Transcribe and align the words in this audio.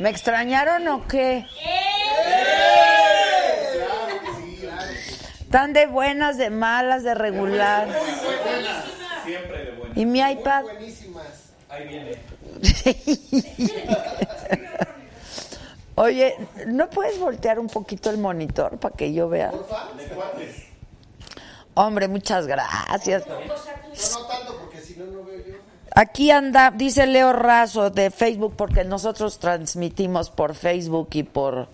¿Me 0.00 0.08
extrañaron 0.08 0.88
o 0.88 1.06
qué? 1.06 1.46
¿Están 5.40 5.74
de 5.74 5.84
buenas, 5.86 6.38
de 6.38 6.48
malas, 6.48 7.02
de 7.02 7.14
regular? 7.14 7.86
Siempre 9.26 9.64
de 9.66 9.70
buenas. 9.72 9.98
¿Y 9.98 10.06
mi 10.06 10.20
iPad? 10.20 10.64
Ahí 11.68 11.86
viene. 11.88 12.18
Oye, 15.96 16.34
¿no 16.66 16.88
puedes 16.88 17.18
voltear 17.18 17.58
un 17.58 17.66
poquito 17.66 18.08
el 18.08 18.16
monitor 18.16 18.78
para 18.78 18.96
que 18.96 19.12
yo 19.12 19.28
vea? 19.28 19.52
Hombre, 21.74 22.08
muchas 22.08 22.46
gracias. 22.46 23.26
No 23.26 23.36
tanto 24.26 24.52
no. 24.54 24.59
Aquí 26.00 26.30
anda, 26.30 26.70
dice 26.70 27.06
Leo 27.06 27.34
Razo 27.34 27.90
de 27.90 28.10
Facebook, 28.10 28.54
porque 28.56 28.84
nosotros 28.84 29.38
transmitimos 29.38 30.30
por 30.30 30.54
Facebook 30.54 31.10
y 31.12 31.24
por, 31.24 31.68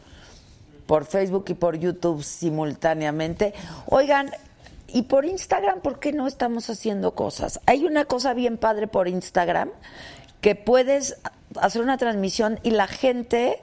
por 0.89 1.05
Facebook 1.05 1.45
y 1.47 1.55
por 1.55 1.79
YouTube 1.79 2.25
simultáneamente. 2.25 3.55
Oigan, 3.87 4.33
y 4.89 5.03
por 5.03 5.27
Instagram, 5.27 5.81
¿por 5.81 6.01
qué 6.01 6.13
no 6.13 6.27
estamos 6.27 6.69
haciendo 6.71 7.15
cosas? 7.15 7.61
Hay 7.67 7.85
una 7.85 8.05
cosa 8.07 8.35
bien 8.35 8.59
padre 8.59 8.89
por 8.89 9.07
Instagram 9.07 9.71
que 10.41 10.57
puedes 10.57 11.21
hacer 11.61 11.83
una 11.83 11.97
transmisión 11.97 12.59
y 12.65 12.71
la 12.71 12.89
gente, 12.89 13.63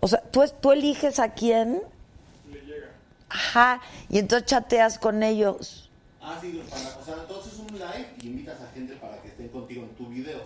o 0.00 0.08
sea, 0.08 0.22
tú, 0.22 0.42
tú 0.62 0.72
eliges 0.72 1.18
a 1.18 1.34
quién. 1.34 1.82
Ajá, 3.28 3.82
y 4.08 4.16
entonces 4.16 4.48
chateas 4.48 4.98
con 4.98 5.22
ellos. 5.22 5.90
Ah, 6.22 6.38
sí, 6.40 6.58
o 6.58 7.04
sea, 7.04 7.16
entonces 7.20 7.58
un 7.58 7.78
live 7.78 8.08
y 8.22 8.26
invitas 8.28 8.58
a 8.62 8.72
gente 8.72 8.94
para 8.94 9.19
estén 9.40 9.48
contigo 9.48 9.82
en 9.82 9.88
tu 9.90 10.06
video. 10.08 10.42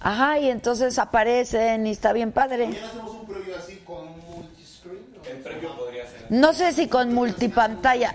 Ajá, 0.00 0.38
y 0.38 0.48
entonces 0.48 0.98
aparecen 0.98 1.86
y 1.86 1.90
está 1.90 2.12
bien 2.12 2.32
padre. 2.32 2.68
Mañana 2.68 2.86
hacemos 2.86 3.10
un 3.10 3.26
preview 3.26 3.56
así 3.56 3.76
con 3.84 4.06
multiscreen. 4.30 5.06
¿no? 5.14 5.28
El 5.28 5.38
premio 5.38 5.76
podría 5.76 6.08
ser. 6.08 6.26
No 6.30 6.52
sé 6.54 6.72
si 6.72 6.88
con 6.88 7.12
multipantalla. 7.12 8.14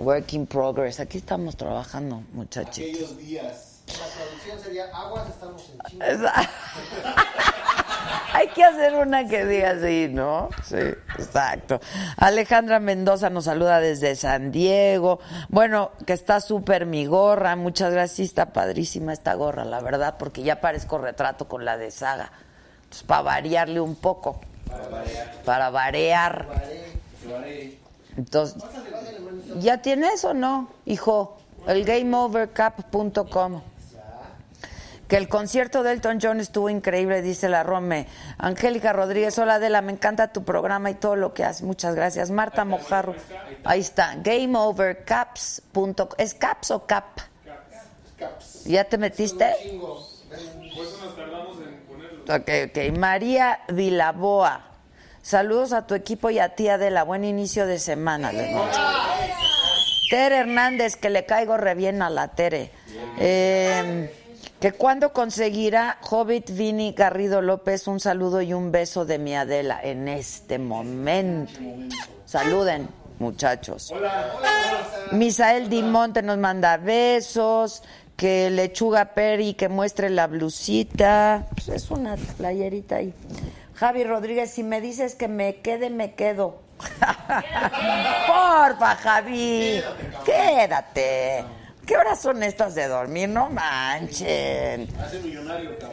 Work 0.01 0.33
in 0.33 0.47
progress. 0.47 0.99
Aquí 0.99 1.19
estamos 1.19 1.55
trabajando, 1.55 2.23
muchachos. 2.33 2.79
Aquellos 2.79 3.15
días. 3.17 3.83
La 3.87 4.07
traducción 4.07 4.59
sería 4.59 4.85
aguas, 4.95 5.29
estamos 5.29 5.69
en 5.69 5.79
chinga. 5.89 6.33
Hay 8.33 8.47
que 8.47 8.63
hacer 8.63 8.95
una 8.95 9.27
que 9.27 9.45
diga 9.45 9.71
así, 9.71 10.07
¿no? 10.09 10.49
Sí, 10.63 10.77
exacto. 11.19 11.79
Alejandra 12.17 12.79
Mendoza 12.79 13.29
nos 13.29 13.45
saluda 13.45 13.79
desde 13.79 14.15
San 14.15 14.51
Diego. 14.51 15.19
Bueno, 15.49 15.91
que 16.07 16.13
está 16.13 16.41
súper 16.41 16.87
mi 16.87 17.05
gorra. 17.05 17.55
Muchas 17.55 17.93
gracias. 17.93 18.29
Está 18.29 18.53
padrísima 18.53 19.13
esta 19.13 19.35
gorra, 19.35 19.65
la 19.65 19.81
verdad, 19.81 20.15
porque 20.17 20.41
ya 20.41 20.61
parezco 20.61 20.97
retrato 20.97 21.47
con 21.47 21.63
la 21.63 21.77
de 21.77 21.91
Saga. 21.91 22.31
Entonces, 22.83 23.03
para 23.03 23.21
variarle 23.21 23.79
un 23.79 23.95
poco. 23.95 24.41
Para 25.45 25.69
variar. 25.69 26.47
Entonces, 28.17 28.61
¿ya 29.59 29.81
tienes 29.81 30.23
o 30.25 30.33
no, 30.33 30.69
hijo? 30.85 31.37
El 31.67 31.85
gameovercap.com. 31.85 33.61
Que 35.07 35.17
el 35.17 35.27
concierto 35.27 35.83
de 35.83 35.91
Elton 35.91 36.19
John 36.21 36.39
estuvo 36.39 36.69
increíble, 36.69 37.21
dice 37.21 37.49
la 37.49 37.63
Rome. 37.63 38.07
Angélica 38.37 38.93
Rodríguez, 38.93 39.37
hola 39.39 39.55
Adela, 39.55 39.81
me 39.81 39.91
encanta 39.91 40.31
tu 40.31 40.43
programa 40.45 40.89
y 40.89 40.93
todo 40.93 41.17
lo 41.17 41.33
que 41.33 41.43
haces. 41.43 41.63
Muchas 41.63 41.95
gracias. 41.95 42.31
Marta 42.31 42.63
Mojarro, 42.63 43.13
ahí 43.65 43.81
está. 43.81 44.15
Gameovercaps.com. 44.23 46.07
¿Es 46.17 46.33
caps 46.33 46.71
o 46.71 46.85
cap? 46.85 47.19
¿Ya 48.63 48.85
te 48.85 48.97
metiste? 48.97 49.53
Por 49.81 50.85
eso 50.85 50.97
nos 51.03 51.15
tardamos 51.17 51.57
en 51.57 51.81
ponerlo. 51.87 52.23
Ok, 52.33 52.49
ok. 52.69 52.97
María 52.97 53.59
Vilaboa. 53.67 54.70
Saludos 55.21 55.71
a 55.71 55.85
tu 55.85 55.93
equipo 55.93 56.29
y 56.29 56.39
a 56.39 56.55
ti, 56.55 56.67
Adela. 56.67 57.03
Buen 57.03 57.23
inicio 57.23 57.67
de 57.67 57.79
semana. 57.79 58.31
Tere 60.09 60.37
Hernández, 60.37 60.95
que 60.95 61.09
le 61.09 61.25
caigo 61.25 61.57
re 61.57 61.75
bien 61.75 62.01
a 62.01 62.09
la 62.09 62.29
Tere. 62.29 62.71
Eh, 63.19 64.11
que 64.59 64.71
cuando 64.73 65.13
conseguirá 65.13 65.99
Hobbit 66.09 66.51
Vini 66.51 66.93
Garrido 66.93 67.41
López 67.41 67.87
un 67.87 67.99
saludo 67.99 68.41
y 68.41 68.53
un 68.53 68.71
beso 68.71 69.05
de 69.05 69.19
mi 69.19 69.35
Adela 69.35 69.79
en 69.81 70.07
este 70.07 70.59
momento. 70.59 71.53
Saluden, 72.25 72.89
muchachos. 73.19 73.93
Misael 75.11 75.69
Dimonte 75.69 76.21
nos 76.21 76.37
manda 76.37 76.77
besos. 76.77 77.83
Que 78.17 78.51
Lechuga 78.51 79.15
Peri 79.15 79.55
que 79.55 79.67
muestre 79.67 80.09
la 80.11 80.27
blusita. 80.27 81.47
Pues 81.55 81.69
es 81.69 81.89
una 81.89 82.15
playerita 82.37 82.97
ahí. 82.97 83.13
Javi 83.81 84.03
Rodríguez, 84.03 84.51
si 84.51 84.61
me 84.61 84.79
dices 84.79 85.15
que 85.15 85.27
me 85.27 85.55
quede, 85.55 85.89
me 85.89 86.13
quedo. 86.13 86.59
Porfa, 88.27 88.95
Javi. 88.95 89.81
Quédate. 90.23 91.43
¿Qué 91.83 91.97
horas 91.97 92.21
son 92.21 92.43
estas 92.43 92.75
de 92.75 92.87
dormir? 92.87 93.27
No 93.29 93.49
manchen. 93.49 94.87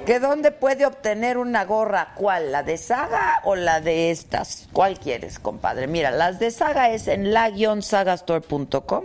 ¿Que 0.04 0.20
dónde 0.20 0.50
puede 0.50 0.84
obtener 0.84 1.38
una 1.38 1.64
gorra? 1.64 2.12
¿Cuál? 2.14 2.52
¿La 2.52 2.62
de 2.62 2.76
Saga 2.76 3.40
o 3.44 3.56
la 3.56 3.80
de 3.80 4.10
estas? 4.10 4.68
¿Cuál 4.74 4.98
quieres, 4.98 5.38
compadre? 5.38 5.86
Mira, 5.86 6.10
las 6.10 6.38
de 6.38 6.50
Saga 6.50 6.90
es 6.90 7.08
en 7.08 7.32
la-sagastore.com 7.32 9.04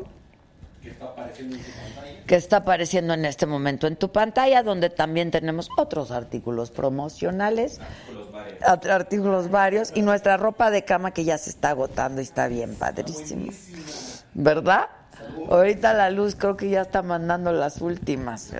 que 2.27 2.35
está 2.35 2.57
apareciendo 2.57 3.13
en 3.13 3.25
este 3.25 3.45
momento 3.45 3.87
en 3.87 3.95
tu 3.95 4.11
pantalla, 4.11 4.63
donde 4.63 4.89
también 4.89 5.31
tenemos 5.31 5.69
otros 5.77 6.11
artículos 6.11 6.71
promocionales, 6.71 7.79
art- 8.61 8.85
artículos 8.87 9.49
varios, 9.51 9.91
y 9.95 10.01
nuestra 10.01 10.37
ropa 10.37 10.71
de 10.71 10.83
cama 10.85 11.11
que 11.11 11.23
ya 11.23 11.37
se 11.37 11.49
está 11.49 11.69
agotando 11.69 12.21
y 12.21 12.23
está 12.23 12.47
bien 12.47 12.75
padrísimo. 12.75 13.51
¿Verdad? 14.33 14.87
Ahorita 15.49 15.93
la 15.93 16.09
luz 16.09 16.35
creo 16.35 16.57
que 16.57 16.69
ya 16.69 16.81
está 16.81 17.01
mandando 17.01 17.51
las 17.53 17.81
últimas. 17.81 18.51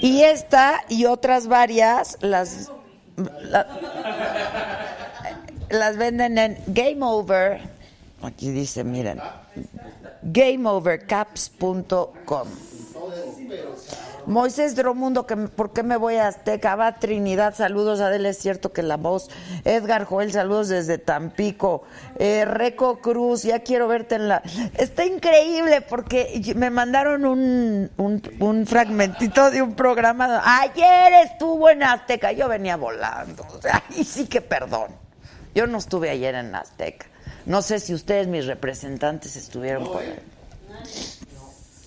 Y 0.00 0.22
esta 0.22 0.80
y 0.88 1.06
otras 1.06 1.48
varias 1.48 2.18
las 2.20 2.70
la- 3.42 3.66
las 5.70 5.96
venden 5.96 6.38
en 6.38 6.58
Game 6.68 6.98
Over. 7.00 7.60
Aquí 8.22 8.50
dice, 8.50 8.84
miren. 8.84 9.20
GameOverCaps.com. 10.22 12.48
Moisés 14.26 14.74
Dromundo, 14.76 15.26
¿por 15.26 15.72
qué 15.72 15.82
me 15.82 15.96
voy 15.96 16.16
a 16.16 16.28
Azteca? 16.28 16.76
Va 16.76 16.96
Trinidad, 16.96 17.54
saludos. 17.54 18.00
Adela, 18.00 18.28
es 18.28 18.36
cierto 18.36 18.74
que 18.74 18.82
la 18.82 18.98
voz. 18.98 19.30
Edgar 19.64 20.04
Joel, 20.04 20.30
saludos 20.32 20.68
desde 20.68 20.98
Tampico. 20.98 21.84
Eh, 22.18 22.44
Reco 22.44 22.98
Cruz, 22.98 23.44
ya 23.44 23.60
quiero 23.60 23.88
verte 23.88 24.16
en 24.16 24.28
la. 24.28 24.42
Está 24.76 25.06
increíble 25.06 25.80
porque 25.80 26.52
me 26.56 26.68
mandaron 26.68 27.24
un, 27.24 27.90
un, 27.96 28.22
un 28.38 28.66
fragmentito 28.66 29.50
de 29.50 29.62
un 29.62 29.74
programa. 29.74 30.42
Ayer 30.60 31.24
estuvo 31.24 31.70
en 31.70 31.84
Azteca, 31.84 32.32
yo 32.32 32.48
venía 32.48 32.76
volando. 32.76 33.46
O 33.56 33.62
sea, 33.62 33.82
y 33.96 34.04
sí 34.04 34.26
que 34.26 34.42
perdón. 34.42 34.90
Yo 35.54 35.66
no 35.66 35.78
estuve 35.78 36.10
ayer 36.10 36.34
en 36.34 36.54
Azteca. 36.54 37.06
No 37.48 37.62
sé 37.62 37.80
si 37.80 37.94
ustedes, 37.94 38.26
mis 38.26 38.44
representantes, 38.44 39.34
estuvieron 39.34 39.84
por 39.84 40.02
ahí. 40.02 40.14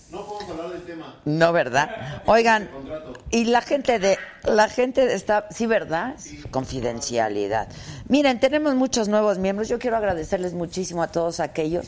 No 0.09 0.25
podemos 0.25 0.49
hablar 0.49 0.71
del 0.71 0.81
tema. 0.81 1.15
No, 1.23 1.53
¿verdad? 1.53 2.23
Oigan, 2.25 2.67
y 3.29 3.45
la 3.45 3.61
gente 3.61 3.99
de 3.99 4.17
la 4.43 4.67
gente 4.69 5.13
está, 5.13 5.47
sí, 5.51 5.67
¿verdad? 5.67 6.15
Confidencialidad. 6.49 7.67
Miren, 8.07 8.39
tenemos 8.39 8.73
muchos 8.73 9.07
nuevos 9.07 9.37
miembros. 9.37 9.69
Yo 9.69 9.77
quiero 9.77 9.97
agradecerles 9.97 10.55
muchísimo 10.55 11.03
a 11.03 11.09
todos 11.09 11.39
aquellos 11.39 11.85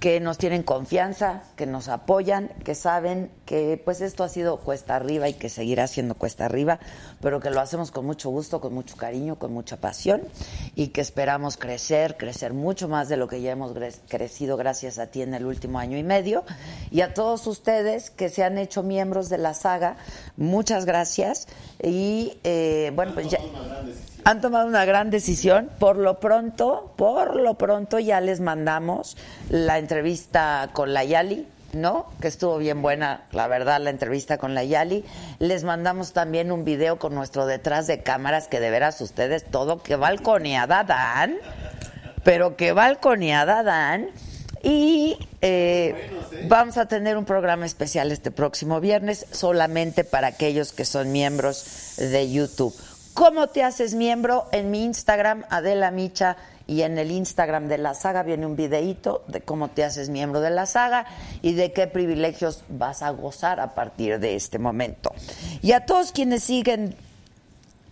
que 0.00 0.18
nos 0.18 0.36
tienen 0.36 0.64
confianza, 0.64 1.44
que 1.54 1.64
nos 1.64 1.88
apoyan, 1.88 2.48
que 2.64 2.74
saben 2.74 3.30
que 3.52 3.76
pues 3.76 4.00
esto 4.00 4.24
ha 4.24 4.30
sido 4.30 4.56
cuesta 4.56 4.96
arriba 4.96 5.28
y 5.28 5.34
que 5.34 5.50
seguirá 5.50 5.86
siendo 5.86 6.14
cuesta 6.14 6.46
arriba, 6.46 6.78
pero 7.20 7.38
que 7.38 7.50
lo 7.50 7.60
hacemos 7.60 7.90
con 7.90 8.06
mucho 8.06 8.30
gusto, 8.30 8.62
con 8.62 8.72
mucho 8.72 8.96
cariño, 8.96 9.36
con 9.36 9.52
mucha 9.52 9.76
pasión 9.76 10.22
y 10.74 10.88
que 10.88 11.02
esperamos 11.02 11.58
crecer, 11.58 12.16
crecer 12.16 12.54
mucho 12.54 12.88
más 12.88 13.10
de 13.10 13.18
lo 13.18 13.28
que 13.28 13.42
ya 13.42 13.50
hemos 13.50 13.76
crecido 14.08 14.56
gracias 14.56 14.98
a 14.98 15.08
ti 15.08 15.20
en 15.20 15.34
el 15.34 15.44
último 15.44 15.78
año 15.78 15.98
y 15.98 16.02
medio. 16.02 16.44
Y 16.90 17.02
a 17.02 17.12
todos 17.12 17.46
ustedes 17.46 18.08
que 18.08 18.30
se 18.30 18.42
han 18.42 18.56
hecho 18.56 18.82
miembros 18.82 19.28
de 19.28 19.36
la 19.36 19.52
saga, 19.52 19.98
muchas 20.38 20.86
gracias. 20.86 21.46
Y 21.82 22.38
eh, 22.44 22.90
bueno 22.94 23.12
pues 23.12 23.28
ya 23.28 23.38
han 24.24 24.40
tomado 24.40 24.66
una 24.66 24.84
gran 24.84 25.10
decisión. 25.10 25.68
Por 25.78 25.96
lo 25.96 26.20
pronto, 26.20 26.94
por 26.96 27.36
lo 27.36 27.54
pronto 27.54 27.98
ya 27.98 28.20
les 28.22 28.40
mandamos 28.40 29.16
la 29.50 29.78
entrevista 29.78 30.70
con 30.72 30.94
la 30.94 31.04
Yali, 31.04 31.46
¿no? 31.74 32.06
Que 32.20 32.28
estuvo 32.28 32.58
bien 32.58 32.82
buena, 32.82 33.24
la 33.32 33.46
verdad, 33.48 33.80
la 33.80 33.90
entrevista 33.90 34.38
con 34.38 34.54
la 34.54 34.64
Yali. 34.64 35.04
Les 35.38 35.64
mandamos 35.64 36.12
también 36.12 36.52
un 36.52 36.64
video 36.64 36.98
con 36.98 37.14
nuestro 37.14 37.46
detrás 37.46 37.86
de 37.86 38.02
cámaras, 38.02 38.48
que 38.48 38.60
de 38.60 38.70
veras 38.70 39.00
ustedes 39.00 39.44
todo, 39.44 39.82
que 39.82 39.96
balconeada 39.96 40.84
dan, 40.84 41.36
pero 42.24 42.56
que 42.56 42.72
balconeada 42.72 43.62
dan. 43.62 44.08
Y 44.62 45.18
eh, 45.40 46.10
vamos 46.46 46.78
a 46.78 46.86
tener 46.86 47.16
un 47.16 47.24
programa 47.24 47.66
especial 47.66 48.12
este 48.12 48.30
próximo 48.30 48.80
viernes, 48.80 49.26
solamente 49.32 50.04
para 50.04 50.28
aquellos 50.28 50.72
que 50.72 50.84
son 50.84 51.10
miembros 51.10 51.96
de 51.96 52.30
YouTube. 52.30 52.74
¿Cómo 53.14 53.48
te 53.48 53.62
haces 53.62 53.94
miembro? 53.94 54.48
En 54.52 54.70
mi 54.70 54.84
Instagram, 54.84 55.44
Adela 55.50 55.90
Micha, 55.90 56.36
y 56.66 56.82
en 56.82 56.98
el 56.98 57.10
Instagram 57.10 57.68
de 57.68 57.78
la 57.78 57.94
saga 57.94 58.22
viene 58.22 58.46
un 58.46 58.56
videíto 58.56 59.24
de 59.28 59.40
cómo 59.40 59.68
te 59.68 59.84
haces 59.84 60.08
miembro 60.08 60.40
de 60.40 60.50
la 60.50 60.66
saga 60.66 61.06
y 61.42 61.54
de 61.54 61.72
qué 61.72 61.86
privilegios 61.86 62.64
vas 62.68 63.02
a 63.02 63.10
gozar 63.10 63.60
a 63.60 63.74
partir 63.74 64.18
de 64.18 64.36
este 64.36 64.58
momento. 64.58 65.12
Y 65.60 65.72
a 65.72 65.86
todos 65.86 66.12
quienes 66.12 66.44
siguen 66.44 66.96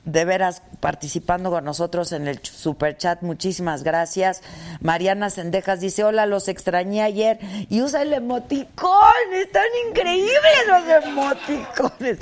de 0.04 0.24
veras 0.24 0.62
participando 0.80 1.50
con 1.50 1.64
nosotros 1.64 2.12
en 2.12 2.26
el 2.26 2.40
super 2.42 2.96
chat. 2.96 3.22
Muchísimas 3.22 3.82
gracias. 3.82 4.42
Mariana 4.80 5.30
Sendejas 5.30 5.80
dice, 5.80 6.04
hola, 6.04 6.26
los 6.26 6.48
extrañé 6.48 7.02
ayer 7.02 7.38
y 7.68 7.82
usa 7.82 8.02
el 8.02 8.12
emoticón. 8.12 9.00
Están 9.34 9.66
increíbles 9.88 10.32
los 10.66 11.04
emoticones. 11.04 12.18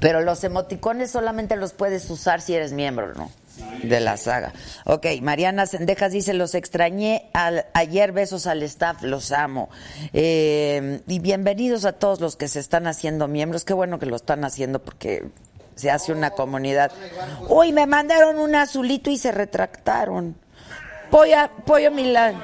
Pero 0.00 0.20
los 0.20 0.42
emoticones 0.44 1.10
solamente 1.10 1.56
los 1.56 1.72
puedes 1.72 2.08
usar 2.10 2.40
si 2.40 2.54
eres 2.54 2.72
miembro, 2.72 3.14
¿no? 3.14 3.30
De 3.82 4.00
la 4.00 4.16
saga. 4.16 4.52
Ok, 4.86 5.06
Mariana 5.20 5.66
Sendejas 5.66 6.12
dice, 6.12 6.32
los 6.34 6.54
extrañé 6.54 7.28
al- 7.32 7.66
ayer, 7.74 8.12
besos 8.12 8.46
al 8.46 8.62
staff, 8.62 9.02
los 9.02 9.32
amo. 9.32 9.68
Eh, 10.12 11.00
y 11.06 11.18
bienvenidos 11.18 11.84
a 11.84 11.92
todos 11.92 12.20
los 12.20 12.36
que 12.36 12.48
se 12.48 12.60
están 12.60 12.86
haciendo 12.86 13.28
miembros. 13.28 13.64
Qué 13.64 13.74
bueno 13.74 13.98
que 13.98 14.06
lo 14.06 14.16
están 14.16 14.44
haciendo 14.44 14.78
porque 14.80 15.24
se 15.74 15.90
hace 15.90 16.12
una 16.12 16.30
comunidad. 16.30 16.92
Uy, 17.48 17.72
me 17.72 17.86
mandaron 17.86 18.38
un 18.38 18.54
azulito 18.54 19.10
y 19.10 19.18
se 19.18 19.32
retractaron. 19.32 20.34
Pollo, 21.10 21.36
Pollo 21.66 21.90
Milán. 21.90 22.42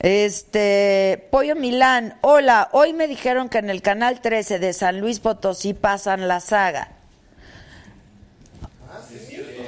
Este, 0.00 1.28
Pollo 1.30 1.56
Milán, 1.56 2.18
hola, 2.20 2.68
hoy 2.72 2.92
me 2.92 3.06
dijeron 3.08 3.48
que 3.48 3.58
en 3.58 3.70
el 3.70 3.80
canal 3.80 4.20
13 4.20 4.58
de 4.58 4.72
San 4.74 5.00
Luis 5.00 5.20
Potosí 5.20 5.72
pasan 5.72 6.28
la 6.28 6.40
saga. 6.40 6.88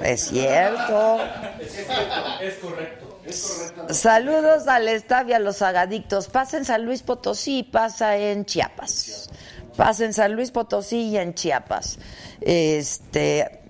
Es 0.02 0.28
cierto. 0.28 1.18
Es 2.40 2.54
correcto. 2.60 3.20
Saludos 3.90 4.68
al 4.68 4.86
staff 4.88 5.28
y 5.28 5.32
a 5.32 5.38
los 5.38 5.60
agadictos. 5.62 6.28
Pasa 6.28 6.56
en 6.58 6.64
San 6.64 6.84
Luis 6.84 7.02
Potosí, 7.02 7.62
pasa 7.64 8.16
en 8.16 8.44
Chiapas. 8.44 9.30
Pasa 9.76 10.04
en 10.04 10.14
San 10.14 10.32
Luis 10.34 10.50
Potosí 10.52 11.08
y 11.10 11.16
en 11.18 11.34
Chiapas. 11.34 11.98
Este, 12.40 13.60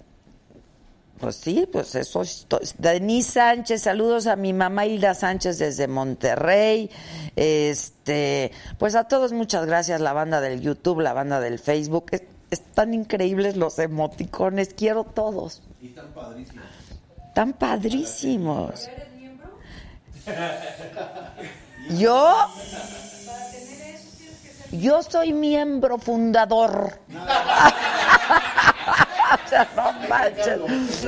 pues 1.19 1.37
sí, 1.37 1.67
pues 1.73 1.95
eso 1.95 2.21
es 2.23 2.47
Denise 2.79 3.33
Sánchez, 3.33 3.83
saludos 3.83 4.27
a 4.27 4.37
mi 4.37 4.53
mamá 4.53 4.85
Hilda 4.87 5.15
Sánchez 5.15 5.59
desde 5.59 5.89
Monterrey. 5.89 6.91
Este, 7.35 8.53
pues 8.79 8.95
a 8.95 9.05
todos 9.09 9.33
muchas 9.33 9.65
gracias, 9.67 10.01
la 10.03 10.13
banda 10.13 10.41
del 10.43 10.61
YouTube, 10.61 11.01
la 11.01 11.15
banda 11.15 11.41
del 11.41 11.59
Facebook. 11.59 12.07
Es- 12.13 12.23
están 12.51 12.95
increíbles 12.95 13.57
los 13.57 13.79
emoticones, 13.81 14.73
quiero 14.77 15.03
todos. 15.05 15.63
Y 15.87 15.91
están 15.91 16.13
padrísimos. 16.13 16.65
Están 17.29 17.53
padrísimos. 17.53 18.91
Yo 21.91 22.35
yo 24.73 25.03
soy 25.03 25.33
miembro 25.33 25.97
fundador. 25.99 26.99
o 27.09 27.13
sea, 29.49 29.69
no 29.77 29.93
manches. 30.09 30.59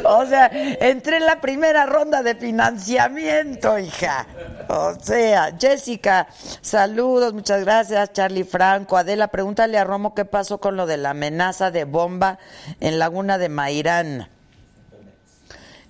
O 0.04 0.25
sea, 0.26 0.49
entré 0.52 1.16
en 1.16 1.26
la 1.26 1.40
primera 1.40 1.85
ronda 1.85 2.23
de 2.23 2.37
financiamiento, 2.37 3.76
hija. 3.78 4.26
O 4.68 4.94
sea, 5.00 5.52
Jessica, 5.58 6.28
saludos, 6.61 7.35
muchas 7.35 7.64
gracias. 7.64 8.12
Charlie 8.12 8.44
Franco, 8.44 8.97
Adela, 8.97 9.26
pregúntale 9.28 9.76
a 9.76 9.82
Romo 9.85 10.14
qué 10.14 10.25
pasó 10.25 10.58
con 10.58 10.76
lo 10.76 10.87
de 10.87 10.97
la 10.97 11.11
amenaza 11.11 11.73
de 11.73 11.85
bomba 11.85 12.38
en 12.80 13.00
Laguna 13.00 13.38
de 13.38 13.49
Mairán. 13.49 14.38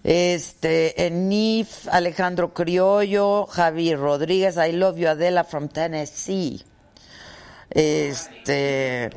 Este, 0.04 1.06
en 1.06 1.28
NIF, 1.28 1.88
Alejandro 1.88 2.54
Criollo, 2.54 3.46
Javi 3.46 3.94
Rodríguez, 3.94 4.56
I 4.56 4.72
love 4.72 4.96
you, 4.96 5.08
Adela 5.08 5.44
from 5.44 5.68
Tennessee. 5.68 6.62
Este, 7.70 9.10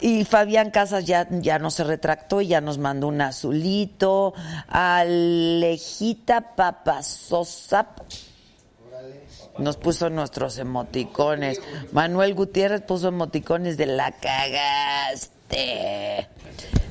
y 0.00 0.24
Fabián 0.24 0.70
Casas 0.70 1.04
ya, 1.04 1.28
ya 1.30 1.58
no 1.58 1.70
se 1.70 1.84
retractó 1.84 2.40
y 2.40 2.48
ya 2.48 2.60
nos 2.60 2.78
mandó 2.78 3.06
un 3.08 3.20
azulito. 3.20 4.34
Alejita 4.68 6.56
Papasosap 6.56 8.00
nos 9.58 9.76
puso 9.76 10.10
nuestros 10.10 10.58
emoticones. 10.58 11.60
Manuel 11.92 12.34
Gutiérrez 12.34 12.82
puso 12.82 13.08
emoticones 13.08 13.76
de 13.76 13.86
la 13.86 14.10
cagaste. 14.12 15.41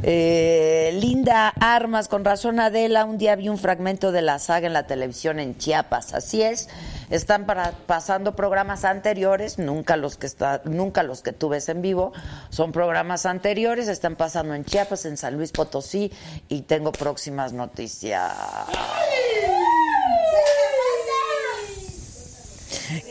Eh, 0.03 0.97
Linda 0.99 1.49
Armas, 1.59 2.07
con 2.07 2.25
razón 2.25 2.59
Adela, 2.59 3.05
un 3.05 3.19
día 3.19 3.35
vi 3.35 3.49
un 3.49 3.59
fragmento 3.59 4.11
de 4.11 4.23
la 4.23 4.39
saga 4.39 4.65
en 4.65 4.73
la 4.73 4.87
televisión 4.87 5.39
en 5.39 5.57
Chiapas. 5.57 6.13
Así 6.15 6.41
es, 6.41 6.69
están 7.11 7.45
para, 7.45 7.73
pasando 7.85 8.35
programas 8.35 8.83
anteriores, 8.83 9.59
nunca 9.59 9.97
los 9.97 10.17
que 10.17 10.25
está, 10.25 10.61
nunca 10.65 11.03
los 11.03 11.21
que 11.21 11.33
tú 11.33 11.49
ves 11.49 11.69
en 11.69 11.83
vivo, 11.83 12.13
son 12.49 12.71
programas 12.71 13.27
anteriores, 13.27 13.87
están 13.87 14.15
pasando 14.15 14.55
en 14.55 14.65
Chiapas, 14.65 15.05
en 15.05 15.17
San 15.17 15.37
Luis 15.37 15.51
Potosí 15.51 16.11
y 16.49 16.63
tengo 16.63 16.91
próximas 16.91 17.53
noticias. 17.53 18.33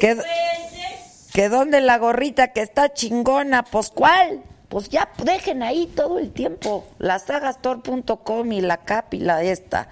¿Qué, 0.00 0.20
que 1.32 1.48
dónde 1.48 1.80
la 1.80 1.98
gorrita 1.98 2.48
que 2.48 2.62
está 2.62 2.92
chingona? 2.92 3.62
Pues 3.62 3.90
cuál? 3.90 4.42
Pues 4.70 4.88
ya 4.88 5.10
dejen 5.24 5.64
ahí 5.64 5.86
todo 5.88 6.20
el 6.20 6.30
tiempo. 6.30 6.86
Lasagastor.com 6.98 8.52
y 8.52 8.60
la 8.60 8.78
cap 8.78 9.12
y 9.12 9.18
la 9.18 9.42
esta. 9.42 9.88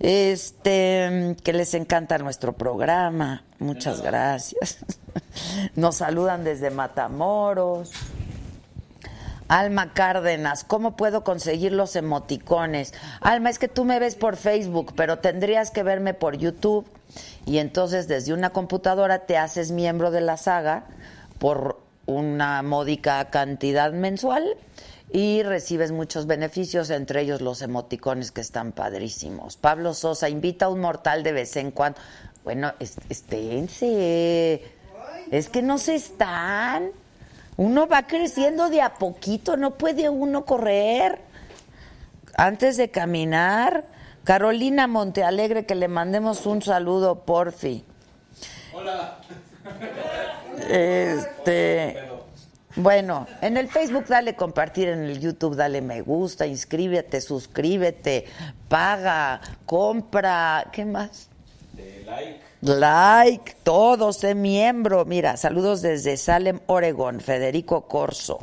Este, 0.00 1.36
que 1.44 1.52
les 1.52 1.74
encanta 1.74 2.16
nuestro 2.16 2.54
programa. 2.54 3.44
Muchas 3.58 4.00
gracias. 4.00 4.78
Nos 5.76 5.96
saludan 5.96 6.42
desde 6.42 6.70
Matamoros. 6.70 7.92
Alma 9.46 9.92
Cárdenas, 9.92 10.64
¿cómo 10.64 10.96
puedo 10.96 11.22
conseguir 11.22 11.72
los 11.72 11.94
emoticones? 11.94 12.94
Alma, 13.20 13.50
es 13.50 13.58
que 13.58 13.68
tú 13.68 13.84
me 13.84 13.98
ves 13.98 14.14
por 14.14 14.36
Facebook, 14.36 14.94
pero 14.96 15.18
tendrías 15.18 15.70
que 15.70 15.82
verme 15.82 16.14
por 16.14 16.38
YouTube. 16.38 16.86
Y 17.44 17.58
entonces 17.58 18.08
desde 18.08 18.32
una 18.32 18.50
computadora 18.50 19.26
te 19.26 19.36
haces 19.36 19.70
miembro 19.70 20.10
de 20.10 20.22
la 20.22 20.38
saga 20.38 20.86
por 21.38 21.83
una 22.06 22.62
módica 22.62 23.30
cantidad 23.30 23.92
mensual 23.92 24.56
y 25.12 25.42
recibes 25.42 25.92
muchos 25.92 26.26
beneficios, 26.26 26.90
entre 26.90 27.22
ellos 27.22 27.40
los 27.40 27.62
emoticones 27.62 28.32
que 28.32 28.40
están 28.40 28.72
padrísimos. 28.72 29.56
Pablo 29.56 29.94
Sosa 29.94 30.28
invita 30.28 30.66
a 30.66 30.68
un 30.68 30.80
mortal 30.80 31.22
de 31.22 31.32
vez 31.32 31.56
en 31.56 31.70
cuando. 31.70 32.00
Bueno, 32.42 32.72
esténse. 33.08 34.62
Es 35.30 35.48
que 35.48 35.62
no 35.62 35.78
se 35.78 35.94
están. 35.94 36.90
Uno 37.56 37.86
va 37.86 38.06
creciendo 38.06 38.68
de 38.68 38.82
a 38.82 38.94
poquito, 38.94 39.56
no 39.56 39.74
puede 39.74 40.08
uno 40.08 40.44
correr 40.44 41.20
antes 42.36 42.76
de 42.76 42.90
caminar. 42.90 43.84
Carolina 44.24 44.86
Montealegre, 44.86 45.66
que 45.66 45.74
le 45.74 45.86
mandemos 45.86 46.46
un 46.46 46.62
saludo, 46.62 47.20
porfi. 47.20 47.84
Hola. 48.72 49.20
Este, 50.70 51.96
bueno, 52.76 53.26
en 53.40 53.56
el 53.56 53.68
Facebook 53.68 54.06
dale 54.06 54.34
compartir, 54.34 54.88
en 54.88 55.04
el 55.04 55.20
YouTube 55.20 55.56
dale 55.56 55.80
me 55.80 56.00
gusta, 56.00 56.46
inscríbete, 56.46 57.20
suscríbete, 57.20 58.26
paga, 58.68 59.40
compra, 59.66 60.70
¿qué 60.72 60.84
más? 60.84 61.28
like. 62.06 62.40
Like, 62.60 63.56
todo, 63.62 64.14
sé 64.14 64.34
miembro. 64.34 65.04
Mira, 65.04 65.36
saludos 65.36 65.82
desde 65.82 66.16
Salem, 66.16 66.60
Oregón, 66.66 67.20
Federico 67.20 67.82
Corso. 67.82 68.40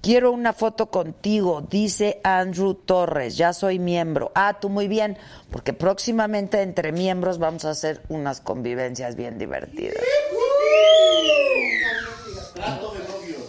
Quiero 0.00 0.32
una 0.32 0.52
foto 0.52 0.90
contigo, 0.90 1.60
dice 1.60 2.20
Andrew 2.22 2.74
Torres, 2.74 3.36
ya 3.36 3.52
soy 3.52 3.80
miembro. 3.80 4.30
Ah, 4.34 4.58
tú 4.60 4.68
muy 4.68 4.86
bien, 4.86 5.18
porque 5.50 5.72
próximamente 5.72 6.62
entre 6.62 6.92
miembros 6.92 7.38
vamos 7.38 7.64
a 7.64 7.70
hacer 7.70 8.02
unas 8.08 8.40
convivencias 8.40 9.16
bien 9.16 9.38
divertidas. 9.38 9.96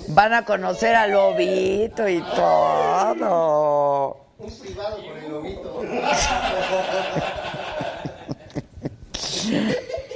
Van 0.08 0.34
a 0.34 0.44
conocer 0.44 0.96
al 0.96 1.12
lobito 1.12 2.10
y 2.10 2.20
todo. 2.22 4.18
Un 4.40 4.60
privado 4.60 4.98
con 4.98 5.18
el 5.18 5.32
lobito. 5.32 5.82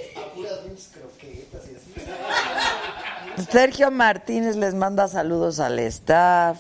Sergio 3.50 3.92
Martínez 3.92 4.56
les 4.56 4.74
manda 4.74 5.08
saludos 5.08 5.60
al 5.60 5.80
staff. 5.80 6.60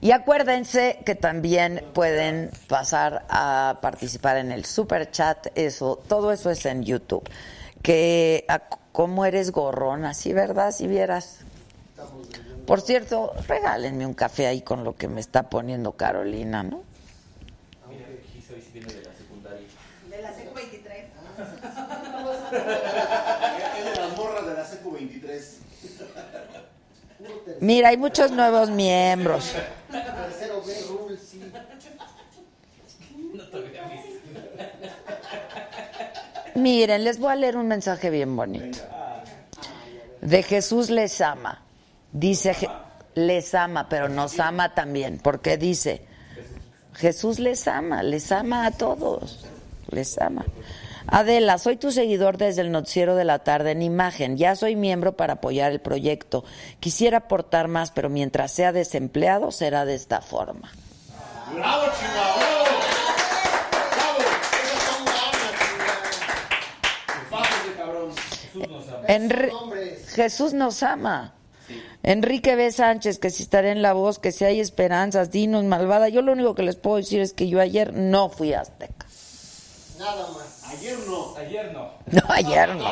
Y 0.00 0.10
acuérdense 0.10 1.00
que 1.06 1.14
también 1.14 1.82
pueden 1.94 2.50
pasar 2.68 3.24
a 3.30 3.78
participar 3.80 4.36
en 4.36 4.52
el 4.52 4.64
super 4.64 5.10
chat, 5.10 5.46
eso, 5.54 6.02
todo 6.08 6.32
eso 6.32 6.50
es 6.50 6.66
en 6.66 6.82
YouTube. 6.82 7.28
Que 7.82 8.46
como 8.92 9.24
eres 9.24 9.50
gorrón, 9.50 10.04
así 10.04 10.32
verdad, 10.32 10.72
si 10.72 10.86
vieras. 10.86 11.38
Por 12.66 12.80
cierto, 12.80 13.32
regálenme 13.46 14.06
un 14.06 14.14
café 14.14 14.46
ahí 14.46 14.62
con 14.62 14.84
lo 14.84 14.94
que 14.94 15.08
me 15.08 15.20
está 15.20 15.44
poniendo 15.44 15.92
Carolina, 15.92 16.62
¿no? 16.62 16.82
De 18.74 18.80
la 18.80 19.14
secundaria. 19.14 19.68
De 20.10 20.22
la 20.22 20.32
Mira, 27.60 27.88
hay 27.88 27.96
muchos 27.96 28.30
nuevos 28.30 28.70
miembros. 28.70 29.54
Miren, 36.54 37.04
les 37.04 37.18
voy 37.18 37.32
a 37.32 37.36
leer 37.36 37.56
un 37.56 37.66
mensaje 37.66 38.10
bien 38.10 38.36
bonito. 38.36 38.78
De 40.20 40.42
Jesús 40.42 40.88
les 40.90 41.20
ama. 41.20 41.62
Dice, 42.12 42.54
les 43.14 43.54
ama, 43.54 43.88
pero 43.88 44.08
nos 44.08 44.38
ama 44.38 44.72
también, 44.72 45.18
porque 45.22 45.56
dice, 45.56 46.06
Jesús 46.94 47.38
les 47.40 47.66
ama, 47.66 48.02
les 48.02 48.30
ama 48.30 48.66
a 48.66 48.70
todos, 48.70 49.44
les 49.90 50.16
ama. 50.18 50.44
Adela, 51.06 51.58
soy 51.58 51.76
tu 51.76 51.92
seguidor 51.92 52.38
desde 52.38 52.62
el 52.62 52.72
noticiero 52.72 53.14
de 53.14 53.24
la 53.24 53.40
tarde 53.40 53.72
en 53.72 53.82
imagen. 53.82 54.36
Ya 54.36 54.56
soy 54.56 54.76
miembro 54.76 55.16
para 55.16 55.34
apoyar 55.34 55.72
el 55.72 55.80
proyecto. 55.80 56.44
Quisiera 56.80 57.18
aportar 57.18 57.68
más, 57.68 57.90
pero 57.90 58.08
mientras 58.08 58.52
sea 58.52 58.72
desempleado 58.72 59.50
será 59.50 59.84
de 59.84 59.94
esta 59.94 60.20
forma. 60.20 60.72
¡Bravo, 61.54 61.84
cabrón. 67.76 68.10
Jesús 68.14 68.68
nos 68.68 68.88
ama. 68.88 69.06
Enri-. 69.08 69.52
Jesús 70.14 70.52
nos 70.54 70.82
ama. 70.82 71.34
Enrique 72.02 72.56
B. 72.56 72.70
Sánchez, 72.70 73.18
que 73.18 73.30
si 73.30 73.42
estaré 73.42 73.70
en 73.70 73.80
la 73.80 73.94
voz, 73.94 74.18
que 74.18 74.32
si 74.32 74.44
hay 74.44 74.60
esperanzas, 74.60 75.30
dinos, 75.30 75.64
malvada. 75.64 76.08
Yo 76.08 76.22
lo 76.22 76.32
único 76.32 76.54
que 76.54 76.62
les 76.62 76.76
puedo 76.76 76.96
decir 76.96 77.20
es 77.20 77.32
que 77.32 77.48
yo 77.48 77.60
ayer 77.60 77.94
no 77.94 78.28
fui 78.28 78.52
Azteca. 78.52 79.06
Nada 79.98 80.28
más. 80.32 80.53
Ayer 80.78 80.98
no. 81.06 81.36
Ayer 81.36 81.72
no. 81.72 81.90
No, 82.06 82.22
ayer 82.28 82.74
no. 82.74 82.86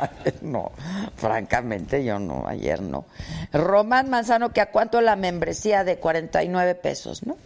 Ayer 0.00 0.34
no, 0.42 0.72
francamente 1.16 2.04
yo 2.04 2.18
no, 2.18 2.46
ayer 2.46 2.82
no. 2.82 3.04
Román 3.52 4.10
Manzano, 4.10 4.52
que 4.52 4.60
a 4.60 4.70
cuánto 4.70 5.00
la 5.00 5.16
membresía 5.16 5.84
de 5.84 5.98
49 5.98 6.74
pesos, 6.74 7.24
¿no? 7.24 7.36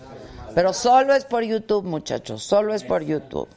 Pero 0.54 0.72
solo 0.72 1.14
es 1.14 1.24
por 1.24 1.44
YouTube, 1.44 1.84
muchachos, 1.84 2.42
solo 2.42 2.74
es 2.74 2.84
por 2.84 3.04
YouTube. 3.04 3.48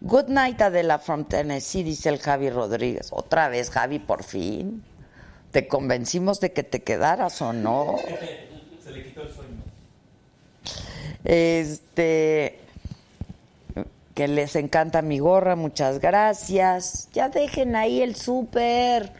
Good 0.00 0.28
night, 0.28 0.60
Adela 0.60 0.98
from 0.98 1.24
Tennessee, 1.24 1.82
dice 1.82 2.10
el 2.10 2.18
Javi 2.18 2.50
Rodríguez. 2.50 3.08
Otra 3.10 3.48
vez, 3.48 3.70
Javi, 3.70 3.98
por 3.98 4.22
fin. 4.22 4.84
¿Te 5.50 5.66
convencimos 5.66 6.38
de 6.40 6.52
que 6.52 6.62
te 6.62 6.82
quedaras 6.82 7.40
o 7.40 7.52
no? 7.52 7.96
Se 8.84 8.92
le 8.92 9.02
quitó 9.02 9.22
el 9.22 9.32
sueño. 9.32 9.62
Este 11.24 12.60
que 14.16 14.28
les 14.28 14.56
encanta 14.56 15.02
mi 15.02 15.18
gorra, 15.18 15.56
muchas 15.56 16.00
gracias. 16.00 17.10
Ya 17.12 17.28
dejen 17.28 17.76
ahí 17.76 18.00
el 18.00 18.16
súper. 18.16 19.12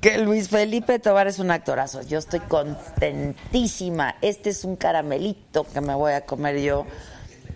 Que 0.00 0.18
Luis 0.18 0.48
Felipe 0.48 1.00
Tobar 1.00 1.26
es 1.26 1.40
un 1.40 1.50
actorazo. 1.50 2.02
Yo 2.02 2.20
estoy 2.20 2.38
contentísima. 2.38 4.14
Este 4.22 4.50
es 4.50 4.62
un 4.62 4.76
caramelito 4.76 5.64
que 5.64 5.80
me 5.80 5.96
voy 5.96 6.12
a 6.12 6.24
comer 6.24 6.60
yo 6.60 6.86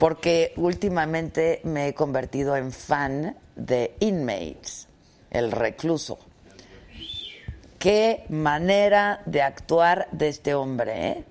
porque 0.01 0.53
últimamente 0.57 1.61
me 1.63 1.87
he 1.87 1.95
convertido 1.95 2.57
en 2.57 2.73
fan 2.73 3.37
de 3.55 3.95
Inmates, 4.01 4.89
el 5.31 5.53
recluso. 5.53 6.19
Qué 7.79 8.25
manera 8.31 9.23
de 9.27 9.43
actuar 9.43 10.09
de 10.11 10.27
este 10.27 10.57
hombre, 10.57 11.09
¿eh? 11.09 11.25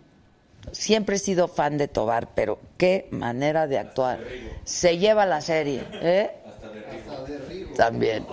Siempre 0.72 1.16
he 1.16 1.20
sido 1.20 1.48
fan 1.48 1.78
de 1.78 1.88
Tobar, 1.88 2.30
pero 2.36 2.60
qué 2.78 3.08
manera 3.12 3.68
de 3.68 3.78
actuar. 3.78 4.20
Se 4.64 4.98
lleva 4.98 5.26
la 5.26 5.42
serie, 5.42 5.84
¿eh? 5.94 6.32
También. 7.76 8.26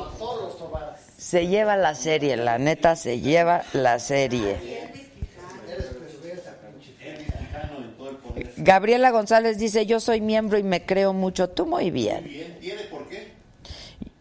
Se 1.16 1.46
lleva 1.46 1.76
la 1.76 1.94
serie, 1.94 2.36
la 2.36 2.58
neta 2.58 2.96
se 2.96 3.20
lleva 3.20 3.64
la 3.72 3.98
serie. 3.98 4.56
Gabriela 8.56 9.10
González 9.10 9.58
dice, 9.58 9.86
yo 9.86 10.00
soy 10.00 10.20
miembro 10.20 10.58
y 10.58 10.62
me 10.62 10.84
creo 10.84 11.12
mucho. 11.12 11.48
Tú 11.48 11.66
muy 11.66 11.90
bien. 11.90 12.24
Bien, 12.24 12.58
¿tiene 12.60 12.82
por 12.84 13.08
qué? 13.08 13.32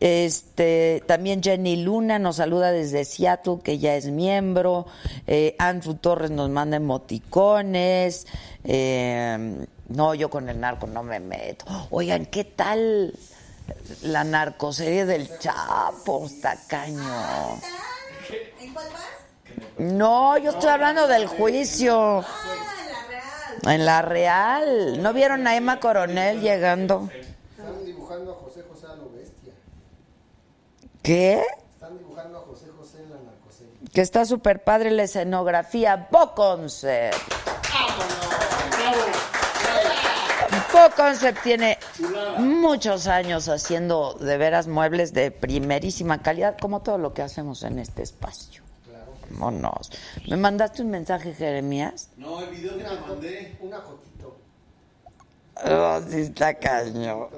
Este, 0.01 1.03
también 1.07 1.41
Jenny 1.41 1.77
Luna 1.77 2.19
nos 2.19 2.37
saluda 2.37 2.71
desde 2.71 3.05
Seattle, 3.05 3.59
que 3.63 3.77
ya 3.79 3.95
es 3.95 4.07
miembro. 4.07 4.87
Eh, 5.27 5.55
Andrew 5.59 5.93
Torres 5.93 6.31
nos 6.31 6.49
manda 6.49 6.77
emoticones. 6.77 8.27
Eh, 8.63 9.65
no, 9.89 10.13
yo 10.15 10.29
con 10.29 10.49
el 10.49 10.59
narco 10.59 10.87
no 10.87 11.03
me 11.03 11.19
meto. 11.19 11.65
Oigan, 11.91 12.25
¿qué 12.25 12.43
tal 12.43 13.13
la 14.03 14.23
narcoserie 14.23 15.05
del 15.05 15.37
Chapo? 15.39 16.25
Está 16.25 16.57
caño. 16.67 17.59
¿En 18.59 18.73
cuál 18.73 18.87
vas? 18.91 19.21
No, 19.77 20.37
yo 20.37 20.51
estoy 20.51 20.69
hablando 20.69 21.07
del 21.07 21.27
juicio. 21.27 22.25
En 23.63 23.85
la 23.85 24.01
Real. 24.01 25.01
¿No 25.01 25.13
vieron 25.13 25.45
a 25.45 25.55
Emma 25.55 25.79
Coronel 25.79 26.41
llegando? 26.41 27.09
Están 27.57 27.85
dibujando 27.85 28.31
a 28.31 28.35
José 28.35 28.63
José 28.67 28.87
a 28.87 28.95
lo 28.95 29.09
bestia. 29.11 29.53
¿Qué? 31.01 31.41
Están 31.73 31.97
dibujando 31.97 32.37
a 32.37 32.41
José 32.41 32.67
José 32.77 33.01
en 33.01 33.09
la 33.09 33.15
narcoserie. 33.17 33.73
Que 33.91 34.01
está 34.01 34.25
súper 34.25 34.63
padre 34.63 34.91
la 34.91 35.03
escenografía. 35.03 36.07
Boconcept. 36.11 37.17
Boconcept 40.71 41.41
tiene 41.41 41.79
muchos 42.37 43.07
años 43.07 43.49
haciendo 43.49 44.13
de 44.13 44.37
veras 44.37 44.67
muebles 44.67 45.13
de 45.13 45.31
primerísima 45.31 46.21
calidad, 46.21 46.57
como 46.59 46.81
todo 46.81 46.97
lo 46.97 47.13
que 47.13 47.23
hacemos 47.23 47.63
en 47.63 47.79
este 47.79 48.03
espacio. 48.03 48.63
Vámonos. 49.31 49.91
¿Me 50.27 50.37
mandaste 50.37 50.81
un 50.81 50.91
mensaje, 50.91 51.33
Jeremías? 51.33 52.09
No, 52.17 52.41
el 52.41 52.49
video 52.49 52.77
que 52.77 52.83
te 52.83 52.99
mandé. 53.07 53.57
Una 53.61 53.77
jotito. 53.77 54.37
Oh, 55.65 56.01
sí 56.07 56.21
está 56.21 56.53
caño. 56.53 57.29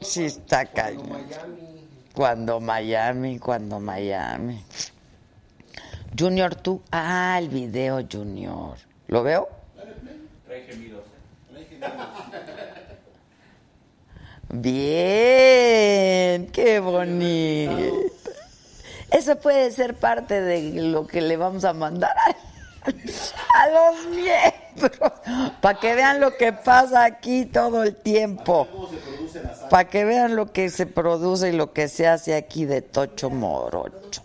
Sí 0.00 0.24
está 0.24 0.64
caño. 0.66 1.04
Miami. 1.04 1.77
Cuando 2.18 2.58
Miami, 2.58 3.38
cuando 3.38 3.78
Miami. 3.78 4.60
Junior, 6.18 6.56
tú. 6.56 6.82
Ah, 6.90 7.36
el 7.38 7.48
video, 7.48 8.04
Junior. 8.10 8.76
¿Lo 9.06 9.22
veo? 9.22 9.48
Bien, 14.48 16.48
qué 16.48 16.80
bonito. 16.80 17.86
Eso 19.12 19.38
puede 19.38 19.70
ser 19.70 19.94
parte 19.94 20.40
de 20.40 20.72
lo 20.90 21.06
que 21.06 21.20
le 21.20 21.36
vamos 21.36 21.64
a 21.64 21.72
mandar 21.72 22.16
a, 22.18 22.47
a 23.54 23.68
los 23.68 24.06
miembros. 24.06 25.12
Para 25.60 25.78
que 25.78 25.94
vean 25.94 26.20
lo 26.20 26.36
que 26.36 26.52
pasa 26.52 27.04
aquí 27.04 27.46
todo 27.46 27.82
el 27.82 27.96
tiempo. 27.96 28.68
Para 29.70 29.88
que 29.88 30.04
vean 30.04 30.36
lo 30.36 30.52
que 30.52 30.70
se 30.70 30.86
produce 30.86 31.50
y 31.50 31.52
lo 31.52 31.72
que 31.72 31.88
se 31.88 32.06
hace 32.06 32.34
aquí 32.34 32.64
de 32.64 32.82
Tocho 32.82 33.30
Morocho. 33.30 34.22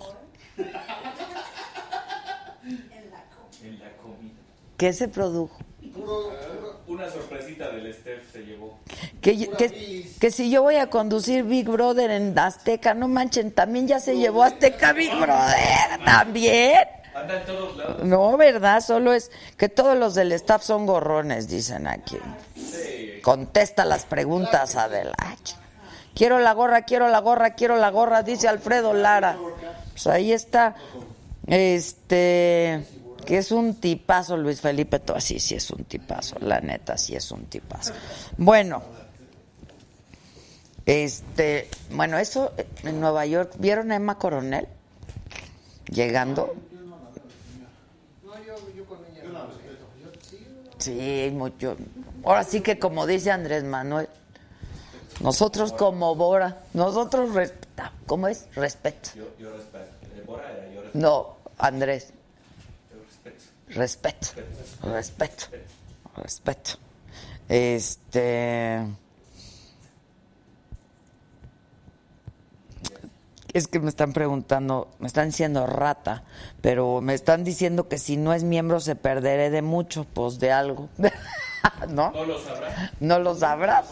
¿Qué 4.77 4.93
se 4.93 5.07
produjo? 5.07 5.57
Una 6.87 7.09
sorpresita 7.09 7.69
del 7.71 7.93
Steph 7.93 8.31
se 8.31 8.39
llevó. 8.45 8.79
Que, 9.21 9.47
que, 9.57 10.11
que 10.19 10.31
si 10.31 10.49
yo 10.49 10.63
voy 10.63 10.75
a 10.75 10.89
conducir 10.89 11.43
Big 11.43 11.67
Brother 11.67 12.11
en 12.11 12.37
Azteca, 12.37 12.93
no 12.93 13.07
manchen, 13.07 13.51
también 13.51 13.87
ya 13.87 13.99
se 13.99 14.17
llevó 14.17 14.43
Azteca 14.43 14.93
Big 14.93 15.13
Brother, 15.15 16.03
también. 16.05 16.79
Anda 17.15 17.39
en 17.39 17.45
todos 17.45 17.77
lados. 17.77 18.03
No, 18.03 18.37
¿verdad? 18.37 18.81
Solo 18.81 19.13
es 19.13 19.31
que 19.57 19.69
todos 19.69 19.97
los 19.97 20.15
del 20.15 20.31
staff 20.31 20.63
son 20.63 20.85
gorrones, 20.85 21.47
dicen 21.47 21.87
aquí. 21.87 22.17
Contesta 23.21 23.85
las 23.85 24.05
preguntas, 24.05 24.75
Adela. 24.75 25.15
Quiero 26.15 26.39
la 26.39 26.53
gorra, 26.53 26.83
quiero 26.83 27.09
la 27.09 27.19
gorra, 27.19 27.55
quiero 27.55 27.77
la 27.77 27.89
gorra, 27.89 28.23
dice 28.23 28.47
Alfredo 28.47 28.93
Lara. 28.93 29.37
Pues 29.91 30.07
ahí 30.07 30.31
está. 30.31 30.75
Este, 31.47 32.85
que 33.25 33.37
es 33.37 33.51
un 33.51 33.75
tipazo, 33.75 34.37
Luis 34.37 34.61
Felipe. 34.61 34.99
Todo 34.99 35.17
así, 35.17 35.39
sí 35.39 35.55
es 35.55 35.69
un 35.71 35.83
tipazo, 35.85 36.37
la 36.39 36.59
neta, 36.59 36.97
sí 36.97 37.15
es 37.15 37.31
un 37.31 37.45
tipazo. 37.45 37.93
Bueno, 38.37 38.83
este, 40.85 41.69
bueno, 41.91 42.17
eso 42.17 42.53
en 42.83 42.99
Nueva 42.99 43.25
York, 43.25 43.53
¿vieron 43.57 43.91
a 43.91 43.95
Emma 43.95 44.17
Coronel? 44.17 44.67
Llegando. 45.89 46.55
No, 48.23 48.33
yo, 48.43 48.55
yo 48.75 48.85
con 48.85 48.99
ella. 49.05 49.23
no 49.31 49.47
respeto. 49.47 49.85
Yo, 50.01 50.72
sí, 50.83 51.31
mucho. 51.33 51.75
Ahora 52.23 52.43
sí 52.43 52.61
que 52.61 52.79
como 52.79 53.05
dice 53.05 53.31
Andrés 53.31 53.63
Manuel, 53.63 54.07
nosotros 55.21 55.71
como 55.73 56.15
Bora, 56.15 56.63
nosotros 56.73 57.33
respetamos. 57.33 57.93
¿Cómo 58.05 58.27
es? 58.27 58.47
Respeto. 58.55 59.09
Yo, 59.15 59.25
yo 59.39 59.51
respeto. 59.55 59.91
Bora 60.25 60.51
era 60.51 60.67
yo 60.73 60.81
respeto. 60.81 60.99
No, 60.99 61.37
Andrés, 61.57 62.13
Yo 62.91 62.99
respeto. 62.99 63.43
respeto. 63.69 64.27
Respeto. 64.91 65.45
Respeto. 66.17 66.71
Este. 67.49 68.79
Es 73.53 73.67
que 73.67 73.79
me 73.79 73.89
están 73.89 74.13
preguntando, 74.13 74.89
me 74.99 75.07
están 75.07 75.27
diciendo 75.27 75.67
rata, 75.67 76.23
pero 76.61 77.01
me 77.01 77.13
están 77.13 77.43
diciendo 77.43 77.87
que 77.87 77.99
si 77.99 78.17
no 78.17 78.33
es 78.33 78.43
miembro 78.43 78.79
se 78.79 78.95
perderé 78.95 79.51
de 79.51 79.61
mucho, 79.61 80.05
pues 80.11 80.39
de 80.39 80.51
algo. 80.51 80.89
¿No? 81.89 82.11
No 82.11 82.25
lo 82.25 82.39
sabrá. 82.39 82.91
No 82.99 83.19
lo 83.19 83.35
sabrás. 83.35 83.85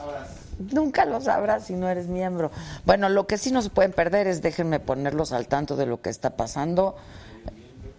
Nunca 0.71 1.05
lo 1.05 1.21
sabrás 1.21 1.65
si 1.65 1.73
no 1.73 1.89
eres 1.89 2.07
miembro. 2.07 2.51
Bueno, 2.85 3.09
lo 3.09 3.27
que 3.27 3.37
sí 3.37 3.51
no 3.51 3.61
se 3.61 3.69
pueden 3.69 3.93
perder 3.93 4.27
es 4.27 4.41
déjenme 4.41 4.79
ponerlos 4.79 5.31
al 5.31 5.47
tanto 5.47 5.75
de 5.75 5.85
lo 5.85 6.01
que 6.01 6.09
está 6.09 6.31
pasando 6.31 6.95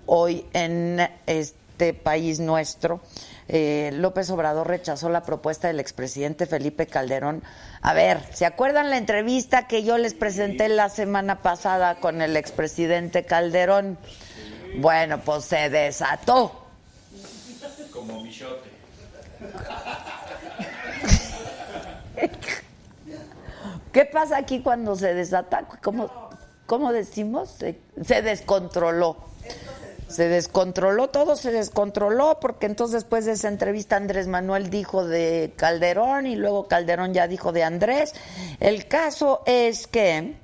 hoy 0.06 0.46
en 0.52 1.00
este 1.26 1.94
país 1.94 2.40
nuestro. 2.40 3.00
Eh, 3.48 3.90
López 3.94 4.30
Obrador 4.30 4.68
rechazó 4.68 5.10
la 5.10 5.22
propuesta 5.22 5.68
del 5.68 5.80
expresidente 5.80 6.46
Felipe 6.46 6.86
Calderón. 6.86 7.42
A 7.80 7.92
ver, 7.92 8.20
¿se 8.32 8.46
acuerdan 8.46 8.90
la 8.90 8.96
entrevista 8.96 9.66
que 9.66 9.82
yo 9.82 9.98
les 9.98 10.14
presenté 10.14 10.68
la 10.68 10.88
semana 10.88 11.42
pasada 11.42 11.96
con 11.96 12.22
el 12.22 12.36
expresidente 12.36 13.24
Calderón? 13.24 13.98
Bueno, 14.78 15.20
pues 15.20 15.44
se 15.44 15.68
desató. 15.68 16.66
Como 17.92 18.22
Michote. 18.22 18.70
¿Qué 23.92 24.04
pasa 24.06 24.38
aquí 24.38 24.60
cuando 24.60 24.96
se 24.96 25.14
desata? 25.14 25.68
¿Cómo, 25.82 26.10
cómo 26.66 26.92
decimos? 26.92 27.50
Se, 27.50 27.78
se 28.02 28.22
descontroló. 28.22 29.16
Se 30.12 30.28
descontroló, 30.28 31.08
todo 31.08 31.36
se 31.36 31.50
descontroló, 31.52 32.38
porque 32.38 32.66
entonces 32.66 33.02
después 33.02 33.24
de 33.24 33.32
esa 33.32 33.48
entrevista 33.48 33.96
Andrés 33.96 34.28
Manuel 34.28 34.68
dijo 34.68 35.06
de 35.06 35.54
Calderón 35.56 36.26
y 36.26 36.36
luego 36.36 36.68
Calderón 36.68 37.14
ya 37.14 37.26
dijo 37.26 37.50
de 37.52 37.64
Andrés. 37.64 38.14
El 38.60 38.86
caso 38.86 39.42
es 39.46 39.86
que 39.86 40.34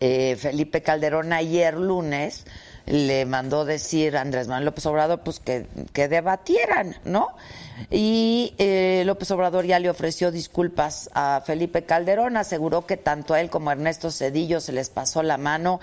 eh, 0.00 0.36
Felipe 0.36 0.82
Calderón 0.82 1.32
ayer 1.32 1.74
lunes 1.74 2.46
le 2.86 3.24
mandó 3.26 3.64
decir 3.64 4.16
a 4.16 4.20
Andrés 4.20 4.48
Manuel 4.48 4.66
López 4.66 4.86
Obrador 4.86 5.20
pues 5.20 5.40
que, 5.40 5.66
que 5.92 6.08
debatieran, 6.08 6.96
¿no? 7.04 7.28
Y 7.90 8.54
eh, 8.58 9.02
López 9.06 9.30
Obrador 9.30 9.64
ya 9.64 9.78
le 9.78 9.90
ofreció 9.90 10.30
disculpas 10.30 11.10
a 11.14 11.42
Felipe 11.44 11.84
Calderón, 11.84 12.36
aseguró 12.36 12.86
que 12.86 12.96
tanto 12.96 13.34
a 13.34 13.40
él 13.40 13.50
como 13.50 13.70
a 13.70 13.72
Ernesto 13.72 14.10
Cedillo 14.10 14.60
se 14.60 14.72
les 14.72 14.90
pasó 14.90 15.22
la 15.22 15.38
mano 15.38 15.80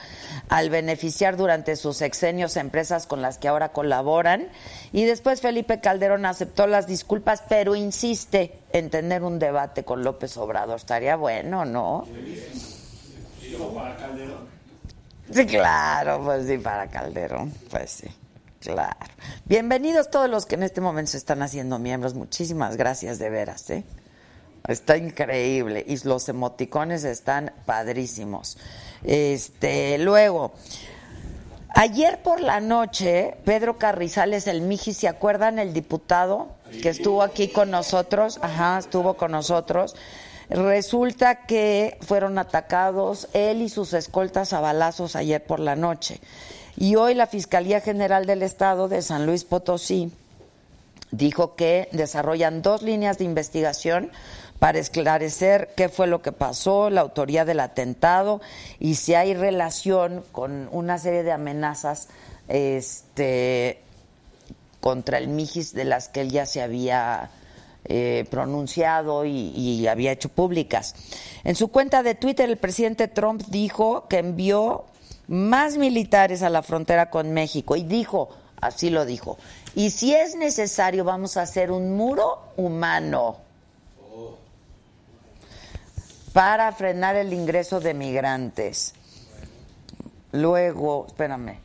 al 0.50 0.70
beneficiar 0.70 1.38
durante 1.38 1.76
sus 1.76 1.98
sexenios 1.98 2.58
a 2.58 2.62
empresas 2.62 3.08
con 3.08 3.22
las 3.22 3.38
que 3.38 3.48
ahora 3.48 3.70
colaboran. 3.70 4.50
Y 4.92 5.06
después 5.06 5.42
Felipe 5.42 5.80
Calderón 5.80 6.26
aceptó 6.26 6.68
las 6.68 6.88
disculpas, 6.88 7.44
pero 7.48 7.76
insiste 7.76 8.54
en 8.72 8.90
tener 8.90 9.24
un 9.24 9.40
debate 9.40 9.84
con 9.84 10.04
López 10.04 10.38
Obrador. 10.38 10.78
Estaría 10.78 11.16
bueno, 11.16 11.66
¿no? 11.66 12.06
Sí, 13.42 13.56
claro, 15.48 16.22
pues 16.24 16.48
sí, 16.48 16.58
para 16.58 16.88
Calderón, 16.88 17.54
pues 17.70 17.92
sí, 17.92 18.08
claro. 18.60 18.98
Bienvenidos 19.46 20.10
todos 20.10 20.30
los 20.30 20.46
que 20.46 20.56
en 20.56 20.64
este 20.64 20.82
momento 20.82 21.12
se 21.12 21.18
están 21.18 21.42
haciendo 21.42 21.80
miembros, 21.80 22.14
muchísimas 22.14 22.78
gracias 22.78 23.20
de 23.20 23.30
veras, 23.30 23.70
¿eh? 23.70 23.84
Está 24.68 24.98
increíble. 24.98 25.84
Y 25.88 25.98
los 26.06 26.30
emoticones 26.30 27.04
están 27.04 27.52
padrísimos. 27.66 28.58
Este, 29.04 29.98
luego, 29.98 30.52
ayer 31.70 32.22
por 32.22 32.42
la 32.42 32.60
noche, 32.60 33.38
Pedro 33.46 33.78
Carrizales, 33.78 34.48
el 34.48 34.62
Miji, 34.62 34.94
¿se 34.94 35.08
acuerdan? 35.08 35.60
El 35.60 35.74
diputado 35.74 36.50
que 36.82 36.90
estuvo 36.90 37.24
aquí 37.24 37.48
con 37.48 37.72
nosotros. 37.72 38.40
Ajá, 38.44 38.78
estuvo 38.78 39.16
con 39.16 39.32
nosotros. 39.32 39.96
Resulta 40.50 41.46
que 41.46 41.98
fueron 42.02 42.40
atacados 42.40 43.28
él 43.34 43.62
y 43.62 43.70
sus 43.70 43.94
escoltas 43.94 44.52
a 44.54 44.60
balazos 44.60 45.16
ayer 45.16 45.44
por 45.44 45.60
la 45.60 45.76
noche. 45.76 46.20
Y 46.76 46.96
hoy 46.96 47.14
la 47.14 47.28
Fiscalía 47.28 47.82
General 47.82 48.26
del 48.26 48.42
Estado 48.42 48.88
de 48.88 49.02
San 49.02 49.26
Luis 49.26 49.44
Potosí 49.44 50.12
dijo 51.12 51.56
que 51.56 51.88
desarrollan 51.92 52.62
dos 52.62 52.82
líneas 52.82 53.18
de 53.18 53.26
investigación 53.26 54.12
para 54.60 54.80
esclarecer 54.80 55.70
qué 55.76 55.88
fue 55.88 56.08
lo 56.08 56.22
que 56.22 56.32
pasó, 56.32 56.90
la 56.90 57.02
autoría 57.02 57.46
del 57.46 57.60
atentado 57.60 58.42
y 58.80 58.96
si 58.96 59.14
hay 59.16 59.34
relación 59.34 60.24
con 60.32 60.68
una 60.72 60.98
serie 60.98 61.24
de 61.24 61.32
amenazas 61.32 62.10
este, 62.48 63.80
contra 64.82 65.18
el 65.18 65.28
Mijis 65.28 65.74
de 65.74 65.86
las 65.86 66.10
que 66.10 66.22
él 66.22 66.32
ya 66.32 66.46
se 66.46 66.62
había 66.62 67.30
eh, 67.86 68.26
pronunciado 68.30 69.26
y, 69.26 69.52
y 69.56 69.88
había 69.88 70.12
hecho 70.12 70.30
públicas. 70.30 70.96
En 71.44 71.56
su 71.56 71.70
cuenta 71.70 72.04
de 72.04 72.16
Twitter, 72.16 72.50
el 72.50 72.58
presidente 72.58 73.08
Trump 73.08 73.44
dijo 73.48 74.08
que 74.08 74.20
envió 74.20 74.86
más 75.28 75.78
militares 75.78 76.42
a 76.42 76.50
la 76.50 76.64
frontera 76.64 77.10
con 77.10 77.34
México 77.34 77.76
y 77.76 77.84
dijo, 77.84 78.30
así 78.62 78.90
lo 78.90 79.06
dijo, 79.06 79.38
y 79.76 79.92
si 79.92 80.14
es 80.14 80.36
necesario 80.36 81.04
vamos 81.04 81.38
a 81.38 81.44
hacer 81.44 81.72
un 81.72 81.96
muro 81.96 82.40
humano 82.58 83.38
para 86.34 86.72
frenar 86.72 87.16
el 87.16 87.34
ingreso 87.34 87.80
de 87.80 87.94
migrantes. 87.94 88.94
Luego, 90.32 91.06
espérame. 91.08 91.58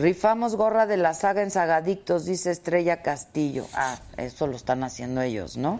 Rifamos 0.00 0.56
gorra 0.56 0.86
de 0.86 0.96
la 0.96 1.12
saga 1.12 1.42
en 1.42 1.50
Sagadictos, 1.50 2.24
dice 2.24 2.50
Estrella 2.50 3.02
Castillo. 3.02 3.66
Ah, 3.74 3.98
eso 4.16 4.46
lo 4.46 4.56
están 4.56 4.82
haciendo 4.82 5.20
ellos, 5.20 5.58
¿no? 5.58 5.78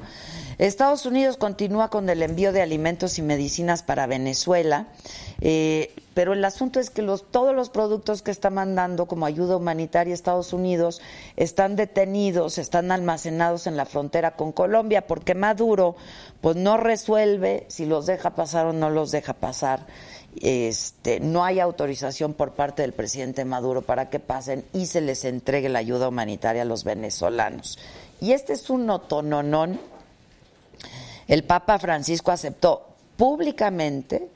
Estados 0.58 1.06
Unidos 1.06 1.38
continúa 1.38 1.88
con 1.88 2.08
el 2.10 2.22
envío 2.22 2.52
de 2.52 2.60
alimentos 2.60 3.18
y 3.18 3.22
medicinas 3.22 3.82
para 3.82 4.06
Venezuela, 4.06 4.88
eh, 5.40 5.94
pero 6.12 6.34
el 6.34 6.44
asunto 6.44 6.80
es 6.80 6.90
que 6.90 7.00
los, 7.00 7.30
todos 7.30 7.54
los 7.54 7.70
productos 7.70 8.20
que 8.20 8.30
está 8.30 8.50
mandando 8.50 9.06
como 9.06 9.24
ayuda 9.24 9.56
humanitaria 9.56 10.12
a 10.12 10.14
Estados 10.14 10.52
Unidos 10.52 11.00
están 11.36 11.76
detenidos, 11.76 12.58
están 12.58 12.92
almacenados 12.92 13.66
en 13.66 13.78
la 13.78 13.86
frontera 13.86 14.32
con 14.32 14.52
Colombia, 14.52 15.06
porque 15.06 15.34
Maduro 15.34 15.96
pues 16.42 16.56
no 16.56 16.76
resuelve 16.76 17.64
si 17.68 17.86
los 17.86 18.04
deja 18.04 18.30
pasar 18.30 18.66
o 18.66 18.74
no 18.74 18.90
los 18.90 19.12
deja 19.12 19.32
pasar 19.32 19.86
este, 20.36 21.20
no 21.20 21.44
hay 21.44 21.60
autorización 21.60 22.34
por 22.34 22.52
parte 22.52 22.82
del 22.82 22.92
presidente 22.92 23.44
Maduro 23.44 23.82
para 23.82 24.10
que 24.10 24.20
pasen 24.20 24.64
y 24.72 24.86
se 24.86 25.00
les 25.00 25.24
entregue 25.24 25.68
la 25.68 25.80
ayuda 25.80 26.08
humanitaria 26.08 26.62
a 26.62 26.66
los 26.66 26.84
venezolanos. 26.84 27.78
Y 28.20 28.32
este 28.32 28.52
es 28.52 28.70
un 28.70 28.86
notononón. 28.86 29.80
El 31.26 31.44
Papa 31.44 31.78
Francisco 31.78 32.30
aceptó 32.30 32.86
públicamente 33.16 34.28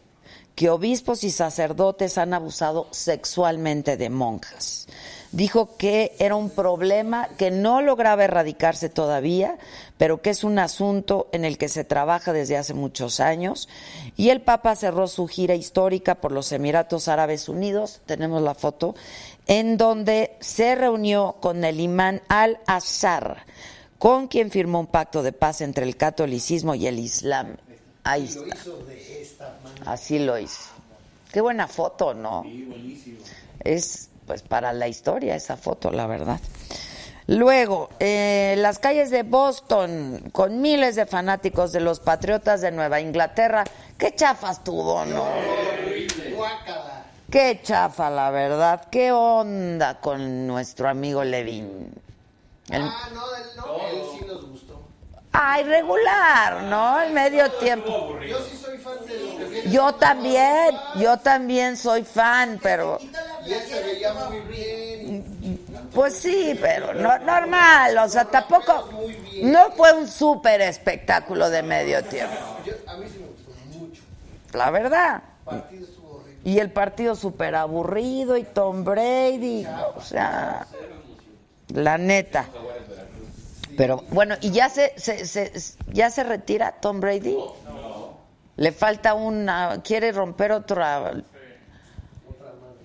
que 0.54 0.70
obispos 0.70 1.24
y 1.24 1.30
sacerdotes 1.30 2.18
han 2.18 2.34
abusado 2.34 2.86
sexualmente 2.90 3.96
de 3.96 4.10
monjas 4.10 4.86
dijo 5.34 5.76
que 5.76 6.14
era 6.20 6.36
un 6.36 6.48
problema 6.48 7.28
que 7.36 7.50
no 7.50 7.82
lograba 7.82 8.24
erradicarse 8.24 8.88
todavía, 8.88 9.58
pero 9.98 10.22
que 10.22 10.30
es 10.30 10.44
un 10.44 10.60
asunto 10.60 11.28
en 11.32 11.44
el 11.44 11.58
que 11.58 11.68
se 11.68 11.82
trabaja 11.82 12.32
desde 12.32 12.56
hace 12.56 12.72
muchos 12.72 13.18
años. 13.18 13.68
Y 14.16 14.28
el 14.30 14.42
Papa 14.42 14.76
cerró 14.76 15.08
su 15.08 15.26
gira 15.26 15.56
histórica 15.56 16.14
por 16.14 16.30
los 16.30 16.52
Emiratos 16.52 17.08
Árabes 17.08 17.48
Unidos, 17.48 18.00
tenemos 18.06 18.42
la 18.42 18.54
foto, 18.54 18.94
en 19.48 19.76
donde 19.76 20.36
se 20.38 20.76
reunió 20.76 21.36
con 21.40 21.64
el 21.64 21.80
imán 21.80 22.22
al-Azhar, 22.28 23.44
con 23.98 24.28
quien 24.28 24.52
firmó 24.52 24.80
un 24.80 24.86
pacto 24.86 25.24
de 25.24 25.32
paz 25.32 25.60
entre 25.62 25.84
el 25.84 25.96
catolicismo 25.96 26.76
y 26.76 26.86
el 26.86 27.00
islam. 27.00 27.56
Ahí 28.04 28.24
está. 28.24 29.52
Así 29.84 30.20
lo 30.20 30.38
hizo. 30.38 30.70
Qué 31.32 31.40
buena 31.40 31.66
foto, 31.66 32.14
¿no? 32.14 32.44
Es 33.64 34.10
pues 34.26 34.42
para 34.42 34.72
la 34.72 34.88
historia 34.88 35.34
esa 35.36 35.56
foto, 35.56 35.90
la 35.90 36.06
verdad. 36.06 36.40
Luego, 37.26 37.88
eh, 38.00 38.54
las 38.58 38.78
calles 38.78 39.10
de 39.10 39.22
Boston, 39.22 40.30
con 40.32 40.60
miles 40.60 40.94
de 40.94 41.06
fanáticos 41.06 41.72
de 41.72 41.80
los 41.80 42.00
Patriotas 42.00 42.60
de 42.60 42.70
Nueva 42.70 43.00
Inglaterra. 43.00 43.64
Qué 43.96 44.14
chafas 44.14 44.62
tuvo, 44.62 45.06
¿no? 45.06 45.24
Qué 47.30 47.60
chafa, 47.62 48.10
la 48.10 48.30
verdad. 48.30 48.88
Qué 48.90 49.10
onda 49.10 50.00
con 50.00 50.46
nuestro 50.46 50.88
amigo 50.88 51.24
Levin. 51.24 51.92
Ah, 52.70 53.08
no, 53.14 53.36
él, 53.36 53.44
no, 53.56 53.88
él 53.88 54.02
sí 54.18 54.26
nos 54.26 54.46
gustó. 54.50 54.83
Ay, 55.36 55.64
regular, 55.64 56.62
¿no? 56.62 57.00
El 57.00 57.12
medio 57.12 57.50
tiempo. 57.54 58.20
Yo 58.20 58.38
sí 58.38 58.56
soy 58.56 58.78
fan 58.78 59.04
de 59.04 59.14
lo 59.18 59.38
que 59.38 59.44
viene. 59.46 59.70
Yo 59.70 59.92
también, 59.96 60.76
yo 60.94 61.16
también 61.18 61.76
soy 61.76 62.04
fan, 62.04 62.60
pero... 62.62 63.00
Y 63.44 63.52
él 63.52 63.62
se 63.68 63.82
veía 63.82 64.14
muy 64.14 64.40
bien. 64.42 65.58
Pues 65.92 66.14
sí, 66.14 66.56
pero 66.60 66.94
no, 66.94 67.18
normal, 67.18 67.98
o 67.98 68.08
sea, 68.08 68.26
tampoco... 68.26 68.88
No 69.42 69.72
fue 69.72 69.92
un 69.92 70.06
súper 70.06 70.60
espectáculo 70.60 71.50
de 71.50 71.64
medio 71.64 72.04
tiempo. 72.04 72.36
A 72.86 72.96
mí 72.96 73.06
sí 73.12 73.18
me 73.18 73.26
gustó 73.26 73.50
mucho. 73.76 74.02
La 74.52 74.70
verdad. 74.70 75.20
Y 76.44 76.60
el 76.60 76.70
partido 76.70 77.16
súper 77.16 77.56
aburrido 77.56 78.36
y 78.36 78.44
Tom 78.44 78.84
Brady, 78.84 79.66
o 79.96 80.00
sea, 80.00 80.64
la 81.72 81.98
neta. 81.98 82.46
Pero 83.76 84.04
bueno, 84.10 84.36
¿y 84.40 84.50
ya 84.50 84.68
se, 84.68 84.92
se, 84.96 85.26
se- 85.26 85.52
ya 85.92 86.10
se 86.10 86.22
retira 86.24 86.72
Tom 86.80 87.00
Brady? 87.00 87.36
Le 88.56 88.72
falta 88.72 89.14
una, 89.14 89.80
quiere 89.82 90.12
romper 90.12 90.52
otra 90.52 91.12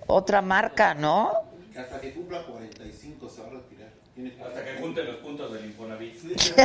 otra 0.08 0.42
marca, 0.42 0.96
¿no? 0.96 1.32
Que 1.72 1.80
hasta 1.80 2.02
que 2.02 2.14
cumpla 2.14 2.44
45 2.44 3.30
se 3.30 3.42
va 3.42 3.48
a 3.48 3.52
retirar. 3.52 3.90
Tiene 4.16 4.36
Hasta 4.44 4.66
que 4.66 4.82
junte 4.82 5.04
los 5.04 5.16
puntos 5.18 5.54
del 5.54 5.66
Infonavit. 5.66 6.16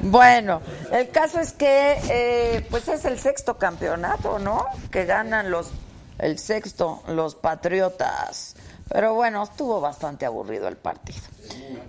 Bueno, 0.00 0.60
el 0.92 1.08
caso 1.10 1.40
es 1.40 1.52
que 1.52 1.96
eh, 2.10 2.66
pues 2.70 2.88
es 2.88 3.04
el 3.04 3.18
sexto 3.18 3.56
campeonato, 3.56 4.38
¿no? 4.38 4.66
Que 4.90 5.04
ganan 5.06 5.50
los 5.50 5.70
el 6.18 6.38
sexto 6.38 7.02
los 7.08 7.34
Patriotas. 7.34 8.54
Pero 8.88 9.14
bueno, 9.14 9.42
estuvo 9.42 9.80
bastante 9.80 10.26
aburrido 10.26 10.68
el 10.68 10.76
partido. 10.76 11.20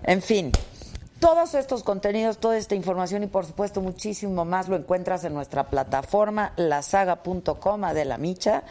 En 0.03 0.21
fin, 0.21 0.51
todos 1.19 1.53
estos 1.53 1.83
contenidos, 1.83 2.37
toda 2.37 2.57
esta 2.57 2.75
información 2.75 3.23
y 3.23 3.27
por 3.27 3.45
supuesto 3.45 3.81
muchísimo 3.81 4.45
más 4.45 4.67
lo 4.67 4.75
encuentras 4.75 5.23
en 5.23 5.33
nuestra 5.33 5.69
plataforma 5.69 6.53
lasaga.com 6.55 7.81
de 7.93 8.05
la 8.05 8.17
Micha. 8.17 8.63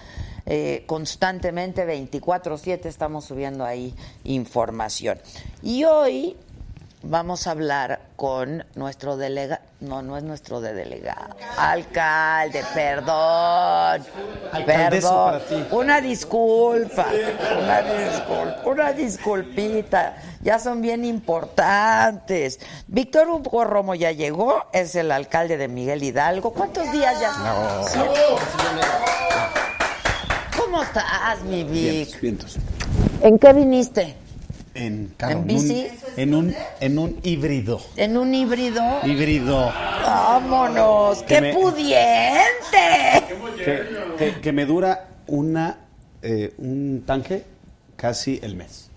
Eh, 0.46 0.84
constantemente 0.86 1.86
24/7 1.86 2.88
estamos 2.88 3.24
subiendo 3.24 3.64
ahí 3.64 3.94
información. 4.24 5.18
Y 5.62 5.84
hoy 5.84 6.36
vamos 7.06 7.46
a 7.46 7.50
hablar 7.50 8.00
con 8.16 8.64
nuestro 8.74 9.16
delegado, 9.16 9.62
no, 9.80 10.02
no 10.02 10.16
es 10.16 10.24
nuestro 10.24 10.60
de 10.60 10.72
delegado, 10.72 11.36
alcalde, 11.58 12.64
perdón, 12.74 14.04
perdón, 14.64 15.42
una 15.70 16.00
disculpa, 16.00 17.06
una 17.62 17.82
disculpa, 17.82 18.60
una 18.64 18.92
disculpita, 18.92 20.16
ya 20.40 20.58
son 20.58 20.80
bien 20.80 21.04
importantes. 21.04 22.58
Víctor 22.86 23.28
Hugo 23.28 23.64
Romo 23.64 23.94
ya 23.94 24.12
llegó, 24.12 24.64
es 24.72 24.94
el 24.94 25.12
alcalde 25.12 25.56
de 25.56 25.68
Miguel 25.68 26.02
Hidalgo. 26.02 26.52
¿Cuántos 26.52 26.90
días 26.92 27.20
ya? 27.20 27.32
¿Siete? 27.86 28.20
¿Cómo 30.56 30.82
estás, 30.82 31.42
mi 31.42 31.64
Vic? 31.64 32.18
¿En 33.20 33.38
qué 33.38 33.52
viniste? 33.52 34.23
En, 34.74 35.14
carro, 35.16 35.32
¿En 35.32 35.38
un- 35.38 35.46
bici? 35.46 35.86
En 36.16 36.34
un, 36.34 36.54
en 36.80 36.98
un 36.98 37.18
híbrido. 37.22 37.80
¿En 37.96 38.16
un 38.16 38.34
híbrido? 38.34 38.82
Híbrido. 39.04 39.72
¡Vámonos! 40.02 41.18
Que 41.22 41.34
¡Qué 41.36 41.40
me- 41.40 41.54
pudiente! 41.54 43.24
Que, 43.56 43.84
que- 44.18 44.40
que 44.40 44.52
me 44.52 44.66
dura 44.66 45.08
una, 45.28 45.78
eh, 46.22 46.54
un 46.58 47.04
tanque 47.06 47.44
casi 47.96 48.40
el 48.42 48.56
mes. 48.56 48.90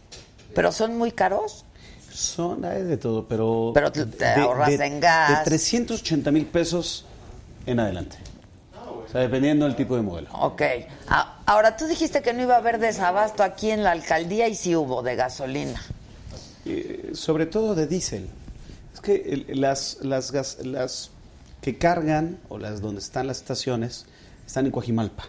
¿Pero 0.56 0.72
son 0.72 0.98
muy 0.98 1.12
caros? 1.12 1.64
Son 2.12 2.66
hay 2.66 2.82
de 2.82 2.98
todo, 2.98 3.28
pero. 3.28 3.72
Pero 3.76 3.92
te- 3.92 4.06
te 4.08 4.26
ahorras 4.26 4.72
en 4.72 5.00
gas. 5.00 5.40
De 5.40 5.46
380 5.46 6.32
mil 6.32 6.46
pesos 6.48 7.06
en 7.68 7.80
adelante. 7.80 8.18
Sea, 9.18 9.24
dependiendo 9.24 9.66
del 9.66 9.76
tipo 9.76 9.96
de 9.96 10.02
modelo. 10.04 10.30
Ok. 10.34 10.62
Ah, 11.08 11.40
ahora, 11.46 11.76
tú 11.76 11.86
dijiste 11.88 12.22
que 12.22 12.34
no 12.34 12.44
iba 12.44 12.56
a 12.56 12.58
haber 12.60 12.78
desabasto 12.80 13.44
aquí 13.44 13.72
en 13.72 13.84
la 13.84 13.92
alcaldía 13.92 14.48
y 14.48 14.56
sí 14.56 14.76
hubo 14.76 15.02
de 15.02 15.16
gasolina. 15.16 15.82
Eh, 16.66 17.12
sobre 17.14 17.46
todo 17.46 17.74
de 17.76 17.88
diésel. 17.88 18.28
Es 18.94 19.00
que 19.02 19.46
las, 19.50 19.98
las, 20.02 20.32
gas- 20.32 20.58
las 20.66 21.12
que 21.62 21.78
cargan 21.78 22.38
o 22.50 22.58
las 22.58 22.82
donde 22.82 23.00
están 23.02 23.28
las 23.28 23.38
estaciones 23.38 24.06
están 24.46 24.66
en 24.66 24.72
Coajimalpa 24.72 25.26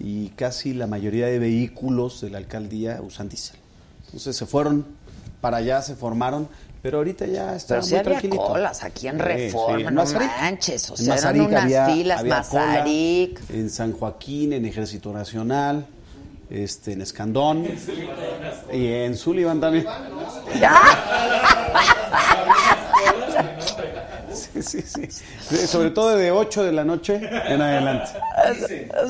y 0.00 0.30
casi 0.30 0.72
la 0.74 0.86
mayoría 0.86 1.26
de 1.26 1.38
vehículos 1.38 2.20
de 2.20 2.30
la 2.30 2.38
alcaldía 2.38 3.00
usan 3.02 3.28
diésel. 3.28 3.56
Entonces 4.06 4.36
se 4.36 4.46
fueron 4.46 4.86
para 5.40 5.58
allá, 5.58 5.82
se 5.82 5.94
formaron, 5.96 6.48
pero 6.82 6.98
ahorita 6.98 7.26
ya 7.26 7.54
está 7.56 7.74
Pero 7.76 7.82
sí 7.82 7.90
muy 7.90 7.98
había 8.00 8.10
tranquilito. 8.10 8.42
colas 8.44 8.82
aquí 8.84 9.06
en 9.08 9.16
Sí, 9.16 9.22
Reforma, 9.22 9.76
sí. 9.78 9.84
En 9.84 9.94
no 9.94 10.00
Mazarik. 10.02 10.30
manches, 10.40 10.90
o 10.90 10.94
En 10.94 10.98
sea, 11.04 11.14
eran 11.16 11.40
unas 11.40 11.62
había- 11.64 11.86
filas, 11.86 12.20
había 12.20 12.42
cola, 12.42 12.84
en 12.86 13.70
San 13.70 13.92
Joaquín, 13.92 14.52
en 14.52 14.64
Ejército 14.66 15.12
Nacional, 15.12 15.86
este, 16.50 16.92
en 16.92 17.02
Escandón 17.02 17.66
y 18.72 18.86
en 18.92 19.16
Sullivan 19.16 19.60
también. 19.60 19.86
Sí, 24.32 24.62
sí, 24.62 24.82
sí. 24.82 25.08
Sí, 25.08 25.66
Sobre 25.66 25.90
todo 25.90 26.16
de 26.16 26.30
8 26.30 26.64
de 26.64 26.72
la 26.72 26.84
noche 26.84 27.16
en 27.48 27.60
adelante. 27.60 28.12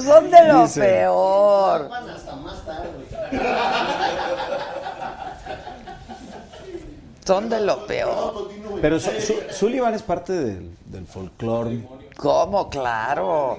Son 0.04 0.30
de 0.30 0.48
lo 0.48 0.62
Dice. 0.62 0.80
peor. 0.80 1.90
Hasta 1.92 2.36
más 2.36 2.64
tarde. 2.64 2.88
Son 7.24 7.48
de 7.48 7.60
lo 7.60 7.86
peor. 7.86 8.50
Pero 8.80 8.98
Su- 8.98 9.20
Su- 9.20 9.40
Sullivan 9.52 9.94
es 9.94 10.02
parte 10.02 10.32
del, 10.32 10.76
del 10.86 11.06
folclore 11.06 11.86
¿Cómo? 12.16 12.68
Claro. 12.68 13.58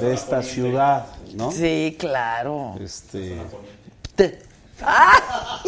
de 0.00 0.12
esta 0.14 0.42
ciudad, 0.42 1.06
¿no? 1.34 1.50
Sí, 1.50 1.96
claro. 1.98 2.74
Este, 2.80 3.38
Te- 4.14 4.38
¡Ah! 4.82 5.60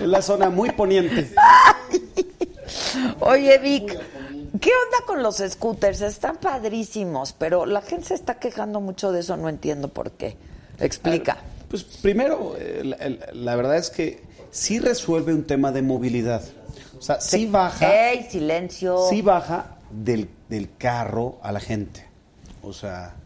es 0.00 0.06
la 0.08 0.22
zona 0.22 0.48
muy 0.50 0.70
poniente. 0.72 1.32
Oye, 3.20 3.58
Vic, 3.58 3.88
¿qué 4.60 4.70
onda 4.70 5.06
con 5.06 5.22
los 5.22 5.36
scooters? 5.38 6.00
Están 6.02 6.36
padrísimos, 6.36 7.32
pero 7.32 7.66
la 7.66 7.82
gente 7.82 8.08
se 8.08 8.14
está 8.14 8.34
quejando 8.38 8.80
mucho 8.80 9.12
de 9.12 9.20
eso, 9.20 9.36
no 9.36 9.48
entiendo 9.48 9.88
por 9.88 10.12
qué. 10.12 10.36
Explica. 10.78 11.38
Pues 11.68 11.84
primero, 11.84 12.54
eh, 12.58 13.18
la 13.32 13.56
verdad 13.56 13.76
es 13.76 13.90
que 13.90 14.22
sí 14.52 14.78
resuelve 14.78 15.34
un 15.34 15.42
tema 15.42 15.72
de 15.72 15.82
movilidad. 15.82 16.42
O 16.96 17.02
sea, 17.02 17.20
sí 17.20 17.46
baja, 17.46 18.10
¡Ey, 18.12 18.28
silencio! 18.30 18.96
sí 19.10 19.20
baja 19.22 19.78
del, 19.90 20.28
del 20.48 20.70
carro 20.78 21.38
a 21.42 21.50
la 21.50 21.58
gente. 21.58 22.06
O 22.62 22.72
sea, 22.72 23.16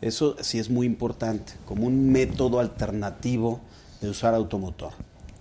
eso 0.00 0.36
sí 0.40 0.58
es 0.58 0.70
muy 0.70 0.86
importante, 0.86 1.52
como 1.66 1.86
un 1.86 2.10
método 2.10 2.58
alternativo 2.60 3.60
de 4.00 4.08
usar 4.08 4.32
automotor. 4.34 4.92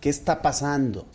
¿Qué 0.01 0.09
está 0.09 0.41
pasando? 0.41 1.05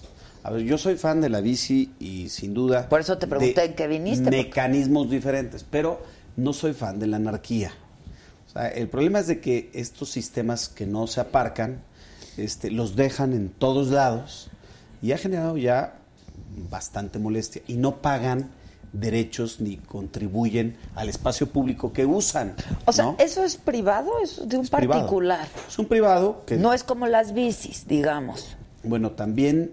A 0.44 0.50
ver, 0.50 0.62
yo 0.62 0.78
soy 0.78 0.96
fan 0.96 1.20
de 1.20 1.28
la 1.28 1.40
bici 1.40 1.92
y 2.00 2.28
sin 2.30 2.54
duda... 2.54 2.88
Por 2.88 3.00
eso 3.00 3.18
te 3.18 3.26
pregunté 3.26 3.64
en 3.64 3.74
qué 3.74 3.86
viniste, 3.86 4.24
porque- 4.24 4.36
Mecanismos 4.44 5.10
diferentes, 5.10 5.64
pero 5.68 6.00
no 6.36 6.52
soy 6.54 6.72
fan 6.72 6.98
de 6.98 7.06
la 7.06 7.18
anarquía. 7.18 7.72
O 8.48 8.50
sea, 8.52 8.68
el 8.68 8.88
problema 8.88 9.20
es 9.20 9.26
de 9.26 9.40
que 9.40 9.70
estos 9.74 10.08
sistemas 10.10 10.68
que 10.68 10.86
no 10.86 11.06
se 11.06 11.20
aparcan, 11.20 11.82
este, 12.36 12.70
los 12.70 12.96
dejan 12.96 13.32
en 13.32 13.48
todos 13.50 13.88
lados 13.88 14.50
y 15.02 15.12
ha 15.12 15.18
generado 15.18 15.56
ya 15.56 15.94
bastante 16.70 17.18
molestia 17.18 17.62
y 17.66 17.74
no 17.74 17.96
pagan 18.02 18.50
derechos 18.92 19.60
ni 19.60 19.78
contribuyen 19.78 20.76
al 20.94 21.08
espacio 21.08 21.48
público 21.48 21.92
que 21.94 22.04
usan. 22.04 22.54
O 22.84 22.92
sea, 22.92 23.06
¿no? 23.06 23.16
¿eso 23.18 23.42
es 23.42 23.56
privado? 23.56 24.10
¿Es 24.22 24.46
de 24.46 24.56
un 24.58 24.64
Es 24.64 24.70
privado. 24.70 25.00
particular? 25.00 25.48
Es 25.66 25.78
un 25.78 25.86
privado 25.86 26.42
que, 26.46 26.56
No 26.56 26.74
es 26.74 26.84
como 26.84 27.06
las 27.06 27.32
bicis, 27.32 27.86
digamos. 27.88 28.56
bueno, 28.84 29.12
también 29.12 29.72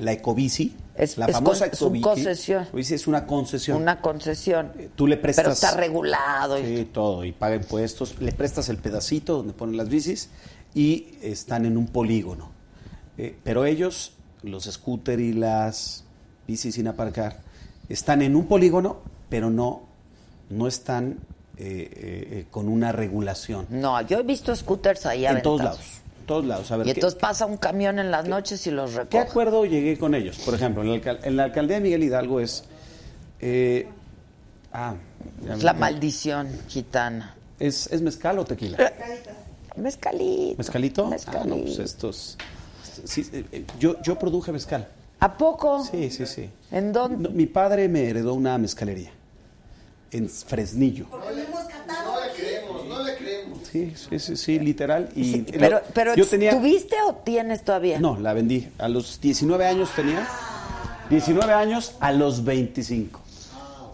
la 0.00 0.10
ecobici, 0.12 0.74
Es- 0.96 1.18
la 1.18 1.26
es 1.26 1.32
famosa 1.32 1.66
con- 1.66 1.74
es 1.74 1.82
una 1.82 1.98
ecobici, 1.98 2.02
concesión. 2.02 2.62
ecobici 2.64 2.94
es 2.94 3.06
una 3.06 3.26
concesión. 3.26 3.80
Una 3.82 4.00
concesión. 4.00 4.72
Tú 4.96 5.06
le 5.06 5.16
prestas... 5.16 5.44
Pero 5.44 5.52
está 5.54 5.70
regulado. 5.76 6.58
y- 6.58 6.64
Sí, 6.78 6.84
todo, 6.92 7.24
y 7.24 7.30
paga 7.32 7.54
impuestos, 7.56 8.20
le 8.20 8.32
prestas 8.32 8.68
el 8.68 8.78
pedacito 8.78 9.36
donde 9.36 9.52
ponen 9.52 9.76
las 9.76 9.88
bicis 9.88 10.30
y 10.74 11.08
están 11.22 11.66
en 11.66 11.76
un 11.76 11.86
polígono. 11.86 12.50
Eh, 13.16 13.36
pero 13.42 13.64
ellos, 13.64 14.12
los 14.42 14.64
scooter 14.64 15.18
y 15.20 15.32
las 15.32 16.04
bicis 16.46 16.74
sin 16.76 16.88
aparcar, 16.88 17.38
están 17.88 18.22
en 18.22 18.36
un 18.36 18.46
polígono, 18.46 18.98
pero 19.28 19.50
no, 19.50 19.82
no 20.50 20.68
están 20.68 21.18
eh, 21.56 21.90
eh, 22.40 22.46
con 22.50 22.68
una 22.68 22.92
regulación. 22.92 23.66
No, 23.70 24.00
yo 24.02 24.20
he 24.20 24.22
visto 24.22 24.54
scooters 24.54 25.04
ahí 25.06 25.26
en 25.26 25.42
todos 25.42 25.62
lados, 25.64 25.80
en 26.20 26.26
todos 26.26 26.44
lados. 26.44 26.70
A 26.70 26.76
ver, 26.76 26.86
Y 26.86 26.90
¿qué- 26.92 27.00
entonces 27.00 27.18
pasa 27.18 27.46
un 27.46 27.56
camión 27.56 27.98
en 27.98 28.10
las 28.12 28.28
noches 28.28 28.64
y 28.66 28.70
los 28.70 28.92
¿Qué 28.92 28.98
recoge. 28.98 29.18
acuerdo 29.18 29.64
llegué 29.64 29.98
con 29.98 30.14
ellos? 30.14 30.38
Por 30.44 30.54
ejemplo, 30.54 30.82
en 30.82 30.90
la, 30.90 30.94
alcal- 30.96 31.20
en 31.24 31.36
la 31.36 31.44
alcaldía 31.44 31.76
de 31.78 31.82
Miguel 31.82 32.04
Hidalgo 32.04 32.38
es... 32.40 32.64
eh, 33.40 33.88
ah, 34.72 34.94
Es 35.50 35.56
me- 35.58 35.62
la 35.64 35.72
maldición 35.72 36.48
gitana. 36.68 37.34
¿Es, 37.58 37.88
¿Es 37.88 38.00
mezcal 38.02 38.38
o 38.38 38.44
tequila? 38.44 38.78
Mezcalito. 39.82 40.56
¿Mezcalito? 40.58 41.06
Mezcalito. 41.06 41.42
Ah, 41.44 41.46
no, 41.46 41.56
pues 41.62 41.78
estos... 41.78 42.36
sí, 43.04 43.28
eh, 43.32 43.44
eh, 43.52 43.64
yo, 43.78 44.00
yo 44.02 44.18
produje 44.18 44.52
mezcal. 44.52 44.88
¿A 45.20 45.36
poco? 45.36 45.84
Sí, 45.84 46.10
sí, 46.10 46.26
sí. 46.26 46.48
¿En 46.70 46.92
dónde? 46.92 47.28
No, 47.28 47.34
mi 47.34 47.46
padre 47.46 47.88
me 47.88 48.04
heredó 48.08 48.34
una 48.34 48.56
mezcalería 48.58 49.10
en 50.10 50.28
Fresnillo. 50.28 51.06
No 51.10 51.18
le 51.30 52.32
creemos, 52.34 52.86
no 52.86 53.02
le 53.02 53.16
creemos. 53.16 53.58
Sí, 53.70 53.92
sí, 53.96 54.18
sí, 54.18 54.36
sí, 54.36 54.58
literal. 54.58 55.08
Y 55.14 55.24
Sí, 55.32 55.46
lo- 55.52 55.58
pero, 55.58 55.82
pero 55.92 56.14
yo 56.14 56.26
tenía... 56.26 56.50
¿tuviste 56.52 56.96
o 57.06 57.14
tienes 57.16 57.62
todavía? 57.64 57.98
No, 57.98 58.18
la 58.18 58.32
vendí. 58.32 58.68
A 58.78 58.88
los 58.88 59.20
19 59.20 59.66
años 59.66 59.90
tenía. 59.94 60.26
19 61.10 61.52
años 61.52 61.94
a 62.00 62.12
los 62.12 62.44
25. 62.44 63.20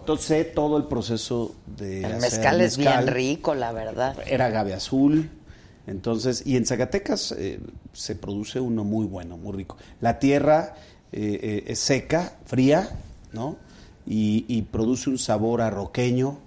Entonces 0.01 0.25
sé 0.27 0.43
todo 0.45 0.77
el 0.77 0.83
proceso 0.83 1.55
de 1.65 1.99
El 1.99 2.05
hacer 2.05 2.21
mezcal 2.21 2.61
es 2.61 2.77
bien 2.77 3.07
rico, 3.07 3.55
la 3.55 3.71
verdad. 3.71 4.15
Era 4.27 4.45
agave 4.45 4.73
azul. 4.73 5.29
Entonces, 5.87 6.43
y 6.45 6.57
en 6.57 6.65
Zacatecas 6.65 7.31
eh, 7.37 7.59
se 7.93 8.15
produce 8.15 8.59
uno 8.59 8.83
muy 8.83 9.05
bueno, 9.05 9.37
muy 9.37 9.53
rico. 9.55 9.77
La 10.01 10.19
tierra 10.19 10.75
eh, 11.11 11.39
eh, 11.41 11.63
es 11.67 11.79
seca, 11.79 12.33
fría, 12.45 12.89
¿no? 13.33 13.57
Y, 14.07 14.45
y 14.47 14.63
produce 14.63 15.09
un 15.09 15.17
sabor 15.17 15.61
arroqueño, 15.61 16.39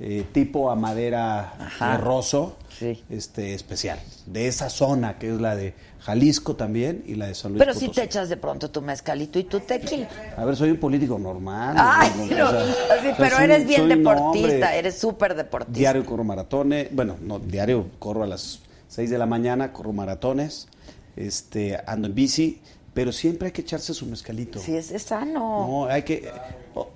eh, 0.00 0.24
tipo 0.32 0.70
a 0.70 0.76
madera 0.76 1.54
roso, 2.00 2.56
Sí. 2.78 3.02
este, 3.08 3.54
especial. 3.54 3.98
De 4.26 4.48
esa 4.48 4.68
zona, 4.68 5.18
que 5.18 5.32
es 5.34 5.40
la 5.40 5.56
de 5.56 5.72
Jalisco 6.00 6.56
también 6.56 7.02
y 7.06 7.14
la 7.14 7.26
de 7.28 7.34
San 7.34 7.52
Luis 7.52 7.60
Pero 7.60 7.72
si 7.72 7.86
Potosí. 7.86 8.00
te 8.00 8.04
echas 8.04 8.28
de 8.28 8.36
pronto 8.36 8.70
tu 8.70 8.82
mezcalito 8.82 9.38
y 9.38 9.44
tu 9.44 9.60
tequila. 9.60 10.06
A 10.36 10.44
ver, 10.44 10.54
soy 10.56 10.70
un 10.72 10.76
político 10.76 11.18
normal. 11.18 11.74
Ay, 11.78 12.10
¿no? 12.18 12.24
O 12.24 12.26
no, 12.26 12.50
sea, 12.50 12.64
sí, 13.00 13.08
pero 13.16 13.36
soy- 13.36 13.44
eres 13.44 13.66
bien 13.66 13.88
deportista, 13.88 14.74
eres 14.76 14.98
súper 14.98 15.34
deportista. 15.34 15.78
Diario 15.78 16.04
corro 16.04 16.22
maratones, 16.24 16.88
bueno, 16.94 17.16
no, 17.22 17.38
diario 17.38 17.86
corro 17.98 18.24
a 18.24 18.26
las 18.26 18.60
6 18.88 19.10
de 19.10 19.18
la 19.18 19.26
mañana, 19.26 19.72
corro 19.72 19.92
maratones, 19.92 20.68
este, 21.16 21.78
ando 21.86 22.06
en 22.08 22.14
bici, 22.14 22.60
pero 22.94 23.12
siempre 23.12 23.46
hay 23.46 23.52
que 23.52 23.62
echarse 23.62 23.92
su 23.94 24.06
mezcalito. 24.06 24.58
Sí, 24.58 24.76
es, 24.76 24.90
es 24.90 25.02
sano. 25.02 25.66
No, 25.66 25.86
hay 25.86 26.02
que 26.02 26.30
oh, 26.74 26.88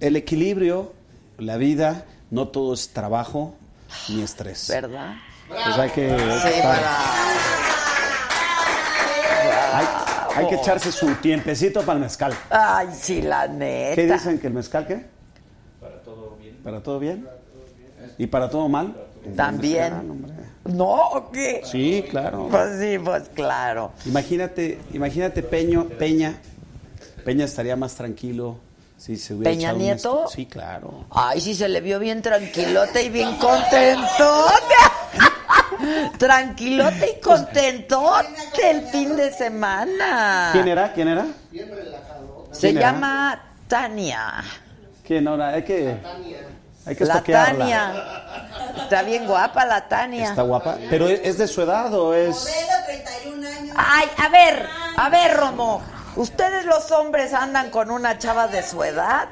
el 0.00 0.16
equilibrio, 0.16 0.92
la 1.38 1.56
vida, 1.56 2.04
no 2.30 2.48
todo 2.48 2.74
es 2.74 2.90
trabajo 2.90 3.54
ni 4.08 4.22
estrés. 4.22 4.68
¿Verdad? 4.68 5.14
Pues 5.48 5.78
hay 5.78 5.90
que 5.90 6.08
Sí, 6.10 6.14
estar- 6.14 6.62
para- 6.62 6.98
hay, 9.78 9.86
hay 10.36 10.46
que 10.48 10.54
echarse 10.56 10.92
su 10.92 11.06
tiempecito 11.16 11.80
para 11.82 11.94
el 11.94 12.00
mezcal. 12.04 12.34
Ay, 12.50 12.88
sí, 12.92 13.22
la 13.22 13.46
neta. 13.48 13.94
¿Qué 13.96 14.06
dicen 14.12 14.38
que 14.38 14.46
el 14.48 14.52
mezcal 14.52 14.86
qué? 14.86 15.06
Para 15.80 16.02
todo 16.02 16.36
bien. 16.40 16.56
¿Para 16.62 16.82
todo 16.82 16.98
bien? 16.98 17.28
¿Y 18.18 18.26
para 18.26 18.50
todo 18.50 18.68
mal? 18.68 18.94
También. 19.36 20.20
Mezcal. 20.22 20.37
¿No? 20.68 21.08
¿O 21.10 21.30
qué? 21.30 21.62
Sí, 21.64 22.04
claro. 22.10 22.48
Pues 22.50 22.78
sí, 22.78 22.98
pues 22.98 23.30
claro. 23.34 23.92
Imagínate, 24.04 24.78
imagínate 24.92 25.42
Peño, 25.42 25.86
Peña. 25.88 26.34
Peña 27.24 27.46
estaría 27.46 27.74
más 27.74 27.94
tranquilo 27.94 28.56
si 28.98 29.16
se 29.16 29.32
hubiera 29.34 29.50
¿Peña 29.50 29.72
Nieto? 29.72 30.26
Sí, 30.28 30.44
claro. 30.44 31.06
Ay, 31.10 31.40
sí 31.40 31.54
se 31.54 31.68
le 31.68 31.80
vio 31.80 31.98
bien 31.98 32.20
tranquilote 32.20 33.02
y 33.02 33.08
bien 33.08 33.34
contentote. 33.36 34.74
tranquilote 36.18 37.16
y 37.16 37.20
contentote 37.20 38.70
el 38.70 38.82
fin 38.88 39.16
de 39.16 39.32
semana. 39.32 40.50
¿Quién 40.52 40.68
era? 40.68 40.92
¿Quién 40.92 41.08
era? 41.08 41.26
Se 42.52 42.68
¿Quién 42.68 42.76
era? 42.78 42.92
llama 42.92 43.42
Tania. 43.68 44.44
¿Quién 45.06 45.26
ahora? 45.28 45.48
Hay 45.48 45.62
que, 45.64 45.96
hay 46.88 46.96
que 46.96 47.04
La 47.04 47.14
estoquearla. 47.14 47.58
Tania. 47.58 48.82
Está 48.82 49.02
bien 49.02 49.26
guapa 49.26 49.64
la 49.66 49.86
Tania. 49.88 50.30
Está 50.30 50.42
guapa. 50.42 50.78
¿Pero 50.90 51.06
es 51.08 51.38
de 51.38 51.46
su 51.46 51.62
edad 51.62 51.92
o 51.94 52.14
es...? 52.14 52.36
Modelo, 52.36 52.84
31 52.86 53.48
años. 53.48 53.76
Ay, 53.78 54.08
a 54.16 54.28
ver, 54.28 54.66
a 54.96 55.08
ver, 55.10 55.36
Romo. 55.36 55.82
¿Ustedes 56.16 56.64
los 56.64 56.90
hombres 56.90 57.32
andan 57.34 57.70
con 57.70 57.90
una 57.90 58.18
chava 58.18 58.48
de 58.48 58.62
su 58.62 58.82
edad? 58.82 59.28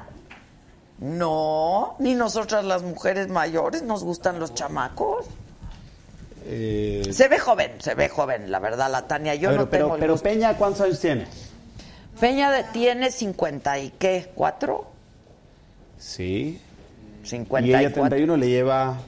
No, 0.98 1.96
ni 1.98 2.14
nosotras 2.14 2.64
las 2.64 2.82
mujeres 2.82 3.28
mayores 3.28 3.82
nos 3.82 4.02
gustan 4.04 4.38
los 4.38 4.54
chamacos. 4.54 5.26
eh, 6.44 7.08
Se 7.12 7.28
ve 7.28 7.38
joven, 7.38 7.72
se 7.80 7.94
ve 7.94 8.08
joven, 8.08 8.50
la 8.50 8.58
verdad, 8.60 8.90
la 8.90 9.06
Tania. 9.06 9.34
Yo 9.34 9.50
no 9.50 9.66
tengo 9.68 9.68
pero, 9.70 9.94
el 9.94 10.00
pero 10.00 10.12
gusto. 10.14 10.24
Peña, 10.28 10.56
¿cuántos 10.56 10.82
años 10.82 11.00
tiene? 11.00 11.26
Peña 12.20 12.50
de- 12.50 12.64
tiene 12.64 13.10
50 13.10 13.78
y 13.78 13.90
qué, 13.90 14.30
¿cuatro? 14.34 14.86
Sí. 15.98 16.62
54. 17.26 17.66
Y 17.66 17.74
ella 17.74 17.92
31 17.92 18.36
le 18.36 18.48
lleva 18.48 18.98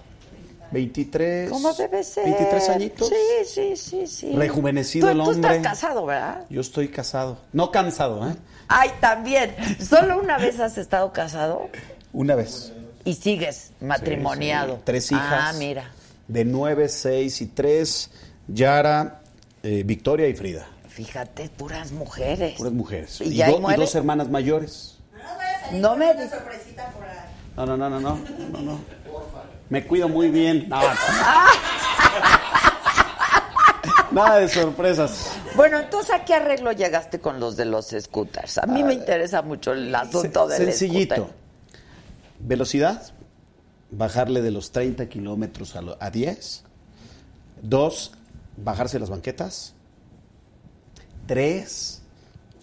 23. 0.70 1.50
¿Cómo 1.50 1.72
debe 1.72 2.02
ser? 2.04 2.24
23 2.24 2.68
añitos. 2.68 3.08
Sí, 3.08 3.14
sí, 3.46 3.76
sí, 3.76 4.06
sí. 4.06 4.32
Rejuvenecido 4.36 5.06
Tú- 5.06 5.12
el 5.12 5.18
Tú 5.24 5.30
hombre. 5.30 5.56
estás 5.56 5.72
casado, 5.72 6.04
¿verdad? 6.06 6.44
Yo 6.50 6.60
estoy 6.60 6.88
casado. 6.88 7.38
No 7.52 7.70
cansado, 7.70 8.28
¿eh? 8.28 8.34
Ay, 8.68 8.90
también. 9.00 9.54
¿Solo 9.80 10.20
una 10.20 10.36
vez 10.38 10.60
has 10.60 10.76
estado 10.76 11.12
casado? 11.12 11.68
Una 12.12 12.34
vez. 12.34 12.72
Y 13.04 13.14
sigues 13.14 13.70
matrimoniado. 13.80 14.72
Sí, 14.74 14.76
sí. 14.78 14.82
Tres 14.84 15.12
hijas. 15.12 15.24
Ah, 15.30 15.52
mira. 15.58 15.90
De 16.26 16.44
9, 16.44 16.88
6 16.90 17.40
y 17.40 17.46
3. 17.46 18.10
Yara, 18.48 19.20
eh, 19.62 19.82
Victoria 19.86 20.28
y 20.28 20.34
Frida. 20.34 20.66
Fíjate, 20.88 21.48
puras 21.48 21.92
mujeres. 21.92 22.56
Puras 22.58 22.72
mujeres. 22.72 23.20
¿Y 23.22 23.40
Y, 23.40 23.42
do- 23.42 23.70
y 23.72 23.76
dos 23.76 23.94
hermanas 23.94 24.28
mayores. 24.28 24.96
No 25.72 25.96
me 25.96 26.10
Una 26.10 26.28
sorpresita 26.28 26.90
por 26.90 27.04
ahí. 27.04 27.18
No, 27.58 27.66
no, 27.66 27.76
no, 27.76 27.90
no, 27.90 28.00
no. 28.00 28.18
no, 28.52 28.60
no. 28.62 28.78
Me 29.68 29.84
cuido 29.86 30.08
muy 30.08 30.30
bien. 30.30 30.66
No, 30.68 30.80
no. 30.80 30.88
Nada 34.12 34.38
de 34.38 34.48
sorpresas. 34.48 35.32
Bueno, 35.54 35.78
entonces 35.80 36.14
¿a 36.14 36.24
qué 36.24 36.34
arreglo 36.34 36.72
llegaste 36.72 37.20
con 37.20 37.38
los 37.40 37.56
de 37.56 37.66
los 37.66 37.94
scooters? 37.98 38.58
A 38.58 38.66
mí 38.66 38.82
me 38.82 38.94
interesa 38.94 39.42
mucho 39.42 39.72
el 39.72 39.94
asunto 39.94 40.48
del 40.48 40.64
Sencillito. 40.72 41.14
scooter. 41.16 41.34
Velocidad, 42.40 43.02
bajarle 43.90 44.40
de 44.40 44.50
los 44.50 44.72
30 44.72 45.08
kilómetros 45.08 45.76
a, 45.76 45.82
a 46.00 46.10
10. 46.10 46.64
Dos, 47.60 48.12
bajarse 48.56 48.98
las 48.98 49.10
banquetas. 49.10 49.74
Tres, 51.26 52.00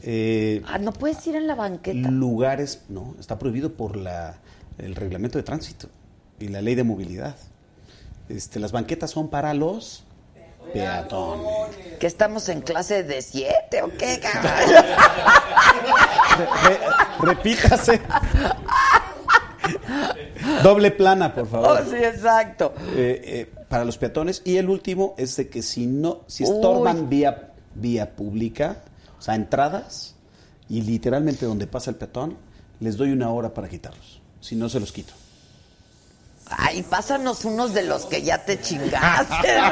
eh, 0.02 0.64
Ah, 0.66 0.80
no 0.80 0.92
puedes 0.94 1.26
ir 1.28 1.36
en 1.36 1.46
la 1.48 1.56
banqueta. 1.56 2.10
lugares, 2.10 2.82
no, 2.90 3.16
está 3.20 3.38
prohibido 3.38 3.74
por 3.74 3.96
la, 3.98 4.38
el 4.78 4.96
reglamento 4.96 5.38
de 5.38 5.44
tránsito 5.44 5.88
y 6.40 6.48
la 6.50 6.62
ley 6.62 6.76
de 6.76 6.84
movilidad. 6.84 7.36
Este, 8.30 8.60
las 8.60 8.72
banquetas 8.72 9.12
son 9.12 9.30
para 9.30 9.54
los 9.54 10.04
peatones. 10.74 11.76
Que 12.00 12.08
estamos 12.08 12.50
en 12.50 12.62
clase 12.62 13.04
de 13.04 13.22
siete 13.22 13.82
o 13.84 13.90
qué, 13.98 14.20
caray? 14.22 14.68
Re- 16.38 16.48
re- 16.70 16.80
repítase. 17.22 18.02
Doble 20.64 20.92
plana, 20.92 21.34
por 21.34 21.48
favor. 21.48 21.80
Oh, 21.82 21.90
sí, 21.90 21.96
exacto. 21.98 22.74
Eh, 22.96 23.22
eh, 23.24 23.52
para 23.70 23.86
los 23.86 23.98
peatones. 23.98 24.42
Y 24.46 24.58
el 24.58 24.70
último 24.70 25.16
es 25.18 25.36
de 25.36 25.50
que 25.50 25.62
si 25.62 25.88
no, 25.88 26.22
si 26.28 26.44
estorban 26.44 27.02
Uy. 27.02 27.06
vía, 27.08 27.52
vía 27.74 28.16
pública, 28.16 28.84
o 29.18 29.22
sea, 29.22 29.36
entradas, 29.36 30.16
y 30.70 30.82
literalmente 30.82 31.46
donde 31.46 31.68
pasa 31.68 31.90
el 31.92 31.96
peatón, 31.98 32.38
les 32.80 32.98
doy 32.98 33.12
una 33.12 33.30
hora 33.32 33.54
para 33.54 33.70
quitarlos. 33.70 34.22
Si 34.46 34.56
no, 34.56 34.70
se 34.70 34.80
los 34.80 34.92
quito. 34.92 35.12
Ay, 36.52 36.84
pásanos 36.84 37.44
unos 37.46 37.74
de 37.74 37.82
los 37.82 38.06
que 38.06 38.22
ya 38.22 38.46
te 38.46 38.62
chingaste, 38.62 39.58
¿no? 39.60 39.72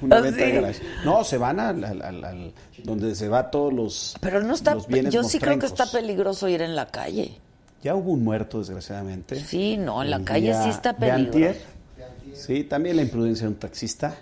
Una 0.00 0.16
¿Ah, 0.16 0.20
venta 0.20 0.40
de 0.44 0.46
sí? 0.50 0.52
garage. 0.56 0.82
No, 1.04 1.22
se 1.24 1.36
van 1.36 1.60
al, 1.60 1.84
al- 1.84 2.00
al- 2.02 2.24
al- 2.24 2.52
donde 2.82 3.14
se 3.14 3.28
va 3.28 3.50
todos 3.50 3.72
los, 3.74 4.14
Pero 4.20 4.42
no 4.42 4.54
está. 4.54 4.74
los 4.74 4.86
bienes 4.86 5.12
Yo 5.12 5.22
sí 5.22 5.38
creo 5.38 5.58
que 5.58 5.66
está 5.66 5.84
peligroso 5.86 6.48
ir 6.48 6.62
en 6.62 6.74
la 6.74 6.86
calle. 6.90 7.36
Ya 7.82 7.94
hubo 7.94 8.12
un 8.12 8.24
muerto, 8.24 8.58
desgraciadamente. 8.60 9.38
Sí, 9.44 9.76
no, 9.76 10.02
en 10.02 10.10
la 10.10 10.24
calle 10.24 10.54
sí 10.62 10.70
está 10.70 10.94
de 10.94 11.10
antier. 11.10 11.52
peligroso. 11.52 12.46
Sí, 12.46 12.64
también 12.64 12.96
la 12.96 13.02
imprudencia 13.02 13.44
de 13.46 13.52
un 13.52 13.58
taxista. 13.58 14.14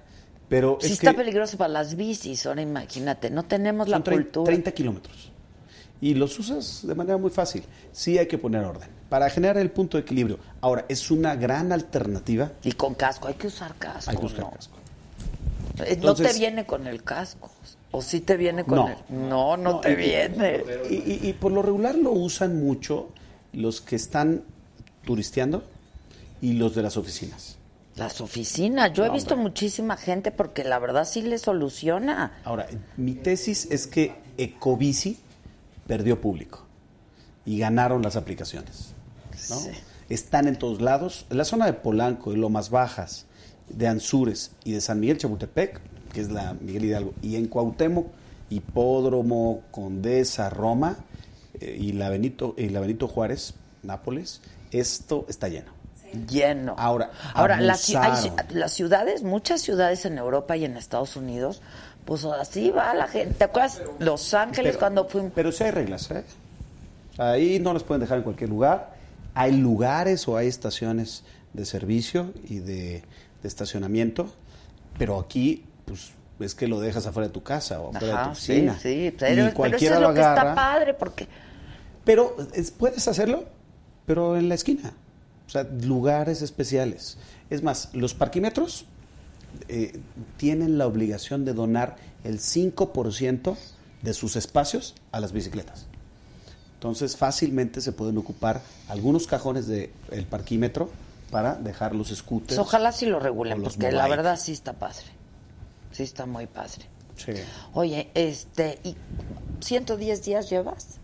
Pero 0.49 0.79
Sí 0.81 0.89
es 0.89 0.93
está 0.95 1.13
que 1.13 1.19
peligroso 1.19 1.57
para 1.57 1.69
las 1.69 1.95
bicis, 1.95 2.45
ahora 2.47 2.61
imagínate, 2.63 3.31
no 3.31 3.45
tenemos 3.45 3.89
la 3.89 4.01
cultura. 4.01 4.45
30 4.47 4.73
kilómetros. 4.73 5.31
Y 6.03 6.15
los 6.15 6.39
usas 6.39 6.81
de 6.87 6.95
manera 6.95 7.17
muy 7.17 7.31
fácil. 7.31 7.63
Sí 7.93 8.19
hay 8.19 8.27
que 8.27 8.37
poner 8.37 8.65
orden. 8.65 8.89
Para 9.09 9.31
generar 9.31 9.57
el 9.57 9.71
punto 9.71 9.97
de 9.97 10.03
equilibrio. 10.03 10.39
Ahora, 10.61 10.85
es 10.89 11.11
una 11.11 11.35
gran 11.37 11.71
alternativa. 11.73 12.53
Y 12.65 12.73
con 12.73 12.95
casco, 12.95 13.29
hay 13.29 13.35
que 13.35 13.47
usar 13.47 13.75
casco. 13.77 14.11
Hay 14.11 14.17
que 14.19 14.27
usar 14.27 14.41
¿no? 14.41 14.51
casco. 14.51 14.75
Eh, 14.77 15.79
no 15.79 15.85
te 15.85 15.93
Entonces- 15.93 16.39
viene 16.39 16.67
con 16.67 16.87
el 16.89 17.03
casco. 17.05 17.51
¿O 17.93 18.03
sí 18.03 18.21
te 18.21 18.37
viene 18.37 18.65
con 18.65 18.77
No. 18.77 18.89
el.? 18.89 18.97
No, 19.29 19.57
no, 19.57 19.81
te 19.81 19.93
y- 19.93 19.97
viene. 19.97 20.63
Y, 20.91 20.95
y- 20.95 21.21
y 21.23 21.33
por 21.35 21.53
lo 21.53 21.63
regular 21.63 21.95
lo 21.95 22.11
usan 22.11 22.59
mucho 22.63 23.11
los 23.53 23.81
que 23.81 23.95
están 23.97 24.43
turisteando 25.05 25.63
y 26.41 26.55
los 26.55 26.75
de 26.75 26.83
las 26.83 26.97
oficinas. 26.97 27.59
Las 27.97 28.21
oficinas, 28.23 28.93
yo 28.95 29.05
he 29.05 29.09
No, 29.09 29.15
visto 29.15 29.35
hombre. 29.35 29.51
muchísima 29.51 29.97
gente 29.97 30.31
porque 30.33 30.65
la 30.65 30.79
verdad 30.79 31.05
sí 31.05 31.23
le 31.23 31.37
soluciona. 31.39 32.41
Ahora, 32.45 32.67
mi 32.97 33.13
tesis 33.15 33.69
es 33.71 33.87
que 33.87 34.15
Ecobici 34.39 35.19
perdió 35.93 36.23
público 36.23 36.65
y 37.45 37.59
ganaron 37.59 38.01
las 38.01 38.17
aplicaciones. 38.17 38.95
¿no? 39.51 39.57
Sí. 39.57 39.73
Están 40.09 40.49
en 40.49 40.57
todos 40.57 40.81
lados. 40.81 41.27
En 41.29 41.37
la 41.37 41.45
zona 41.45 41.67
de 41.67 41.75
Polanco, 41.75 42.31
de 42.31 42.39
Lomas 42.39 42.71
Bajas, 42.71 43.27
de 43.69 43.89
Anzures 43.89 44.53
y 44.65 44.73
de 44.73 44.81
San 44.81 45.01
Miguel 45.01 45.19
Chapultepec, 45.19 45.83
que 46.15 46.23
es 46.23 46.31
la 46.31 46.55
Miguel 46.55 46.87
Hidalgo, 46.87 47.13
y 47.21 47.37
en 47.37 47.47
Cuauhtémoc, 47.47 48.07
Hipódromo, 48.49 49.65
Condesa, 49.71 50.49
Roma 50.49 50.97
eh, 51.61 51.77
y, 51.79 51.93
la 51.93 52.09
Benito, 52.09 52.55
y 52.57 52.71
la 52.71 52.81
Benito 52.81 53.07
Juárez, 53.07 53.53
Nápoles, 53.83 54.41
esto 54.71 55.27
está 55.29 55.51
lleno. 55.51 55.73
Lleno. 56.27 56.75
Ahora, 56.79 57.11
Ahora 57.35 57.57
hay 57.59 57.67
las 57.67 57.83
ciudades, 58.73 59.23
muchas 59.23 59.61
ciudades 59.61 60.07
en 60.07 60.17
Europa 60.17 60.57
y 60.57 60.65
en 60.65 60.79
Estados 60.79 61.17
Unidos, 61.17 61.61
pues 62.05 62.25
así 62.25 62.71
va 62.71 62.95
la 62.95 63.07
gente. 63.09 63.35
¿Te 63.35 63.45
acuerdas? 63.45 63.81
Los 63.99 64.35
Ángeles 64.35 64.73
Pero- 64.73 64.79
cuando 64.81 65.09
fuimos. 65.09 65.33
Pero 65.35 65.53
sí 65.53 65.65
hay 65.65 65.71
reglas, 65.71 66.11
¿eh? 66.11 66.25
Ahí 67.19 67.59
no 67.59 67.73
las 67.73 67.83
pueden 67.83 68.01
dejar 68.01 68.19
en 68.19 68.25
cualquier 68.25 68.51
lugar. 68.51 68.95
Hay 69.35 69.53
lugares 69.53 70.27
o 70.29 70.37
hay 70.37 70.49
estaciones 70.49 71.25
de 71.53 71.65
servicio 71.65 72.33
y 72.49 72.59
de, 72.59 73.03
de 73.43 73.49
estacionamiento, 73.49 74.33
pero 74.99 75.19
aquí, 75.19 75.65
pues, 75.85 76.13
es 76.41 76.55
que 76.55 76.67
lo 76.67 76.81
dejas 76.81 77.07
afuera 77.07 77.29
de 77.29 77.33
tu 77.33 77.43
casa 77.43 77.81
o 77.81 77.89
afuera 77.91 78.07
de 78.07 78.13
tu 78.13 78.19
Ajá, 78.19 78.35
sí, 78.35 78.53
oficina. 78.53 78.79
sí, 78.81 78.89
Y 78.89 79.11
pero, 79.11 79.19
pero 79.35 79.47
eso 79.47 79.55
cualquiera 79.57 79.95
es 79.97 80.01
lo 80.03 80.15
que 80.15 80.21
está 80.21 80.55
padre 80.55 80.95
porque 80.95 81.29
Pero 82.05 82.37
es- 82.53 82.71
puedes 82.73 83.07
hacerlo, 83.07 83.45
pero 84.07 84.37
en 84.37 84.49
la 84.49 84.55
esquina. 84.57 84.93
O 85.47 85.51
sea, 85.51 85.63
lugares 85.65 86.43
especiales. 86.43 87.17
Es 87.51 87.63
más, 87.63 87.91
los 87.93 88.15
parquímetros 88.15 88.87
eh, 89.69 90.01
tienen 90.37 90.79
la 90.79 90.87
obligación 90.87 91.45
de 91.45 91.53
donar 91.53 91.97
el 92.25 92.39
5% 92.39 93.57
de 94.03 94.15
sus 94.15 94.37
espacios 94.37 94.95
a 95.13 95.21
las 95.21 95.33
bicicletas. 95.33 95.87
Entonces, 96.75 97.17
fácilmente 97.17 97.81
se 97.81 97.93
pueden 97.93 98.19
ocupar 98.19 98.61
algunos 98.89 99.27
cajones 99.27 99.69
del 99.69 100.27
parquímetro 100.29 100.91
para 101.31 101.55
dejar 101.55 101.95
los 101.95 102.09
scooters. 102.09 102.59
ojalá 102.59 102.93
sí 102.93 103.07
lo 103.07 103.21
regulen, 103.21 103.63
porque 103.63 103.93
la 103.93 104.09
verdad 104.09 104.39
sí 104.39 104.53
está 104.53 104.73
padre. 104.73 105.07
Sí 105.93 106.03
está 106.03 106.27
muy 106.27 106.47
padre. 106.47 106.87
Sí. 107.17 107.33
Oye, 107.75 108.11
este, 108.15 108.81
¿y 108.83 108.97
110 109.61 110.25
días 110.25 110.51
llevas? 110.51 110.99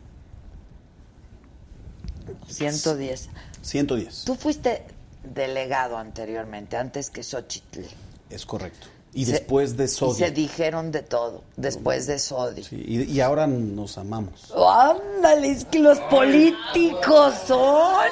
110. 2.48 3.28
110. 3.62 4.24
Tú 4.24 4.34
fuiste 4.34 4.82
delegado 5.22 5.98
anteriormente, 5.98 6.76
antes 6.76 7.10
que 7.10 7.22
Xochitl. 7.22 7.82
Es 8.30 8.44
correcto. 8.46 8.86
Y 9.14 9.24
Se- 9.24 9.32
después 9.32 9.76
de 9.76 9.84
Y 9.84 9.88
Sodi. 9.88 10.18
se 10.18 10.30
dijeron 10.30 10.92
de 10.92 11.02
todo, 11.02 11.42
después 11.56 12.06
de 12.06 12.18
Sodi. 12.18 12.62
Sí, 12.62 12.76
y, 12.86 13.02
y 13.10 13.20
ahora 13.20 13.46
nos 13.46 13.96
amamos. 13.98 14.52
Ándale, 14.54 15.48
es 15.50 15.64
que 15.64 15.78
los 15.78 15.98
políticos 16.00 17.34
son. 17.46 18.06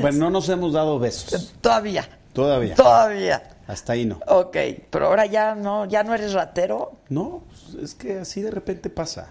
Bueno, 0.00 0.18
no 0.18 0.30
nos 0.30 0.48
hemos 0.48 0.72
dado 0.72 0.98
besos. 0.98 1.54
Todavía. 1.60 2.08
Todavía. 2.32 2.74
Todavía. 2.74 3.50
Hasta 3.66 3.94
ahí 3.94 4.04
no. 4.04 4.20
Ok, 4.26 4.56
pero 4.90 5.06
ahora 5.06 5.24
ya 5.26 5.54
no, 5.54 5.86
ya 5.86 6.02
no 6.02 6.14
eres 6.14 6.32
ratero. 6.34 6.92
No, 7.08 7.44
es 7.82 7.94
que 7.94 8.18
así 8.18 8.42
de 8.42 8.50
repente 8.50 8.90
pasa. 8.90 9.28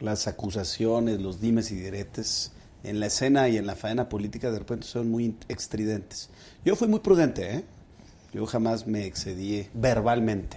Las 0.00 0.26
acusaciones, 0.28 1.20
los 1.20 1.40
dimes 1.42 1.70
y 1.72 1.74
diretes 1.74 2.52
en 2.84 3.00
la 3.00 3.06
escena 3.06 3.48
y 3.50 3.58
en 3.58 3.66
la 3.66 3.74
faena 3.76 4.08
política 4.08 4.50
de 4.50 4.60
repente 4.60 4.86
son 4.86 5.10
muy 5.10 5.36
estridentes. 5.48 6.30
Yo 6.64 6.76
fui 6.76 6.88
muy 6.88 7.00
prudente, 7.00 7.54
¿eh? 7.56 7.64
Yo 8.32 8.46
jamás 8.46 8.86
me 8.86 9.06
excedí 9.06 9.66
verbalmente 9.74 10.56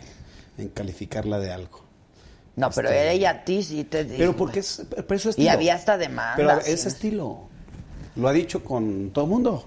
en 0.57 0.69
calificarla 0.69 1.39
de 1.39 1.51
algo. 1.51 1.81
No, 2.55 2.69
pero 2.69 2.89
Este, 2.89 3.11
ella 3.13 3.29
a 3.31 3.45
ti 3.45 3.63
sí 3.63 3.83
te 3.83 4.03
dijo. 4.03 4.17
Pero 4.17 4.35
porque 4.35 4.59
es, 4.59 4.83
pero 4.89 5.15
eso 5.15 5.29
es 5.29 5.37
Y 5.37 5.41
estilo. 5.41 5.51
había 5.51 5.75
hasta 5.75 5.97
demandas. 5.97 6.35
Pero 6.35 6.59
es 6.59 6.81
sí. 6.81 6.87
estilo. 6.87 7.47
Lo 8.15 8.27
ha 8.27 8.33
dicho 8.33 8.63
con 8.63 9.09
todo 9.11 9.25
el 9.25 9.31
mundo. 9.31 9.65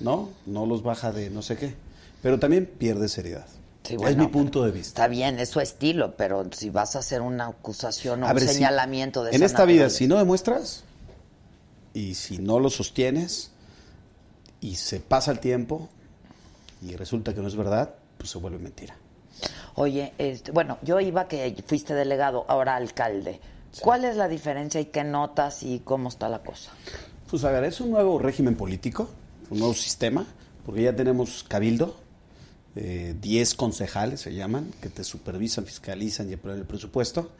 ¿No? 0.00 0.30
No 0.46 0.64
los 0.64 0.82
baja 0.82 1.12
de 1.12 1.28
no 1.28 1.42
sé 1.42 1.56
qué. 1.56 1.74
Pero 2.22 2.38
también 2.38 2.64
pierde 2.66 3.08
seriedad. 3.08 3.46
Sí, 3.84 3.96
es 4.06 4.16
mi 4.16 4.26
punto 4.28 4.64
de 4.64 4.70
vista. 4.70 4.88
Está 5.02 5.08
bien, 5.08 5.38
es 5.38 5.48
su 5.48 5.60
estilo, 5.60 6.14
pero 6.16 6.46
si 6.52 6.70
vas 6.70 6.94
a 6.94 7.00
hacer 7.00 7.20
una 7.20 7.46
acusación 7.48 8.22
o 8.22 8.26
A 8.26 8.30
un 8.30 8.34
ver, 8.36 8.46
si- 8.48 8.54
señalamiento 8.54 9.24
de 9.24 9.34
En 9.34 9.42
esta 9.42 9.64
vida, 9.64 9.90
si 9.90 10.06
no 10.06 10.16
demuestras 10.18 10.84
y 11.94 12.14
si 12.14 12.38
no 12.38 12.60
lo 12.60 12.70
sostienes 12.70 13.50
y 14.60 14.76
se 14.76 15.00
pasa 15.00 15.30
el 15.30 15.40
tiempo 15.40 15.88
y 16.82 16.96
resulta 16.96 17.34
que 17.34 17.40
no 17.40 17.48
es 17.48 17.56
verdad, 17.56 17.94
pues 18.16 18.30
se 18.30 18.38
vuelve 18.38 18.58
mentira. 18.58 18.96
Oye, 19.74 20.12
este, 20.18 20.50
bueno, 20.50 20.78
yo 20.82 20.98
iba 21.00 21.28
que 21.28 21.62
fuiste 21.66 21.94
delegado, 21.94 22.44
ahora 22.48 22.76
alcalde. 22.76 23.40
¿Cuál 23.80 24.04
es 24.04 24.16
la 24.16 24.28
diferencia 24.28 24.80
y 24.80 24.86
qué 24.86 25.04
notas 25.04 25.62
y 25.62 25.80
cómo 25.80 26.08
está 26.08 26.28
la 26.28 26.42
cosa? 26.42 26.72
Pues 27.30 27.44
a 27.44 27.50
ver, 27.50 27.64
es 27.64 27.80
un 27.80 27.90
nuevo 27.90 28.18
régimen 28.18 28.56
político, 28.56 29.08
un 29.50 29.58
nuevo 29.58 29.74
sistema, 29.74 30.26
porque 30.64 30.82
ya 30.82 30.96
tenemos 30.96 31.44
cabildo, 31.44 31.96
10 32.74 33.54
concejales 33.54 34.20
se 34.20 34.34
llaman, 34.34 34.70
que 34.80 34.88
te 34.88 35.02
supervisan, 35.02 35.64
fiscalizan 35.64 36.30
y 36.30 36.34
aprueban 36.34 36.60
el 36.60 36.66
presupuesto, 36.66 37.30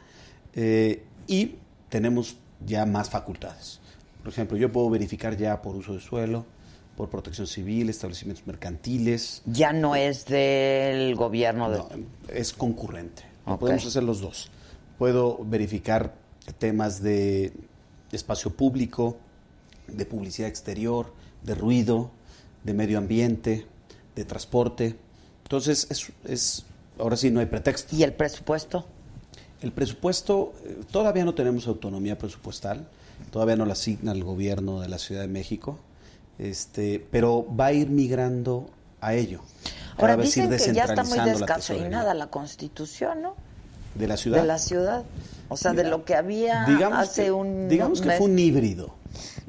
eh, 0.53 1.03
y 1.27 1.55
tenemos 1.87 2.35
ya 2.65 2.85
más 2.85 3.09
facultades. 3.09 3.79
Por 4.21 4.33
ejemplo, 4.33 4.57
yo 4.57 4.71
puedo 4.71 4.89
verificar 4.89 5.37
ya 5.37 5.61
por 5.61 5.75
uso 5.75 5.93
de 5.93 6.01
suelo, 6.01 6.45
por 6.99 7.09
protección 7.09 7.47
civil, 7.47 7.89
establecimientos 7.89 8.45
mercantiles. 8.45 9.41
Ya 9.45 9.71
no 9.71 9.95
es 9.95 10.25
del 10.25 11.15
gobierno. 11.15 11.71
De... 11.71 11.77
No, 11.77 11.87
es 12.27 12.51
concurrente. 12.51 13.23
Podemos 13.57 13.85
hacer 13.85 14.03
los 14.03 14.19
dos. 14.19 14.51
Puedo 14.97 15.39
verificar 15.45 16.13
temas 16.57 17.01
de 17.01 17.53
espacio 18.11 18.51
público, 18.51 19.15
de 19.87 20.05
publicidad 20.05 20.49
exterior, 20.49 21.13
de 21.41 21.55
ruido, 21.55 22.11
de 22.65 22.73
medio 22.73 22.97
ambiente, 22.97 23.65
de 24.13 24.25
transporte. 24.25 24.97
Entonces, 25.43 25.87
es, 25.89 26.11
es 26.25 26.65
ahora 26.97 27.15
sí 27.15 27.31
no 27.31 27.39
hay 27.39 27.45
pretexto. 27.45 27.95
¿Y 27.95 28.03
el 28.03 28.11
presupuesto? 28.11 28.85
El 29.61 29.71
presupuesto, 29.71 30.53
eh, 30.65 30.81
todavía 30.91 31.23
no 31.23 31.33
tenemos 31.33 31.65
autonomía 31.65 32.17
presupuestal, 32.17 32.89
todavía 33.31 33.55
no 33.55 33.65
la 33.65 33.71
asigna 33.71 34.11
el 34.11 34.25
gobierno 34.25 34.81
de 34.81 34.89
la 34.89 34.99
Ciudad 34.99 35.21
de 35.21 35.29
México, 35.29 35.79
este, 36.39 37.05
pero 37.11 37.45
va 37.55 37.67
a 37.67 37.73
ir 37.73 37.89
migrando 37.89 38.69
a 39.01 39.13
ello. 39.13 39.41
Ahora 39.97 40.17
dicen 40.17 40.49
que 40.49 40.73
ya 40.73 40.85
está 40.85 41.03
muy 41.03 41.19
descafeinada 41.19 42.13
la, 42.13 42.27
Constitución, 42.27 43.21
¿no? 43.21 43.35
De 43.95 44.07
la 44.07 44.17
ciudad. 44.17 44.41
De 44.41 44.47
la 44.47 44.57
ciudad. 44.57 45.03
O 45.49 45.57
sea, 45.57 45.73
de 45.73 45.83
lo 45.83 46.05
que 46.05 46.15
había 46.15 46.63
hace 46.97 47.31
un 47.31 47.67
Digamos 47.67 48.01
que 48.01 48.11
fue 48.11 48.27
un 48.27 48.39
híbrido, 48.39 48.95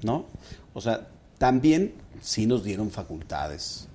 ¿no? 0.03 0.27
O 0.75 0.81
sea, 0.81 1.09
también 1.39 1.95
sí 2.21 2.47
nos 2.47 2.65
dieron 2.65 2.91
facultades, 2.91 3.87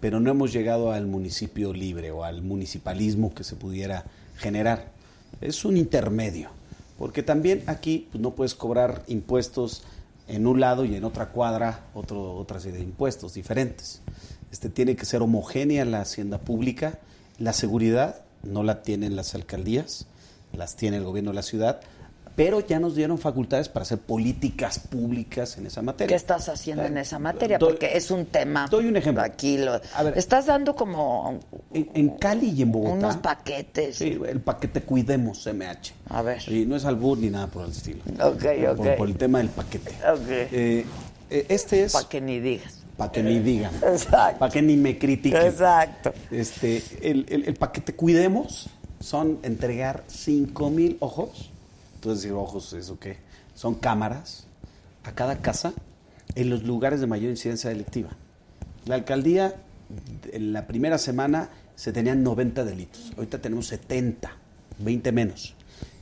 pero 0.00 0.20
no 0.20 0.30
hemos 0.30 0.52
llegado 0.52 0.92
al 0.92 1.06
municipio 1.06 1.72
libre 1.72 2.10
o 2.10 2.24
al 2.24 2.42
municipalismo 2.42 3.34
que 3.34 3.44
se 3.44 3.56
pudiera 3.56 4.04
generar. 4.36 4.88
Es 5.40 5.64
un 5.64 5.76
intermedio, 5.76 6.50
porque 6.98 7.22
también 7.22 7.62
aquí 7.66 8.08
pues, 8.10 8.20
no 8.20 8.32
puedes 8.32 8.54
cobrar 8.54 9.02
impuestos 9.06 9.84
en 10.28 10.46
un 10.46 10.60
lado 10.60 10.84
y 10.84 10.94
en 10.94 11.04
otra 11.04 11.30
cuadra 11.30 11.86
otro, 11.94 12.34
otra 12.34 12.60
serie 12.60 12.78
de 12.78 12.84
impuestos 12.84 13.34
diferentes. 13.34 14.02
Este, 14.50 14.68
tiene 14.68 14.96
que 14.96 15.04
ser 15.04 15.22
homogénea 15.22 15.84
la 15.84 16.00
hacienda 16.00 16.38
pública, 16.38 16.98
la 17.38 17.52
seguridad 17.52 18.22
no 18.42 18.62
la 18.62 18.82
tienen 18.82 19.16
las 19.16 19.34
alcaldías, 19.34 20.06
las 20.52 20.76
tiene 20.76 20.98
el 20.98 21.04
gobierno 21.04 21.30
de 21.30 21.36
la 21.36 21.42
ciudad, 21.42 21.80
pero 22.36 22.60
ya 22.60 22.80
nos 22.80 22.96
dieron 22.96 23.18
facultades 23.18 23.68
para 23.68 23.82
hacer 23.82 23.98
políticas 23.98 24.78
públicas 24.78 25.56
en 25.56 25.66
esa 25.66 25.82
materia. 25.82 26.08
¿Qué 26.08 26.14
estás 26.14 26.48
haciendo 26.48 26.84
en 26.84 26.98
esa 26.98 27.18
materia? 27.18 27.58
Porque 27.58 27.96
es 27.96 28.10
un 28.10 28.26
tema. 28.26 28.66
Doy 28.68 28.86
un 28.86 28.96
ejemplo. 28.96 29.22
Aquí 29.22 29.58
lo, 29.58 29.80
estás 30.14 30.46
dando 30.46 30.74
como. 30.74 31.38
En, 31.72 32.10
Cali 32.16 32.50
y 32.50 32.62
en 32.62 32.72
Bogotá. 32.72 32.94
Unos 32.94 33.16
paquetes. 33.18 33.96
Sí, 33.96 34.18
el 34.26 34.40
paquete 34.40 34.82
Cuidemos 34.82 35.46
MH. 35.46 35.92
A 36.08 36.22
ver. 36.22 36.42
Y 36.48 36.66
no 36.66 36.76
es 36.76 36.84
albur 36.84 37.18
ni 37.18 37.30
nada 37.30 37.46
por 37.46 37.64
el 37.64 37.70
estilo. 37.70 38.00
Ok, 38.20 38.44
ok. 38.70 38.96
Por, 38.96 39.08
el 39.08 39.16
tema 39.16 39.38
del 39.38 39.48
paquete. 39.48 39.90
Ok. 39.90 40.28
Eh, 40.28 40.84
eh, 41.30 41.46
este 41.48 41.84
es. 41.84 41.92
Para 41.92 42.08
que 42.08 42.20
ni 42.20 42.40
digas. 42.40 42.80
Para 42.96 43.12
que 43.12 43.22
ni 43.22 43.38
digan. 43.38 43.74
Exacto. 43.76 44.38
Para 44.40 44.52
que 44.52 44.62
ni 44.62 44.76
me 44.76 44.98
critiquen. 44.98 45.42
Exacto. 45.42 46.12
Este, 46.30 46.82
el, 47.02 47.26
el, 47.28 47.44
el 47.44 47.54
paquete 47.54 47.94
Cuidemos 47.94 48.68
son 49.00 49.38
entregar 49.42 50.02
5 50.08 50.70
mil 50.70 50.96
ojos 51.00 51.50
Entonces, 52.04 52.24
decir, 52.24 52.36
ojos, 52.36 52.70
¿eso 52.74 52.98
qué? 52.98 53.16
Son 53.54 53.76
cámaras 53.76 54.44
a 55.04 55.12
cada 55.12 55.40
casa 55.40 55.72
en 56.34 56.50
los 56.50 56.62
lugares 56.62 57.00
de 57.00 57.06
mayor 57.06 57.30
incidencia 57.30 57.70
delictiva. 57.70 58.10
La 58.84 58.96
alcaldía, 58.96 59.54
en 60.30 60.52
la 60.52 60.66
primera 60.66 60.98
semana 60.98 61.48
se 61.76 61.94
tenían 61.94 62.22
90 62.22 62.62
delitos, 62.66 63.10
ahorita 63.16 63.40
tenemos 63.40 63.68
70, 63.68 64.30
20 64.80 65.12
menos. 65.12 65.54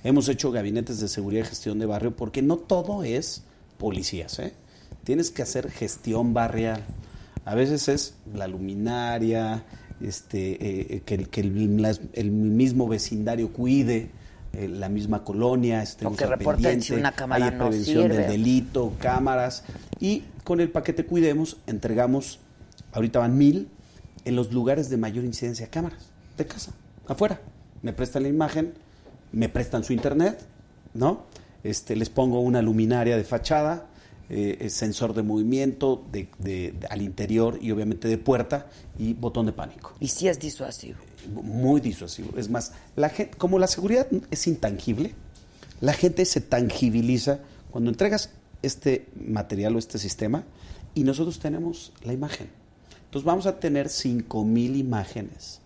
Hemos 0.02 0.28
hecho 0.28 0.50
gabinetes 0.50 0.98
de 0.98 1.06
seguridad 1.06 1.44
y 1.44 1.48
gestión 1.50 1.78
de 1.78 1.86
barrio 1.86 2.16
porque 2.16 2.42
no 2.42 2.56
todo 2.56 3.04
es 3.04 3.44
policías, 3.78 4.40
¿eh? 4.40 4.54
Tienes 5.04 5.30
que 5.30 5.42
hacer 5.42 5.70
gestión 5.70 6.34
barrial. 6.34 6.82
A 7.44 7.54
veces 7.54 7.86
es 7.86 8.14
la 8.34 8.48
luminaria, 8.48 9.64
este, 10.00 10.96
eh, 10.96 11.02
que, 11.06 11.26
que 11.26 11.40
el, 11.42 12.00
el, 12.12 12.30
mismo 12.32 12.88
vecindario 12.88 13.52
cuide 13.52 14.10
eh, 14.54 14.68
la 14.68 14.88
misma 14.88 15.24
colonia, 15.24 15.82
estemos 15.82 16.18
que 16.18 16.80
si 16.80 16.94
una 16.94 17.12
cámara 17.12 17.46
haya 17.46 17.58
prevención 17.58 18.08
del 18.08 18.26
delito, 18.26 18.92
cámaras 18.98 19.64
y 19.98 20.24
con 20.44 20.60
el 20.60 20.70
paquete 20.70 21.06
Cuidemos 21.06 21.56
entregamos, 21.66 22.38
ahorita 22.92 23.20
van 23.20 23.38
mil, 23.38 23.68
en 24.24 24.36
los 24.36 24.52
lugares 24.52 24.90
de 24.90 24.96
mayor 24.96 25.24
incidencia 25.24 25.68
cámaras, 25.68 26.10
de 26.36 26.46
casa, 26.46 26.72
afuera. 27.06 27.40
Me 27.82 27.92
prestan 27.92 28.24
la 28.24 28.28
imagen, 28.28 28.74
me 29.32 29.48
prestan 29.48 29.84
su 29.84 29.92
internet, 29.92 30.38
¿no? 30.94 31.24
Este, 31.64 31.96
les 31.96 32.10
pongo 32.10 32.40
una 32.40 32.62
luminaria 32.62 33.16
de 33.16 33.24
fachada, 33.24 33.86
eh, 34.34 34.70
sensor 34.70 35.12
de 35.12 35.22
movimiento 35.22 36.06
de, 36.10 36.26
de, 36.38 36.72
de, 36.72 36.86
al 36.88 37.02
interior 37.02 37.58
y 37.60 37.70
obviamente 37.70 38.08
de 38.08 38.16
puerta 38.16 38.66
y 38.98 39.12
botón 39.12 39.44
de 39.44 39.52
pánico. 39.52 39.92
Y 40.00 40.08
sí 40.08 40.26
es 40.26 40.40
disuasivo. 40.40 40.98
Muy 41.34 41.82
disuasivo. 41.82 42.30
Es 42.38 42.48
más, 42.48 42.72
la 42.96 43.10
gente, 43.10 43.36
como 43.36 43.58
la 43.58 43.66
seguridad 43.66 44.06
es 44.30 44.46
intangible, 44.46 45.14
la 45.82 45.92
gente 45.92 46.24
se 46.24 46.40
tangibiliza 46.40 47.40
cuando 47.70 47.90
entregas 47.90 48.30
este 48.62 49.06
material 49.14 49.76
o 49.76 49.78
este 49.78 49.98
sistema 49.98 50.44
y 50.94 51.04
nosotros 51.04 51.38
tenemos 51.38 51.92
la 52.02 52.14
imagen. 52.14 52.48
Entonces 53.04 53.26
vamos 53.26 53.44
a 53.44 53.60
tener 53.60 53.88
5.000 53.88 54.78
imágenes 54.78 55.60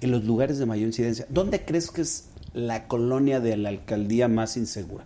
en 0.00 0.10
los 0.10 0.24
lugares 0.24 0.58
de 0.58 0.66
mayor 0.66 0.88
incidencia. 0.88 1.26
¿Dónde 1.28 1.64
crees 1.64 1.92
que 1.92 2.02
es 2.02 2.24
la 2.54 2.88
colonia 2.88 3.38
de 3.38 3.56
la 3.56 3.68
alcaldía 3.68 4.26
más 4.26 4.56
insegura? 4.56 5.04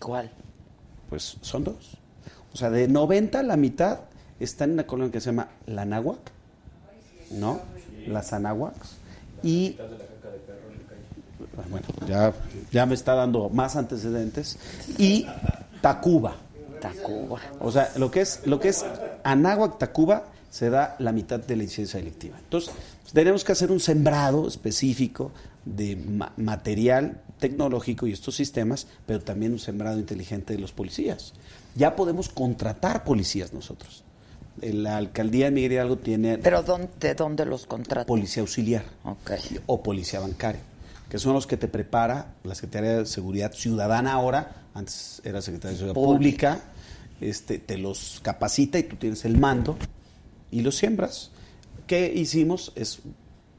¿Cuál? 0.00 0.30
Pues 1.08 1.36
son 1.40 1.64
dos. 1.64 1.98
O 2.52 2.56
sea, 2.56 2.70
de 2.70 2.88
90 2.88 3.42
la 3.42 3.56
mitad 3.56 4.00
están 4.40 4.70
en 4.70 4.74
una 4.74 4.86
colonia 4.86 5.12
que 5.12 5.20
se 5.20 5.26
llama 5.26 5.48
La 5.66 5.84
Náhuac, 5.84 6.18
¿no? 7.30 7.60
Las 8.06 8.32
Anáhuacs. 8.32 8.96
Y. 9.42 9.76
Bueno, 11.70 11.86
ya, 12.06 12.32
ya 12.70 12.86
me 12.86 12.94
está 12.94 13.14
dando 13.14 13.48
más 13.48 13.76
antecedentes. 13.76 14.58
Y 14.98 15.26
Tacuba. 15.80 16.36
Tacuba. 16.80 17.40
O 17.60 17.70
sea, 17.70 17.90
lo 17.96 18.10
que 18.10 18.20
es, 18.20 18.46
lo 18.46 18.60
que 18.60 18.68
es 18.68 18.84
Anáhuac, 19.24 19.78
Tacuba, 19.78 20.24
se 20.50 20.70
da 20.70 20.96
la 20.98 21.12
mitad 21.12 21.40
de 21.40 21.56
la 21.56 21.64
incidencia 21.64 21.98
delictiva. 21.98 22.36
Entonces, 22.38 22.72
tenemos 23.12 23.44
que 23.44 23.52
hacer 23.52 23.70
un 23.70 23.80
sembrado 23.80 24.48
específico 24.48 25.32
de 25.64 25.96
ma 25.96 26.32
material 26.36 27.20
tecnológico 27.38 28.06
y 28.06 28.12
estos 28.12 28.36
sistemas, 28.36 28.86
pero 29.06 29.20
también 29.20 29.52
un 29.52 29.58
sembrado 29.58 29.98
inteligente 29.98 30.54
de 30.54 30.58
los 30.58 30.72
policías. 30.72 31.32
Ya 31.74 31.96
podemos 31.96 32.28
contratar 32.28 33.04
policías 33.04 33.52
nosotros. 33.52 34.04
La 34.60 34.96
alcaldía 34.96 35.46
de 35.46 35.50
Miguel 35.50 35.72
Hidalgo 35.72 35.98
tiene... 35.98 36.38
¿Pero 36.38 36.62
dónde, 36.62 36.88
de 36.98 37.14
dónde 37.14 37.44
los 37.44 37.66
contrata? 37.66 38.06
Policía 38.06 38.40
auxiliar. 38.40 38.84
Okay. 39.04 39.60
O 39.66 39.82
policía 39.82 40.20
bancaria, 40.20 40.62
que 41.10 41.18
son 41.18 41.34
los 41.34 41.46
que 41.46 41.58
te 41.58 41.68
prepara 41.68 42.34
la 42.42 42.54
Secretaría 42.54 42.98
de 42.98 43.06
Seguridad 43.06 43.52
Ciudadana 43.52 44.12
ahora, 44.12 44.64
antes 44.72 45.20
era 45.24 45.42
Secretaría 45.42 45.72
de 45.72 45.78
Seguridad 45.78 45.94
Pública, 45.94 46.54
Pública 46.54 46.76
este, 47.20 47.58
te 47.58 47.78
los 47.78 48.20
capacita 48.22 48.78
y 48.78 48.84
tú 48.84 48.96
tienes 48.96 49.24
el 49.24 49.38
mando 49.38 49.76
y 50.50 50.60
los 50.60 50.76
siembras. 50.76 51.30
¿Qué 51.86 52.12
hicimos? 52.14 52.72
Es 52.74 53.00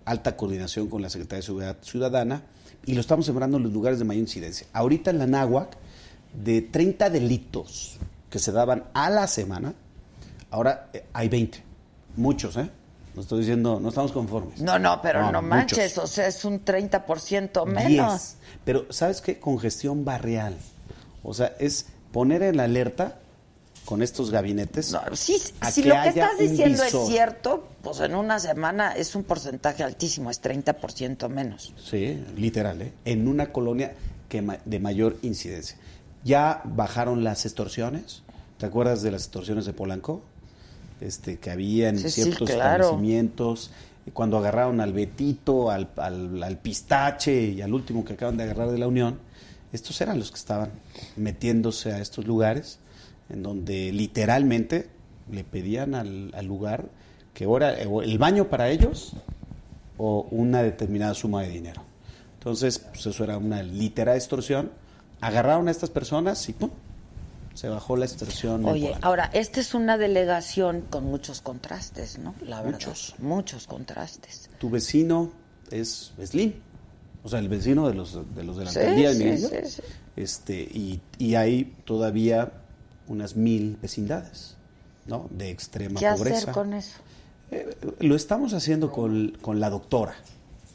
alta 0.05 0.36
coordinación 0.36 0.88
con 0.89 1.01
la 1.01 1.09
Secretaría 1.09 1.41
de 1.41 1.45
Seguridad 1.45 1.78
Ciudadana 1.82 2.43
y 2.88 2.93
lo 2.93 3.01
estamos 3.01 3.25
sembrando 3.25 3.57
en 3.57 3.63
los 3.63 3.73
lugares 3.73 3.99
de 3.99 4.05
mayor 4.05 4.21
incidencia. 4.21 4.65
Ahorita 4.71 5.11
en 5.11 5.19
la 5.19 5.27
Náhuac, 5.27 5.77
de 6.33 6.61
30 6.61 7.09
delitos 7.09 7.97
que 8.29 8.39
se 8.39 8.53
daban 8.53 8.85
a 8.93 9.09
la 9.09 9.27
semana, 9.27 9.73
ahora 10.49 10.89
eh, 10.93 11.05
hay 11.11 11.27
20. 11.27 11.61
Muchos, 12.15 12.55
¿eh? 12.55 12.69
No 13.13 13.21
estoy 13.21 13.39
diciendo, 13.39 13.79
no 13.81 13.89
estamos 13.89 14.13
conformes. 14.13 14.61
No, 14.61 14.79
no, 14.79 15.01
pero 15.01 15.21
no, 15.21 15.33
no 15.33 15.41
manches, 15.41 15.97
muchos. 15.97 16.03
o 16.03 16.07
sea, 16.07 16.27
es 16.27 16.45
un 16.45 16.63
30% 16.63 17.65
menos. 17.65 17.89
10. 17.89 18.38
Pero, 18.63 18.85
¿sabes 18.89 19.19
qué? 19.19 19.38
Congestión 19.38 20.05
barrial. 20.05 20.55
O 21.23 21.33
sea, 21.33 21.55
es 21.59 21.88
poner 22.13 22.41
en 22.41 22.61
alerta 22.61 23.19
con 23.88 24.01
estos 24.01 24.31
gabinetes. 24.31 24.91
No, 24.91 24.99
sí, 25.13 25.41
si 25.71 25.83
lo 25.83 25.95
que 26.01 26.09
estás 26.09 26.38
diciendo 26.38 26.83
es 26.83 26.93
cierto, 27.07 27.69
pues 27.81 28.01
en 28.01 28.15
una 28.15 28.38
semana 28.38 28.91
es 28.91 29.15
un 29.15 29.23
porcentaje 29.23 29.81
altísimo, 29.81 30.29
es 30.29 30.41
30% 30.41 31.29
menos. 31.29 31.73
Sí, 31.81 32.21
literal, 32.35 32.81
¿eh? 32.81 32.91
En 33.05 33.29
una 33.29 33.53
colonia 33.53 33.93
que 34.27 34.41
ma 34.41 34.57
de 34.65 34.79
mayor 34.81 35.15
incidencia. 35.21 35.77
Ya 36.25 36.61
bajaron 36.65 37.23
las 37.23 37.45
extorsiones. 37.45 38.23
¿Te 38.57 38.65
acuerdas 38.65 39.03
de 39.03 39.11
las 39.11 39.21
extorsiones 39.21 39.65
de 39.65 39.71
Polanco? 39.71 40.21
Este, 40.99 41.38
que 41.39 41.49
había 41.49 41.88
en 41.88 41.99
sí, 41.99 42.09
ciertos 42.09 42.49
sí, 42.49 42.55
claro. 42.55 42.83
establecimientos. 42.83 43.71
cuando 44.11 44.38
agarraron 44.38 44.81
al 44.81 44.91
Betito, 44.91 45.71
al, 45.71 45.88
al, 45.95 46.43
al 46.43 46.57
Pistache 46.57 47.51
y 47.51 47.61
al 47.61 47.73
último 47.73 48.03
que 48.03 48.13
acaban 48.13 48.35
de 48.35 48.43
agarrar 48.43 48.69
de 48.69 48.79
la 48.79 48.88
Unión, 48.89 49.17
estos 49.71 50.01
eran 50.01 50.19
los 50.19 50.29
que 50.29 50.39
estaban 50.39 50.71
metiéndose 51.15 51.93
a 51.93 51.99
estos 51.99 52.27
lugares 52.27 52.79
en 53.30 53.43
donde 53.43 53.91
literalmente 53.91 54.89
le 55.32 55.43
pedían 55.43 55.95
al, 55.95 56.32
al 56.34 56.45
lugar 56.45 56.86
que 57.34 57.45
ahora 57.45 57.73
el 57.73 58.17
baño 58.17 58.49
para 58.49 58.69
ellos 58.69 59.13
o 59.97 60.28
una 60.32 60.63
determinada 60.63 61.13
suma 61.13 61.43
de 61.43 61.49
dinero. 61.49 61.84
Entonces, 62.39 62.80
pues 62.80 63.05
eso 63.05 63.23
era 63.23 63.38
una 63.38 63.61
literal 63.61 64.15
extorsión. 64.15 64.71
Agarraron 65.21 65.67
a 65.67 65.71
estas 65.71 65.89
personas 65.89 66.47
y 66.49 66.53
¡pum! 66.53 66.69
se 67.53 67.69
bajó 67.69 67.97
la 67.97 68.05
extorsión. 68.05 68.63
Oye, 68.65 68.95
ahora, 69.01 69.32
esta 69.34 69.59
es 69.59 69.73
una 69.73 69.97
delegación 69.97 70.82
con 70.89 71.05
muchos 71.05 71.41
contrastes, 71.41 72.19
¿no? 72.19 72.36
La 72.45 72.61
verdad. 72.61 72.73
Muchos. 72.73 73.15
Muchos 73.17 73.65
contrastes. 73.65 74.49
Tu 74.59 74.69
vecino 74.69 75.32
es 75.71 76.13
Slim, 76.23 76.53
o 77.23 77.30
sea, 77.30 77.39
el 77.39 77.49
vecino 77.49 77.88
de 77.88 77.95
los 77.95 78.13
de, 78.36 78.43
los 78.43 78.57
de 78.57 78.65
la 78.65 78.71
Sí, 78.71 78.80
alcaldía 78.80 79.13
de 79.13 79.38
sí, 79.38 79.47
sí. 79.65 79.82
Este, 80.15 80.53
y, 80.61 81.01
y 81.17 81.36
hay 81.36 81.75
todavía 81.84 82.51
unas 83.07 83.35
mil 83.35 83.77
vecindades, 83.81 84.55
¿no? 85.05 85.27
De 85.31 85.49
extrema 85.49 85.99
¿Qué 85.99 86.07
pobreza. 86.09 86.37
hacer 86.37 86.53
con 86.53 86.73
eso? 86.73 86.97
Eh, 87.51 87.75
lo 87.99 88.15
estamos 88.15 88.53
haciendo 88.53 88.91
con, 88.91 89.37
con 89.41 89.59
la 89.59 89.69
doctora 89.69 90.15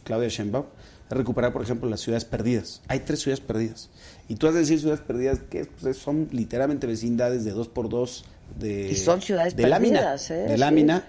Claudia 0.04 0.28
Sheinbaum, 0.28 0.64
recuperar, 1.10 1.52
por 1.52 1.62
ejemplo, 1.62 1.88
las 1.88 2.00
ciudades 2.00 2.24
perdidas. 2.24 2.80
Hay 2.88 3.00
tres 3.00 3.20
ciudades 3.20 3.40
perdidas. 3.40 3.90
Y 4.28 4.36
tú 4.36 4.46
has 4.46 4.54
de 4.54 4.60
decir 4.60 4.80
ciudades 4.80 5.02
perdidas 5.02 5.40
que 5.50 5.66
pues, 5.66 5.96
son 5.98 6.28
literalmente 6.32 6.86
vecindades 6.86 7.44
de 7.44 7.50
dos 7.52 7.68
por 7.68 7.88
dos 7.88 8.24
de, 8.58 8.90
Y 8.90 8.96
son 8.96 9.20
ciudades 9.22 9.56
de 9.56 9.66
lámina, 9.68 10.14
¿eh? 10.14 10.34
de 10.34 10.54
Sí. 10.54 10.56
lámina, 10.56 11.06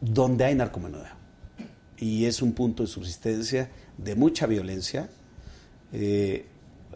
donde 0.00 0.44
hay 0.44 0.54
narcomenudeo. 0.54 1.18
Y 1.98 2.26
es 2.26 2.42
un 2.42 2.52
punto 2.52 2.84
de 2.84 2.88
subsistencia 2.88 3.70
de 3.96 4.14
mucha 4.14 4.46
violencia. 4.46 5.08
Eh, 5.92 6.46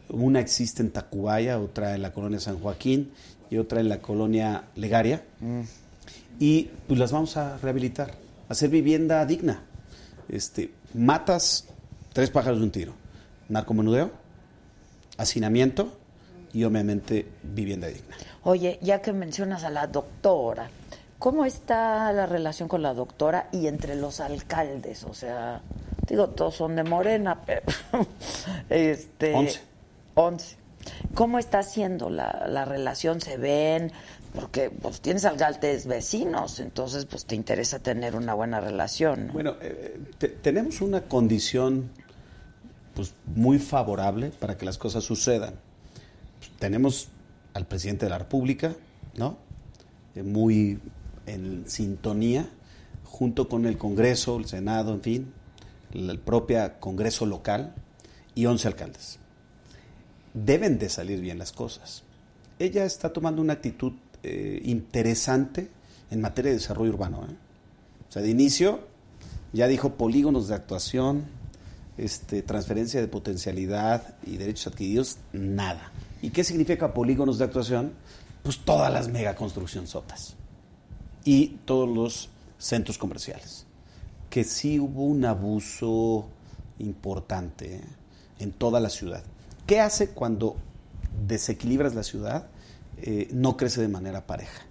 una 0.08 0.40
existe 0.40 0.82
en 0.82 0.90
Tacubaya, 0.90 1.58
otra 1.58 1.94
en 1.94 2.02
la 2.02 2.12
colonia 2.12 2.38
San 2.38 2.58
Joaquín 2.58 3.10
y 3.52 3.58
otra 3.58 3.80
en 3.80 3.90
la 3.90 3.98
colonia 3.98 4.64
Legaria. 4.76 5.22
Y 6.38 6.70
pues 6.88 6.98
las 6.98 7.12
vamos 7.12 7.36
a 7.36 7.58
rehabilitar, 7.58 8.14
hacer 8.48 8.70
vivienda 8.70 9.26
digna. 9.26 9.60
Este, 10.30 10.72
matas 10.94 11.66
tres 12.14 12.30
pájaros 12.30 12.60
de 12.60 12.64
un 12.64 12.70
tiro. 12.70 12.94
Narcomenudeo, 13.50 14.10
hacinamiento 15.18 15.98
y 16.54 16.64
obviamente 16.64 17.26
vivienda 17.42 17.88
digna. 17.88 18.16
Oye, 18.44 18.78
ya 18.80 19.02
que 19.02 19.12
mencionas 19.12 19.64
a 19.64 19.70
la 19.70 19.86
doctora, 19.86 20.70
¿cómo 21.18 21.44
está 21.44 22.10
la 22.14 22.24
relación 22.24 22.70
con 22.70 22.80
la 22.80 22.94
doctora 22.94 23.50
y 23.52 23.66
entre 23.66 23.96
los 23.96 24.20
alcaldes? 24.20 25.04
O 25.04 25.12
sea, 25.12 25.60
digo, 26.08 26.28
todos 26.30 26.54
son 26.54 26.74
de 26.74 26.84
Morena, 26.84 27.42
pero 27.44 27.60
este 28.70 29.34
Once. 29.34 29.60
once. 30.14 30.61
¿Cómo 31.14 31.38
está 31.38 31.62
siendo 31.62 32.10
la, 32.10 32.46
la 32.48 32.64
relación? 32.64 33.20
¿Se 33.20 33.36
ven? 33.36 33.92
Porque 34.34 34.70
pues 34.70 35.00
tienes 35.00 35.24
alcaldes 35.24 35.86
vecinos, 35.86 36.58
entonces 36.58 37.04
pues 37.04 37.26
te 37.26 37.34
interesa 37.34 37.78
tener 37.80 38.16
una 38.16 38.32
buena 38.34 38.60
relación. 38.60 39.26
¿no? 39.28 39.32
Bueno, 39.34 39.56
eh, 39.60 40.00
te- 40.18 40.28
tenemos 40.28 40.80
una 40.80 41.02
condición 41.02 41.90
pues, 42.94 43.12
muy 43.34 43.58
favorable 43.58 44.30
para 44.30 44.56
que 44.56 44.64
las 44.64 44.78
cosas 44.78 45.04
sucedan. 45.04 45.54
Tenemos 46.58 47.08
al 47.54 47.66
presidente 47.66 48.06
de 48.06 48.10
la 48.10 48.18
República, 48.18 48.74
¿no? 49.16 49.36
Eh, 50.14 50.22
muy 50.22 50.80
en 51.26 51.64
sintonía, 51.68 52.48
junto 53.04 53.48
con 53.48 53.66
el 53.66 53.76
Congreso, 53.76 54.38
el 54.38 54.46
Senado, 54.46 54.94
en 54.94 55.02
fin, 55.02 55.32
el 55.92 56.18
propio 56.18 56.72
Congreso 56.80 57.26
local 57.26 57.74
y 58.34 58.46
11 58.46 58.66
alcaldes. 58.68 59.18
Deben 60.34 60.78
de 60.78 60.88
salir 60.88 61.20
bien 61.20 61.38
las 61.38 61.52
cosas. 61.52 62.04
Ella 62.58 62.84
está 62.84 63.12
tomando 63.12 63.42
una 63.42 63.54
actitud 63.54 63.92
eh, 64.22 64.60
interesante 64.64 65.68
en 66.10 66.20
materia 66.20 66.50
de 66.50 66.58
desarrollo 66.58 66.92
urbano. 66.92 67.26
¿eh? 67.28 67.34
O 68.08 68.12
sea, 68.12 68.22
de 68.22 68.30
inicio 68.30 68.80
ya 69.52 69.68
dijo 69.68 69.94
polígonos 69.94 70.48
de 70.48 70.54
actuación, 70.54 71.24
este, 71.98 72.42
transferencia 72.42 73.00
de 73.00 73.08
potencialidad 73.08 74.14
y 74.26 74.36
derechos 74.36 74.68
adquiridos, 74.68 75.18
nada. 75.32 75.92
¿Y 76.22 76.30
qué 76.30 76.44
significa 76.44 76.94
polígonos 76.94 77.38
de 77.38 77.44
actuación? 77.44 77.92
Pues 78.42 78.58
todas 78.58 78.92
las 78.92 79.08
megaconstrucción 79.08 79.86
sotas 79.86 80.34
y 81.24 81.58
todos 81.64 81.88
los 81.88 82.30
centros 82.58 82.96
comerciales. 82.98 83.66
Que 84.30 84.44
sí 84.44 84.80
hubo 84.80 85.04
un 85.04 85.24
abuso 85.24 86.28
importante 86.78 87.76
¿eh? 87.76 87.84
en 88.38 88.52
toda 88.52 88.80
la 88.80 88.88
ciudad. 88.88 89.22
¿Qué 89.66 89.80
hace 89.80 90.08
cuando 90.10 90.56
desequilibras 91.26 91.94
la 91.94 92.02
ciudad? 92.02 92.46
Eh, 92.98 93.28
no 93.32 93.56
crece 93.56 93.80
de 93.80 93.88
manera 93.88 94.26
pareja. 94.26 94.62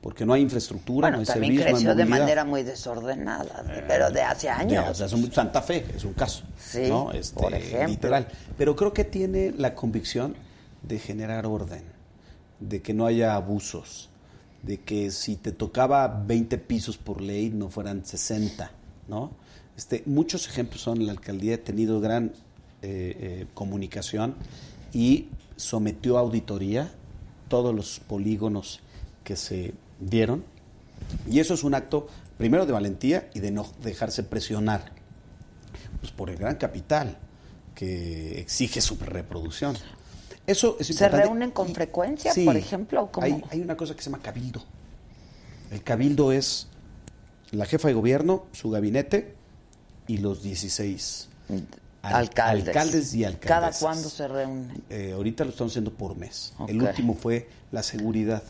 Porque 0.00 0.26
no 0.26 0.34
hay 0.34 0.42
infraestructura, 0.42 1.06
bueno, 1.08 1.16
no 1.16 1.20
hay 1.22 1.26
también 1.26 1.52
servicio, 1.52 1.64
no 1.64 1.66
hay 1.68 1.72
creció 1.72 1.88
de 1.94 2.04
movilidad. 2.04 2.20
manera 2.20 2.44
muy 2.44 2.62
desordenada, 2.62 3.64
pero 3.88 4.10
de 4.10 4.20
hace 4.20 4.50
años. 4.50 4.72
Ya, 4.72 4.90
o 4.90 4.94
sea, 4.94 5.08
son- 5.08 5.32
Santa 5.32 5.62
Fe 5.62 5.86
es 5.96 6.04
un 6.04 6.12
caso. 6.12 6.44
Sí, 6.58 6.88
¿no? 6.88 7.10
Este, 7.12 7.40
por 7.40 7.54
ejemplo. 7.54 7.88
Literal. 7.88 8.28
Pero 8.58 8.76
creo 8.76 8.92
que 8.92 9.04
tiene 9.04 9.52
la 9.56 9.74
convicción 9.74 10.34
de 10.82 10.98
generar 10.98 11.46
orden, 11.46 11.84
de 12.60 12.82
que 12.82 12.92
no 12.92 13.06
haya 13.06 13.34
abusos, 13.34 14.10
de 14.62 14.80
que 14.80 15.10
si 15.10 15.36
te 15.36 15.52
tocaba 15.52 16.06
20 16.08 16.58
pisos 16.58 16.98
por 16.98 17.22
ley 17.22 17.48
no 17.48 17.70
fueran 17.70 18.04
60, 18.04 18.70
¿no? 19.08 19.30
Este, 19.74 20.02
muchos 20.04 20.46
ejemplos 20.48 20.82
son, 20.82 21.06
la 21.06 21.12
alcaldía 21.12 21.54
ha 21.54 21.58
tenido 21.58 22.00
gran 22.02 22.32
eh, 22.84 23.16
eh, 23.18 23.46
comunicación 23.54 24.34
y 24.92 25.28
sometió 25.56 26.16
a 26.16 26.20
auditoría 26.20 26.92
todos 27.48 27.74
los 27.74 28.00
polígonos 28.00 28.80
que 29.24 29.36
se 29.36 29.74
dieron 30.00 30.44
y 31.30 31.40
eso 31.40 31.54
es 31.54 31.64
un 31.64 31.74
acto, 31.74 32.06
primero, 32.38 32.66
de 32.66 32.72
valentía 32.72 33.28
y 33.34 33.40
de 33.40 33.50
no 33.50 33.66
dejarse 33.82 34.22
presionar 34.22 34.92
pues, 36.00 36.12
por 36.12 36.30
el 36.30 36.36
gran 36.36 36.56
capital 36.56 37.18
que 37.74 38.38
exige 38.40 38.80
su 38.80 38.96
reproducción. 38.96 39.76
Eso 40.46 40.76
es 40.78 40.88
¿Se 40.88 41.08
reúnen 41.08 41.50
con 41.50 41.70
Y- 41.70 41.74
frecuencia, 41.74 42.32
sí, 42.32 42.44
por 42.44 42.56
ejemplo? 42.56 43.10
Hay, 43.20 43.42
hay 43.50 43.60
una 43.60 43.76
cosa 43.76 43.94
que 43.96 44.02
se 44.02 44.10
llama 44.10 44.22
cabildo. 44.22 44.62
El 45.70 45.82
cabildo 45.82 46.32
es 46.32 46.68
la 47.50 47.64
jefa 47.66 47.88
de 47.88 47.94
gobierno, 47.94 48.44
su 48.52 48.70
gabinete 48.70 49.34
y 50.06 50.18
los 50.18 50.42
16 50.42 51.28
al- 51.48 51.66
alcaldes. 52.12 52.68
alcaldes 52.68 53.14
y 53.14 53.24
alcaldesas. 53.24 53.48
¿Cada 53.48 53.72
cuándo 53.92 54.08
se 54.08 54.28
reúnen? 54.28 54.82
Eh, 54.90 55.12
ahorita 55.14 55.44
lo 55.44 55.50
estamos 55.50 55.72
haciendo 55.72 55.92
por 55.92 56.16
mes. 56.16 56.52
El 56.68 56.82
último 56.82 57.14
fue 57.14 57.48
la 57.72 57.82
seguridad 57.82 58.42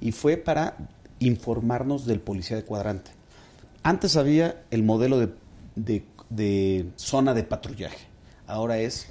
y 0.00 0.12
fue 0.12 0.36
para 0.36 0.76
informarnos 1.18 2.06
del 2.06 2.20
policía 2.20 2.56
de 2.56 2.64
cuadrante. 2.64 3.10
Antes 3.82 4.16
había 4.16 4.62
el 4.70 4.82
modelo 4.82 5.18
de, 5.18 5.28
de- 5.76 6.04
de 6.30 6.86
zona 6.96 7.34
de 7.34 7.42
patrullaje. 7.42 8.06
Ahora 8.46 8.78
es 8.78 9.06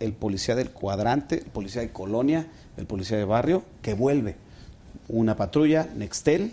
el 0.00 0.12
policía 0.12 0.54
del 0.56 0.70
cuadrante, 0.70 1.36
el 1.38 1.50
policía 1.50 1.82
de 1.82 1.90
colonia, 1.92 2.48
el 2.76 2.86
policía 2.86 3.16
de 3.16 3.24
barrio, 3.24 3.64
que 3.80 3.94
vuelve 3.94 4.36
una 5.08 5.36
patrulla, 5.36 5.88
Nextel, 5.94 6.52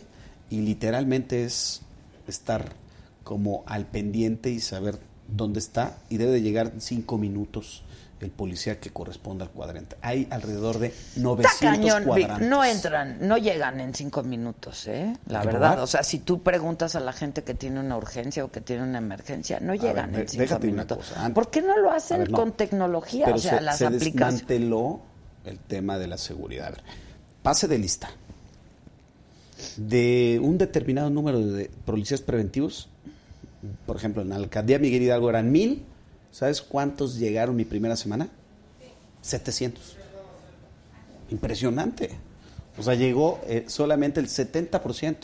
y 0.49 0.61
literalmente 0.61 1.43
es 1.45 1.81
estar 2.27 2.73
como 3.23 3.63
al 3.65 3.85
pendiente 3.87 4.49
y 4.51 4.59
saber 4.59 4.99
dónde 5.31 5.59
está 5.59 5.97
y 6.09 6.17
debe 6.17 6.31
de 6.31 6.41
llegar 6.41 6.71
cinco 6.79 7.17
minutos 7.17 7.83
el 8.19 8.29
policía 8.29 8.79
que 8.79 8.91
corresponda 8.91 9.45
al 9.45 9.51
cuadrante. 9.51 9.95
Hay 10.03 10.27
alrededor 10.29 10.77
de 10.77 10.93
900 11.15 11.53
Está 11.53 11.71
cañón, 11.71 12.03
cuadrantes. 12.03 12.47
No 12.47 12.63
entran, 12.63 13.17
no 13.27 13.35
llegan 13.39 13.79
en 13.79 13.95
cinco 13.95 14.21
minutos, 14.21 14.85
¿eh? 14.87 15.17
La 15.25 15.39
¿De 15.39 15.47
verdad. 15.47 15.59
verdad? 15.71 15.83
O 15.83 15.87
sea, 15.87 16.03
si 16.03 16.19
tú 16.19 16.43
preguntas 16.43 16.95
a 16.95 16.99
la 16.99 17.13
gente 17.13 17.43
que 17.43 17.55
tiene 17.55 17.79
una 17.79 17.97
urgencia 17.97 18.45
o 18.45 18.51
que 18.51 18.61
tiene 18.61 18.83
una 18.83 18.99
emergencia, 18.99 19.59
no 19.59 19.73
llegan 19.73 20.11
ver, 20.11 20.21
en 20.21 20.27
cinco 20.27 20.59
minutos. 20.59 20.97
cosa, 20.99 21.19
antes- 21.25 21.33
¿Por 21.33 21.49
qué 21.49 21.63
no 21.63 21.75
lo 21.79 21.89
hacen 21.91 22.19
ver, 22.19 22.29
no. 22.29 22.37
con 22.37 22.51
tecnología? 22.51 23.25
Pero 23.25 23.37
o 23.37 23.39
sea, 23.39 23.57
se, 23.57 23.61
las 23.63 23.77
se 23.79 23.85
aplicaciones. 23.87 24.33
desmanteló 24.47 24.99
el 25.45 25.57
tema 25.57 25.97
de 25.97 26.05
la 26.05 26.19
seguridad. 26.19 26.67
A 26.67 26.71
ver, 26.71 26.83
pase 27.41 27.67
de 27.67 27.79
lista. 27.79 28.11
De 29.77 30.39
un 30.43 30.59
determinado 30.59 31.09
número 31.09 31.39
de 31.39 31.71
policías 31.85 32.21
preventivos, 32.21 32.87
por 33.85 33.95
ejemplo, 33.95 34.21
en 34.21 34.31
alcaldía 34.31 34.79
Miguel 34.79 35.03
Hidalgo 35.03 35.29
eran 35.29 35.51
mil. 35.51 35.85
¿Sabes 36.31 36.61
cuántos 36.61 37.17
llegaron 37.17 37.55
mi 37.55 37.65
primera 37.65 37.95
semana? 37.95 38.29
700. 39.21 39.97
Impresionante. 41.29 42.11
O 42.77 42.83
sea, 42.83 42.95
llegó 42.95 43.39
eh, 43.45 43.65
solamente 43.67 44.19
el 44.19 44.27
70%. 44.27 45.17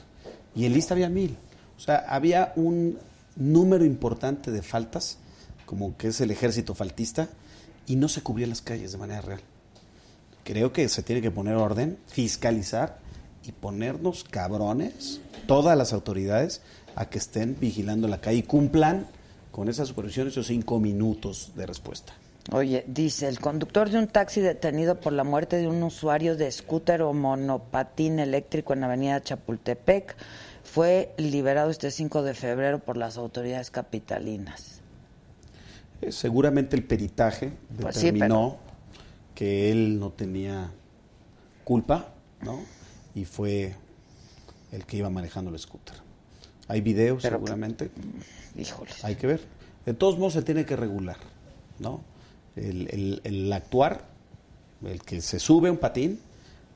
Y 0.56 0.66
en 0.66 0.74
lista 0.74 0.94
había 0.94 1.10
mil. 1.10 1.38
O 1.78 1.80
sea, 1.80 2.06
había 2.10 2.54
un 2.56 2.98
número 3.36 3.86
importante 3.86 4.52
de 4.52 4.62
faltas, 4.62 5.18
como 5.66 5.96
que 5.98 6.08
es 6.08 6.22
el 6.22 6.32
ejército 6.32 6.76
faltista, 6.76 7.30
y 7.86 7.96
no 7.96 8.10
se 8.10 8.22
cubrían 8.22 8.50
las 8.50 8.62
calles 8.62 8.92
de 8.92 8.98
manera 8.98 9.22
real. 9.22 9.42
Creo 10.44 10.74
que 10.74 10.90
se 10.90 11.04
tiene 11.04 11.22
que 11.22 11.32
poner 11.32 11.56
orden, 11.56 11.98
fiscalizar 12.08 13.00
y 13.46 13.52
ponernos 13.52 14.24
cabrones, 14.24 15.22
todas 15.46 15.78
las 15.78 15.94
autoridades, 15.94 16.62
a 16.98 17.06
que 17.06 17.20
estén 17.20 17.56
vigilando 17.60 18.08
la 18.08 18.20
calle 18.20 18.40
y 18.40 18.44
cumplan 18.44 19.06
con 19.52 19.70
esa 19.70 19.86
supervisión 19.86 20.28
esos 20.28 20.48
cinco 20.48 20.80
minutos 20.80 21.54
de 21.56 21.68
respuesta. 21.68 22.14
Oye, 22.52 22.86
dice, 22.88 23.28
el 23.28 23.40
conductor 23.40 23.90
de 23.90 24.00
un 24.00 24.08
taxi 24.08 24.42
detenido 24.42 25.00
por 25.00 25.14
la 25.14 25.24
muerte 25.24 25.58
de 25.58 25.68
un 25.68 25.84
usuario 25.84 26.36
de 26.36 26.52
scooter 26.52 27.04
o 27.04 27.14
monopatín 27.14 28.20
eléctrico 28.20 28.74
en 28.74 28.80
la 28.80 28.88
avenida 28.88 29.22
Chapultepec 29.22 30.16
fue 30.64 31.14
liberado 31.18 31.70
este 31.70 31.92
5 31.92 32.24
de 32.24 32.34
febrero 32.34 32.80
por 32.80 32.98
las 32.98 33.18
autoridades 33.18 33.70
capitalinas. 33.70 34.82
Eh, 36.02 36.12
seguramente 36.12 36.76
el 36.76 36.84
peritaje 36.84 37.52
Pues 37.80 37.96
sí, 37.96 38.12
determinó 38.12 38.58
que 39.36 39.72
él 39.72 40.00
no 40.00 40.12
tenía 40.12 40.72
culpa, 41.64 42.10
¿no? 42.42 42.60
Y 43.14 43.26
fue 43.26 43.76
el 44.72 44.86
que 44.86 44.98
iba 44.98 45.10
manejando 45.10 45.52
el 45.52 45.60
scooter. 45.60 46.07
Hay 46.68 46.82
videos, 46.82 47.22
Pero- 47.24 47.38
seguramente. 47.38 47.90
Híjoles. 48.58 49.04
Hay 49.04 49.16
que 49.16 49.28
ver. 49.28 49.42
De 49.86 49.94
todos 49.94 50.18
modos, 50.18 50.34
se 50.34 50.42
tiene 50.42 50.66
que 50.66 50.76
regular, 50.76 51.18
¿no? 51.80 52.02
El, 52.56 52.90
el- 52.92 53.22
el 53.24 53.54
actuar, 53.54 54.06
el 54.86 55.02
que 55.04 55.22
se 55.22 55.40
sube 55.40 55.70
un 55.72 55.78
patín, 55.78 56.20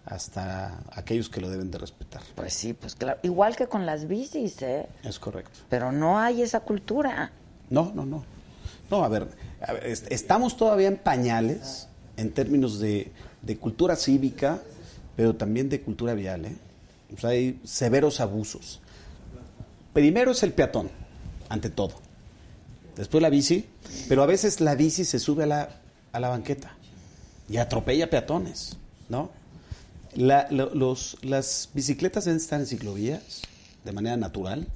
hasta 0.06 0.82
aquellos 0.92 1.30
que 1.30 1.42
lo 1.42 1.50
deben 1.50 1.70
de 1.72 1.78
respetar. 1.78 2.22
Pues 2.36 2.54
sí, 2.54 2.74
pues 2.74 2.96
claro. 2.96 3.20
Igual 3.24 3.56
que 3.56 3.68
con 3.68 3.86
las 3.86 4.08
bicis, 4.08 4.62
¿eh? 4.62 4.88
Es 5.04 5.20
correcto. 5.20 5.60
Pero 5.70 5.92
no 5.92 6.18
hay 6.20 6.42
esa 6.42 6.62
cultura. 6.62 7.32
No, 7.70 7.92
no, 7.94 8.06
no. 8.06 8.24
No, 8.90 9.04
a 9.04 9.10
ver, 9.10 9.28
a 9.62 9.74
ver, 9.74 9.86
est- 9.86 10.12
estamos 10.12 10.58
todavía 10.58 10.88
en 10.88 10.98
pañales 10.98 11.88
en 12.18 12.32
términos 12.32 12.80
de, 12.80 13.12
de 13.42 13.58
cultura 13.58 13.96
cívica, 13.96 14.60
pero 15.16 15.36
también 15.36 15.70
de 15.70 15.82
cultura 15.82 16.14
vial. 16.14 16.46
¿eh? 16.46 16.56
O 17.16 17.20
sea, 17.20 17.30
hay 17.32 17.60
severos 17.64 18.20
abusos. 18.20 18.82
Primero 19.94 20.32
es 20.32 20.44
el 20.44 20.54
peatón, 20.54 20.90
ante 21.50 21.70
todo. 21.70 21.94
Después 22.96 23.22
la 23.22 23.30
bici, 23.30 23.66
pero 24.08 24.24
a 24.24 24.26
veces 24.26 24.62
la 24.62 24.76
bici 24.76 25.06
se 25.06 25.20
sube 25.20 25.44
a 25.44 25.48
la, 25.48 25.70
a 26.12 26.20
la 26.20 26.30
banqueta 26.30 26.74
y 27.50 27.58
atropella 27.58 28.10
peatones, 28.10 28.78
¿no? 29.10 29.30
La- 30.14 30.48
lo- 30.50 30.74
los, 30.76 31.18
las 31.22 31.70
bicicletas 31.74 32.26
deben 32.26 32.38
estar 32.40 32.60
en 32.60 32.68
ciclovías 32.68 33.42
de 33.84 33.92
manera 33.94 34.18
natural 34.18 34.68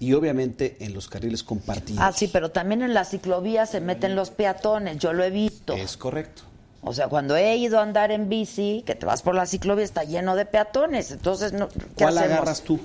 y 0.00 0.14
obviamente 0.14 0.76
en 0.80 0.94
los 0.94 1.08
carriles 1.08 1.42
compartidos. 1.42 2.02
Ah, 2.02 2.12
sí, 2.12 2.28
pero 2.32 2.50
también 2.50 2.82
en 2.82 2.92
las 2.94 3.10
ciclovías 3.10 3.70
se 3.70 3.80
meten 3.80 4.16
los 4.16 4.30
peatones, 4.30 4.98
yo 4.98 5.12
lo 5.12 5.22
he 5.24 5.30
visto. 5.30 5.74
Es 5.74 5.96
correcto. 5.96 6.42
O 6.84 6.92
sea, 6.92 7.06
cuando 7.08 7.36
he 7.36 7.56
ido 7.56 7.78
a 7.78 7.82
andar 7.82 8.10
en 8.10 8.28
bici, 8.28 8.82
que 8.84 8.96
te 8.96 9.06
vas 9.06 9.22
por 9.22 9.34
la 9.36 9.46
ciclovía, 9.46 9.84
está 9.84 10.02
lleno 10.02 10.34
de 10.34 10.46
peatones. 10.46 11.12
Entonces, 11.12 11.52
no, 11.52 11.68
¿qué 11.68 11.78
¿Cuál 11.96 12.18
hacemos? 12.18 12.32
agarras 12.38 12.62
tú? 12.62 12.80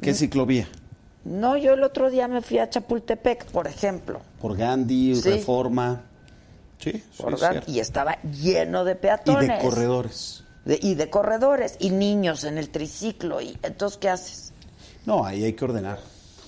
¿Qué 0.00 0.14
ciclovía? 0.14 0.68
No, 1.24 1.56
yo 1.56 1.74
el 1.74 1.82
otro 1.82 2.10
día 2.10 2.28
me 2.28 2.40
fui 2.40 2.58
a 2.58 2.70
Chapultepec, 2.70 3.44
por 3.46 3.66
ejemplo. 3.66 4.20
¿Por 4.40 4.56
Gandhi, 4.56 5.14
Sí. 5.16 5.30
Reforma? 5.30 6.02
Sí, 6.78 6.92
sí, 6.92 7.02
por 7.22 7.34
es 7.34 7.40
Gan- 7.40 7.50
cierto. 7.52 7.70
y 7.70 7.80
estaba 7.80 8.18
lleno 8.22 8.84
de 8.84 8.92
Y 8.92 8.94
peatones. 8.94 9.48
de 9.48 9.58
corredores. 9.58 10.44
De- 10.64 10.78
y 10.80 10.94
de 10.94 11.10
corredores, 11.10 11.76
y 11.78 11.90
niños 11.90 12.44
en 12.44 12.56
el 12.58 12.70
triciclo. 12.70 13.40
y 13.40 13.58
Entonces, 13.62 13.98
¿qué 13.98 14.08
haces? 14.08 14.52
No, 15.04 15.24
ahí 15.24 15.44
hay 15.44 15.52
que 15.52 15.64
ordenar. 15.64 15.98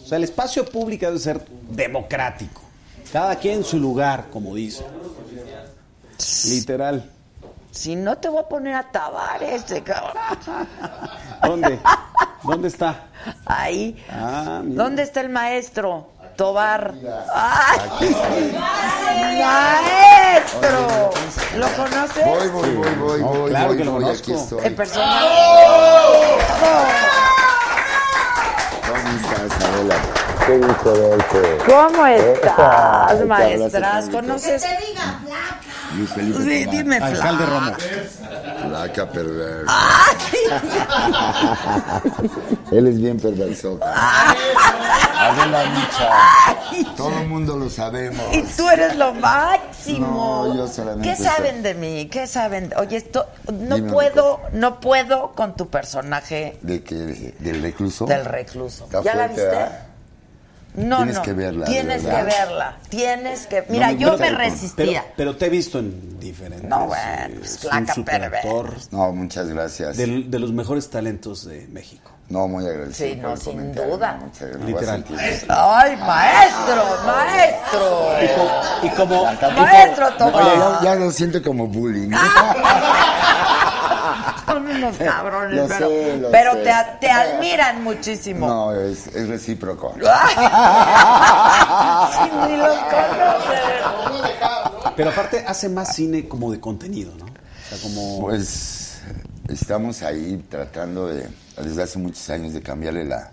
O 0.02 0.06
sea, 0.06 0.16
el 0.16 0.24
espacio 0.24 0.64
público 0.64 1.06
debe 1.06 1.18
ser 1.18 1.44
democrático. 1.70 2.62
Cada 3.12 3.36
quien 3.36 3.58
en 3.58 3.64
su 3.64 3.78
lugar, 3.78 4.28
como 4.32 4.54
dice. 4.54 4.84
Literal. 6.48 7.10
Si 7.72 7.96
no 7.96 8.18
te 8.18 8.28
voy 8.28 8.40
a 8.42 8.48
poner 8.48 8.74
a 8.74 8.82
tabar 8.82 9.42
este 9.42 9.82
cabrón. 9.82 10.12
¿Dónde? 11.42 11.80
¿Dónde 12.42 12.68
está? 12.68 13.06
Ahí. 13.46 14.04
Ah. 14.10 14.60
¿Dónde 14.62 15.02
está 15.02 15.22
el 15.22 15.30
maestro? 15.30 16.10
Tobar. 16.36 16.92
¡Ay! 17.34 18.14
¡Maestro! 19.42 21.10
¿Lo 21.56 21.66
conoces? 21.68 22.26
Voy, 22.26 22.48
voy, 22.48 22.74
voy, 22.74 22.94
voy, 22.94 23.20
No, 23.20 23.26
voy, 23.28 23.50
claro 23.50 23.68
voy, 23.68 23.76
que 23.78 23.84
lo 23.84 23.92
voy, 23.92 24.02
conozco. 24.04 24.32
aquí 24.32 24.40
estoy. 24.42 24.66
En 24.66 24.76
personal. 24.76 25.24
¿Cómo 28.86 29.08
estás, 29.16 29.64
Adela? 29.68 29.96
Qué 30.46 30.58
gusto 30.58 30.92
verte. 30.92 31.58
¿Cómo 31.72 32.06
estás, 32.06 33.26
maestras? 33.26 34.08
¿Conoces? 34.10 34.60
te 34.62 34.86
diga 34.86 35.20
flaca. 35.24 35.71
Luis 35.96 36.10
Felipe 36.10 36.38
Sí, 36.42 36.64
Tobar. 36.64 36.76
dime, 36.76 36.96
Alcalde 36.96 37.44
Fla. 37.44 37.60
Romo. 37.60 37.72
Flaca 38.68 39.10
perversa. 39.10 39.72
Él 42.72 42.86
es 42.86 42.98
bien 43.00 43.18
perverso. 43.20 43.78
Adela 43.82 45.64
Micha. 45.70 46.94
Todo 46.96 47.12
el 47.20 47.28
mundo 47.28 47.56
lo 47.56 47.68
sabemos. 47.68 48.22
Y 48.32 48.42
tú 48.42 48.68
eres 48.70 48.96
lo 48.96 49.12
máximo. 49.14 50.46
No, 50.46 50.56
yo 50.56 50.66
solamente 50.68 51.08
¿Qué 51.10 51.16
soy- 51.16 51.26
saben 51.26 51.62
de 51.62 51.74
mí? 51.74 52.08
¿Qué 52.10 52.26
saben? 52.26 52.72
Oye, 52.78 52.96
esto 52.96 53.26
no 53.52 53.76
Dime 53.76 53.88
una 53.88 53.92
puedo, 53.92 54.40
no 54.52 54.80
puedo 54.80 55.32
con 55.32 55.54
tu 55.56 55.68
personaje 55.68 56.56
¿De 56.62 56.82
qué? 56.82 57.34
¿Del 57.38 57.62
recluso? 57.62 58.06
del 58.06 58.24
recluso. 58.24 58.84
Está 58.84 59.02
¿Ya 59.02 59.14
la 59.14 59.28
fuerte, 59.28 59.42
viste? 59.42 59.56
¿verdad? 59.56 59.86
No, 60.74 60.96
Tienes 60.98 61.16
no. 61.16 61.22
que 61.22 61.32
verla, 61.34 61.66
Tienes 61.66 62.02
que 62.02 62.22
verla. 62.22 62.76
Tienes 62.88 63.46
que. 63.46 63.64
Mira, 63.68 63.88
me 63.88 63.98
yo 63.98 64.16
me 64.16 64.30
resistía. 64.30 65.02
Pero, 65.02 65.14
pero 65.16 65.36
te 65.36 65.46
he 65.46 65.48
visto 65.50 65.78
en 65.78 66.18
diferentes. 66.18 66.68
No, 66.68 66.86
bueno, 66.86 67.04
eh, 67.04 67.34
pues, 67.38 67.60
perversa. 68.06 68.88
No, 68.90 69.12
muchas 69.12 69.48
gracias. 69.48 69.96
de, 69.98 70.24
de 70.26 70.38
los 70.38 70.52
mejores 70.52 70.88
talentos 70.88 71.44
de 71.44 71.66
México. 71.68 72.10
No, 72.32 72.48
muy 72.48 72.64
agradecido. 72.66 73.10
Sí, 73.10 73.16
no, 73.20 73.36
sin 73.36 73.74
duda. 73.74 74.18
A 74.18 74.64
Literal. 74.64 75.04
Ay, 75.48 75.96
maestro, 75.96 76.84
maestro. 77.06 78.08
Y 78.82 78.88
como. 78.96 79.24
Maestro 79.24 80.06
Oye, 80.06 80.16
Tomás. 80.16 80.82
ya, 80.82 80.84
ya 80.84 80.94
lo 80.94 81.10
siento 81.10 81.42
como 81.42 81.66
bullying. 81.66 82.10
Son 84.46 84.66
unos 84.66 84.96
cabrones, 84.96 85.56
Lo 85.56 85.68
pero, 85.68 85.88
sé, 85.88 86.16
lo 86.18 86.30
pero 86.30 86.52
sé. 86.54 86.62
te, 86.62 86.72
te 87.00 87.10
admiran 87.10 87.82
muchísimo. 87.84 88.46
No, 88.46 88.72
es, 88.74 89.06
es 89.08 89.28
recíproco. 89.28 89.94
Sí, 92.12 92.20
ni 92.48 92.56
los 92.56 92.76
conoces. 92.78 93.60
Pero 94.96 95.10
aparte 95.10 95.44
hace 95.46 95.68
más 95.68 95.94
cine 95.94 96.28
como 96.28 96.50
de 96.52 96.60
contenido, 96.60 97.12
¿no? 97.18 97.24
O 97.24 97.28
sea, 97.68 97.78
como. 97.82 98.20
Pues 98.20 99.00
estamos 99.48 100.02
ahí 100.02 100.44
tratando 100.48 101.08
de, 101.08 101.26
desde 101.56 101.82
hace 101.82 101.98
muchos 101.98 102.28
años, 102.30 102.52
de 102.52 102.62
cambiarle 102.62 103.04
la, 103.04 103.30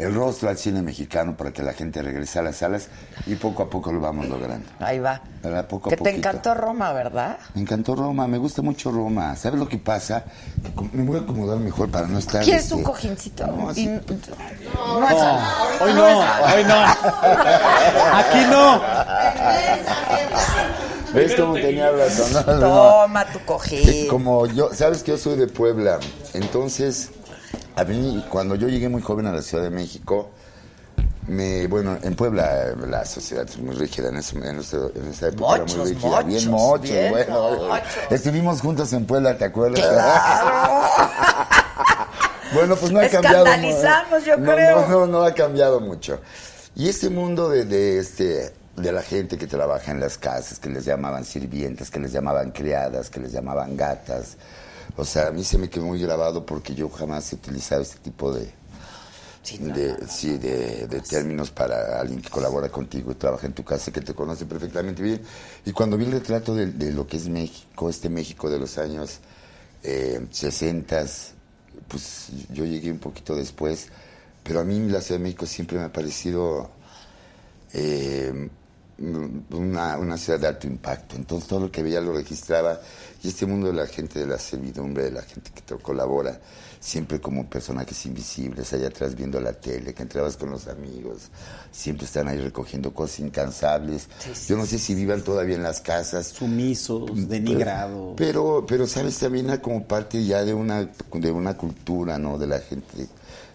el 0.00 0.14
rostro 0.14 0.48
al 0.48 0.56
cine 0.58 0.82
mexicano 0.82 1.36
para 1.36 1.52
que 1.52 1.62
la 1.62 1.72
gente 1.72 2.00
regrese 2.02 2.38
a 2.38 2.42
las 2.42 2.56
salas 2.56 2.88
y 3.26 3.34
poco 3.36 3.62
a 3.62 3.70
poco 3.70 3.92
lo 3.92 4.00
vamos 4.00 4.28
logrando. 4.28 4.66
Ahí 4.80 4.98
va. 4.98 5.20
¿Verdad? 5.42 5.66
Poco 5.68 5.88
a 5.88 5.90
Que 5.90 5.96
te 5.96 6.02
poquito. 6.02 6.16
encantó 6.18 6.54
Roma, 6.54 6.92
¿verdad? 6.92 7.38
Me 7.54 7.60
encantó 7.62 7.94
Roma, 7.94 8.26
me 8.26 8.38
gusta 8.38 8.62
mucho 8.62 8.90
Roma. 8.90 9.36
¿Sabes 9.36 9.58
lo 9.58 9.68
que 9.68 9.78
pasa? 9.78 10.24
Me 10.92 11.04
voy 11.04 11.18
a 11.18 11.20
acomodar 11.20 11.58
mejor 11.58 11.90
para 11.90 12.06
no 12.06 12.18
estar... 12.18 12.42
¿Quieres 12.42 12.62
este, 12.64 12.74
un 12.74 12.82
cojincito? 12.82 13.46
No, 13.46 13.72
sí. 13.74 13.86
no 13.86 13.98
es- 15.08 15.80
Hoy 15.80 15.94
no, 15.94 16.06
hoy 16.06 16.64
no. 16.64 16.84
Aquí 18.14 18.38
no. 18.50 18.82
¿Ves 21.14 21.34
cómo 21.34 21.54
tenía 21.54 21.90
razón? 21.90 22.32
No, 22.46 22.54
no. 22.54 22.60
Toma 22.60 23.24
tu 23.26 23.40
cojín. 23.40 24.08
Como 24.08 24.46
yo, 24.46 24.70
sabes 24.72 25.02
que 25.02 25.12
yo 25.12 25.18
soy 25.18 25.36
de 25.36 25.48
Puebla, 25.48 25.98
entonces 26.34 27.10
a 27.76 27.84
mí 27.84 28.24
cuando 28.30 28.54
yo 28.54 28.68
llegué 28.68 28.88
muy 28.88 29.02
joven 29.02 29.26
a 29.26 29.32
la 29.32 29.42
Ciudad 29.42 29.64
de 29.64 29.70
México, 29.70 30.30
me, 31.28 31.66
bueno, 31.68 31.96
en 32.02 32.14
Puebla 32.16 32.74
la 32.88 33.04
sociedad 33.04 33.46
es 33.48 33.58
muy 33.58 33.74
rígida, 33.76 34.08
en, 34.08 34.16
ese- 34.16 34.36
en 34.38 34.58
esa, 34.58 34.76
en 34.94 35.06
esa 35.10 35.28
época 35.28 35.56
era 35.56 35.64
muy 35.64 35.90
rígida, 35.92 36.08
mochos, 36.10 36.26
bien 36.26 36.50
mochos, 36.50 36.90
bien 36.90 37.10
bueno, 37.10 37.50
mochos. 37.68 37.88
estuvimos 38.10 38.60
juntos 38.60 38.92
en 38.92 39.06
Puebla, 39.06 39.36
¿te 39.38 39.44
acuerdas? 39.44 39.80
Claro. 39.86 40.88
Bueno, 42.52 42.74
pues 42.74 42.90
no 42.90 42.98
ha 42.98 43.08
cambiado. 43.08 43.44
mu- 43.44 43.50
Escandalizamos, 43.52 44.24
yo 44.24 44.36
no, 44.36 44.52
creo. 44.52 44.80
No, 44.80 44.88
no, 44.88 45.06
no 45.06 45.22
ha 45.22 45.32
cambiado 45.32 45.78
mucho. 45.78 46.18
Y 46.74 46.88
este 46.88 47.08
mundo 47.08 47.48
de, 47.48 47.64
de 47.64 47.98
este 48.00 48.52
de 48.76 48.92
la 48.92 49.02
gente 49.02 49.38
que 49.38 49.46
trabaja 49.46 49.92
en 49.92 50.00
las 50.00 50.18
casas, 50.18 50.58
que 50.58 50.68
les 50.68 50.84
llamaban 50.84 51.24
sirvientas, 51.24 51.92
que 51.92 52.00
les 52.00 52.10
llamaban 52.12 52.50
criadas, 52.50 53.08
que 53.08 53.20
les 53.20 53.30
llamaban 53.30 53.76
gatas. 53.76 54.36
O 54.96 55.04
sea, 55.04 55.28
a 55.28 55.30
mí 55.30 55.44
se 55.44 55.58
me 55.58 55.68
quedó 55.68 55.84
muy 55.84 56.00
grabado 56.00 56.44
porque 56.44 56.74
yo 56.74 56.88
jamás 56.88 57.32
he 57.32 57.36
utilizado 57.36 57.82
este 57.82 57.98
tipo 57.98 58.32
de, 58.32 58.50
de, 59.58 59.96
sí, 60.08 60.38
de, 60.38 60.86
de 60.86 61.00
términos 61.00 61.50
para 61.50 62.00
alguien 62.00 62.20
que 62.20 62.28
colabora 62.28 62.68
contigo 62.68 63.12
y 63.12 63.14
trabaja 63.14 63.46
en 63.46 63.52
tu 63.52 63.64
casa, 63.64 63.90
que 63.92 64.00
te 64.00 64.14
conoce 64.14 64.46
perfectamente 64.46 65.02
bien. 65.02 65.22
Y 65.64 65.72
cuando 65.72 65.96
vi 65.96 66.04
el 66.04 66.12
retrato 66.12 66.54
de, 66.54 66.66
de 66.66 66.92
lo 66.92 67.06
que 67.06 67.16
es 67.16 67.28
México, 67.28 67.88
este 67.88 68.08
México 68.08 68.50
de 68.50 68.58
los 68.58 68.78
años 68.78 69.20
eh, 69.82 70.26
60, 70.30 71.04
pues 71.88 72.28
yo 72.50 72.64
llegué 72.64 72.90
un 72.90 72.98
poquito 72.98 73.34
después, 73.34 73.88
pero 74.42 74.60
a 74.60 74.64
mí 74.64 74.78
la 74.88 75.00
Ciudad 75.00 75.18
de 75.18 75.24
México 75.24 75.46
siempre 75.46 75.78
me 75.78 75.84
ha 75.84 75.92
parecido 75.92 76.70
eh, 77.72 78.48
una, 78.98 79.96
una 79.96 80.16
ciudad 80.18 80.38
de 80.38 80.46
alto 80.46 80.66
impacto. 80.66 81.16
Entonces 81.16 81.48
todo 81.48 81.60
lo 81.60 81.72
que 81.72 81.82
veía 81.82 82.00
lo 82.00 82.12
registraba 82.12 82.80
y 83.22 83.28
este 83.28 83.46
mundo 83.46 83.66
de 83.66 83.74
la 83.74 83.86
gente 83.86 84.18
de 84.18 84.26
la 84.26 84.38
servidumbre, 84.38 85.04
de 85.04 85.10
la 85.10 85.22
gente 85.22 85.50
que 85.54 85.60
te 85.60 85.74
colabora, 85.76 86.40
siempre 86.80 87.20
como 87.20 87.48
personajes 87.50 88.06
invisibles, 88.06 88.72
allá 88.72 88.88
atrás 88.88 89.14
viendo 89.14 89.38
la 89.40 89.52
tele, 89.52 89.92
que 89.92 90.02
entrabas 90.02 90.38
con 90.38 90.50
los 90.50 90.66
amigos, 90.68 91.28
siempre 91.70 92.06
están 92.06 92.28
ahí 92.28 92.38
recogiendo 92.38 92.94
cosas 92.94 93.20
incansables. 93.20 94.08
Yo 94.48 94.56
no 94.56 94.64
sé 94.64 94.78
si 94.78 94.94
vivan 94.94 95.22
todavía 95.22 95.56
en 95.56 95.62
las 95.62 95.80
casas. 95.82 96.28
Sumisos, 96.28 97.10
denigrados. 97.28 98.14
Pero, 98.16 98.64
pero 98.66 98.86
sabes, 98.86 99.18
también 99.18 99.54
como 99.58 99.84
parte 99.84 100.24
ya 100.24 100.42
de 100.44 100.54
una, 100.54 100.88
de 101.12 101.30
una 101.30 101.56
cultura, 101.58 102.18
¿no? 102.18 102.38
De 102.38 102.46
la 102.46 102.60
gente 102.60 103.06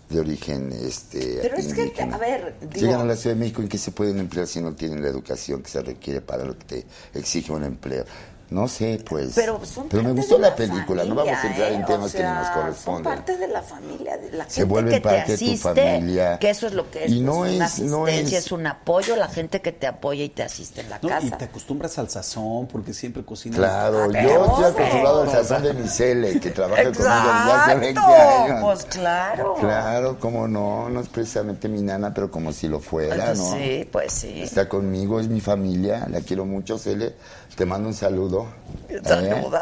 de 0.09 0.19
origen 0.19 0.71
este 0.71 1.39
Pero 1.41 1.57
es 1.57 1.73
que, 1.73 1.91
a 2.03 2.17
ver, 2.19 2.55
digo- 2.61 2.73
llegan 2.85 3.01
a 3.01 3.05
la 3.05 3.15
Ciudad 3.15 3.35
de 3.35 3.39
México 3.39 3.63
en 3.63 3.67
que 3.67 3.79
se 3.79 3.89
pueden 3.89 4.19
emplear 4.19 4.45
si 4.45 4.61
no 4.61 4.73
tienen 4.75 5.01
la 5.01 5.07
educación 5.09 5.63
que 5.63 5.69
se 5.71 5.81
requiere 5.81 6.21
para 6.21 6.45
lo 6.45 6.55
que 6.59 6.63
te 6.65 6.85
exige 7.19 7.51
un 7.51 7.63
empleo 7.63 8.05
no 8.49 8.67
sé 8.67 9.03
pues 9.09 9.31
Pero 9.35 9.59
son 9.65 9.89
Pero 9.89 10.03
me 10.03 10.11
gustó 10.11 10.37
la 10.37 10.55
película 10.55 11.03
no 11.03 11.15
vamos 11.15 11.33
a 11.33 11.47
entrar 11.47 11.71
¿eh? 11.71 11.75
en 11.75 11.83
O 11.83 11.87
temas 11.87 12.11
que 12.13 12.23
no 12.23 12.35
nos 12.35 12.49
corresponden 12.49 13.03
Son 13.03 13.03
parte 13.03 13.37
de 13.37 13.47
la 13.47 13.61
familia, 13.61 14.17
de 14.17 14.31
la 14.31 14.43
Se 14.45 14.61
gente 14.61 14.65
vuelven 14.65 14.93
que 14.93 14.99
te 14.99 15.01
parte 15.03 15.31
de 15.37 15.37
tu 15.37 15.57
familia. 15.57 16.39
que 16.39 16.49
eso 16.51 16.67
es 16.67 16.73
lo 16.73 16.89
que 16.91 17.05
es. 17.05 17.11
Y 17.11 17.21
no 17.21 17.37
pues, 17.37 17.55
una 17.55 17.65
es- 17.65 17.79
no 17.79 18.05
asistencia, 18.05 18.37
es- 18.39 18.45
es 18.45 18.51
un 18.51 18.67
apoyo, 18.67 19.15
la 19.15 19.27
gente 19.29 19.61
que 19.61 19.71
te 19.71 19.87
apoya 19.87 20.23
y 20.23 20.29
te 20.29 20.43
asiste 20.43 20.81
en 20.81 20.89
la 20.91 20.99
No, 21.01 21.07
y 21.07 21.11
casa. 21.11 21.37
te 21.37 21.45
acostumbras 21.45 21.97
al 21.97 22.09
sazón 22.09 22.67
porque 22.67 22.93
siempre 22.93 23.23
cocinas. 23.25 23.57
Claro, 23.57 24.11
yo 24.11 24.19
estoy 24.45 24.63
acostumbrado 24.65 25.21
al 25.23 25.31
sazón 25.31 25.63
de 25.63 25.73
mi 25.73 25.87
cele, 25.87 26.39
que 26.39 26.51
trabaja 26.51 26.83
conmigo 26.83 27.03
desde 27.03 27.51
hace 27.51 27.75
20 27.75 27.99
Exacto, 27.99 28.43
años. 28.43 28.59
pues 28.63 28.85
claro. 28.85 29.53
Claro, 29.59 30.17
cómo 30.19 30.47
no, 30.47 30.89
no 30.89 30.99
es 30.99 31.09
precisamente 31.09 31.67
mi 31.67 31.81
nana, 31.81 32.13
pero 32.13 32.29
como 32.29 32.51
si 32.53 32.67
lo 32.67 32.79
fuera, 32.79 33.25
Pues 33.25 33.37
¿no? 33.39 33.53
sí, 33.55 33.89
pues 33.91 34.13
sí. 34.13 34.41
Está 34.43 34.69
conmigo, 34.69 35.19
es 35.19 35.27
mi 35.27 35.41
familia, 35.41 36.05
la 36.11 36.21
quiero 36.21 36.45
mucho, 36.45 36.77
Cele. 36.77 37.15
Te 37.55 37.65
mando 37.65 37.87
un 37.87 37.93
saludo. 37.93 38.34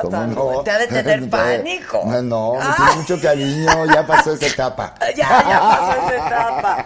¿Cómo 0.02 0.12
saluda. 0.12 0.64
Te 0.64 0.72
ha 0.72 0.78
de 0.80 0.88
tener 0.88 1.30
pánico. 1.30 2.02
No, 2.06 2.22
no, 2.22 2.54
me 2.56 2.60
Ah. 2.62 2.74
tiene 2.76 2.92
mucho 2.96 3.22
cariño, 3.22 3.86
ya 3.94 4.06
pasó 4.06 4.34
esa 4.34 4.48
etapa. 4.48 4.94
Ya, 5.16 5.28
ya 5.48 5.60
pasó 5.60 6.02
esa 6.16 6.16
etapa. 6.28 6.86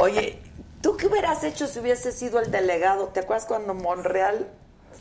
Oye, 0.00 0.38
¿tú 0.80 0.96
qué 0.96 1.06
hubieras 1.06 1.42
hecho 1.44 1.66
si 1.66 1.78
hubiese 1.78 2.12
sido 2.12 2.40
el 2.40 2.50
delegado? 2.50 3.06
¿Te 3.08 3.20
acuerdas 3.20 3.46
cuando 3.46 3.74
Monreal... 3.74 4.46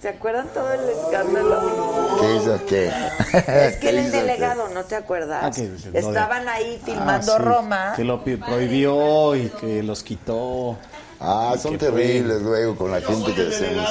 ¿Se 0.02 0.08
acuerdan 0.08 0.48
todo 0.54 0.72
el 0.72 0.80
escándalo? 0.92 2.18
¿Qué 2.22 2.36
hizo 2.38 2.66
qué? 2.68 2.88
Es 2.88 3.74
que 3.76 3.80
¿Qué 3.82 3.90
él 3.90 3.98
es 3.98 4.06
hizo 4.08 4.12
qué? 4.14 4.22
delegado, 4.22 4.70
¿no 4.70 4.86
te 4.86 4.96
acuerdas? 4.96 5.44
Ah, 5.44 5.52
que- 5.52 6.00
Estaban 6.00 6.48
ahí 6.48 6.82
filmando 6.86 7.34
Ah, 7.34 7.38
sí, 7.38 7.44
Roma. 7.44 7.94
Que 7.98 8.06
lo 8.06 8.24
prohibió 8.24 9.36
y 9.36 9.50
que 9.50 9.84
los 9.84 10.02
quitó. 10.04 10.78
Ah, 11.22 11.56
son 11.62 11.78
fue- 11.78 11.90
terribles 11.90 12.42
luego 12.42 12.76
con 12.76 12.92
la 12.92 13.02
gente 13.02 13.34
que 13.34 13.48
hacemos. 13.48 13.90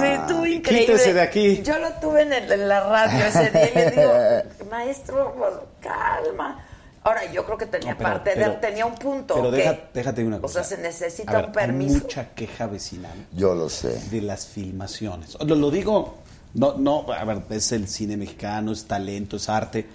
Sí, 0.00 0.06
tú 0.28 0.44
increíble. 0.44 0.86
Quítese 0.86 1.14
de 1.14 1.20
aquí. 1.20 1.62
Yo 1.62 1.78
lo 1.78 1.90
tuve 1.94 2.22
en, 2.22 2.32
el- 2.32 2.52
en 2.52 2.68
la 2.68 2.80
radio 2.88 3.24
ese 3.26 3.50
día 3.50 3.70
y 3.70 3.74
le 3.74 3.90
digo, 3.90 4.12
maestro, 4.70 5.34
pues, 5.38 5.52
calma. 5.80 6.64
Ahora, 7.04 7.30
yo 7.32 7.44
creo 7.46 7.56
que 7.56 7.66
tenía 7.66 7.92
No, 7.92 7.98
pero- 7.98 8.10
parte 8.10 8.32
pero- 8.34 8.56
tenía 8.56 8.84
un 8.84 8.94
punto. 8.96 9.34
Pero 9.36 9.50
que- 9.50 9.56
deja- 9.56 9.78
déjate 9.94 10.24
una 10.26 10.36
O 10.36 10.40
cosa. 10.42 10.62
sea, 10.62 10.76
se 10.76 10.82
necesita 10.82 11.32
ver, 11.32 11.46
un 11.46 11.52
permiso. 11.52 11.94
Hay 11.94 12.00
mucha 12.02 12.28
queja 12.34 12.66
vecinal 12.66 13.26
Yo 13.32 13.54
lo 13.54 13.70
sé. 13.70 13.98
de 14.10 14.20
las 14.20 14.46
filmaciones. 14.46 15.38
Lo, 15.40 15.54
lo 15.54 15.70
digo, 15.70 16.16
no, 16.54 16.74
no, 16.76 17.06
a 17.10 17.24
ver, 17.24 17.38
es 17.50 17.72
el 17.72 17.88
cine 17.88 18.16
mexicano, 18.18 18.72
es 18.72 18.84
talento, 18.84 19.36
es 19.36 19.48
arte, 19.48 19.86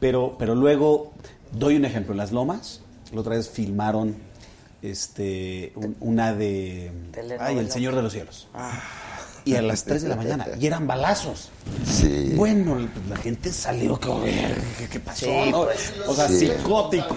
pero, 0.00 0.34
pero 0.38 0.54
luego 0.54 1.12
doy 1.50 1.76
un 1.76 1.84
ejemplo. 1.84 2.12
En 2.12 2.18
Las 2.18 2.32
Lomas, 2.32 2.80
la 3.12 3.20
otra 3.20 3.34
vez 3.36 3.50
filmaron 3.50 4.16
este, 4.82 5.72
un- 5.76 5.96
una 6.00 6.34
de. 6.34 6.90
Telenovela. 7.12 7.46
Ay, 7.46 7.58
El 7.58 7.70
Señor 7.70 7.94
de 7.96 8.02
los 8.02 8.12
Cielos. 8.12 8.48
Y 9.44 9.56
a 9.56 9.62
las 9.62 9.82
3 9.84 10.02
de 10.02 10.08
la 10.08 10.16
mañana. 10.16 10.46
Y 10.60 10.66
eran 10.66 10.86
balazos. 10.86 11.50
Sí. 11.84 12.32
Bueno, 12.36 12.74
pues, 12.92 13.06
la 13.08 13.16
gente 13.16 13.52
salió. 13.52 13.98
¿Qué, 13.98 14.54
qué, 14.78 14.88
qué 14.88 15.00
pasó? 15.00 15.26
Sí, 15.26 15.50
no? 15.50 15.64
pues, 15.64 15.92
o 16.06 16.14
sea, 16.14 16.28
sí. 16.28 16.46
psicótico. 16.48 17.16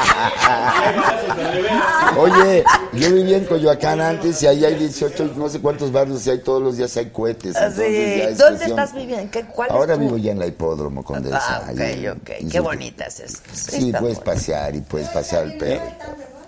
Oye, 2.18 2.64
yo 2.92 3.12
vivía 3.14 3.36
en 3.38 3.44
Coyoacán 3.44 4.00
antes 4.00 4.42
y 4.42 4.46
ahí 4.46 4.64
hay 4.64 4.74
18, 4.74 5.32
no 5.36 5.48
sé 5.48 5.60
cuántos 5.60 5.92
barrios 5.92 6.26
y 6.26 6.30
hay 6.30 6.38
todos 6.38 6.62
los 6.62 6.76
días 6.76 6.96
hay 6.96 7.06
cohetes. 7.10 7.56
Ah, 7.56 7.66
entonces 7.66 7.86
sí. 7.86 8.18
ya 8.18 8.24
es 8.28 8.38
¿Dónde 8.38 8.56
cuestión- 8.58 8.78
estás 8.78 8.94
viviendo? 8.94 9.30
¿Qué, 9.30 9.44
¿Cuál 9.44 9.70
Ahora 9.70 9.92
es 9.94 9.98
tu- 9.98 10.04
vivo 10.04 10.16
ya 10.18 10.32
en 10.32 10.38
la 10.38 10.46
hipódromo 10.46 11.02
Condesa. 11.04 11.38
Ah, 11.40 11.70
ok, 11.72 11.80
ahí 11.80 12.08
ok. 12.08 12.30
Qué 12.50 12.58
su- 12.58 12.62
bonita 12.62 13.04
es. 13.06 13.42
Sí, 13.52 13.92
puedes 13.92 14.00
bonita. 14.18 14.24
pasear 14.24 14.74
y 14.74 14.80
puedes 14.80 15.08
pasear 15.08 15.44
al 15.44 15.54
perro. 15.56 15.82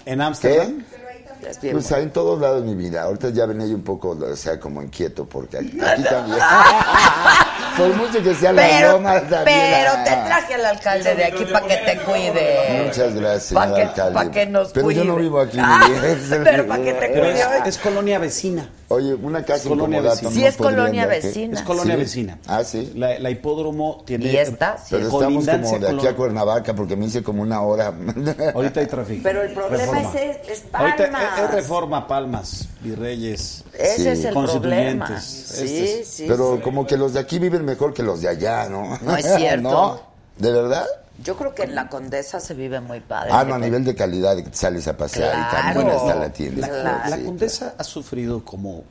En 0.04 0.20
Ámsterdam. 0.20 0.84
Pues 1.72 1.90
en 1.90 2.10
todos 2.12 2.40
lados 2.40 2.62
de 2.64 2.68
mi 2.68 2.76
vida. 2.76 3.02
Ahorita 3.02 3.30
ya 3.30 3.46
venía 3.46 3.66
yo 3.66 3.74
un 3.74 3.82
poco, 3.82 4.10
o 4.10 4.36
sea, 4.36 4.60
como 4.60 4.80
inquieto, 4.80 5.26
porque 5.26 5.58
aquí, 5.58 5.80
aquí 5.80 6.02
también. 6.10 6.38
Por 7.76 7.94
mucho 7.96 8.22
que 8.22 8.34
sea 8.34 8.52
la 8.52 8.62
Pero, 8.62 8.88
broma, 8.90 9.20
también. 9.28 9.44
pero 9.70 9.92
te 10.04 10.10
traje 10.10 10.54
al 10.54 10.64
alcalde 10.66 11.14
de 11.14 11.24
aquí 11.24 11.44
para 11.46 11.66
que 11.66 11.76
te 11.76 11.98
cuide. 12.00 12.82
Muchas 12.86 13.14
gracias, 13.14 13.52
Pa' 13.52 13.74
que- 13.74 13.82
alcalde. 13.82 14.14
pa' 14.14 14.30
que 14.30 14.46
nos 14.46 14.72
pero 14.72 14.90
yo 14.90 15.04
no 15.04 15.14
cuide. 15.14 15.22
vivo 15.24 15.40
aquí. 15.40 15.58
Ah, 15.60 15.80
pero 16.44 16.66
pa' 16.66 16.78
que 16.78 16.92
te 16.92 17.08
Pero 17.08 17.24
es, 17.26 17.44
cuide. 17.44 17.68
es 17.68 17.78
colonia 17.78 18.18
vecina. 18.18 18.68
Oye, 18.88 19.14
una 19.14 19.42
casa 19.42 19.66
Colonia 19.70 20.02
vecina. 20.02 20.28
¿no 20.30 20.36
Sí, 20.36 20.44
es 20.44 20.56
colonia 20.58 21.06
vecina. 21.06 21.54
Es 21.58 21.62
colonia 21.62 21.94
¿Sí? 21.94 22.00
vecina. 22.00 22.38
Ah, 22.46 22.62
sí. 22.62 22.92
La, 22.94 23.18
la 23.18 23.30
hipódromo 23.30 24.02
tiene. 24.04 24.26
Y 24.26 24.36
esta, 24.36 24.76
sí. 24.76 24.88
Pero 24.90 25.04
estamos 25.04 25.46
como 25.46 25.78
de 25.78 25.88
aquí 25.88 26.06
a 26.06 26.14
Cuernavaca 26.14 26.74
porque 26.74 26.94
me 26.94 27.06
hice 27.06 27.22
como 27.22 27.40
una 27.40 27.62
hora. 27.62 27.94
Ahorita 28.54 28.80
hay 28.80 28.86
tráfico. 28.86 29.20
Pero 29.22 29.40
el 29.42 29.54
problema 29.54 29.84
Reforma. 29.84 30.20
es, 30.20 30.48
es 30.48 30.64
Ahorita 30.74 31.04
Palmas. 31.04 31.22
es, 31.38 31.44
es 31.44 31.50
reforma, 31.52 32.06
Palmas, 32.06 32.68
Virreyes. 32.82 33.64
Ese 33.72 33.96
Sí. 33.96 34.08
es 34.08 34.24
el 34.26 34.32
problema. 34.34 35.06
Constituyentes. 35.06 35.24
Sí, 35.24 35.64
Este 35.64 36.00
es- 36.02 36.08
sí. 36.08 36.24
Pero 36.28 36.56
sí. 36.56 36.62
como 36.62 36.86
que 36.86 36.96
los 36.98 37.14
de 37.14 37.20
aquí 37.20 37.38
viven 37.38 37.51
mejor 37.60 37.92
que 37.94 38.02
los 38.02 38.20
de 38.22 38.28
allá, 38.28 38.68
¿no? 38.68 38.98
No 39.02 39.16
es 39.16 39.26
cierto. 39.36 39.62
¿No? 39.70 40.00
¿De 40.38 40.50
verdad? 40.52 40.86
Yo 41.22 41.36
creo 41.36 41.54
que 41.54 41.62
en 41.64 41.74
la 41.74 41.88
Condesa 41.88 42.40
se 42.40 42.54
vive 42.54 42.80
muy 42.80 43.00
padre. 43.00 43.30
Ah, 43.32 43.44
no, 43.44 43.54
a 43.54 43.58
nivel 43.58 43.84
de 43.84 43.94
calidad, 43.94 44.34
que 44.36 44.44
te 44.44 44.56
sales 44.56 44.88
a 44.88 44.96
pasear 44.96 45.36
y 45.38 45.54
tan 45.54 45.74
buena 45.74 45.94
está 45.96 46.14
la 46.14 46.32
tienda. 46.32 46.66
La, 46.66 46.80
Claro. 46.80 47.10
la 47.10 47.16
Sí, 47.16 47.24
condesa 47.24 47.74
ha 47.78 47.84
sufrido 47.84 48.44
como 48.44 48.82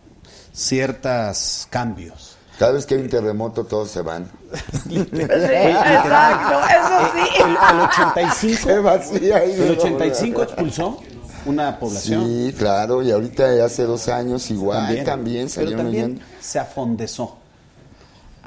ciertos 0.54 1.68
cambios. 1.70 2.38
Cada 2.60 2.74
vez 2.74 2.86
que 2.86 2.94
hay 2.96 3.02
un 3.02 3.10
terremoto 3.10 3.64
todos 3.66 3.90
se 3.90 4.02
van. 4.02 4.30
Sí, 4.88 4.98
exacto, 5.00 6.60
eso 6.70 7.12
sí. 7.16 7.42
El, 7.44 7.50
el 7.52 7.82
85, 7.82 8.62
Se 8.64 8.80
vacía 8.80 9.46
y 9.46 9.52
el 9.54 9.68
no- 9.68 9.74
85 9.82 10.44
expulsó 10.44 11.00
una 11.46 11.80
población. 11.80 12.26
Sí, 12.28 12.56
claro, 12.58 13.02
y 13.02 13.12
ahorita 13.12 13.66
hace 13.66 13.84
dos 13.84 14.08
años 14.10 14.50
igual 14.52 15.04
también, 15.04 15.48
pero 15.54 15.68
salieron 15.70 15.86
también 15.86 16.22
se 16.40 16.60
afondezó. 16.60 17.38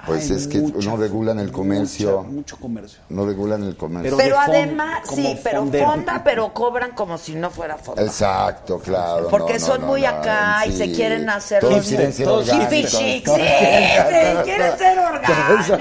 Pues 0.06 0.30
es 0.30 0.46
que 0.46 0.58
no 0.58 0.96
regulan 0.96 1.38
el 1.38 1.50
comercio. 1.52 2.18
mucha- 2.22 2.30
mucho 2.30 2.56
comercio. 2.58 2.98
No 3.08 3.26
regulan 3.26 3.62
el 3.64 3.76
comercio. 3.76 4.16
Pero 4.16 4.38
además, 4.38 5.00
sí, 5.14 5.38
pero 5.42 5.66
fonda, 5.66 6.22
pero 6.24 6.52
cobran 6.52 6.92
como 6.92 7.18
si 7.18 7.34
no 7.34 7.50
fuera 7.50 7.76
fonda. 7.76 8.02
Exacto, 8.02 8.78
claro. 8.78 9.28
Porque 9.28 9.54
no, 9.54 9.60
son 9.66 9.80
no, 9.82 9.86
muy 9.88 10.02
no, 10.02 10.08
acá 10.08 10.64
y 10.66 10.72
sí. 10.72 10.78
se 10.78 10.92
quieren 10.92 11.28
hacer 11.30 11.60
Todos 11.60 11.74
los 11.76 11.86
quieren 11.86 12.12
ser 12.12 12.26
todos 12.26 12.48
orgánicos. 12.48 12.90
sí, 12.90 13.22
quieren- 13.24 13.26
sí, 13.26 14.42
quieren 14.44 14.78
ser 14.78 14.98
orgánicos. 14.98 15.78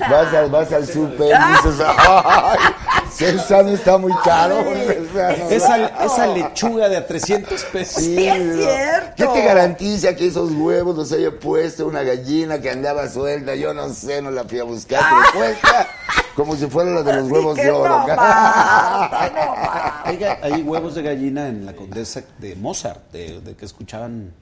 Vas, 0.00 0.34
al- 0.34 0.50
vas 0.50 0.72
al 0.72 0.86
súper 0.86 1.28
y 1.34 1.68
dices, 1.68 1.84
¡ay! 1.86 2.58
El 3.20 3.40
sano 3.40 3.68
está 3.68 3.96
muy 3.96 4.12
caro. 4.24 4.56
Esa, 5.50 5.86
esa 6.04 6.26
lechuga 6.26 6.88
de 6.88 6.96
a 6.96 7.06
300 7.06 7.62
pesos. 7.66 8.02
Sí, 8.02 8.26
es 8.26 8.56
cierto. 8.56 9.12
¿Qué 9.16 9.26
te 9.26 9.44
garantiza 9.46 10.16
que 10.16 10.26
esos 10.26 10.50
huevos 10.50 10.96
los 10.96 11.12
haya 11.12 11.30
puesto 11.38 11.86
una 11.86 12.02
gallina 12.02 12.60
que 12.64 12.70
andaba 12.70 13.08
suelta? 13.08 13.54
Yo 13.54 13.72
no 13.74 13.88
sé, 13.90 14.20
no 14.22 14.30
la 14.32 14.42
fui 14.44 14.58
a 14.58 14.64
buscar, 14.64 15.00
pero 15.32 15.38
cuesta 15.44 15.86
como 16.34 16.56
si 16.56 16.66
fuera 16.66 16.90
la 16.90 17.02
de 17.02 17.12
los 17.12 17.30
huevos 17.30 17.56
de 17.56 17.70
oro. 17.70 17.98
no 18.00 18.06
no. 18.16 19.54
Hay, 20.04 20.18
hay 20.42 20.62
huevos 20.62 20.94
de 20.96 21.02
gallina 21.02 21.46
en 21.48 21.64
la 21.66 21.74
condesa 21.74 22.22
de 22.38 22.56
Mozart, 22.56 23.12
de, 23.12 23.40
de 23.40 23.54
que 23.54 23.64
escuchaban 23.64 24.32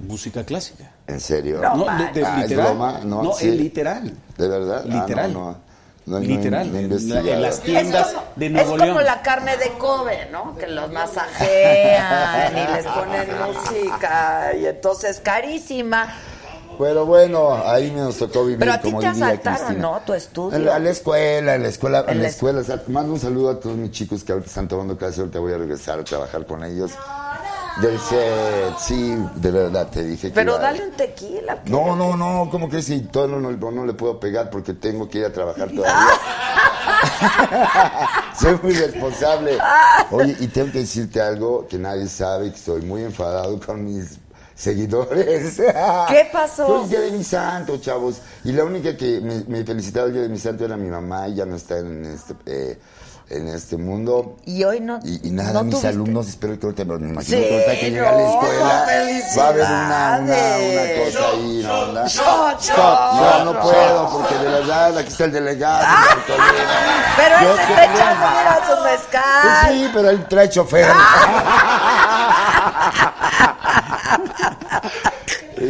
música 0.00 0.44
clásica. 0.44 0.90
¿En 1.06 1.20
serio? 1.20 1.60
No. 1.60 1.84
de, 1.98 2.20
de 2.20 2.26
Ah, 2.26 2.36
¿es 2.42 2.50
literal. 2.50 3.08
No, 3.08 3.22
No, 3.22 3.32
sí. 3.34 3.48
es 3.48 3.54
literal. 3.56 4.12
¿De 4.36 4.48
verdad? 4.48 4.84
Ah, 4.84 4.88
Literal. 4.88 5.32
no, 5.32 5.50
no. 5.52 5.72
No, 6.04 6.18
no, 6.18 6.26
Literal. 6.26 6.72
no 6.72 6.78
he 6.78 6.82
En 6.82 6.92
en 7.28 7.42
las 7.42 7.54
Es 7.58 7.60
tiendas 7.60 8.08
como, 8.08 8.26
de 8.34 8.46
es 8.46 8.52
Nuevo 8.52 8.70
como 8.72 8.84
León. 8.86 9.04
la 9.04 9.22
carne 9.22 9.56
de 9.56 9.68
Kobe, 9.78 10.28
¿no? 10.32 10.56
Que 10.56 10.66
los 10.66 10.90
masajean 10.90 12.52
y 12.56 12.72
les 12.74 12.86
ponen 12.86 13.28
música 13.46 14.52
y 14.60 14.66
entonces 14.66 15.20
carísima. 15.20 16.12
Pero 16.78 17.06
bueno, 17.06 17.52
ahí 17.64 17.90
nos 17.90 18.16
tocó 18.18 18.42
vivir 18.44 18.58
Pero 18.58 18.72
a 18.72 18.78
ti 18.78 18.88
como 18.88 19.00
te 19.00 19.06
asaltaron. 19.08 19.80
¿no? 19.80 20.00
Tu 20.06 20.14
estudio. 20.14 20.56
En 20.56 20.64
la, 20.64 20.76
en 20.76 20.84
la 20.84 20.90
escuela, 20.90 21.54
en 21.54 21.62
la 21.62 21.68
escuela, 21.68 22.00
en, 22.00 22.10
En 22.10 22.16
la 22.18 22.22
la- 22.24 22.28
escuela. 22.28 22.62
Mando 22.88 23.12
un 23.14 23.20
saludo 23.20 23.50
a 23.50 23.60
todos 23.60 23.76
mis 23.76 23.90
chicos 23.90 24.24
que 24.24 24.32
ahorita 24.32 24.48
están 24.48 24.68
tomando 24.68 24.96
clase, 24.96 25.20
ahorita 25.20 25.38
voy 25.38 25.52
a 25.52 25.58
regresar 25.58 25.98
a 26.00 26.04
trabajar 26.04 26.46
con 26.46 26.64
ellos. 26.64 26.92
del 27.80 27.98
set, 28.00 28.76
sí, 28.78 29.16
de 29.36 29.50
verdad 29.50 29.88
te 29.90 30.04
dije 30.04 30.28
que 30.28 30.34
Pero 30.34 30.52
iba- 30.52 30.60
dale 30.62 30.84
un 30.84 30.90
tequila. 30.92 31.58
No, 31.66 31.96
no, 31.96 32.16
no, 32.18 32.48
¿cómo 32.50 32.68
crees? 32.68 32.84
Si 32.86 33.00
todo 33.00 33.26
no, 33.28 33.40
no, 33.40 33.70
no 33.70 33.86
le 33.86 33.94
puedo 33.94 34.20
pegar 34.20 34.50
porque 34.50 34.74
tengo 34.74 35.08
que 35.08 35.18
ir 35.20 35.24
a 35.24 35.32
trabajar 35.32 35.70
todavía. 35.70 35.96
Soy 38.40 38.58
muy 38.62 38.72
responsable. 38.74 39.58
Oye, 40.10 40.36
y 40.40 40.48
tengo 40.48 40.70
que 40.72 40.78
decirte 40.80 41.20
algo 41.20 41.66
que 41.68 41.78
nadie 41.78 42.06
sabe, 42.08 42.50
que 42.50 42.56
estoy 42.56 42.82
muy 42.82 43.02
enfadado 43.04 43.58
con 43.60 43.84
mis 43.84 44.18
seguidores. 44.54 45.56
¿Qué 46.08 46.28
pasó? 46.32 46.66
Fue 46.66 46.82
el 46.84 46.88
día 46.88 47.00
de 47.00 47.10
mi 47.12 47.24
santo, 47.24 47.78
chavos. 47.78 48.16
Y 48.44 48.52
la 48.52 48.64
única 48.64 48.96
que 48.96 49.20
me, 49.20 49.42
me 49.46 49.64
felicitaba 49.64 50.06
el 50.06 50.12
día 50.12 50.22
de 50.22 50.28
mi 50.28 50.38
santo 50.38 50.64
era 50.64 50.76
mi 50.76 50.88
mamá, 50.88 51.28
y 51.28 51.34
ya 51.36 51.46
no 51.46 51.56
está 51.56 51.78
en 51.78 52.04
este, 52.04 52.34
eh, 52.46 52.78
en 53.30 53.48
este 53.48 53.76
mundo. 53.76 54.36
Y 54.44 54.62
hoy 54.64 54.80
no. 54.80 54.98
Y, 55.04 55.28
y 55.28 55.30
nada, 55.30 55.52
no 55.54 55.64
mis 55.64 55.74
tuviste- 55.76 55.88
alumnos, 55.88 56.28
espero 56.28 56.58
que 56.58 56.66
ahorita 56.66 56.84
me 56.84 56.98
me 56.98 57.08
imagino 57.12 57.38
Sí, 57.38 57.44
que 57.44 57.54
ahorita 57.54 57.80
que 57.80 57.90
llega 57.90 58.08
a 58.08 58.12
la 58.12 58.18
no, 58.18 58.28
escuela 58.30 58.64
va 59.38 59.44
a 59.44 59.48
haber 59.48 59.62
una, 59.64 60.18
una, 60.18 60.18
una 60.22 60.34
felicidades. 60.34 61.16
cosa 61.16 61.28
ahí, 61.30 61.62
¿no? 61.62 62.06
Shot, 62.08 62.60
shot, 62.60 63.14
no, 63.14 63.44
no 63.52 63.60
puedo, 63.60 64.10
porque 64.10 64.34
de 64.34 64.48
verdad 64.50 64.98
aquí 64.98 65.08
está 65.08 65.24
el 65.24 65.32
delegado. 65.32 65.84
Colina. 66.26 67.14
Pero 67.16 67.34
Yo 67.42 67.50
él 67.50 67.56
se 67.56 67.62
está 67.62 67.84
echando 67.84 68.26
mira 68.28 68.60
su 68.66 68.82
Pues 68.82 68.92
mezcal. 68.92 69.68
sí, 69.72 69.90
pero 69.94 70.10
él 70.10 70.24
trae 70.28 70.48
chofer. 70.50 70.86
Y 70.86 70.88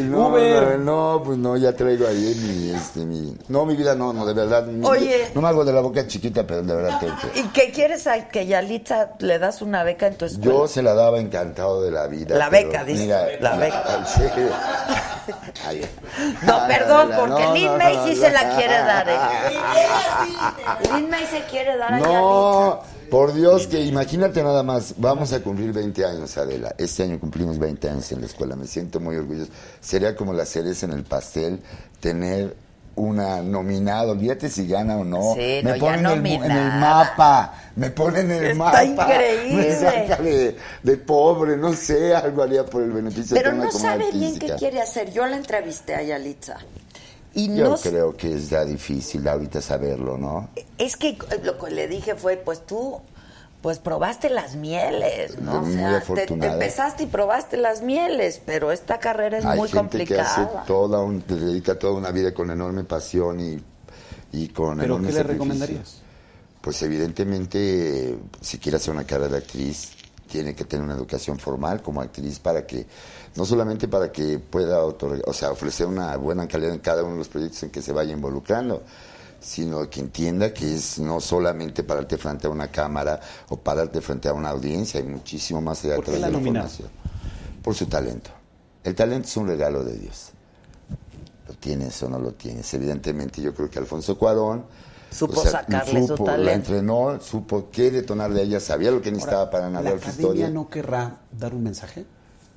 No, 0.00 0.28
Uber. 0.28 0.78
no, 0.78 1.16
no, 1.18 1.22
pues 1.24 1.38
no, 1.38 1.56
ya 1.56 1.72
traigo 1.74 2.06
ahí 2.06 2.34
mi, 2.42 2.70
este, 2.70 3.00
mi... 3.00 3.36
No, 3.48 3.64
mi 3.66 3.76
vida 3.76 3.94
no, 3.94 4.12
no, 4.12 4.24
de 4.26 4.32
verdad. 4.34 4.64
mi- 4.66 4.86
Oye. 4.86 5.30
No 5.34 5.40
me 5.42 5.48
hago 5.48 5.64
de 5.64 5.72
la 5.72 5.80
boca 5.80 6.06
chiquita, 6.06 6.46
pero 6.46 6.62
de 6.62 6.74
verdad 6.74 6.98
tengo 7.00 7.14
que... 7.32 7.40
¿Y 7.40 7.42
qué 7.48 7.70
quieres 7.72 8.06
a 8.06 8.28
que 8.28 8.46
Yalitza 8.46 9.10
le 9.18 9.38
das 9.38 9.60
una 9.62 9.84
beca 9.84 10.06
en 10.06 10.14
tu 10.16 10.24
escuela? 10.24 10.50
Yo 10.52 10.68
se 10.68 10.82
la 10.82 10.94
daba 10.94 11.18
encantado 11.18 11.82
de 11.82 11.90
la 11.90 12.06
vida. 12.06 12.36
La 12.36 12.48
pero 12.50 12.68
beca, 12.68 12.84
dice. 12.84 13.02
mira, 13.02 13.26
La 13.40 13.56
beca. 13.56 14.06
Sí. 14.06 14.22
Ay, 15.66 15.86
No, 16.46 16.54
ay, 16.56 16.62
perdón, 16.68 17.10
la- 17.10 17.16
porque 17.18 17.42
no, 17.44 17.54
Lin 17.54 17.66
no, 17.66 17.78
May 17.78 17.96
no, 17.96 18.04
sí 18.06 18.14
no. 18.16 18.20
se 18.22 18.32
la 18.32 18.56
quiere 18.56 18.74
dar, 18.78 19.08
¿eh? 19.08 19.16
Lin 20.94 21.10
May 21.10 21.26
se 21.26 21.42
quiere 21.44 21.76
dar 21.76 21.94
a 21.94 21.98
No, 22.00 22.80
por 23.12 23.34
Dios, 23.34 23.66
que 23.66 23.78
imagínate 23.78 24.42
nada 24.42 24.62
más, 24.62 24.94
vamos 24.96 25.34
a 25.34 25.40
cumplir 25.42 25.70
20 25.70 26.02
años, 26.02 26.34
Adela. 26.38 26.74
Este 26.78 27.02
año 27.02 27.20
cumplimos 27.20 27.58
20 27.58 27.90
años 27.90 28.10
en 28.10 28.22
la 28.22 28.26
escuela, 28.26 28.56
me 28.56 28.66
siento 28.66 29.00
muy 29.00 29.16
orgulloso. 29.16 29.50
Sería 29.82 30.16
como 30.16 30.32
la 30.32 30.46
cereza 30.46 30.86
en 30.86 30.92
el 30.92 31.04
pastel 31.04 31.60
tener 32.00 32.56
una 32.96 33.42
nominada, 33.42 34.12
olvídate 34.12 34.48
si 34.48 34.66
gana 34.66 34.96
o 34.96 35.04
no. 35.04 35.34
Sí, 35.34 35.60
me 35.62 35.72
no, 35.72 35.76
ponen 35.76 36.06
en 36.06 36.26
el, 36.26 36.42
en 36.42 36.50
el 36.52 36.72
mapa, 36.80 37.52
me 37.76 37.90
ponen 37.90 38.30
en 38.30 38.44
el 38.44 38.50
Está 38.52 38.64
mapa. 38.64 38.82
increíble. 38.82 39.56
Me 39.56 39.74
saca 39.74 40.22
de, 40.22 40.56
de 40.82 40.96
pobre, 40.96 41.58
no 41.58 41.74
sé, 41.74 42.14
algo 42.14 42.42
haría 42.42 42.64
por 42.64 42.82
el 42.82 42.92
beneficio 42.92 43.36
Pero 43.36 43.50
de 43.50 43.56
no 43.56 43.62
una 43.64 43.72
comunidad 43.72 43.98
sabe 43.98 44.12
bien 44.18 44.38
qué 44.38 44.54
quiere 44.54 44.80
hacer. 44.80 45.12
Yo 45.12 45.26
la 45.26 45.36
entrevisté 45.36 45.94
a 45.94 46.02
Yalitza. 46.02 46.56
Y 47.34 47.54
Yo 47.56 47.70
no 47.70 47.76
creo 47.76 48.16
que 48.16 48.34
es 48.34 48.50
ya 48.50 48.64
difícil 48.64 49.26
ahorita 49.26 49.60
saberlo, 49.62 50.18
¿no? 50.18 50.50
Es 50.78 50.96
que 50.96 51.16
lo 51.42 51.58
que 51.58 51.70
le 51.70 51.88
dije 51.88 52.14
fue, 52.14 52.36
pues 52.36 52.66
tú, 52.66 53.00
pues 53.62 53.78
probaste 53.78 54.28
las 54.28 54.54
mieles, 54.56 55.38
¿no? 55.38 55.62
O 55.62 55.66
sea, 55.66 56.02
te, 56.14 56.26
te 56.26 56.46
empezaste 56.46 57.04
y 57.04 57.06
probaste 57.06 57.56
las 57.56 57.80
mieles, 57.82 58.40
pero 58.44 58.70
esta 58.72 58.98
carrera 58.98 59.38
es 59.38 59.44
Hay 59.46 59.56
muy 59.56 59.68
gente 59.68 60.04
que 60.04 60.18
hace 60.18 60.42
complicada. 60.42 60.64
toda 60.64 61.00
un, 61.00 61.22
que 61.22 61.34
dedica 61.34 61.78
toda 61.78 61.94
una 61.94 62.10
vida 62.10 62.34
con 62.34 62.50
enorme 62.50 62.84
pasión 62.84 63.40
y, 63.40 63.62
y 64.32 64.48
con 64.48 64.78
¿Pero 64.78 64.82
enorme 64.82 65.06
qué 65.06 65.12
le 65.12 65.20
sacrificio. 65.20 65.54
recomendarías? 65.54 66.02
Pues 66.60 66.82
evidentemente, 66.82 68.18
si 68.40 68.58
quiere 68.58 68.76
hacer 68.76 68.94
una 68.94 69.04
carrera 69.04 69.28
de 69.32 69.38
actriz, 69.38 69.92
tiene 70.28 70.54
que 70.54 70.64
tener 70.64 70.84
una 70.84 70.94
educación 70.94 71.38
formal 71.38 71.82
como 71.82 72.00
actriz 72.00 72.38
para 72.38 72.66
que, 72.66 72.86
no 73.34 73.44
solamente 73.44 73.88
para 73.88 74.12
que 74.12 74.38
pueda 74.38 74.84
otorgar, 74.84 75.22
o 75.26 75.32
sea, 75.32 75.50
ofrecer 75.50 75.86
una 75.86 76.16
buena 76.16 76.46
calidad 76.46 76.72
en 76.72 76.80
cada 76.80 77.02
uno 77.02 77.12
de 77.12 77.18
los 77.18 77.28
proyectos 77.28 77.62
en 77.62 77.70
que 77.70 77.80
se 77.80 77.92
vaya 77.92 78.12
involucrando, 78.12 78.82
sino 79.40 79.88
que 79.88 80.00
entienda 80.00 80.52
que 80.52 80.74
es 80.74 80.98
no 80.98 81.20
solamente 81.20 81.82
pararte 81.82 82.16
frente 82.18 82.46
a 82.46 82.50
una 82.50 82.68
cámara 82.68 83.20
o 83.48 83.56
pararte 83.56 84.00
frente 84.00 84.28
a 84.28 84.32
una 84.34 84.50
audiencia, 84.50 85.00
hay 85.00 85.06
muchísimo 85.06 85.60
más 85.60 85.84
allá 85.84 85.96
¿Por 85.96 86.04
qué 86.04 86.10
atrás 86.12 86.20
la 86.20 86.26
de 86.26 86.32
la 86.32 86.52
formación. 86.52 86.88
Por 87.62 87.74
su 87.74 87.86
talento. 87.86 88.30
El 88.84 88.94
talento 88.94 89.28
es 89.28 89.36
un 89.36 89.46
regalo 89.46 89.84
de 89.84 89.96
Dios. 89.96 90.30
¿Lo 91.48 91.54
tienes 91.54 92.02
o 92.02 92.08
no 92.08 92.18
lo 92.18 92.32
tienes? 92.32 92.72
Evidentemente, 92.74 93.40
yo 93.40 93.54
creo 93.54 93.70
que 93.70 93.78
Alfonso 93.78 94.16
Cuarón 94.18 94.64
Supo 95.10 95.44
sacarle 95.44 96.06
su 96.06 96.14
talento. 96.14 96.44
La 96.44 96.52
entrenó, 96.54 97.20
supo 97.20 97.68
qué 97.70 97.90
detonarle 97.90 98.40
a 98.40 98.44
ella, 98.44 98.60
sabía 98.60 98.90
lo 98.90 99.02
que 99.02 99.10
necesitaba 99.10 99.50
para 99.50 99.64
¿La 99.64 99.80
narrar 99.80 99.92
su 99.92 100.08
academia 100.08 100.22
historia. 100.22 100.50
no 100.50 100.68
querrá 100.68 101.18
dar 101.38 101.54
un 101.54 101.62
mensaje? 101.62 102.06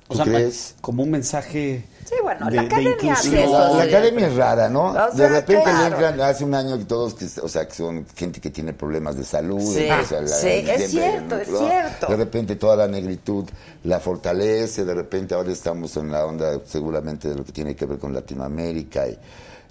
¿Tú 0.07 0.19
crees? 0.19 0.75
Como 0.81 1.03
un 1.03 1.11
mensaje. 1.11 1.83
Sí, 2.07 2.13
bueno, 2.21 2.45
de- 2.47 2.55
la 2.57 2.61
de 2.61 2.67
academia 2.67 3.13
hace 3.13 3.27
inclusión. 3.29 3.35
eso. 3.49 3.51
La, 3.59 3.69
la 3.77 3.83
sí. 3.83 3.89
academia 3.89 4.27
es 4.27 4.35
rara, 4.35 4.69
¿no? 4.69 4.89
O 4.91 4.93
sea, 4.93 5.07
de 5.09 5.29
repente 5.29 5.63
claro. 5.63 5.79
le 5.79 6.05
entran, 6.07 6.21
hace 6.21 6.43
un 6.43 6.53
año 6.53 6.77
que 6.77 6.85
todos, 6.85 7.15
que, 7.15 7.25
o 7.41 7.47
sea, 7.47 7.67
que 7.67 7.73
son 7.73 8.05
gente 8.15 8.39
que 8.39 8.51
tiene 8.51 8.73
problemas 8.73 9.17
de 9.17 9.23
salud. 9.23 9.59
Sí, 9.59 9.89
o 9.89 10.05
sea, 10.05 10.21
la- 10.21 10.27
sí, 10.27 10.47
es 10.47 10.91
cierto, 10.91 11.35
es 11.37 11.47
cierto. 11.47 12.05
De 12.07 12.15
repente 12.15 12.55
toda 12.57 12.75
la 12.75 12.87
negritud 12.87 13.45
la 13.83 13.99
fortalece, 13.99 14.85
de 14.85 14.93
repente 14.93 15.33
ahora 15.33 15.51
estamos 15.51 15.97
en 15.97 16.11
la 16.11 16.25
onda 16.27 16.59
seguramente 16.65 17.27
de 17.29 17.35
lo 17.35 17.43
que 17.43 17.51
tiene 17.51 17.75
que 17.75 17.87
ver 17.87 17.97
con 17.97 18.13
Latinoamérica 18.13 19.07
y 19.07 19.17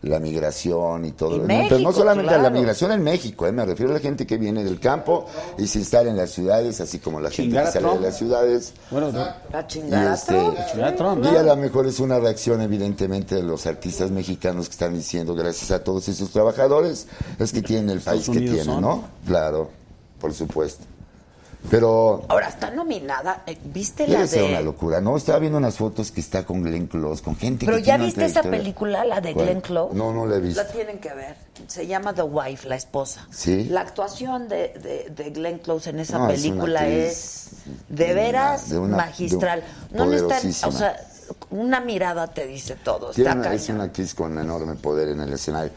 la 0.05 0.21
migración 0.21 1.05
y 1.05 1.13
todo. 1.13 1.37
Y 1.37 1.39
lo- 1.41 1.47
Pero 1.47 1.59
México, 1.71 1.79
no 1.81 1.93
solamente 1.93 2.35
a 2.35 2.39
la 2.39 2.51
migración 2.51 2.93
en 2.93 3.03
México, 3.03 3.47
¿eh? 3.47 3.53
me 3.53 3.65
refiero 3.65 3.91
a 3.93 3.95
la 3.95 4.01
gente 4.01 4.27
que 4.27 4.37
viene 4.37 4.63
del 4.65 4.79
campo 4.81 5.27
y 5.59 5.67
se 5.67 5.79
instala 5.79 6.11
en 6.11 6.17
las 6.17 6.31
ciudades, 6.31 6.81
así 6.81 6.99
como 6.99 7.21
la 7.21 7.31
gente 7.31 7.51
Chingar 7.51 7.65
que 7.65 7.69
a 7.69 7.73
sale 7.73 7.95
de 7.95 8.01
las 8.01 8.19
ciudades. 8.19 8.73
Bueno, 8.91 9.11
no. 9.13 9.19
La 9.53 9.61
Y, 9.61 9.67
chingada. 9.67 10.15
este, 10.15 10.35
Chingar 10.71 10.93
a 10.93 10.97
Trump, 10.97 11.25
y 11.25 11.37
a 11.37 11.43
lo 11.43 11.57
mejor 11.57 11.87
es 11.87 11.99
una 12.01 12.19
reacción 12.19 12.61
evidentemente 12.61 13.35
de 13.37 13.43
los 13.43 13.67
artistas 13.67 14.11
mexicanos 14.11 14.67
que 14.69 14.73
están 14.73 14.95
diciendo 14.95 15.35
gracias 15.35 15.71
a 15.71 15.83
todos 15.83 16.09
esos 16.09 16.31
trabajadores 16.31 17.07
es 17.39 17.53
que 17.53 17.63
tienen 17.63 17.91
el 17.91 18.01
país 18.01 18.21
Estados 18.21 18.25
que 18.25 18.31
Unidos 18.45 18.57
tienen, 18.57 18.75
son. 18.75 18.81
¿no? 18.83 19.05
Claro, 19.27 19.71
por 20.21 20.33
supuesto. 20.35 20.85
Pero 21.71 22.23
Ahora 22.29 22.49
está 22.49 22.71
nominada. 22.71 23.43
eh, 23.47 23.59
¿Viste 23.65 24.07
la 24.07 24.27
ser 24.27 24.45
una 24.45 24.59
de.? 24.59 24.65
locura, 24.65 25.01
¿no? 25.01 25.17
Estaba 25.17 25.39
viendo 25.39 25.59
unas 25.59 25.77
fotos 25.77 26.11
que 26.11 26.21
está 26.21 26.45
con 26.45 26.62
Glenn 26.62 26.87
Close, 26.87 27.23
con 27.23 27.37
gente 27.37 27.65
Pero 27.65 27.79
que 27.79 27.85
ya 27.85 27.97
viste 27.97 28.25
esa 28.27 28.43
película, 28.43 29.05
la 29.05 29.21
de 29.21 29.33
¿Cuál? 29.33 29.47
Glenn 29.47 29.61
Close. 29.62 29.95
No, 29.95 30.12
no 30.12 30.27
la 30.27 30.37
he 30.37 30.41
visto. 30.41 30.62
La 30.62 30.69
tienen 30.69 30.99
que 30.99 31.12
ver. 31.15 31.37
Se 31.67 31.87
llama 31.87 32.12
The 32.12 32.23
Wife, 32.23 32.69
la 32.69 32.77
esposa. 32.77 33.27
Sí. 33.31 33.65
La 33.65 33.81
actuación 33.81 34.49
de, 34.49 34.75
de, 34.83 35.11
de 35.15 35.31
Glenn 35.31 35.59
Close 35.59 35.91
en 35.91 36.01
esa 36.01 36.19
No, 36.19 36.29
es 36.31 36.41
película 36.43 36.81
actriz 36.81 36.97
es, 37.07 37.51
de 37.89 38.05
de 38.07 38.15
veras 38.15 38.69
de 38.69 38.79
una- 38.79 38.97
magistral. 38.99 39.62
de 39.91 39.99
no 39.99 40.05
necesitan, 40.07 40.29
poderosísima. 40.39 40.69
o 40.69 40.73
sea, 40.73 40.97
una 41.51 41.81
mirada 41.81 42.27
te 42.27 42.47
dice 42.47 42.77
todo. 42.77 43.11
Tiene 43.11 43.31
Está 43.31 43.41
una- 43.41 43.55
es 43.55 43.69
una 43.71 43.85
actriz 43.85 44.15
con 44.15 44.39
enorme 44.39 44.75
poder 44.75 45.09
en 45.09 45.21
el 45.21 45.33
escenario. 45.33 45.73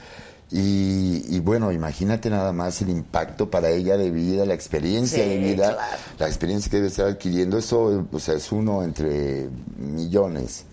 Y, 0.50 1.26
y 1.28 1.40
bueno, 1.42 1.72
imagínate 1.74 2.30
nada 2.30 2.54
más 2.54 2.82
el 2.82 2.90
impacto 2.90 3.50
para 3.52 3.70
ella 3.70 3.98
de 3.98 4.10
vida, 4.12 4.46
la 4.46 4.54
experiencia 4.54 5.22
Sí, 5.24 5.30
de 5.30 5.38
vida, 5.40 5.74
claro. 5.74 5.92
la 6.20 6.28
experiencia 6.28 6.70
que 6.72 6.78
debe 6.78 6.88
estar 6.88 7.08
adquiriendo. 7.08 7.58
Eso, 7.58 8.06
o 8.10 8.20
sea, 8.20 8.36
es 8.36 8.50
uno 8.52 8.82
entre 8.84 9.50
millones. 9.78 10.64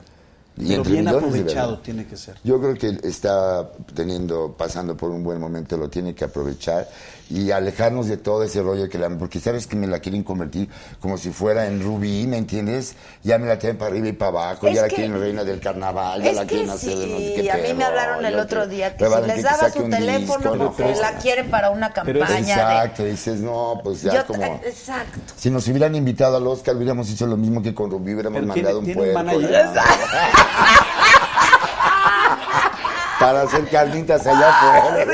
Y 0.57 0.67
Pero 0.69 0.77
entre 0.77 0.93
bien 0.93 1.05
millones 1.07 1.25
aprovechado 1.29 1.79
tiene 1.81 2.07
que 2.07 2.17
ser. 2.17 2.37
Yo 2.45 2.61
creo 2.61 2.75
que 2.75 3.01
está 3.09 3.69
teniendo, 3.95 4.55
pasando 4.57 4.97
por 4.97 5.11
un 5.11 5.25
buen 5.25 5.41
momento, 5.41 5.77
lo 5.77 5.91
tiene 5.91 6.15
que 6.15 6.25
aprovechar 6.25 6.89
y 7.31 7.51
alejarnos 7.51 8.07
de 8.07 8.17
todo 8.17 8.43
ese 8.43 8.63
rollo 8.63 8.89
que 8.89 8.99
la, 8.99 9.09
porque 9.11 9.41
sabes 9.41 9.67
que 9.67 9.77
me 9.77 9.87
la 9.87 10.01
quieren 10.01 10.23
convertir 10.23 10.69
como 11.01 11.17
si 11.19 11.31
fuera 11.31 11.67
en 11.67 11.83
Rubí, 11.83 12.27
¿me 12.27 12.37
entiendes? 12.37 12.95
Ya 13.23 13.39
me 13.39 13.47
la 13.47 13.59
tienen 13.59 13.79
para 13.79 13.91
arriba 13.91 14.09
y 14.09 14.13
para 14.13 14.31
abajo, 14.31 14.67
Es 14.69 14.75
ya 14.75 14.83
la 14.83 14.89
quieren 14.89 15.19
reina 15.19 15.43
del 15.45 15.61
carnaval, 15.61 16.23
ya 16.23 16.31
Es 16.31 16.37
la 16.37 16.43
que 16.43 16.49
quieren 16.49 16.71
hacer 16.71 16.97
de 16.99 17.07
no 17.07 17.19
sé 17.19 17.35
sí, 17.37 17.43
qué 17.43 17.51
a 17.53 17.57
mí 17.57 17.75
me 17.75 17.85
hablaron 17.85 18.25
el 18.25 18.39
otro 18.39 18.67
día 18.67 18.97
que 18.97 19.05
si 19.07 19.27
les 19.27 19.43
daba 19.43 19.71
su 19.71 19.89
teléfono 19.89 20.53
disco, 20.53 20.57
porque 20.67 20.83
pero- 20.85 21.01
la 21.01 21.13
quieren 21.19 21.51
para 21.51 21.71
una 21.71 21.93
Pero 21.93 22.21
campaña 22.21 22.55
Exacto, 22.55 23.05
dices, 23.05 23.41
no, 23.41 23.81
pues 23.83 24.03
ya 24.03 24.15
Yo- 24.15 24.27
como... 24.27 24.61
Exacto. 24.65 25.19
Si 25.37 25.51
nos 25.51 25.67
hubieran 25.69 25.95
invitado 25.95 26.37
al 26.37 26.47
Oscar, 26.47 26.77
hubiéramos 26.77 27.11
hecho 27.11 27.27
lo 27.27 27.37
mismo 27.37 27.63
que 27.63 27.75
con 27.75 27.91
Rubí, 27.91 28.13
hubiéramos 28.15 28.41
Pero 28.41 28.47
mandado 28.53 28.81
tiene, 28.81 29.01
un 29.03 29.13
manager. 29.15 29.67
Para 33.25 33.43
hacer 33.43 33.69
carnitas 33.69 34.27
allá 34.27 34.49
afuera. 34.51 35.05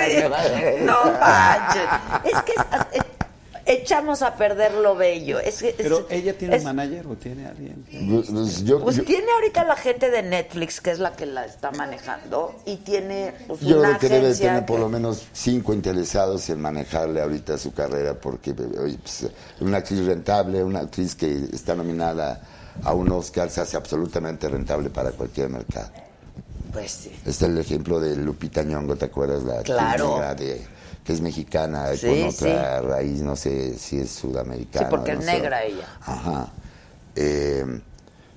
No 0.80 1.12
manches. 1.20 2.32
Es 2.34 2.42
que 2.42 2.52
eh, 2.98 3.02
echamos 3.66 4.22
a 4.22 4.34
perder 4.34 4.74
lo 4.74 4.96
bello. 4.96 5.38
Es, 5.38 5.58
que- 5.60 5.68
es- 5.70 5.74
Pero 5.78 6.06
ella 6.10 6.36
tiene 6.36 6.56
es- 6.56 6.64
un 6.64 6.74
manager 6.74 7.06
o 7.06 7.14
tiene 7.16 7.46
alguien. 7.46 7.84
Pues, 8.32 8.64
yo, 8.64 8.80
Pues 8.82 8.96
yo- 8.96 9.04
tiene 9.04 9.30
ahorita 9.32 9.64
la 9.64 9.76
gente 9.76 10.10
de 10.10 10.22
Netflix, 10.22 10.80
que 10.80 10.90
es 10.90 10.98
la 10.98 11.12
que 11.12 11.26
la 11.26 11.44
está 11.44 11.70
manejando, 11.70 12.54
y 12.66 12.76
tiene 12.78 13.32
pues, 13.46 13.60
Yo 13.60 13.78
una 13.78 13.98
creo 13.98 14.00
que 14.00 14.08
debe 14.08 14.34
tener 14.34 14.66
por 14.66 14.80
lo 14.80 14.88
menos 14.88 15.26
cinco 15.32 15.72
interesados 15.72 16.48
en 16.50 16.60
manejarle 16.60 17.20
ahorita 17.22 17.58
su 17.58 17.72
carrera, 17.72 18.14
porque 18.14 18.54
pues, 18.54 19.28
una 19.60 19.78
actriz 19.78 20.04
rentable, 20.04 20.64
una 20.64 20.80
actriz 20.80 21.14
que 21.14 21.30
está 21.52 21.74
nominada 21.74 22.40
a 22.82 22.92
un 22.94 23.10
Oscar, 23.12 23.50
se 23.50 23.60
hace 23.60 23.76
absolutamente 23.76 24.48
rentable 24.48 24.90
para 24.90 25.10
cualquier 25.12 25.48
mercado. 25.48 25.90
Pues 26.72 26.90
sí. 26.90 27.10
Este 27.16 27.30
es 27.30 27.42
el 27.42 27.58
ejemplo 27.58 28.00
de 28.00 28.16
Lupita 28.16 28.62
Nyong'o, 28.62 28.96
¿te 28.96 29.06
acuerdas? 29.06 29.42
La 29.44 29.62
Claro. 29.62 30.20
de, 30.36 30.64
que 31.04 31.12
es 31.12 31.20
mexicana, 31.20 31.94
Sí, 31.96 32.06
con 32.06 32.22
otra 32.28 32.80
raíz, 32.80 33.22
no 33.22 33.36
sé 33.36 33.76
si 33.78 33.98
es 34.00 34.10
sudamericana. 34.10 34.86
Sí, 34.88 34.90
porque 34.90 35.14
no 35.14 35.20
es 35.20 35.26
sé. 35.26 35.32
negra 35.32 35.64
ella. 35.64 35.86
Ajá. 36.02 36.48
Eh, 37.16 37.80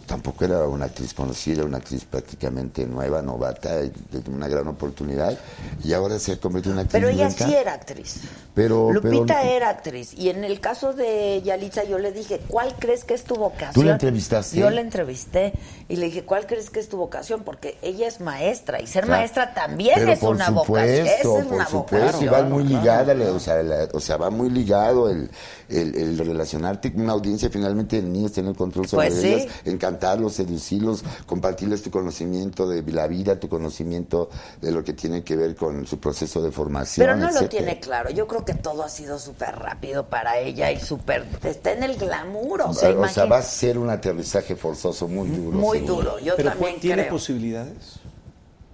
tampoco 0.05 0.45
era 0.45 0.67
una 0.67 0.85
actriz 0.85 1.13
conocida, 1.13 1.63
una 1.63 1.77
actriz 1.77 2.05
prácticamente 2.05 2.85
nueva, 2.85 3.21
novata, 3.21 3.81
y 3.83 3.89
de 4.11 4.29
una 4.29 4.47
gran 4.47 4.67
oportunidad, 4.67 5.37
y 5.83 5.93
ahora 5.93 6.19
se 6.19 6.33
ha 6.33 6.37
convertido 6.39 6.71
en 6.71 6.79
una 6.79 6.81
actriz. 6.83 7.01
Pero 7.01 7.09
ella 7.13 7.25
blanca. 7.27 7.45
sí 7.47 7.53
era 7.55 7.73
actriz. 7.73 8.21
Pero, 8.53 8.91
Lupita 8.93 9.25
pero- 9.41 9.49
era 9.49 9.69
actriz. 9.69 10.13
Y 10.15 10.29
en 10.29 10.43
el 10.43 10.59
caso 10.59 10.93
de 10.93 11.41
Yalitza, 11.43 11.83
yo 11.85 11.97
le 11.97 12.11
dije, 12.11 12.39
¿cuál 12.47 12.75
crees 12.77 13.03
que 13.03 13.13
es 13.15 13.23
tu 13.23 13.35
vocación? 13.35 13.73
¿Tú 13.73 13.83
la 13.83 13.93
entrevistaste? 13.93 14.57
Yo 14.57 14.69
la 14.69 14.81
entrevisté 14.81 15.53
y 15.89 15.95
le 15.95 16.05
dije, 16.07 16.23
¿cuál 16.23 16.45
crees 16.45 16.69
que 16.69 16.79
es 16.79 16.87
tu 16.89 16.97
vocación? 16.97 17.43
Porque 17.43 17.77
ella 17.81 18.07
es 18.07 18.19
maestra 18.21 18.79
y 18.81 18.87
ser 18.87 19.05
Claro. 19.05 19.19
maestra 19.21 19.53
también 19.53 19.95
Pero 19.95 20.11
es 20.11 20.19
por 20.19 20.35
una 20.35 20.45
supuesto, 20.47 20.71
vocación. 20.73 21.07
Esa 21.07 21.15
es 21.15 21.23
por 21.23 21.53
una 21.53 21.65
supuesto, 21.67 21.97
y 21.97 22.27
vocación. 22.27 22.33
va 22.33 22.43
muy 22.43 22.63
ligada, 22.65 23.13
la- 23.13 23.31
o, 23.31 23.39
sea, 23.39 23.63
la- 23.63 23.87
o 23.91 23.99
sea, 23.99 24.17
va 24.17 24.29
muy 24.29 24.49
ligado 24.49 25.09
el, 25.09 25.29
el, 25.69 25.95
el 25.95 26.17
relacionarte 26.19 26.93
con 26.93 27.01
una 27.03 27.13
audiencia, 27.13 27.49
finalmente 27.49 27.97
el 27.97 28.11
niño 28.11 28.29
tener 28.29 28.55
control 28.55 28.87
sobre 28.87 29.07
Pues 29.07 29.19
sí. 29.21 29.27
ellas, 29.33 29.47
encantarlos, 29.93 30.33
seducirlos, 30.33 31.03
compartirles 31.25 31.81
tu 31.83 31.91
conocimiento 31.91 32.67
de 32.67 32.81
la 32.91 33.07
vida, 33.07 33.39
tu 33.39 33.47
conocimiento 33.47 34.29
de 34.61 34.71
lo 34.71 34.83
que 34.83 34.93
tiene 34.93 35.23
que 35.23 35.35
ver 35.35 35.55
con 35.55 35.85
su 35.85 35.99
proceso 35.99 36.41
de 36.41 36.51
formación. 36.51 37.05
Pero 37.05 37.15
no 37.15 37.27
lo 37.27 37.39
etcétera. 37.39 37.49
tiene 37.49 37.79
claro. 37.79 38.09
Yo 38.09 38.27
creo 38.27 38.43
que 38.45 38.53
todo 38.53 38.83
ha 38.83 38.89
sido 38.89 39.19
súper 39.19 39.55
rápido 39.55 40.07
para 40.07 40.39
ella 40.39 40.71
y 40.71 40.79
súper... 40.79 41.25
Está 41.43 41.73
en 41.73 41.83
el 41.83 41.97
glamour. 41.97 42.61
O 42.61 42.73
sea, 42.73 42.89
o 42.89 43.07
sea, 43.07 43.25
va 43.25 43.37
a 43.37 43.41
ser 43.43 43.77
un 43.77 43.89
aterrizaje 43.89 44.55
forzoso 44.55 45.07
muy 45.07 45.29
duro. 45.29 45.57
Muy 45.57 45.79
seguro. 45.79 45.95
duro. 45.95 46.19
Yo 46.19 46.35
Pero 46.35 46.49
también 46.49 46.79
¿tiene 46.79 47.03
creo. 47.03 47.13
posibilidades? 47.13 47.99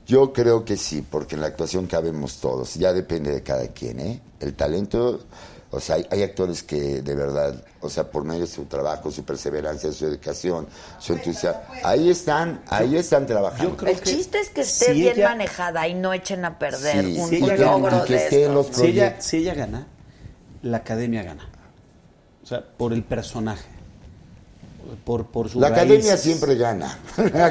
Yo 0.07 0.33
creo 0.33 0.65
que 0.65 0.75
sí, 0.75 1.05
porque 1.07 1.35
en 1.35 1.41
la 1.41 1.47
actuación 1.47 1.85
cabemos 1.85 2.37
todos, 2.37 2.73
ya 2.75 2.93
depende 2.93 3.31
de 3.31 3.43
cada 3.43 3.67
quien, 3.67 3.99
¿eh? 3.99 4.21
El 4.39 4.55
talento, 4.55 5.19
o 5.71 5.79
sea, 5.79 5.95
hay, 5.97 6.07
hay 6.09 6.23
actores 6.23 6.63
que 6.63 7.01
de 7.01 7.15
verdad, 7.15 7.53
o 7.81 7.89
sea, 7.89 8.09
por 8.09 8.23
medio 8.23 8.41
de 8.41 8.47
su 8.47 8.65
trabajo, 8.65 9.11
su 9.11 9.23
perseverancia, 9.23 9.91
su 9.91 10.05
dedicación, 10.05 10.67
su 10.97 11.13
entusiasmo, 11.13 11.61
ahí 11.83 12.09
están, 12.09 12.61
ahí 12.69 12.95
están 12.97 13.25
trabajando. 13.27 13.69
Yo 13.71 13.77
creo 13.77 13.93
El 13.93 13.99
que 13.99 14.09
chiste 14.09 14.39
es 14.39 14.49
que 14.49 14.61
esté 14.61 14.85
si 14.87 14.93
bien 14.93 15.13
ella- 15.17 15.29
manejada 15.29 15.87
y 15.87 15.93
no 15.93 16.11
echen 16.13 16.43
a 16.45 16.57
perder 16.57 17.05
Sí, 17.05 17.17
un, 17.19 17.29
si 17.29 17.41
un 17.41 17.57
logro 17.59 18.03
que 18.05 18.13
de 18.15 18.25
estos. 18.41 18.53
los 18.53 18.65
Si 18.67 18.71
ella, 18.71 18.81
proyectos. 19.03 19.25
si 19.25 19.37
ella 19.37 19.53
gana, 19.53 19.87
la 20.63 20.77
academia 20.77 21.21
gana. 21.23 21.47
O 22.43 22.45
sea, 22.47 22.63
por 22.65 22.91
el 22.93 23.03
personaje. 23.03 23.67
Por, 24.97 25.25
por 25.27 25.49
su 25.49 25.59
La 25.59 25.67
academia 25.67 26.17
siempre 26.17 26.55
gana. 26.55 26.99
La 27.17 27.45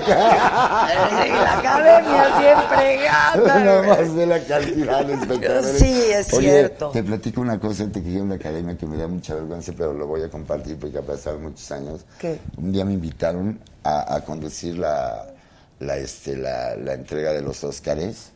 academia 1.59 2.39
siempre 2.39 2.97
gana. 3.05 3.65
Nada 3.65 3.83
más 3.83 4.15
de 4.15 4.27
la 4.27 4.41
cantidad 4.45 5.05
de 5.05 5.15
espectadores. 5.15 5.79
Sí, 5.79 6.03
es 6.11 6.33
Oye, 6.35 6.51
cierto. 6.51 6.91
Te 6.91 7.03
platico 7.03 7.41
una 7.41 7.59
cosa 7.59 7.85
antes 7.85 8.03
que 8.03 8.19
a 8.19 8.25
la 8.25 8.35
academia 8.35 8.77
que 8.77 8.87
me 8.87 8.97
da 8.97 9.09
mucha 9.09 9.35
vergüenza, 9.35 9.73
pero 9.77 9.93
lo 9.93 10.07
voy 10.07 10.23
a 10.23 10.29
compartir 10.31 10.79
porque 10.79 10.99
ha 10.99 11.03
pasado 11.03 11.39
muchos 11.39 11.71
años. 11.71 12.05
¿Qué? 12.19 12.39
Un 12.57 12.73
día 12.73 12.85
me 12.85 12.93
invitaron 12.93 13.61
a, 13.85 14.15
a 14.17 14.21
conducir 14.23 14.79
la, 14.79 15.27
la, 15.81 15.97
este, 15.97 16.37
la, 16.37 16.77
la 16.77 16.95
entrega 16.95 17.33
de 17.33 17.43
los 17.43 17.63
Óscares 17.65 18.31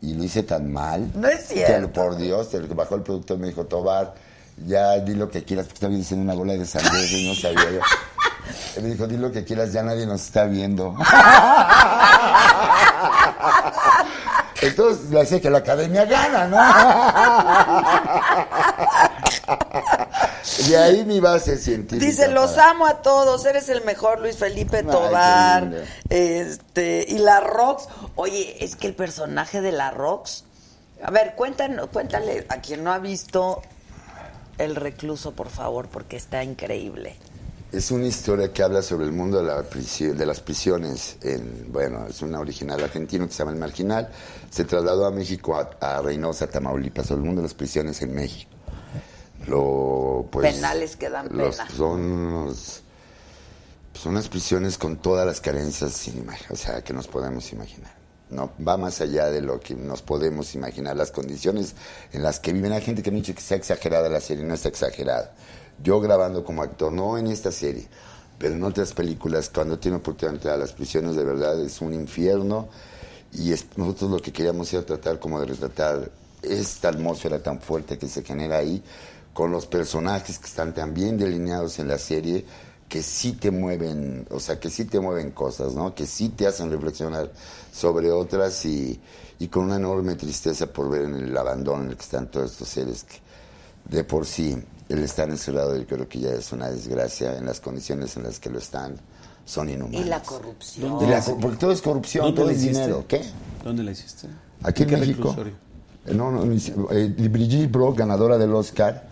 y 0.00 0.14
lo 0.14 0.24
hice 0.24 0.42
tan 0.42 0.72
mal. 0.72 1.10
No 1.14 1.28
es 1.28 1.44
que, 1.44 1.64
cierto. 1.64 1.92
por 1.92 2.16
Dios, 2.16 2.52
el 2.54 2.68
que 2.68 2.74
bajó 2.74 2.94
el 2.96 3.02
productor 3.02 3.38
me 3.38 3.48
dijo, 3.48 3.64
Tobar, 3.64 4.14
ya 4.56 4.98
di 4.98 5.14
lo 5.14 5.30
que 5.30 5.44
quieras, 5.44 5.66
porque 5.66 5.76
estaba 5.76 5.94
diciendo 5.94 6.24
una 6.24 6.34
bola 6.34 6.54
de 6.54 6.66
sangre 6.66 7.06
y 7.06 7.28
no 7.28 7.34
sabía 7.34 7.70
yo. 7.70 7.80
Me 8.80 8.88
dijo, 8.88 9.06
di 9.06 9.16
lo 9.16 9.32
que 9.32 9.44
quieras, 9.44 9.72
ya 9.72 9.82
nadie 9.82 10.06
nos 10.06 10.22
está 10.22 10.44
viendo. 10.44 10.94
Entonces 14.62 15.10
le 15.10 15.20
decía 15.20 15.40
que 15.40 15.50
la 15.50 15.58
academia 15.58 16.04
gana, 16.06 16.46
¿no? 16.46 16.56
De 20.68 20.76
ahí 20.76 21.04
mi 21.04 21.20
base 21.20 21.58
científica. 21.58 22.04
Dice, 22.04 22.28
los 22.28 22.56
amo 22.58 22.86
a 22.86 23.02
todos, 23.02 23.44
eres 23.44 23.68
el 23.68 23.84
mejor 23.84 24.20
Luis 24.20 24.36
Felipe 24.36 24.82
Tobar. 24.82 25.84
Este, 26.08 27.04
y 27.08 27.18
la 27.18 27.40
Rox, 27.40 27.88
oye, 28.14 28.56
es 28.64 28.76
que 28.76 28.86
el 28.86 28.94
personaje 28.94 29.60
de 29.60 29.72
la 29.72 29.90
Rox, 29.90 30.44
a 31.02 31.10
ver, 31.10 31.34
cuéntanos, 31.34 31.88
cuéntale 31.88 32.46
a 32.48 32.60
quien 32.60 32.84
no 32.84 32.92
ha 32.92 32.98
visto 32.98 33.60
El 34.58 34.76
recluso, 34.76 35.32
por 35.32 35.48
favor, 35.48 35.88
porque 35.88 36.16
está 36.16 36.42
increíble. 36.44 37.16
Es 37.72 37.90
una 37.90 38.06
historia 38.06 38.52
que 38.52 38.62
habla 38.62 38.82
sobre 38.82 39.04
el 39.06 39.12
mundo 39.12 39.38
de, 39.38 39.44
la 39.44 39.68
prisi- 39.68 40.12
de 40.14 40.26
las 40.26 40.38
prisiones. 40.40 41.16
En, 41.22 41.72
bueno, 41.72 42.06
es 42.06 42.22
una 42.22 42.38
original 42.38 42.82
argentino 42.84 43.26
que 43.26 43.32
se 43.32 43.38
llama 43.40 43.50
El 43.50 43.58
Marginal. 43.58 44.10
Se 44.50 44.64
trasladó 44.64 45.06
a 45.06 45.10
México, 45.10 45.56
a, 45.56 45.70
a 45.80 46.00
Reynosa, 46.00 46.46
Tamaulipas, 46.46 47.06
sobre 47.08 47.22
el 47.22 47.26
mundo 47.26 47.40
de 47.42 47.48
las 47.48 47.54
prisiones 47.54 48.00
en 48.02 48.14
México. 48.14 48.50
Lo, 49.48 50.26
pues, 50.30 50.54
Penales 50.54 50.96
que 50.96 51.10
dan 51.10 51.28
los- 51.36 51.56
pena. 51.56 51.70
Son 51.76 52.00
unos- 52.00 52.82
son 53.92 54.12
unas 54.12 54.28
prisiones 54.28 54.78
con 54.78 54.96
todas 54.96 55.26
las 55.26 55.40
carencias 55.40 55.92
sin 55.92 56.26
o 56.50 56.56
sea, 56.56 56.82
que 56.82 56.92
nos 56.92 57.06
podemos 57.08 57.52
imaginar. 57.52 57.92
No 58.34 58.50
va 58.66 58.76
más 58.76 59.00
allá 59.00 59.30
de 59.30 59.40
lo 59.40 59.60
que 59.60 59.74
nos 59.74 60.02
podemos 60.02 60.54
imaginar. 60.54 60.96
Las 60.96 61.10
condiciones 61.10 61.74
en 62.12 62.22
las 62.22 62.40
que 62.40 62.52
viven. 62.52 62.72
Hay 62.72 62.82
gente 62.82 63.02
que 63.02 63.10
me 63.10 63.18
dicho 63.18 63.34
que 63.34 63.40
sea 63.40 63.56
exagerada 63.56 64.08
la 64.08 64.20
serie, 64.20 64.44
no 64.44 64.54
está 64.54 64.68
exagerada. 64.68 65.32
Yo 65.82 66.00
grabando 66.00 66.44
como 66.44 66.62
actor, 66.62 66.92
no 66.92 67.16
en 67.18 67.26
esta 67.28 67.50
serie, 67.50 67.86
pero 68.38 68.54
en 68.54 68.62
otras 68.62 68.92
películas, 68.92 69.50
cuando 69.52 69.78
tiene 69.78 69.96
oportunidad 69.98 70.32
de 70.32 70.36
entrar 70.36 70.54
a 70.54 70.58
las 70.58 70.72
prisiones, 70.72 71.16
de 71.16 71.24
verdad 71.24 71.60
es 71.60 71.80
un 71.80 71.94
infierno. 71.94 72.68
Y 73.32 73.52
es- 73.52 73.66
nosotros 73.76 74.10
lo 74.10 74.18
que 74.20 74.32
queríamos 74.32 74.72
era 74.72 74.84
tratar 74.84 75.18
como 75.18 75.40
de 75.40 75.46
retratar 75.46 76.10
esta 76.42 76.88
atmósfera 76.88 77.42
tan 77.42 77.60
fuerte 77.60 77.98
que 77.98 78.06
se 78.08 78.22
genera 78.22 78.58
ahí, 78.58 78.82
con 79.32 79.50
los 79.50 79.66
personajes 79.66 80.38
que 80.38 80.46
están 80.46 80.74
tan 80.74 80.94
bien 80.94 81.18
delineados 81.18 81.78
en 81.80 81.88
la 81.88 81.98
serie, 81.98 82.44
que 82.88 83.02
sí 83.02 83.32
te 83.32 83.50
mueven, 83.50 84.26
o 84.30 84.38
sea, 84.38 84.60
que 84.60 84.70
sí 84.70 84.84
te 84.84 85.00
mueven 85.00 85.32
cosas, 85.32 85.74
¿no? 85.74 85.94
Que 85.94 86.06
sí 86.06 86.28
te 86.28 86.46
hacen 86.46 86.70
reflexionar 86.70 87.32
sobre 87.74 88.10
otras 88.12 88.64
y, 88.66 89.00
y 89.40 89.48
con 89.48 89.64
una 89.64 89.76
enorme 89.76 90.14
tristeza 90.14 90.66
por 90.72 90.88
ver 90.88 91.02
en 91.02 91.16
el 91.16 91.36
abandono 91.36 91.82
en 91.82 91.90
el 91.90 91.96
que 91.96 92.02
están 92.04 92.30
todos 92.30 92.52
estos 92.52 92.68
seres 92.68 93.02
que 93.04 93.16
de 93.90 94.04
por 94.04 94.24
sí 94.26 94.56
el 94.88 95.02
estar 95.02 95.28
encerrado 95.28 95.76
yo 95.76 95.84
creo 95.86 96.08
que 96.08 96.20
ya 96.20 96.30
es 96.30 96.52
una 96.52 96.70
desgracia 96.70 97.36
en 97.36 97.46
las 97.46 97.58
condiciones 97.60 98.16
en 98.16 98.22
las 98.22 98.38
que 98.38 98.48
lo 98.50 98.58
están 98.58 98.94
son 99.44 99.68
inhumanas. 99.68 100.00
Y 100.00 100.08
la 100.08 100.22
corrupción. 100.22 101.02
Y 101.02 101.06
la 101.06 101.20
co- 101.22 101.36
porque 101.38 101.56
todo 101.58 101.72
es 101.72 101.82
corrupción, 101.82 102.24
¿Dónde 102.26 102.40
todo 102.40 102.50
es 102.50 102.62
dinero. 102.62 103.04
¿Qué? 103.06 103.22
¿Dónde 103.62 103.82
la 103.82 103.90
hiciste? 103.90 104.28
Aquí 104.62 104.84
en 104.84 104.88
qué 104.88 104.96
México. 104.96 105.28
reclusorio? 105.36 105.52
Eh, 106.06 106.14
No, 106.14 106.30
no, 106.30 106.44
eh, 106.92 107.14
Brigitte 107.28 107.70
Brock, 107.70 107.98
ganadora 107.98 108.38
del 108.38 108.54
Oscar, 108.54 109.06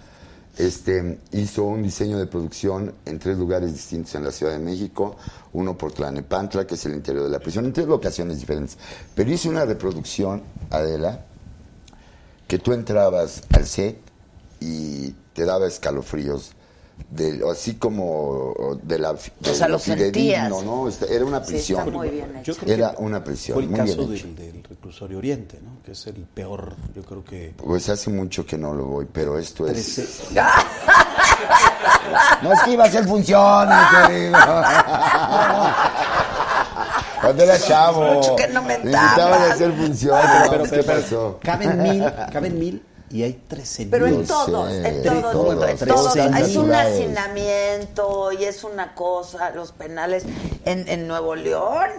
este, 0.59 1.18
hizo 1.32 1.64
un 1.64 1.82
diseño 1.82 2.18
de 2.18 2.26
producción 2.26 2.94
en 3.07 3.18
tres 3.18 3.38
lugares 3.38 3.72
distintos 3.72 4.14
en 4.14 4.24
la 4.24 4.30
Ciudad 4.30 4.53
de 4.53 4.59
México, 4.59 5.16
uno 5.53 5.76
por 5.76 5.92
Tlanepantla, 5.92 6.66
que 6.66 6.74
es 6.74 6.86
el 6.86 6.94
interior 6.94 7.24
de 7.24 7.30
la 7.30 7.38
prisión, 7.38 7.64
en 7.64 7.72
tres 7.72 7.86
locaciones 7.86 8.38
diferentes. 8.38 8.76
Pero 9.14 9.30
hizo 9.30 9.48
una 9.48 9.64
reproducción, 9.64 10.42
Adela, 10.70 11.24
que 12.46 12.59
tú 12.59 12.72
entrabas 12.72 13.42
al 13.50 13.66
set 13.66 13.98
y 14.61 15.12
te 15.32 15.44
daba 15.44 15.66
escalofríos. 15.66 16.53
De, 17.11 17.43
así 17.51 17.74
como 17.74 18.55
de 18.82 18.99
la 18.99 19.12
de 19.12 19.55
sea, 19.55 19.68
lo 19.68 19.78
fidedigno, 19.78 20.62
¿no? 20.62 20.88
Este, 20.88 21.14
Era 21.14 21.24
una 21.26 21.45
Sí, 21.45 21.53
prisión. 21.53 21.80
está 21.80 21.90
muy 21.90 22.09
bien 22.09 22.36
hecho. 22.36 22.53
Yo 22.53 22.59
creo 22.59 22.74
Era 22.74 22.95
que 22.95 23.03
una 23.03 23.22
prisión, 23.24 23.55
Fue 23.57 23.62
el 23.64 23.68
muy 23.70 23.80
bien 23.80 23.97
caso 23.97 24.12
hecho. 24.12 24.26
del, 24.28 24.36
del 24.36 24.64
reclusorio 24.64 25.18
Oriente, 25.18 25.59
¿no? 25.62 25.82
Que 25.84 25.93
es 25.93 26.07
el 26.07 26.14
peor, 26.32 26.74
yo 26.95 27.03
creo 27.03 27.22
que... 27.24 27.55
Pues 27.57 27.88
hace 27.90 28.09
mucho 28.09 28.47
que 28.47 28.57
no 28.57 28.72
lo 28.74 28.84
voy, 28.86 29.07
pero 29.12 29.38
esto 29.38 29.66
es. 29.66 29.99
Trece- 29.99 30.32
No 32.43 32.53
es 32.53 32.62
que 32.62 32.70
iba 32.72 32.84
a 32.84 32.86
hacer 32.86 33.05
funciones, 33.07 33.78
querido. 34.07 34.38
Cuando 37.20 37.43
era 37.45 37.59
chavo. 37.59 38.36
Que 38.36 38.49
no 38.49 38.62
me 38.62 38.74
invitaban 38.76 39.43
a 39.43 39.53
hacer 39.53 39.72
funciones. 39.72 40.24
no, 40.24 40.51
Pero, 40.51 40.51
pero, 40.51 40.64
¿Qué 40.64 40.82
pero, 40.82 41.01
pasó? 41.03 41.38
caben 41.43 41.82
mil, 41.82 42.05
caben 42.32 42.59
mil 42.59 42.82
y 43.12 43.22
hay 43.22 43.34
trece 43.46 43.86
Pero 43.90 44.06
en 44.06 44.26
todos, 44.26 44.72
en 44.72 45.02
Todos, 45.02 45.32
todos, 45.32 45.82
en 45.82 45.88
todos 45.88 46.16
Es 46.16 46.56
un 46.56 46.72
hacinamiento 46.72 48.32
y 48.32 48.44
es 48.44 48.64
una 48.64 48.94
cosa, 48.94 49.50
los 49.50 49.72
penales 49.72 50.24
en, 50.64 50.88
en 50.88 51.06
Nuevo 51.06 51.34
León. 51.34 51.90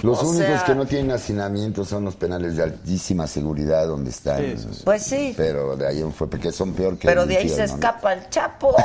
Los 0.00 0.22
o 0.22 0.28
únicos 0.28 0.46
sea, 0.46 0.64
que 0.64 0.74
no 0.74 0.86
tienen 0.86 1.10
hacinamiento 1.10 1.84
son 1.84 2.06
los 2.06 2.16
penales 2.16 2.56
de 2.56 2.62
altísima 2.62 3.26
seguridad 3.26 3.86
donde 3.86 4.10
están. 4.10 4.38
Sí, 4.38 4.44
eso 4.46 4.72
sí. 4.72 4.80
Pues 4.84 5.02
sí, 5.02 5.34
Pero 5.36 5.76
de 5.76 5.86
ahí 5.86 6.02
fue, 6.16 6.30
porque 6.30 6.50
son 6.50 6.72
peor 6.72 6.96
que 6.96 7.06
pero 7.06 7.24
el 7.24 7.28
de 7.28 7.36
ahí 7.36 7.48
se 7.48 7.64
escapa 7.64 8.14
el 8.14 8.28
Chapo. 8.30 8.74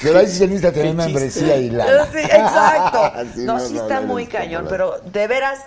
Pero 0.00 0.20
ahí 0.20 0.28
sí 0.28 0.38
se 0.38 0.46
necesita 0.46 0.72
tener 0.72 0.94
membresía 0.94 1.56
y 1.56 1.70
la. 1.70 2.06
Sí, 2.06 2.18
exacto. 2.18 3.12
Sí, 3.34 3.40
no, 3.44 3.54
no, 3.54 3.60
sí 3.66 3.74
no, 3.74 3.82
está 3.82 4.00
no, 4.00 4.06
muy 4.06 4.26
no, 4.26 4.30
cañón, 4.30 4.66
pero 4.68 5.00
de 5.12 5.26
veras 5.26 5.58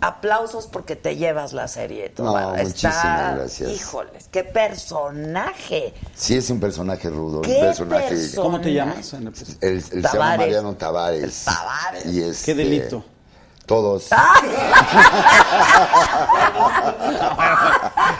aplausos 0.00 0.66
porque 0.66 0.96
te 0.96 1.16
llevas 1.16 1.52
la 1.52 1.68
serie. 1.68 2.12
No, 2.18 2.38
está, 2.38 2.62
muchísimas 2.62 3.36
gracias. 3.36 3.70
Híjoles, 3.70 4.28
qué 4.30 4.44
personaje. 4.44 5.94
Sí, 6.14 6.36
es 6.36 6.50
un 6.50 6.60
personaje 6.60 7.10
rudo, 7.10 7.42
¿Qué 7.42 7.54
un 7.54 7.60
personaje. 7.60 8.08
personaje? 8.08 8.36
¿Cómo 8.36 8.60
te 8.60 8.72
llamas? 8.72 9.12
El, 9.12 9.28
el 9.60 9.82
se 9.82 9.96
llama 9.96 10.10
Tavares. 10.10 10.38
Mariano 10.38 10.74
Tavares. 10.74 11.44
Tavares. 11.44 12.06
Y 12.06 12.22
este, 12.22 12.46
¿Qué 12.46 12.54
delito? 12.54 13.04
Todos. 13.66 14.08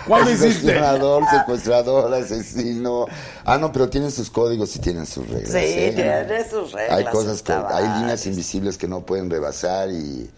¿Cuál 0.07 0.29
hiciste? 0.29 0.53
Secuestrador, 0.53 1.25
secuestrador, 1.29 2.15
asesino. 2.15 3.07
Ah, 3.45 3.59
no, 3.59 3.73
pero 3.73 3.89
tienen 3.91 4.13
sus 4.13 4.31
códigos 4.31 4.77
y 4.77 4.79
tienen 4.79 5.07
sus 5.07 5.29
reglas. 5.29 5.51
Sí, 5.51 5.59
¿eh? 5.59 5.93
tiene 5.93 6.49
sus 6.49 6.71
reglas. 6.71 6.99
Hay 6.99 7.05
cosas, 7.07 7.43
que, 7.43 7.53
hay 7.53 7.89
líneas 8.01 8.25
invisibles 8.27 8.79
que 8.79 8.87
no 8.87 9.01
pueden 9.01 9.29
rebasar 9.29 9.91
y 9.91 10.31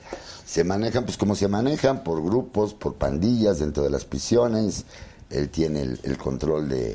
se 0.53 0.65
manejan, 0.65 1.05
pues 1.07 1.17
como 1.17 1.35
se 1.35 1.49
manejan, 1.49 2.05
por 2.05 2.23
grupos, 2.23 2.75
por 2.75 2.97
pandillas 2.97 3.59
dentro 3.61 3.83
de 3.83 3.89
las 3.89 4.05
prisiones. 4.05 4.85
Él 5.31 5.49
tiene 5.49 5.81
el, 5.81 5.99
el 6.03 6.19
control 6.19 6.69
de, 6.69 6.95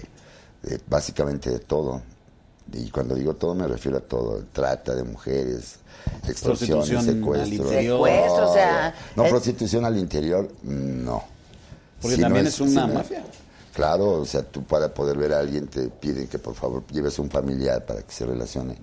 de 0.61 0.79
básicamente 0.87 1.49
de 1.49 1.57
todo. 1.57 2.03
Y 2.71 2.91
cuando 2.91 3.15
digo 3.15 3.33
todo 3.33 3.55
me 3.55 3.67
refiero 3.67 3.97
a 3.97 4.01
todo, 4.01 4.43
trata 4.53 4.93
de 4.93 5.03
mujeres, 5.03 5.77
extorsión, 6.27 6.83
secuestro. 6.85 7.33
al 7.41 7.51
interior. 7.51 7.81
Secuestro, 7.97 8.51
o 8.51 8.53
sea, 8.53 8.93
No, 9.15 9.23
es- 9.23 9.29
prostitución 9.31 9.85
al 9.85 9.97
interior, 9.97 10.47
no. 10.61 11.23
Porque 11.99 12.15
Si 12.17 12.21
no 12.21 12.27
también 12.27 12.45
es 12.45 12.59
una 12.59 12.85
si 12.87 12.93
mafia. 12.93 13.23
Claro, 13.73 14.21
o 14.21 14.25
sea, 14.25 14.43
tú 14.43 14.63
para 14.65 14.93
poder 14.93 15.17
ver 15.17 15.33
a 15.33 15.39
alguien 15.39 15.65
te 15.67 15.87
piden 15.87 16.27
que 16.27 16.37
por 16.37 16.53
favor 16.53 16.83
lleves 16.91 17.17
un 17.17 17.31
familiar 17.31 17.83
para 17.87 18.03
que 18.03 18.11
se 18.13 18.23
relacione 18.23 18.75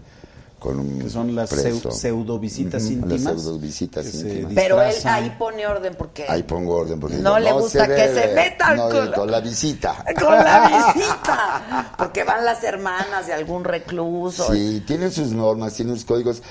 con 0.64 0.80
un 0.80 0.98
Que 0.98 1.10
son 1.10 1.34
las 1.34 1.50
preso. 1.50 1.90
seu- 1.90 1.92
pseudo-visitas 1.92 2.84
Ujú, 2.84 2.92
íntimas, 2.94 3.22
Las 3.22 3.42
pseudo 3.42 3.58
visitas 3.58 4.06
que 4.06 4.10
se 4.12 4.28
íntimas. 4.30 4.52
Pero 4.54 4.80
él 4.80 4.94
ahí 5.04 5.36
pone 5.38 5.66
orden 5.66 5.94
porque 5.94 6.24
Ahí 6.26 6.42
pongo 6.42 6.76
orden 6.76 6.98
porque 6.98 7.16
No 7.16 7.36
digo, 7.36 7.38
le 7.50 7.52
gusta 7.52 7.86
que 7.86 7.96
se 8.08 8.12
debe, 8.14 8.34
metan 8.34 8.76
no, 8.78 8.88
con 8.88 9.10
la- 9.10 9.16
con 9.16 9.30
la 9.30 9.40
visita. 9.40 10.04
con 10.18 10.34
la 10.34 10.92
visita, 10.94 11.94
porque 11.98 12.24
van 12.24 12.46
las 12.46 12.64
hermanas 12.64 13.26
de 13.26 13.34
algún 13.34 13.62
recluso. 13.62 14.50
Sí, 14.50 14.82
tienen 14.86 15.12
sus 15.12 15.32
normas, 15.32 15.74
tienen 15.74 15.96
sus 15.96 16.06
códigos. 16.06 16.42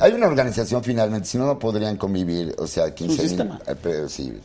Hay 0.00 0.12
una 0.14 0.26
organización 0.26 0.82
finalmente, 0.82 1.28
si 1.28 1.38
no, 1.38 1.46
no 1.46 1.56
podrían 1.58 1.96
convivir. 1.96 2.52
O 2.58 2.66
sea, 2.66 2.92
15 2.92 3.22
sistema. 3.28 3.60
pero 3.80 4.08
sí, 4.08 4.36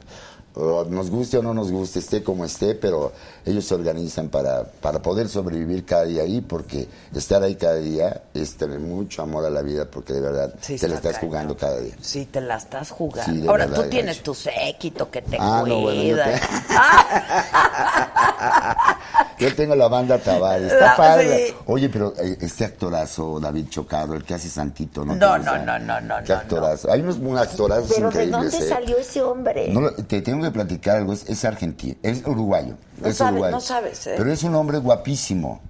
nos 0.56 1.10
guste 1.10 1.38
o 1.38 1.44
no 1.44 1.54
nos 1.54 1.70
guste, 1.72 2.00
esté 2.00 2.24
como 2.24 2.46
esté, 2.46 2.76
pero 2.76 3.12
ellos 3.46 3.66
se 3.66 3.76
organizan 3.76 4.30
para, 4.30 4.64
para 4.64 5.02
poder 5.02 5.28
sobrevivir 5.28 5.86
cada 5.86 6.04
día 6.04 6.24
ahí, 6.24 6.40
porque 6.42 6.88
estar 7.14 7.44
ahí 7.44 7.56
cada 7.56 7.76
día 7.76 8.22
es 8.34 8.56
tener 8.56 8.80
mucho 8.80 9.22
amor 9.22 9.46
a 9.46 9.50
la 9.50 9.62
vida, 9.62 9.86
porque 9.92 10.14
de 10.14 10.22
verdad 10.22 10.54
Sí, 10.62 10.78
te 10.78 10.88
la 10.88 10.96
está 10.96 11.10
estás 11.10 11.20
cañón. 11.20 11.30
jugando 11.32 11.58
cada 11.58 11.80
día. 11.80 11.94
Sí, 12.02 12.26
te 12.26 12.42
la 12.42 12.56
estás 12.58 12.92
jugando. 12.92 13.42
Sí, 13.42 13.48
Ahora 13.48 13.66
verdad, 13.66 13.84
tú 13.84 13.90
tienes 13.90 14.18
gacho. 14.18 14.32
tu 14.32 14.36
séquito 14.36 15.12
que 15.12 15.22
te 15.22 15.38
Ah, 15.40 15.64
no, 15.68 15.82
bueno, 15.82 16.02
yo 16.02 16.14
cuida. 16.16 16.26
te- 16.26 16.42
Yo 19.38 19.54
tengo 19.54 19.76
la 19.76 19.90
banda 19.90 20.16
Ah, 20.26 20.58
está 20.62 20.96
padre. 20.96 21.48
sí. 21.50 21.56
Oye, 21.66 21.90
pero 21.90 22.14
eh, 22.18 22.38
este 22.40 22.64
actorazo, 22.64 23.40
David 23.42 23.68
Chocado, 23.70 24.14
el 24.14 24.24
que 24.24 24.34
hace 24.34 24.48
Santito, 24.50 25.04
¿no? 25.04 25.14
No, 25.16 25.34
¿Te 25.34 25.40
no, 25.44 25.58
no, 25.58 25.78
no, 25.80 26.00
no, 26.02 26.16
Qué 26.24 26.32
no, 26.34 26.40
actorazo. 26.40 26.90
Hay 26.92 27.02
unos 27.02 27.18
un 27.18 27.38
actorazos 27.38 27.92
Pero 27.94 28.10
¿de 28.12 28.28
dónde 28.28 28.58
eh. 28.58 28.70
salió 28.70 28.98
ese 28.98 29.22
hombre? 29.22 29.68
No, 29.74 29.92
te 29.92 30.22
tengo 30.22 30.45
platicar 30.52 30.98
algo, 30.98 31.14
es, 31.14 31.28
es 31.30 31.44
argentino, 31.46 31.96
es 32.04 32.26
uruguayo. 32.26 32.76
No 33.02 33.08
es 33.08 33.18
sabes, 33.18 33.32
uruguayo. 33.34 33.56
no 33.56 33.62
sabes, 33.62 34.08
¿eh? 34.08 34.16
Pero 34.18 34.32
es 34.32 34.44
un 34.44 34.56
hombre 34.56 34.78
guapísimo. 34.80 35.62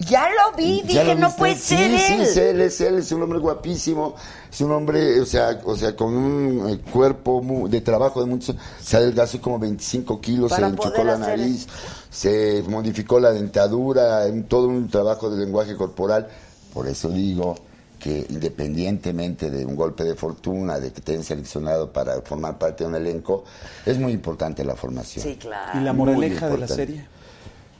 Ya 0.00 0.28
lo 0.28 0.56
vi, 0.56 0.82
¿Ya 0.82 1.02
dije, 1.02 1.04
lo 1.06 1.14
no 1.16 1.34
puede 1.34 1.56
Sí, 1.56 1.74
ser 1.74 1.98
sí, 1.98 2.12
él. 2.14 2.20
es 2.20 2.36
él, 2.36 2.60
es 2.60 2.80
él, 2.80 2.98
es 2.98 3.10
un 3.10 3.20
hombre 3.24 3.40
guapísimo, 3.40 4.14
es 4.48 4.60
un 4.60 4.70
hombre, 4.70 5.20
o 5.20 5.26
sea, 5.26 5.60
o 5.64 5.74
sea 5.76 5.96
con 5.96 6.14
un 6.16 6.68
eh, 6.70 6.78
cuerpo 6.92 7.42
mu- 7.42 7.68
de 7.68 7.80
trabajo 7.80 8.20
de 8.20 8.26
muchos, 8.26 8.54
se 8.80 8.96
adelgazó 8.96 9.40
como 9.40 9.58
25 9.58 10.20
kilos, 10.20 10.50
Para 10.50 10.68
se 10.68 10.72
le 10.72 10.76
enchocó 10.76 11.02
la 11.02 11.18
nariz, 11.18 11.66
se 12.10 12.62
modificó 12.68 13.18
la 13.18 13.32
dentadura, 13.32 14.26
en 14.28 14.44
todo 14.44 14.68
un 14.68 14.88
trabajo 14.88 15.30
de 15.30 15.44
lenguaje 15.44 15.74
corporal. 15.74 16.28
Por 16.72 16.86
eso 16.86 17.08
digo 17.08 17.56
que 17.98 18.26
independientemente 18.28 19.50
de 19.50 19.64
un 19.66 19.74
golpe 19.74 20.04
de 20.04 20.14
fortuna, 20.14 20.78
de 20.78 20.92
que 20.92 21.00
te 21.00 21.12
hayan 21.12 21.24
seleccionado 21.24 21.92
para 21.92 22.20
formar 22.22 22.58
parte 22.58 22.84
de 22.84 22.90
un 22.90 22.96
elenco, 22.96 23.44
es 23.84 23.98
muy 23.98 24.12
importante 24.12 24.64
la 24.64 24.76
formación. 24.76 25.24
Sí, 25.24 25.36
claro. 25.36 25.78
¿Y 25.78 25.82
la 25.82 25.92
moraleja 25.92 26.48
de 26.48 26.58
la 26.58 26.68
serie? 26.68 27.06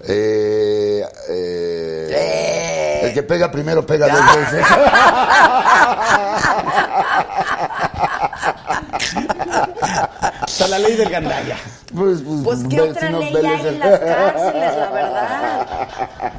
Eh, 0.01 1.03
eh, 1.29 2.09
Eh. 2.11 3.01
El 3.03 3.14
que 3.14 3.23
pega 3.23 3.51
primero 3.51 3.87
pega 3.87 4.09
dos 4.09 4.37
veces. 4.37 4.66
Sea, 10.47 10.69
la 10.69 10.79
ley 10.79 10.97
del 10.97 11.11
gandalla. 11.11 11.57
Pues, 11.95 12.21
pues, 12.23 12.41
Pues 12.45 12.59
qué 12.69 12.81
otra 12.81 13.07
si 13.09 13.13
no, 13.13 13.19
ley 13.21 13.35
hay 13.47 13.67
en 13.69 13.79
las 13.81 13.99
cárceles, 14.01 14.77
la 14.77 14.91
verdad. 14.91 15.67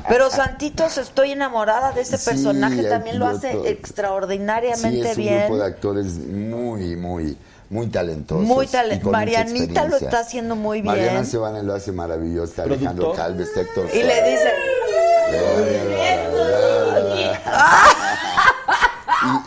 Pero 0.08 0.30
Santitos, 0.30 0.98
estoy 0.98 1.32
enamorada 1.32 1.92
de 1.92 2.02
ese 2.02 2.18
Sí, 2.18 2.26
personaje, 2.30 2.84
también 2.84 3.20
lo 3.20 3.28
hace 3.28 3.50
piloto. 3.50 3.68
extraordinariamente 3.68 5.02
Sí, 5.04 5.08
es 5.10 5.18
un 5.18 5.24
bien. 5.24 5.40
grupo 5.42 5.58
de 5.58 5.66
actores 5.66 6.06
muy, 6.18 6.96
muy, 6.96 7.38
muy 7.70 7.88
talentosos. 7.88 8.44
Muy 8.46 8.66
y 8.66 8.70
talent- 8.70 9.02
con 9.02 9.12
mucha 9.12 9.18
Marianita 9.20 9.86
lo 9.86 9.98
está 9.98 10.20
haciendo 10.20 10.56
muy 10.56 10.82
bien. 10.82 10.96
Mariana 10.96 11.24
Sebane 11.26 11.64
lo 11.64 11.74
hace 11.76 11.92
maravilloso. 11.92 12.46
está 12.50 12.64
Alejandro. 12.64 13.14
Calves, 13.14 13.48
está 13.50 13.62
Héctor 13.62 13.86
Y 13.94 14.04
le 14.04 14.30
dice, 14.32 14.52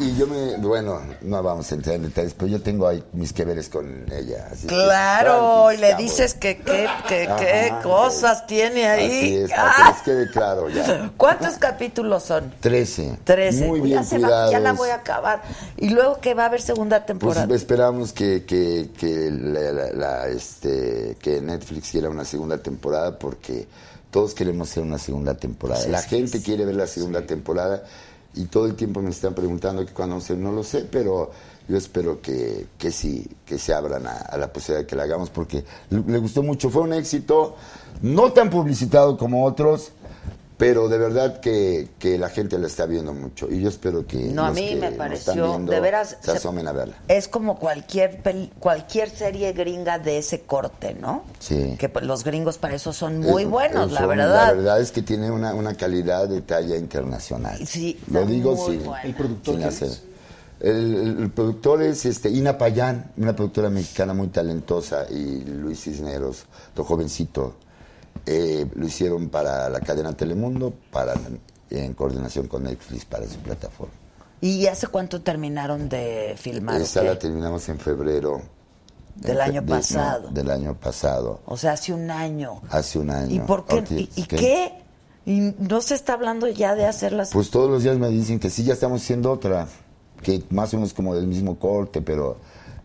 Y, 0.00 0.04
y 0.04 0.16
yo 0.16 0.26
me, 0.26 0.56
bueno, 0.56 1.00
no 1.22 1.42
vamos 1.42 1.70
a 1.72 1.74
entrar 1.74 1.96
en 1.96 2.02
detalles, 2.02 2.34
pero 2.34 2.48
yo 2.48 2.60
tengo 2.60 2.86
ahí 2.86 3.02
mis 3.12 3.32
que 3.32 3.44
veres 3.44 3.68
con 3.68 4.04
ella. 4.12 4.48
así 4.52 4.66
que, 4.66 4.74
claro, 4.74 5.72
y 5.72 5.76
le 5.78 5.94
dices 5.96 6.34
que 6.34 6.58
qué 6.58 6.86
que, 7.08 7.28
qué 7.38 7.72
cosas 7.82 8.46
tiene 8.46 8.86
ahí. 8.86 9.06
Así 9.06 9.36
es, 9.36 9.50
para 9.50 9.70
Ah. 9.70 9.74
que 9.76 9.92
les 9.92 10.02
quede 10.02 10.30
claro 10.32 10.68
ya. 10.68 11.10
¿Cuántos 11.16 11.54
capítulos 11.56 12.22
son? 12.24 12.52
Trece. 12.60 13.18
Trece. 13.24 13.66
Muy 13.66 13.80
Uy, 13.80 13.88
bien 13.88 14.02
ya, 14.02 14.04
se 14.08 14.18
va- 14.18 14.50
ya 14.50 14.60
la 14.60 14.72
voy 14.72 14.90
a 14.90 14.96
acabar. 14.96 15.42
Y 15.76 15.88
luego 15.90 16.20
que 16.20 16.34
va 16.34 16.44
a 16.44 16.46
haber 16.46 16.60
segunda 16.60 16.98
Pues 16.98 17.06
temporada. 17.06 17.54
esperamos 17.54 18.12
que, 18.12 18.44
que, 18.44 18.90
que, 18.98 19.30
la- 19.30 19.72
la- 19.72 19.92
la, 19.92 20.28
este, 20.28 21.16
que 21.20 21.40
Netflix 21.40 21.90
quiera 21.90 22.10
una 22.10 22.24
segunda 22.24 22.58
temporada 22.58 23.18
porque 23.18 23.66
todos 24.10 24.34
queremos 24.34 24.70
hacer 24.70 24.82
una 24.82 24.98
segunda 24.98 25.34
temporada. 25.34 25.80
Pues 25.80 25.90
la 25.90 26.02
que 26.02 26.16
gente 26.18 26.42
quiere 26.42 26.66
ver 26.66 26.74
la 26.76 26.86
segunda 26.86 27.22
temporada 27.22 27.82
y 28.34 28.44
todo 28.46 28.66
el 28.66 28.74
tiempo 28.74 29.02
me 29.02 29.10
están 29.10 29.34
preguntando 29.34 29.84
que 29.84 29.92
cuando 29.92 30.20
se 30.20 30.36
no 30.36 30.52
lo 30.52 30.62
sé, 30.62 30.86
pero 30.90 31.30
yo 31.68 31.76
espero 31.76 32.20
que, 32.20 32.66
que 32.78 32.90
sí, 32.90 33.26
que 33.46 33.58
se 33.58 33.72
abran 33.72 34.06
a, 34.06 34.36
la 34.36 34.52
posibilidad 34.52 34.80
de 34.80 34.86
que 34.86 34.96
la 34.96 35.04
hagamos 35.04 35.30
porque 35.30 35.64
le 35.90 36.18
gustó 36.18 36.42
mucho. 36.42 36.70
Fue 36.70 36.82
un 36.82 36.92
éxito, 36.92 37.54
no 38.00 38.32
tan 38.32 38.50
publicitado 38.50 39.16
como 39.16 39.44
otros, 39.44 39.92
pero 40.62 40.88
de 40.88 40.96
verdad 40.96 41.40
que, 41.40 41.88
que 41.98 42.16
la 42.18 42.28
gente 42.28 42.56
la 42.56 42.68
está 42.68 42.86
viendo 42.86 43.12
mucho 43.12 43.50
y 43.50 43.60
yo 43.60 43.68
espero 43.68 44.06
que 44.06 44.16
No, 44.18 44.44
a 44.44 44.46
los 44.50 44.54
mí 44.54 44.68
que 44.68 44.76
me 44.76 44.92
pareció, 44.92 45.34
viendo 45.48 45.72
de 45.72 45.80
veras, 45.80 46.16
se 46.20 46.30
se- 46.30 46.36
asomen 46.36 46.68
a 46.68 46.72
verla. 46.72 46.94
Es 47.08 47.26
como 47.26 47.58
cualquier 47.58 48.22
pel- 48.22 48.50
cualquier 48.60 49.10
serie 49.10 49.52
gringa 49.54 49.98
de 49.98 50.18
ese 50.18 50.42
corte, 50.42 50.94
¿no? 50.94 51.24
Sí. 51.40 51.74
Que 51.80 51.88
pues, 51.88 52.04
los 52.04 52.22
gringos 52.22 52.58
para 52.58 52.76
eso 52.76 52.92
son 52.92 53.18
muy 53.18 53.42
Eh, 53.42 53.46
buenos, 53.46 53.90
eh, 53.90 53.94
la 53.94 54.06
verdad. 54.06 54.46
La 54.46 54.52
verdad 54.52 54.80
es 54.80 54.92
que 54.92 55.02
tiene 55.02 55.32
una, 55.32 55.52
una 55.52 55.74
calidad 55.74 56.28
de 56.28 56.42
talla 56.42 56.76
internacional. 56.76 57.66
Sí, 57.66 57.98
Lo 58.08 58.24
digo 58.24 58.54
muy 58.54 58.76
sin, 58.76 58.84
bueno. 58.86 59.04
¿El 59.04 59.14
productor 59.16 59.54
sin 59.56 59.64
hacer. 59.64 59.88
es? 59.88 60.02
El, 60.60 60.94
el- 60.94 61.18
el 61.22 61.30
productor 61.32 61.82
es 61.82 62.06
este, 62.06 62.30
Ina 62.30 62.56
Payán, 62.56 63.10
una 63.16 63.34
productora 63.34 63.68
mexicana 63.68 64.14
muy 64.14 64.28
talentosa, 64.28 65.06
y 65.10 65.40
Luis 65.44 65.80
Cisneros, 65.82 66.44
otro 66.70 66.84
jovencito. 66.84 67.56
Eh, 68.26 68.66
lo 68.74 68.86
hicieron 68.86 69.28
para 69.28 69.68
la 69.68 69.80
cadena 69.80 70.12
Telemundo, 70.16 70.72
para 70.90 71.14
en 71.70 71.94
coordinación 71.94 72.46
con 72.48 72.64
Netflix 72.64 73.04
para 73.04 73.26
su 73.26 73.38
plataforma. 73.38 73.92
¿Y 74.40 74.66
hace 74.66 74.86
cuánto 74.88 75.22
terminaron 75.22 75.88
de 75.88 76.34
filmar? 76.36 76.80
Esa 76.80 77.00
qué? 77.00 77.06
la 77.06 77.18
terminamos 77.18 77.68
en 77.68 77.78
febrero. 77.78 78.40
Del 79.14 79.32
En 79.32 79.36
fe- 79.36 79.42
año 79.42 79.60
de- 79.62 79.66
no, 79.68 79.76
pasado. 79.76 80.28
del 80.30 80.50
año 80.50 80.74
pasado, 80.74 81.40
O 81.44 81.56
sea, 81.56 81.72
hace 81.72 81.92
un 81.92 82.10
año. 82.10 82.62
hace 82.70 82.98
un 82.98 83.10
año. 83.10 83.34
¿Y 83.34 83.40
por 83.40 83.66
qué? 83.66 83.74
Ortiz, 83.76 84.08
¿Y, 84.16 84.20
y 84.22 84.24
qué? 84.24 84.72
¿Y 85.26 85.54
no 85.58 85.80
se 85.80 85.94
está 85.94 86.14
hablando 86.14 86.48
ya 86.48 86.74
de 86.74 86.86
hacerlas? 86.86 87.30
Pues 87.32 87.50
todos 87.50 87.70
los 87.70 87.82
días 87.82 87.98
me 87.98 88.08
dicen 88.08 88.40
que 88.40 88.48
sí, 88.50 88.64
ya 88.64 88.72
estamos 88.72 89.02
haciendo 89.02 89.30
otra, 89.30 89.68
que 90.22 90.42
más 90.50 90.72
o 90.74 90.78
menos 90.78 90.94
como 90.94 91.14
del 91.14 91.26
mismo 91.26 91.58
corte, 91.58 92.00
pero 92.02 92.38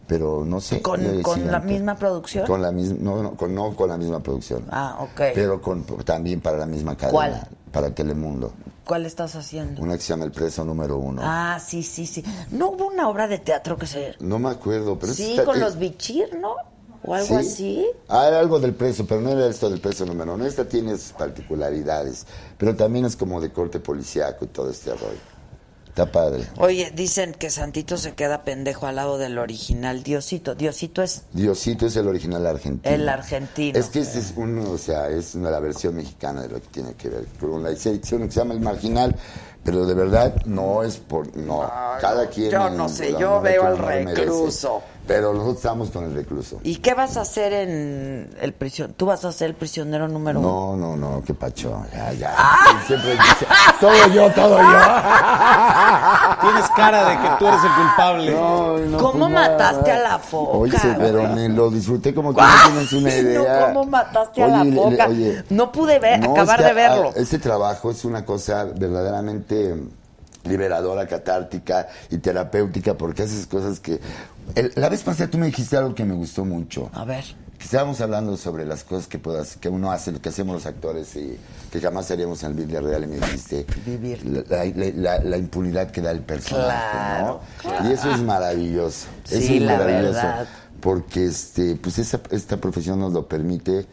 pero 0.08 0.44
no 0.46 0.60
sé. 0.62 0.82
¿Con- 0.82 1.02
yo 1.02 1.22
con 1.22 1.46
la 1.52 1.60
misma 1.60 1.96
producción? 1.96 2.48
Con 2.48 2.62
la 2.62 2.72
misma, 2.72 2.98
no, 3.02 3.22
no, 3.24 3.32
con, 3.36 3.54
no 3.54 3.76
con 3.76 3.90
la 3.90 3.98
misma 3.98 4.20
producción. 4.22 4.66
Ah, 4.72 4.98
ok. 5.02 5.22
Pero 5.36 5.62
con, 5.62 5.84
también 6.06 6.42
para 6.42 6.58
la 6.58 6.66
misma 6.66 6.96
cadena. 6.96 7.12
¿Cuál? 7.12 7.48
Para 7.72 7.94
Telemundo. 7.94 8.54
¿Cuál 8.86 9.06
estás 9.06 9.36
haciendo? 9.36 9.82
Una 9.82 9.96
que 9.98 10.02
se 10.04 10.10
llama 10.10 10.24
El 10.24 10.32
Preso 10.32 10.64
Número 10.64 10.98
Uno. 10.98 11.22
Ah, 11.24 11.60
sí, 11.64 11.84
sí, 11.84 12.06
sí. 12.06 12.24
¿No 12.52 12.70
hubo 12.70 12.88
una 12.88 13.10
obra 13.10 13.28
de 13.28 13.38
teatro 13.40 13.76
que 13.78 13.86
se... 13.86 14.16
No 14.22 14.40
me 14.40 14.50
acuerdo, 14.50 14.98
pero 14.98 15.14
Sí, 15.14 15.32
está- 15.32 15.44
con 15.44 15.58
eh, 15.58 15.60
los 15.60 15.78
bichir, 15.78 16.34
¿no? 16.40 16.56
O 17.04 17.14
algo 17.14 17.28
¿sí? 17.28 17.36
así. 17.36 17.86
Ah, 18.08 18.28
era 18.30 18.40
algo 18.40 18.60
del 18.60 18.74
preso, 18.74 19.06
pero 19.06 19.20
no 19.22 19.30
era 19.30 19.46
esto 19.48 19.70
del 19.70 19.82
preso 19.82 20.06
número 20.06 20.34
uno. 20.36 20.46
Esta 20.46 20.66
tiene 20.68 20.92
sus 20.98 21.12
particularidades, 21.12 22.26
pero 22.58 22.76
también 22.76 23.06
es 23.06 23.16
como 23.18 23.40
de 23.42 23.52
corte 23.52 23.80
policíaco 23.82 24.46
y 24.46 24.48
todo 24.48 24.70
este 24.70 24.92
rollo. 24.92 25.20
Está 25.98 26.12
padre. 26.12 26.44
Oye, 26.58 26.92
dicen 26.96 27.34
que 27.34 27.50
Santito 27.50 27.98
se 27.98 28.14
queda 28.14 28.44
pendejo 28.44 28.86
al 28.86 28.98
lado 28.98 29.18
del 29.18 29.40
original 29.40 30.04
Diosito. 30.04 30.54
Diosito 30.54 31.02
es 31.02 31.24
Diosito 31.34 31.88
es 31.88 31.96
el 31.96 32.08
original 32.08 32.46
argentino. 32.46 32.94
el 32.94 33.10
argentino. 33.10 33.80
Es 33.80 33.88
que 33.88 34.02
este 34.02 34.20
es 34.20 34.36
uno, 34.36 34.70
o 34.70 34.78
sea, 34.78 35.10
es 35.10 35.34
una, 35.34 35.50
la 35.50 35.60
versión 35.60 35.96
mexicana 35.96 36.44
de 36.44 36.50
lo 36.50 36.62
que 36.62 36.68
tiene 36.68 36.94
que 36.94 37.10
ver 37.10 37.26
con 37.40 37.64
la 37.64 37.76
sección 37.76 38.28
que 38.28 38.32
se 38.32 38.40
llama 38.40 38.54
El 38.54 38.60
Marginal, 38.60 39.16
pero 39.64 39.88
de 39.88 39.96
verdad 39.96 40.36
no 40.46 40.84
es 40.84 40.98
por, 40.98 41.36
no, 41.36 41.68
cada 42.00 42.30
quien... 42.30 42.52
yo 42.52 42.70
no 42.70 42.88
sé, 42.90 43.16
yo 43.20 43.42
veo 43.42 43.64
al 43.64 44.06
merece. 44.06 44.68
Pero 45.08 45.32
nosotros 45.34 45.56
estamos 45.58 45.90
con 45.90 46.04
el 46.04 46.14
recluso. 46.14 46.60
¿Y 46.64 46.76
qué 46.78 46.94
vas 46.94 47.16
a 47.16 47.22
hacer 47.22 47.54
en 47.54 48.30
el 48.42 48.54
prisión? 48.54 48.94
¿Tú 48.98 49.06
vas 49.06 49.24
a 49.24 49.32
ser 49.32 49.48
el 49.52 49.56
prisionero 49.56 50.08
número 50.10 50.40
uno? 50.42 50.76
No, 50.76 50.96
no, 50.96 50.98
no, 50.98 51.24
qué 51.24 51.34
pacho. 51.34 51.82
Ya, 51.94 52.12
ya. 52.14 52.36
Siempre 52.86 53.12
dice, 53.12 53.48
todo 53.80 54.08
yo, 54.14 54.30
todo 54.34 54.58
yo. 54.60 54.68
Tienes 56.42 56.70
cara 56.76 57.10
de 57.10 57.18
que 57.22 57.30
tú 57.40 57.48
eres 57.48 57.60
el 57.64 57.72
culpable. 57.72 58.32
No, 58.32 58.78
no, 58.80 58.98
¿Cómo 58.98 59.20
pues 59.20 59.32
nada. 59.32 59.50
mataste 59.52 59.92
a 59.92 60.00
la 60.00 60.20
foca? 60.20 60.58
Oye, 60.58 60.78
pero 60.98 61.24
me 61.30 61.50
lo 61.50 61.70
disfruté 61.70 62.14
como 62.14 62.34
que 62.36 62.42
no 62.42 62.48
tienes 62.66 62.94
una 62.94 63.10
no, 63.10 63.16
idea. 63.16 63.66
¿Cómo 63.68 63.86
mataste 63.86 64.44
a 64.44 64.48
la 64.50 64.64
le- 64.64 64.72
le- 64.72 64.76
foca? 64.76 65.08
oye, 65.08 65.44
no 65.50 65.72
pude 65.72 66.00
ver, 66.00 66.20
No, 66.20 66.32
acabar 66.34 66.60
es 66.60 66.66
que, 66.68 66.74
de 66.74 66.74
verlo. 66.74 67.10
ah, 67.16 67.20
Este 67.20 67.40
trabajo 67.40 67.92
es 67.92 68.04
una 68.06 68.26
cosa 68.26 68.66
verdaderamente 68.66 69.76
liberadora, 70.44 71.08
catártica 71.08 71.88
y 72.10 72.18
terapéutica 72.20 72.94
porque 72.94 73.24
haces 73.24 73.48
cosas 73.48 73.80
que... 73.80 74.00
el- 74.56 74.72
la 74.76 74.90
vez 74.90 75.04
pasada 75.04 75.30
tú 75.30 75.38
me 75.38 75.48
dijiste 75.48 75.78
algo 75.78 75.94
que 75.96 76.06
me 76.06 76.14
gustó 76.16 76.46
mucho. 76.46 76.90
A 76.94 77.06
ver. 77.06 77.24
Que 77.58 77.64
estábamos 77.64 78.00
hablando 78.02 78.38
sobre 78.38 78.66
las 78.66 78.84
cosas 78.84 79.08
que 79.08 79.18
puedas, 79.18 79.58
que 79.58 79.68
uno 79.68 79.92
hace, 79.92 80.12
lo 80.12 80.22
que 80.22 80.30
hacemos 80.30 80.54
los 80.54 80.66
actores 80.68 81.16
y 81.16 81.38
que 81.72 81.82
jamás 81.82 82.10
haríamos 82.12 82.44
en 82.44 82.56
la 82.56 82.64
vida 82.66 82.82
real 82.82 83.04
y 83.04 83.08
me 83.08 83.16
dijiste 83.16 83.66
Vivir. 83.84 84.24
La, 84.26 84.64
la- 84.66 84.92
la- 84.96 85.20
la 85.24 85.38
impunidad 85.38 85.90
que 85.90 86.02
da 86.02 86.12
el 86.12 86.22
personaje, 86.22 86.68
Claro, 86.92 87.42
¿no? 87.82 87.90
Y 87.90 87.94
eso 87.94 88.12
es 88.12 88.22
maravilloso. 88.22 89.08
Sí, 89.24 89.36
eso 89.38 89.54
es 89.54 89.62
la 89.64 89.78
maravilloso. 89.78 90.14
verdad. 90.14 90.48
Porque 90.80 91.26
este, 91.26 91.76
pues 91.78 91.98
esa, 91.98 92.22
esta 92.30 92.58
profesión 92.58 93.00
nos 93.00 93.12
lo 93.12 93.28
permite, 93.28 93.88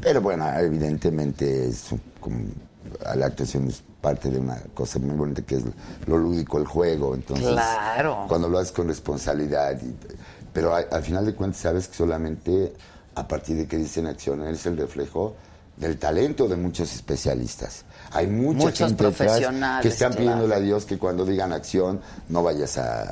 pero 0.00 0.20
bueno, 0.20 0.48
evidentemente 0.58 1.68
es 1.68 1.92
un- 1.92 2.52
como, 3.04 3.14
la 3.16 3.26
actuación 3.26 3.68
es 3.68 3.82
parte 4.00 4.30
de 4.30 4.38
una 4.38 4.56
cosa 4.74 4.98
muy 4.98 5.16
bonita 5.16 5.42
que 5.42 5.56
es 5.56 5.62
lo 6.06 6.18
lúdico, 6.18 6.58
el 6.58 6.66
juego. 6.66 7.14
Entonces, 7.14 7.48
Claro. 7.48 8.24
cuando 8.28 8.48
lo 8.48 8.58
haces 8.58 8.72
con 8.72 8.88
responsabilidad. 8.88 9.78
y- 9.82 9.94
pero 10.52 10.74
a- 10.74 10.78
al 10.90 11.02
final 11.02 11.24
de 11.26 11.34
cuentas 11.34 11.60
sabes 11.60 11.88
que 11.88 11.96
solamente 11.96 12.72
a 13.14 13.26
partir 13.28 13.56
de 13.56 13.66
que 13.68 13.76
dicen 13.76 14.06
acción 14.06 14.42
eres 14.42 14.64
el 14.66 14.76
reflejo 14.76 15.34
del 15.76 15.98
talento 15.98 16.48
de 16.48 16.56
muchos 16.56 16.92
especialistas. 16.94 17.84
Hay 18.12 18.26
mucha 18.26 18.58
Muchos 18.66 18.88
gente 18.88 19.02
profesionales, 19.04 19.82
que 19.82 19.88
están 19.88 20.10
claro. 20.12 20.22
pidiéndole 20.24 20.54
a 20.54 20.60
Dios 20.60 20.84
que 20.84 20.98
cuando 20.98 21.24
digan 21.24 21.52
acción 21.52 22.00
no 22.28 22.42
vayas 22.42 22.78
a 22.78 23.10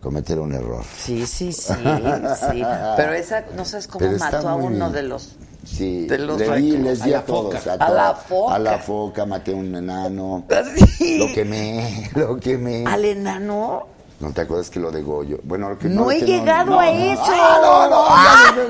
cometer 0.00 0.38
un 0.38 0.54
error. 0.54 0.84
Sí, 0.96 1.26
sí, 1.26 1.52
sí, 1.52 1.72
sí. 1.74 1.74
Pero 2.96 3.12
esa, 3.12 3.44
no 3.56 3.64
sabes 3.64 3.86
cómo 3.88 4.06
Pero 4.06 4.18
mató 4.18 4.48
a 4.48 4.54
uno 4.54 4.86
bien. 4.86 4.92
de 4.92 5.02
los... 5.02 5.36
Sí, 5.68 6.08
los 6.08 6.38
le 6.40 6.56
di, 6.56 6.76
les 6.78 7.04
di 7.04 7.12
a 7.12 7.24
todos. 7.24 7.66
A, 7.66 7.74
A 7.74 7.90
la 7.90 8.14
foca. 8.14 8.54
A 8.54 8.58
la 8.58 8.78
foca, 8.78 9.26
maté 9.26 9.52
a 9.52 9.56
un 9.56 9.74
enano. 9.74 10.44
Sí. 10.96 11.18
Lo 11.18 11.32
quemé, 11.32 12.10
lo 12.14 12.36
quemé. 12.40 12.84
¿Al 12.86 13.04
enano? 13.04 13.97
¿No 14.20 14.32
te 14.32 14.40
acuerdas 14.40 14.68
que 14.68 14.80
lo 14.80 14.90
de 14.90 15.00
Goyo? 15.02 15.38
Bueno, 15.44 15.68
lo 15.70 15.78
que 15.78 15.88
No 15.88 16.10
he 16.10 16.18
que 16.18 16.26
llegado 16.26 16.72
no, 16.72 16.80
a 16.80 16.86
no, 16.86 16.90
eso. 16.90 17.22
Ah, 17.26 17.58
no, 17.62 17.88
no, 17.88 18.68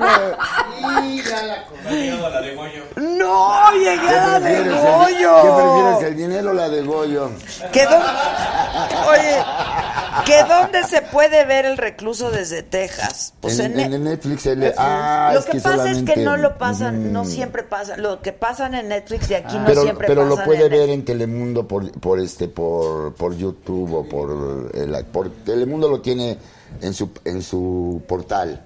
No 0.83 0.99
he 1.01 1.13
llegado 1.15 2.27
a 2.27 2.31
la 2.31 2.41
de 2.43 2.55
Goyo. 2.55 2.83
No, 2.97 3.73
llegué 3.73 4.01
¿Qué 4.01 4.09
a 4.09 4.27
la 4.27 4.41
de 4.41 4.59
Goyo. 4.69 5.43
¿Qué 5.43 5.51
prefieres, 5.63 6.03
el 6.13 6.17
dinero 6.17 6.51
o 6.51 6.53
la 6.55 6.69
de 6.69 6.83
Goyo? 6.83 7.31
¿Que 7.73 7.85
dónde, 7.85 8.07
oye, 9.09 9.37
¿que 10.27 10.43
dónde 10.45 10.85
se 10.85 11.01
puede 11.03 11.45
ver 11.47 11.65
el 11.65 11.79
recluso 11.79 12.31
desde 12.31 12.63
Texas? 12.63 13.33
Pues 13.41 13.59
en, 13.59 13.79
en, 13.81 13.95
en 13.95 14.05
Netflix. 14.05 14.45
el- 14.47 14.75
ah, 14.77 15.31
lo 15.33 15.41
es 15.41 15.47
que, 15.47 15.61
pasa 15.61 15.91
es 15.91 16.03
que 16.03 16.17
no 16.17 16.37
lo 16.37 16.59
pasan, 16.59 17.13
no 17.13 17.23
Mm. 17.25 17.27
siempre 17.27 17.63
pasa. 17.63 17.97
Lo 17.97 18.21
que 18.21 18.33
pasan 18.33 18.75
en 18.75 18.89
Netflix 18.89 19.29
de 19.29 19.37
aquí 19.37 19.57
no 19.57 19.65
pero 19.65 19.83
siempre 19.83 20.07
pero 20.09 20.25
lo 20.25 20.31
pasan 20.35 20.45
puede 20.47 20.65
en 20.67 20.71
ver 20.71 20.91
en 20.91 21.05
Telemundo 21.05 21.67
por 21.67 21.91
por 22.01 22.21
este 22.21 22.49
por 22.49 23.15
por 23.15 23.35
YouTube 23.37 23.95
o 23.95 24.05
por 24.09 24.71
el 24.75 25.05
por 25.07 25.31
Telemundo 25.45 25.89
lo 25.89 26.01
tiene 26.01 26.39
en 26.81 26.95
su 26.95 27.11
en 27.25 27.43
su 27.43 28.03
portal. 28.09 28.65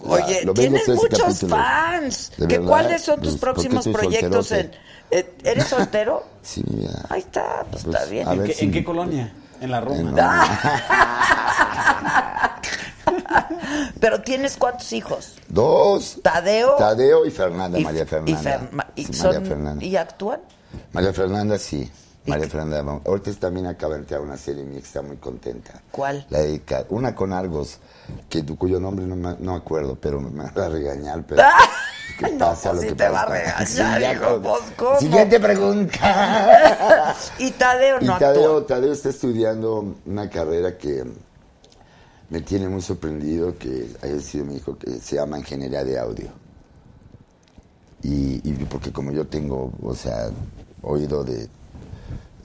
Oye, 0.00 0.46
tienes 0.54 0.86
muchos 0.88 1.18
capítulos. 1.18 1.58
fans. 1.58 2.32
¿De 2.36 2.46
¿Que? 2.46 2.60
¿Cuáles 2.60 3.02
son 3.02 3.18
Pues, 3.20 3.30
tus 3.32 3.40
¿por 3.40 3.48
qué 3.54 3.68
próximos 3.68 3.88
proyectos? 3.88 4.52
En, 4.52 4.70
eh, 5.10 5.34
¿Eres 5.44 5.64
soltero? 5.66 6.24
Sí, 6.42 6.62
mi 6.68 6.80
vida. 6.80 7.06
Ahí 7.08 7.20
está, 7.20 7.64
pues, 7.70 7.84
Pues, 7.84 7.96
está 7.96 8.10
bien. 8.10 8.28
a 8.28 8.32
¿En 8.32 8.38
ver 8.40 8.48
qué, 8.48 8.54
si- 8.54 8.64
en 8.66 8.72
qué 8.72 8.84
colonia? 8.84 9.32
En 9.60 9.70
la 9.70 9.80
Roma. 9.80 9.96
En 9.96 10.14
Pero 14.00 14.20
tienes 14.22 14.56
cuántos 14.56 14.92
hijos? 14.92 15.34
Dos. 15.48 16.18
Tadeo. 16.22 16.74
Tadeo 16.76 17.24
y 17.26 17.30
Fernanda, 17.30 17.78
y- 17.78 17.84
María 17.84 18.02
y 18.02 18.06
Fernanda. 18.06 18.40
Fer- 18.70 18.86
y 18.96 19.04
Sí, 19.06 19.12
son- 19.14 19.32
María 19.34 19.48
Fernanda. 19.48 19.84
¿Y 19.84 19.96
actúan? 19.96 20.40
María 20.92 21.12
Fernanda 21.12 21.58
sí. 21.58 21.90
María 22.26 22.48
Fernanda, 22.48 22.82
vamos. 22.82 23.02
ahorita 23.06 23.32
también 23.34 23.66
acaba 23.66 23.94
de 23.94 24.00
entrar 24.00 24.20
una 24.22 24.36
serie 24.38 24.64
mía 24.64 24.78
que 24.80 24.86
está 24.86 25.02
muy 25.02 25.16
contenta. 25.18 25.82
¿Cuál? 25.90 26.24
La 26.30 26.38
dedica, 26.40 26.84
una 26.88 27.14
con 27.14 27.32
Argos, 27.34 27.78
que 28.30 28.42
tu- 28.42 28.56
cuyo 28.56 28.80
nombre 28.80 29.04
no 29.06 29.14
me, 29.14 29.36
no 29.38 29.54
acuerdo, 29.54 29.96
pero 30.00 30.20
me 30.20 30.44
va 30.50 30.64
a 30.66 30.68
regañar, 30.70 31.22
pero 31.28 31.42
¿qué 32.18 32.30
No, 32.32 32.46
pasa? 32.46 32.70
pues 32.70 32.82
lo 32.82 32.88
que 32.88 32.94
te 32.94 33.08
va 33.10 33.22
a 33.22 33.26
regañar, 33.26 34.16
hijo, 34.16 34.40
pues, 34.42 34.60
¿cómo? 34.76 34.98
Siguiente 34.98 35.38
pregunta. 35.38 37.14
Y 37.38 37.50
Tadeo 37.52 37.98
y 38.00 38.04
no 38.06 38.18
Tadeo, 38.18 38.56
actúa. 38.58 38.66
Tadeo 38.76 38.92
está 38.94 39.10
estudiando 39.10 39.94
una 40.06 40.30
carrera 40.30 40.78
que 40.78 41.04
me 42.30 42.40
tiene 42.40 42.68
muy 42.70 42.80
sorprendido, 42.80 43.56
que 43.58 43.90
haya 44.02 44.18
sido 44.20 44.46
mi 44.46 44.56
hijo, 44.56 44.78
que 44.78 44.92
se 44.98 45.16
llama 45.16 45.38
Ingeniería 45.38 45.84
de 45.84 45.98
Audio. 45.98 46.28
Y, 48.02 48.40
y 48.48 48.52
porque 48.64 48.92
como 48.92 49.12
yo 49.12 49.26
tengo, 49.26 49.72
o 49.82 49.94
sea, 49.94 50.30
oído 50.82 51.22
de 51.24 51.48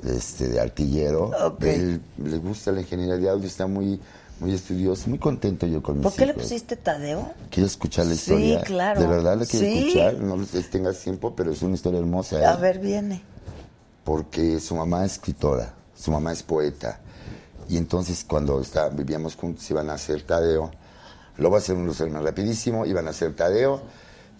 este, 0.05 0.47
de 0.47 0.59
artillero, 0.59 1.31
él 1.61 2.01
le 2.17 2.37
gusta 2.37 2.71
la 2.71 2.81
ingeniería 2.81 3.17
de 3.17 3.29
audio, 3.29 3.47
está 3.47 3.67
muy, 3.67 3.99
muy 4.39 4.53
estudioso, 4.53 5.09
muy 5.09 5.19
contento 5.19 5.67
yo 5.67 5.83
con 5.83 5.95
mis 5.97 6.03
¿Por 6.03 6.13
qué 6.13 6.25
le 6.25 6.33
pusiste 6.33 6.75
Tadeo? 6.77 7.33
¿Quieres 7.49 7.73
escuchar 7.73 8.05
la 8.05 8.13
Sí, 8.15 8.19
historia? 8.33 8.61
claro. 8.61 9.01
¿De 9.01 9.07
verdad 9.07 9.37
la 9.37 9.45
quieres 9.45 9.73
Sí. 9.73 9.79
escuchar? 9.89 10.13
No 10.19 10.37
tengas 10.71 10.99
tiempo, 10.99 11.33
pero 11.35 11.51
es 11.51 11.61
una 11.61 11.75
historia 11.75 11.99
hermosa. 11.99 12.39
¿eh? 12.39 12.45
A 12.45 12.55
ver, 12.55 12.79
viene. 12.79 13.21
porque 14.03 14.59
su 14.59 14.75
mamá 14.75 15.05
es 15.05 15.13
escritora, 15.13 15.73
su 15.95 16.09
mamá 16.11 16.31
es 16.31 16.41
poeta. 16.41 16.99
Y 17.67 17.77
entonces 17.77 18.25
cuando 18.27 18.59
está, 18.59 18.89
vivíamos 18.89 19.35
juntos 19.35 19.69
iban 19.69 19.89
a 19.91 19.93
hacer 19.93 20.23
Tadeo. 20.23 20.71
Lo 21.37 21.49
voy 21.49 21.57
a 21.57 21.59
hacer 21.59 21.75
un 21.75 21.87
resumen 21.87 22.23
rapidísimo, 22.23 22.85
iban 22.87 23.05
a 23.05 23.11
hacer 23.11 23.35
Tadeo. 23.35 23.81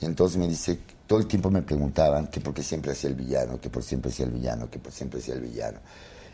Y 0.02 0.06
entonces 0.06 0.38
me 0.38 0.48
dice, 0.48 0.80
todo 1.10 1.18
el 1.20 1.26
tiempo 1.26 1.50
me 1.50 1.64
preguntaban 1.64 2.28
que 2.28 2.40
por 2.40 2.54
qué 2.54 2.62
siempre 2.62 2.92
hacía 2.92 3.10
el 3.10 3.16
villano, 3.16 3.60
que 3.60 3.68
por 3.72 3.82
siempre 3.82 4.12
hacía 4.12 4.26
el 4.28 4.32
villano, 4.32 4.70
que 4.70 4.78
por 4.78 4.92
siempre 4.92 5.20
hacía 5.20 5.34
el 5.34 5.42
villano. 5.42 5.80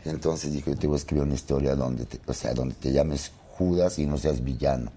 Y 0.04 0.10
entonces 0.10 0.52
dijo, 0.52 0.68
yo 0.70 0.76
te 0.76 0.86
voy 0.86 0.96
a 0.96 0.98
escribir 0.98 1.24
una 1.24 1.34
historia 1.34 1.74
donde 1.74 2.04
te, 2.04 2.20
o 2.26 2.34
sea, 2.34 2.52
donde 2.52 2.74
te 2.74 2.92
llames 2.92 3.32
Judas 3.56 3.98
y 3.98 4.04
no 4.04 4.18
seas 4.18 4.44
villano. 4.44 4.92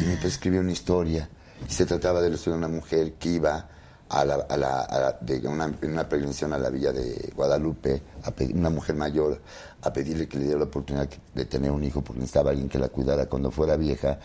Y 0.00 0.04
me 0.04 0.14
escribió 0.28 0.60
una 0.60 0.70
historia. 0.70 1.28
Y 1.68 1.72
se 1.72 1.86
trataba 1.86 2.22
de 2.22 2.28
la 2.30 2.36
historia 2.36 2.52
de 2.58 2.64
una 2.66 2.74
mujer 2.74 3.14
que 3.14 3.30
iba 3.30 3.68
a 4.08 4.24
la, 4.24 4.34
a 4.48 4.56
la- 4.56 4.80
a 4.82 4.98
la- 5.00 5.18
de 5.20 5.46
una, 5.48 5.64
en 5.82 5.90
una 5.92 6.08
peregrinación 6.08 6.52
a 6.52 6.58
la 6.58 6.70
villa 6.70 6.92
de 6.92 7.32
Guadalupe, 7.34 8.00
a 8.22 8.30
pedir- 8.30 8.54
una 8.56 8.70
mujer 8.70 8.94
mayor, 8.94 9.40
a 9.82 9.92
pedirle 9.92 10.28
que 10.28 10.38
le 10.38 10.44
diera 10.44 10.58
la 10.58 10.66
oportunidad 10.66 11.08
de 11.34 11.44
tener 11.46 11.70
un 11.70 11.82
hijo 11.82 12.02
porque 12.02 12.20
necesitaba 12.20 12.50
alguien 12.50 12.68
que 12.68 12.78
la 12.78 12.88
cuidara 12.88 13.26
cuando 13.26 13.50
fuera 13.50 13.76
vieja. 13.76 14.18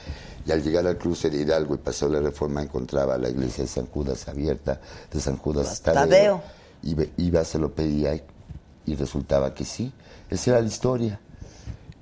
Y 0.46 0.52
al 0.52 0.62
llegar 0.62 0.86
al 0.86 0.98
cruce 0.98 1.30
de 1.30 1.42
Hidalgo 1.42 1.76
y 1.76 1.78
pasó 1.78 2.10
la 2.10 2.20
reforma, 2.20 2.62
encontraba 2.62 3.18
la 3.18 3.30
iglesia 3.30 3.64
de 3.64 3.70
San 3.70 3.86
Judas 3.88 4.28
abierta, 4.28 4.80
de 5.12 5.20
San 5.20 5.38
Judas 5.38 5.82
Tadeo. 5.82 6.04
Tadeo. 6.08 6.42
Iba, 6.84 7.04
iba, 7.18 7.44
se 7.44 7.58
lo 7.58 7.72
pedía 7.74 8.14
y, 8.14 8.22
y 8.86 8.96
resultaba 8.96 9.54
que 9.54 9.66
sí. 9.66 9.92
Esa 10.30 10.52
era 10.52 10.62
la 10.62 10.68
historia. 10.68 11.20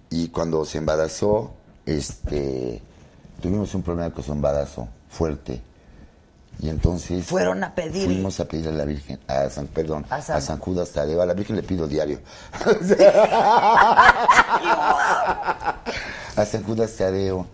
Y 0.09 0.29
cuando 0.29 0.65
se 0.65 0.79
embarazó, 0.79 1.53
este, 1.85 2.81
tuvimos 3.41 3.73
un 3.75 3.83
problema 3.83 4.13
con 4.13 4.23
su 4.23 4.31
embarazo 4.31 4.87
fuerte. 5.09 5.61
Y 6.59 6.69
entonces 6.69 7.25
Fueron 7.25 7.63
a 7.63 7.75
pedir. 7.75 8.05
fuimos 8.05 8.39
a 8.39 8.45
pedir 8.45 8.69
a 8.69 8.71
la 8.71 8.85
Virgen, 8.85 9.19
a 9.27 9.49
San, 9.49 9.67
perdón, 9.67 10.05
A 10.09 10.15
a 10.15 10.41
San- 10.41 10.59
Judas 10.59 10.89
Tadeo. 10.91 11.21
A 11.21 11.25
la 11.25 11.33
Virgen 11.33 11.55
le 11.57 11.63
pido 11.63 11.87
diario. 11.87 12.19
a 16.35 16.45
San 16.45 16.63
Judas 16.63 16.91
Tadeo. 16.93 17.45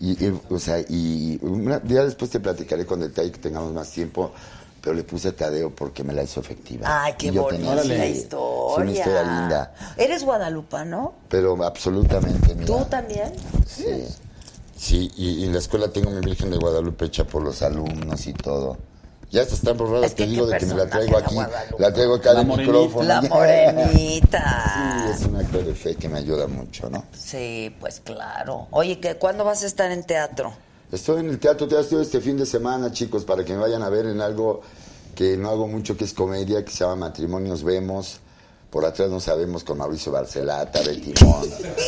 Y, 0.00 0.12
y, 0.26 0.40
o 0.50 0.58
sea, 0.58 0.80
y 0.80 1.38
una- 1.42 1.80
ya 1.84 2.04
después 2.04 2.30
te 2.30 2.40
platicaré 2.40 2.84
con 2.84 3.00
detalle 3.00 3.30
que 3.30 3.38
tengamos 3.38 3.72
más 3.72 3.88
tiempo, 3.90 4.32
pero 4.80 4.94
le 4.96 5.04
puse 5.04 5.30
Tadeo 5.32 5.70
porque 5.70 6.02
me 6.02 6.12
la 6.12 6.24
hizo 6.24 6.40
efectiva. 6.40 7.04
Ay, 7.04 7.14
qué 7.16 7.30
bonita 7.30 7.82
sí, 7.82 7.92
historia. 7.92 8.72
Es 8.74 8.78
una 8.78 8.90
historia 8.90 9.22
linda, 9.22 9.74
¿Eres 9.96 10.24
guadalupano? 10.24 11.14
pero 11.28 11.62
absolutamente, 11.64 12.54
mira. 12.54 12.66
¿Tú 12.66 12.84
también? 12.86 13.32
Sí, 13.66 14.04
sí 14.82 15.10
y, 15.16 15.28
y 15.40 15.44
en 15.44 15.52
la 15.52 15.58
escuela 15.60 15.88
tengo 15.88 16.10
mi 16.10 16.20
Virgen 16.20 16.50
de 16.50 16.56
Guadalupe 16.58 17.04
hecha 17.04 17.24
por 17.24 17.42
los 17.42 17.62
alumnos 17.62 18.26
y 18.26 18.32
todo. 18.32 18.76
Ya 19.30 19.40
estas 19.40 19.60
están 19.60 19.78
borradas, 19.78 20.06
Es 20.10 20.14
que 20.14 20.24
te 20.24 20.30
digo 20.30 20.46
qué 20.46 20.52
de 20.54 20.58
que 20.58 20.66
me 20.66 20.74
la 20.74 20.90
traigo 20.90 21.16
aquí, 21.16 21.34
Guadalupe. 21.34 21.82
la 21.82 21.92
traigo 21.92 22.14
acá 22.16 22.32
La 22.34 22.40
de 22.40 22.46
morenita. 22.46 22.72
micrófono. 22.78 23.08
La 23.08 23.22
morenita. 23.86 25.04
Sí, 25.06 25.10
es 25.22 25.26
un 25.26 25.36
actor 25.36 25.64
de 25.64 25.74
fe 25.74 25.94
que 25.94 26.08
me 26.08 26.18
ayuda 26.18 26.46
mucho, 26.48 26.90
¿no? 26.90 27.04
Sí, 27.16 27.74
pues 27.80 28.00
claro. 28.00 28.66
Oye, 28.72 29.00
¿que 29.00 29.14
¿cuándo 29.16 29.44
vas 29.44 29.62
a 29.62 29.66
estar 29.66 29.90
en 29.90 30.04
teatro? 30.04 30.52
Estoy 30.90 31.20
en 31.20 31.30
el 31.30 31.38
Teatro 31.38 31.66
Teatro 31.66 32.02
este 32.02 32.20
fin 32.20 32.36
de 32.36 32.44
semana, 32.44 32.92
chicos, 32.92 33.24
para 33.24 33.42
que 33.44 33.54
me 33.54 33.60
vayan 33.60 33.82
a 33.82 33.88
ver 33.88 34.04
en 34.04 34.20
algo 34.20 34.60
que 35.14 35.38
no 35.38 35.48
hago 35.48 35.66
mucho, 35.66 35.96
que 35.96 36.04
es 36.04 36.12
comedia, 36.12 36.62
que 36.64 36.70
se 36.70 36.80
llama 36.84 36.96
Matrimonios 36.96 37.64
Vemos, 37.64 38.20
Por 38.72 38.86
atrás 38.86 39.10
no 39.10 39.20
sabemos 39.20 39.62
con 39.64 39.76
Mauricio 39.76 40.10
Barcelata, 40.10 40.78
Betty 40.80 41.12
Timón. 41.12 41.42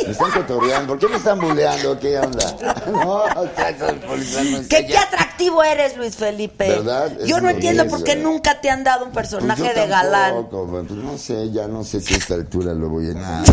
Me 0.05 0.13
están 0.13 0.31
cotorreando. 0.33 0.89
¿Por 0.89 0.99
qué 0.99 1.09
me 1.09 1.17
están 1.17 1.41
buleando? 1.41 1.99
¿Qué 1.99 2.19
onda? 2.19 2.45
No, 2.93 3.23
o 3.23 3.49
sea, 3.57 3.71
eso 3.71 3.87
del 3.87 4.01
policía 4.01 4.43
no 4.45 4.59
es 4.59 4.69
¿Qué, 4.69 4.87
qué 4.87 4.99
atractivo 4.99 5.63
eres, 5.65 5.97
Luis 5.97 6.15
Felipe. 6.15 6.69
¿Verdad? 6.69 7.11
Yo 7.25 7.39
Es 7.39 7.43
no 7.43 7.49
entiendo 7.49 7.87
por 7.89 8.05
qué 8.05 8.13
eh. 8.13 8.17
nunca 8.17 8.61
te 8.61 8.69
han 8.69 8.85
dado 8.85 9.07
un 9.07 9.13
Pues 9.13 9.29
personaje 9.31 9.63
yo 9.75 9.81
de 9.81 9.87
galán. 9.87 10.47
pues 10.51 10.91
no 10.91 11.17
sé, 11.17 11.51
ya 11.53 11.67
no 11.67 11.85
sé 11.85 12.03
si 12.03 12.13
a 12.13 12.19
esta 12.19 12.35
altura 12.35 12.75
lo 12.75 12.91
voy 12.91 13.13
a 13.13 13.15
nada. 13.15 13.45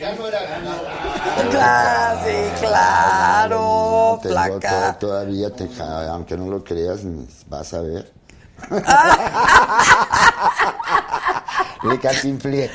Ya 0.00 0.14
no 0.14 0.28
era 0.28 0.40
ganado. 0.42 0.82
Claro, 1.50 2.20
sí, 2.24 2.32
claro, 2.60 4.20
Tengo 4.22 4.60
to- 4.60 4.96
todavía 5.00 5.50
te 5.50 5.68
aunque 5.80 6.36
no 6.36 6.46
lo 6.46 6.62
creas, 6.62 7.00
vas 7.48 7.74
a 7.74 7.80
ver. 7.80 8.12
Le 11.82 11.98
cantinflé 12.00 12.70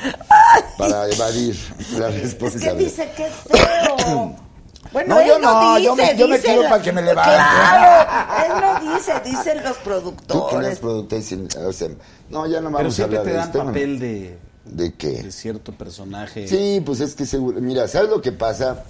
para 0.78 1.08
evadir 1.08 1.56
la 1.98 2.08
Es 2.08 2.14
que 2.14 2.20
responsabilidad. 2.22 2.74
dice 2.76 3.12
que 3.16 3.26
es 3.26 3.32
feo. 3.34 4.36
Bueno, 4.92 5.14
No, 5.14 5.20
él 5.22 5.26
yo 5.28 5.38
no, 5.38 5.70
dice, 5.76 5.84
yo 5.84 5.96
me- 5.96 6.16
yo 6.18 6.28
me 6.28 6.38
quiero 6.38 6.62
la- 6.64 6.68
para 6.68 6.82
que 6.82 6.92
me 6.92 7.00
levante. 7.00 7.30
Claro, 7.32 8.10
él 8.44 8.60
no 8.84 8.94
dice, 8.94 9.12
dicen 9.24 9.62
los 9.64 9.76
Tú 9.76 9.78
que 9.78 9.84
productores. 9.84 10.72
es 10.72 10.78
productor, 10.80 11.18
dicen, 11.18 11.48
o 11.66 11.72
sea, 11.72 11.88
no, 12.28 12.46
ya 12.46 12.60
no 12.60 12.64
Pero 12.66 12.70
vamos 12.78 12.92
a 12.92 12.96
siempre 12.96 13.18
hablar 13.18 13.24
te 13.24 13.30
de 13.30 13.36
dan 13.38 13.46
esto. 13.46 13.58
¿no? 13.58 13.64
papel 13.66 13.98
de, 13.98 14.38
¿De 14.66 14.92
qué? 14.94 15.22
de 15.22 15.32
cierto 15.32 15.72
personaje. 15.72 16.46
Sí, 16.46 16.82
pues 16.84 17.00
es 17.00 17.14
que 17.14 17.24
seguro. 17.24 17.58
Mira, 17.62 17.88
¿sabes 17.88 18.10
lo 18.10 18.20
que 18.20 18.32
pasa? 18.32 18.84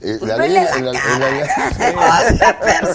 Eh, 0.00 0.16
Pues 0.20 0.28
la, 0.30 0.36
ley, 0.38 0.52
la 0.52 0.92
la- 0.92 0.92
la- 0.92 2.60
perdón, 2.60 2.94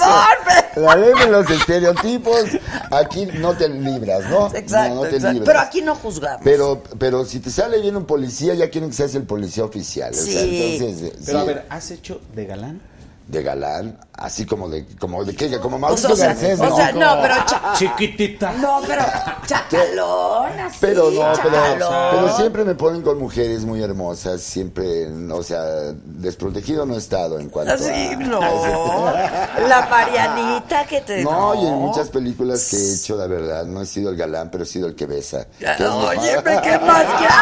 pero- 0.74 0.86
la 0.86 0.96
ley 0.96 1.12
de 1.20 1.28
los 1.28 1.50
estereotipos, 1.50 2.44
aquí 2.92 3.26
no 3.26 3.56
te 3.58 3.68
libras, 3.68 4.30
¿no? 4.30 4.48
Exacto, 4.56 4.96
no, 4.96 5.04
no 5.04 5.10
te 5.10 5.16
exacto. 5.18 5.34
libras. 5.34 5.46
Pero 5.48 5.60
aquí 5.60 5.82
no 5.82 5.96
juzgamos. 5.96 6.42
Pero, 6.44 6.82
pero 6.98 7.26
si 7.26 7.40
te 7.40 7.50
sale 7.50 7.82
bien 7.82 7.98
un 7.98 8.06
policía, 8.06 8.54
ya 8.54 8.70
quieren 8.70 8.90
que 8.90 8.96
seas 8.96 9.14
el 9.16 9.24
policía 9.24 9.66
oficial. 9.66 10.12
o 10.12 10.16
sea, 10.16 10.24
Sí. 10.44 10.78
entonces, 10.80 11.02
eh, 11.02 11.14
Pero 11.26 11.40
sí, 11.40 11.44
a 11.44 11.46
ver, 11.48 11.66
¿has 11.70 11.92
hecho 11.92 12.22
de 12.34 12.46
galán? 12.46 12.82
De 13.28 13.41
galán, 13.41 13.98
así 14.18 14.45
como 14.45 14.68
de, 14.70 14.86
como 15.00 15.24
de 15.24 15.34
qué, 15.36 15.58
como 15.60 15.78
O 15.78 15.80
Mauricio 15.80 16.16
sea, 16.16 16.28
Garcés, 16.28 16.60
o 16.60 16.66
¿no? 16.70 16.76
sea, 16.76 16.91
no, 16.91 17.18
pero 17.22 17.36
Chiquitita. 17.76 18.52
no, 18.54 18.82
pero 18.86 19.02
chacalón, 19.48 20.60
así, 20.60 20.78
Pero 20.82 21.10
no, 21.10 21.20
pero, 21.22 21.36
chacalón. 21.36 21.94
pero 22.12 22.36
siempre 22.36 22.64
me 22.66 22.76
ponen 22.76 23.02
con 23.02 23.18
mujeres 23.18 23.64
muy 23.64 23.82
hermosas, 23.82 24.41
siempre, 24.41 25.08
o 25.32 25.41
sea, 25.41 25.62
desprotegido 26.04 26.86
no 26.86 26.95
he 26.95 26.98
estado 26.98 27.40
en 27.40 27.50
cuanto 27.50 27.74
Así, 27.74 27.90
a... 27.90 28.16
no. 28.18 28.41
La 29.68 29.88
Marianita 29.90 30.86
que 30.86 31.02
te. 31.02 31.24
No, 31.24 31.56
y 31.56 31.66
en 31.66 31.76
muchas 31.76 32.10
películas 32.10 32.68
que 32.70 32.76
he 32.78 32.94
hecho, 32.95 33.16
la 33.16 33.28
verdad, 33.28 33.64
no 33.66 33.82
he 33.82 33.86
sido 33.86 34.10
el 34.10 34.18
galán, 34.18 34.50
pero 34.52 34.64
he 34.64 34.68
sido 34.68 34.88
el 34.88 34.95
que 34.95 35.06
besa. 35.06 35.48
Ya, 35.60 35.76
Que 35.78 35.84
es 35.84 35.90
lo- 35.90 36.08
Óyeme, 36.10 36.62
¿qué 36.62 36.78
más 36.80 37.06
ya? 37.22 37.40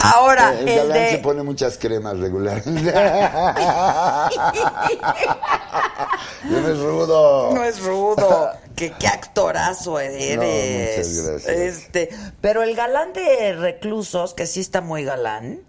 Ahora, 0.00 0.52
el 0.58 0.68
el 0.68 0.76
galán 0.88 0.92
se 1.10 1.16
de. 1.16 1.18
pone 1.18 1.42
muchas 1.42 1.76
cremas 1.78 2.18
regularmente. 2.18 2.92
no 6.44 6.68
es 6.68 6.78
rudo. 6.78 7.52
No 7.54 7.64
es 7.64 7.80
rudo. 7.82 8.50
Que 8.74 8.92
qué 8.92 9.08
actorazo 9.08 9.98
eres. 10.00 10.36
No, 10.36 10.42
muchas 10.42 11.26
gracias. 11.26 11.48
Este, 11.48 12.08
pero 12.40 12.62
el 12.62 12.74
galán 12.74 13.12
de 13.12 13.52
reclusos, 13.54 14.32
que 14.34 14.46
sí 14.46 14.60
está 14.60 14.80
muy 14.80 15.04
galán. 15.04 15.60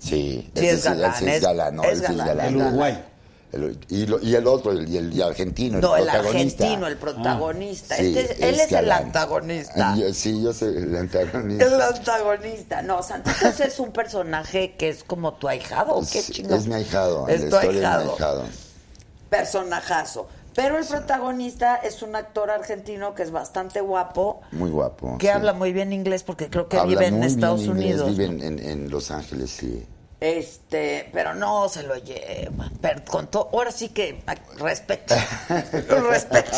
Sí, 0.00 0.50
Sí, 0.54 0.66
ese 0.66 0.70
es 0.76 0.84
galán, 0.84 1.12
ese 1.14 1.36
es- 1.36 1.42
galán, 1.42 1.76
no, 1.76 1.82
es 1.84 1.92
ese 1.98 2.02
galán, 2.04 2.26
galán. 2.26 2.46
es 2.46 2.52
El 2.52 2.56
Uruguay. 2.62 3.04
El- 3.52 3.78
y, 3.88 4.06
lo- 4.06 4.20
y 4.22 4.34
el 4.36 4.46
otro, 4.46 4.70
el, 4.70 4.94
el, 4.96 5.12
y 5.12 5.20
argentino, 5.22 5.76
el 5.78 5.82
No, 5.82 5.96
el 5.96 6.04
protagonista. 6.04 6.64
argentino, 6.64 6.86
el 6.86 6.96
protagonista. 6.96 7.96
Sí, 7.96 8.06
Este 8.16 8.32
es- 8.34 8.40
él 8.40 8.60
es, 8.60 8.70
el 8.72 8.92
antagonista. 8.92 9.96
Yo- 9.96 10.14
sí, 10.14 10.40
yo 10.42 10.52
soy 10.52 10.76
el 10.76 10.96
antagonista. 10.96 11.64
El 11.66 11.80
antagonista. 11.80 12.82
No, 12.82 13.02
Santitos 13.02 13.58
es 13.60 13.80
un 13.80 13.90
personaje 13.92 14.76
que 14.76 14.88
es 14.90 15.02
como 15.02 15.34
tu 15.34 15.48
ahijado. 15.48 15.94
¿o 15.96 16.00
¿Qué 16.00 16.22
Sí, 16.22 16.32
chingados? 16.32 16.60
es 16.62 16.68
mi 16.68 16.74
ahijado, 16.74 17.26
Es 17.26 17.40
tu 17.40 17.46
historia 17.46 17.70
es 17.70 17.74
mi 17.76 17.84
ahijado. 17.84 18.12
ahijado. 18.12 18.44
Personajazo. 19.28 20.28
Pero 20.54 20.78
el 20.78 20.84
protagonista 20.84 21.76
es 21.76 22.02
un 22.02 22.16
actor 22.16 22.50
argentino 22.50 23.14
que 23.14 23.22
es 23.22 23.30
bastante 23.30 23.80
guapo, 23.80 24.40
Muy 24.50 24.68
guapo. 24.70 25.16
que 25.18 25.26
sí. 25.28 25.32
habla 25.32 25.52
muy 25.52 25.72
bien 25.72 25.92
inglés 25.92 26.24
porque 26.24 26.50
creo 26.50 26.68
que 26.68 26.76
Habla 26.76 26.90
vive 26.90 27.06
en 27.06 27.14
bien 27.20 27.24
Estados 27.30 27.60
inglés, 27.62 28.00
Unidos. 28.00 28.10
Vive 28.10 28.24
en, 28.26 28.42
en- 28.42 28.58
en 28.58 28.90
Los 28.90 29.10
Ángeles, 29.12 29.50
sí. 29.50 29.86
Este, 30.20 31.08
pero 31.14 31.34
no 31.34 31.66
se 31.70 31.82
lo 31.82 31.96
lleva. 31.96 32.70
Pero 32.82 33.02
con 33.06 33.28
todo, 33.28 33.48
ahora 33.54 33.72
sí 33.72 33.88
que 33.88 34.22
respeto. 34.58 35.14
respeto. 36.10 36.56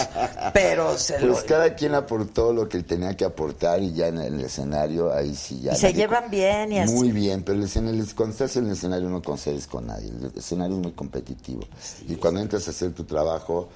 Pero 0.53 0.99
se 0.99 1.15
Pues 1.15 1.43
lo 1.43 1.47
cada 1.47 1.75
quien 1.77 1.95
aportó 1.95 2.53
lo 2.53 2.69
que 2.69 2.83
tenía 2.83 3.17
que 3.17 3.25
aportar 3.25 3.81
y 3.81 3.93
ya 3.93 4.09
en 4.09 4.19
el 4.19 4.41
escenario 4.41 5.13
ahí 5.15 5.37
sí 5.37 5.61
ya. 5.61 5.75
Y 5.75 5.77
se 5.77 5.95
llevan 5.95 6.29
bien 6.29 6.73
y 6.73 6.81
así. 6.81 6.93
Muy 6.93 7.13
bien, 7.13 7.45
pero 7.45 7.61
el 7.63 8.15
cuando 8.15 8.33
estás 8.33 8.57
en 8.57 8.67
el 8.67 8.73
escenario 8.73 9.09
no 9.09 9.23
concedes 9.23 9.69
con 9.69 9.87
nadie. 9.87 10.09
El 10.09 10.33
escenario 10.37 10.77
es 10.77 10.83
muy 10.83 10.93
competitivo. 10.93 11.63
Y 12.09 12.17
cuando 12.17 12.41
entras 12.41 12.67
a 12.67 12.71
hacer 12.73 12.93
tu 12.93 13.05
trabajo, 13.05 13.69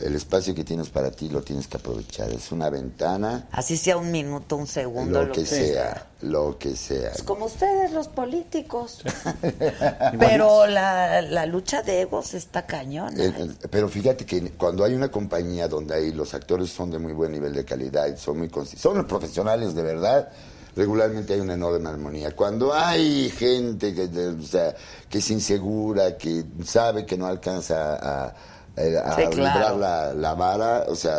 el 0.00 0.14
espacio 0.14 0.54
que 0.54 0.64
tienes 0.64 0.88
para 0.88 1.10
ti 1.10 1.28
lo 1.28 1.42
tienes 1.42 1.66
que 1.68 1.76
aprovechar. 1.76 2.30
Es 2.30 2.52
una 2.52 2.70
ventana, 2.70 3.48
Así 3.52 3.76
sea 3.76 3.96
un 3.96 4.10
minuto, 4.10 4.56
un 4.56 4.66
segundo, 4.66 5.24
lo 5.24 5.32
que 5.32 5.44
sea, 5.46 6.06
lo 6.22 6.58
que 6.58 6.76
sea. 6.76 7.10
Pues 7.12 7.22
como 7.22 7.46
ustedes, 7.46 7.92
los 7.92 8.08
políticos. 8.08 9.02
Pero 10.18 10.66
la, 10.66 11.22
la 11.22 11.46
lucha 11.46 11.82
de 11.82 12.02
egos 12.02 12.34
está 12.34 12.66
cañona. 12.66 13.22
Eh, 13.22 13.32
eh, 13.36 13.48
Pero 13.70 13.88
fíjate 13.88 14.24
que 14.26 14.52
cuando 14.52 14.84
hay 14.84 14.94
una 14.94 15.10
compañía 15.10 15.68
donde 15.68 15.94
hay 15.94 16.12
los 16.12 16.34
actores 16.34 16.70
son 16.70 16.90
de 16.90 16.98
muy 16.98 17.12
buen 17.12 17.32
nivel 17.32 17.54
de 17.54 17.64
calidad, 17.64 18.06
y 18.08 18.16
son 18.18 18.38
muy 18.38 18.50
son 18.76 19.06
profesionales 19.06 19.74
de 19.74 19.82
verdad, 19.82 20.28
regularmente 20.76 21.34
hay 21.34 21.40
una 21.40 21.54
enorme 21.54 21.88
armonía. 21.88 22.34
Cuando 22.34 22.72
hay 22.74 23.30
gente 23.30 23.94
que, 23.94 24.08
de- 24.08 24.28
o 24.28 24.42
sea, 24.42 24.74
que 25.08 25.18
es 25.18 25.30
insegura, 25.30 26.16
que 26.16 26.44
sabe 26.64 27.06
que 27.06 27.16
no 27.16 27.26
alcanza 27.26 27.94
a, 28.26 28.34
eh, 28.76 28.96
a 29.04 29.14
Sí, 29.16 29.22
librar 29.22 29.52
claro. 29.58 29.78
la, 29.78 30.14
la 30.14 30.34
vara, 30.34 30.84
o 30.88 30.94
sea, 30.94 31.18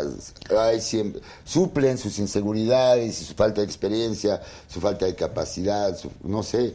hay 0.59 0.79
siempre, 0.81 1.21
suplen 1.43 1.97
sus 1.97 2.17
inseguridades 2.19 3.21
y 3.21 3.25
su 3.25 3.33
falta 3.35 3.61
de 3.61 3.65
experiencia, 3.67 4.41
su 4.67 4.79
falta 4.81 5.05
de 5.05 5.15
capacidad, 5.15 5.95
su- 5.97 6.11
no 6.23 6.43
sé. 6.43 6.73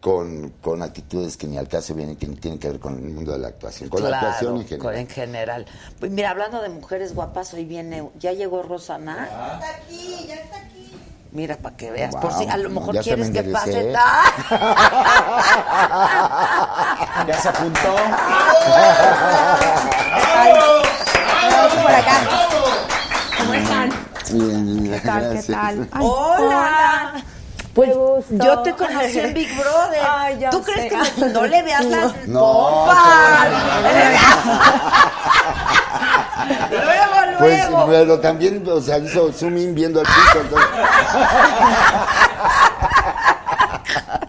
Con, 0.00 0.48
con 0.62 0.80
actitudes 0.80 1.36
que 1.36 1.46
ni 1.46 1.58
al 1.58 1.68
caso 1.68 1.94
vienen, 1.94 2.16
que 2.16 2.26
ni 2.26 2.34
tienen 2.36 2.58
que 2.58 2.70
ver 2.70 2.80
con 2.80 2.94
el 2.94 3.10
mundo 3.12 3.32
de 3.32 3.38
la 3.38 3.48
actuación, 3.48 3.90
con 3.90 4.02
la 4.02 4.08
Claro, 4.08 4.26
actuación 4.28 4.56
en 4.56 4.62
con- 4.62 4.68
general. 4.78 4.96
en 4.96 5.08
general. 5.08 5.66
Pues 5.98 6.10
mira, 6.10 6.30
hablando 6.30 6.62
de 6.62 6.70
mujeres 6.70 7.14
guapas, 7.14 7.52
hoy 7.52 7.66
viene, 7.66 8.08
ya 8.18 8.32
llegó 8.32 8.62
Rosana. 8.62 9.24
Está 9.24 9.76
aquí, 9.76 10.24
ya 10.26 10.36
está 10.36 10.56
aquí. 10.56 10.90
Mira, 11.32 11.56
para 11.56 11.76
que 11.76 11.90
veas. 11.92 12.10
Wow, 12.12 12.20
Por 12.22 12.32
si 12.32 12.48
a 12.48 12.56
lo 12.56 12.70
mejor 12.70 12.98
quieres 13.00 13.30
me 13.30 13.42
que 13.42 13.50
pase. 13.50 13.92
¡Ah! 13.96 14.24
Ya 17.26 17.38
se 17.40 17.48
apuntó. 17.50 17.94
por 21.82 21.92
acá. 21.92 22.16
¿Cómo 23.38 23.54
están? 23.54 23.90
Bien, 24.32 24.82
bien, 24.82 24.92
¿Qué 24.92 25.00
tal? 25.06 25.20
¿Qué 25.20 25.26
gracias. 25.28 25.46
tal? 25.56 25.88
Ay, 25.92 26.04
¡Hola! 26.06 27.12
Pues 27.74 27.94
gusto. 27.94 28.34
Yo 28.44 28.58
te 28.62 28.72
conocí 28.74 29.18
en 29.20 29.32
Big 29.34 29.56
Brother. 29.56 30.02
Ay, 30.08 30.38
ya 30.40 30.50
¿Tú 30.50 30.60
crees 30.62 30.82
sé. 30.82 30.88
que 30.88 30.96
me- 31.26 31.32
no 31.32 31.46
le 31.46 31.62
veas 31.62 31.84
las 31.94 32.26
No, 32.26 32.40
pompas? 32.40 33.46
luego, 36.48 37.38
Pues, 37.38 37.68
luego. 37.70 37.86
pero 37.88 38.20
también, 38.20 38.62
o 38.68 38.80
sea, 38.80 38.98
hizo 38.98 39.32
zoom 39.32 39.56
in 39.58 39.74
viendo 39.74 40.00
al 40.00 40.06
piso. 40.06 40.40
entonces- 40.42 40.68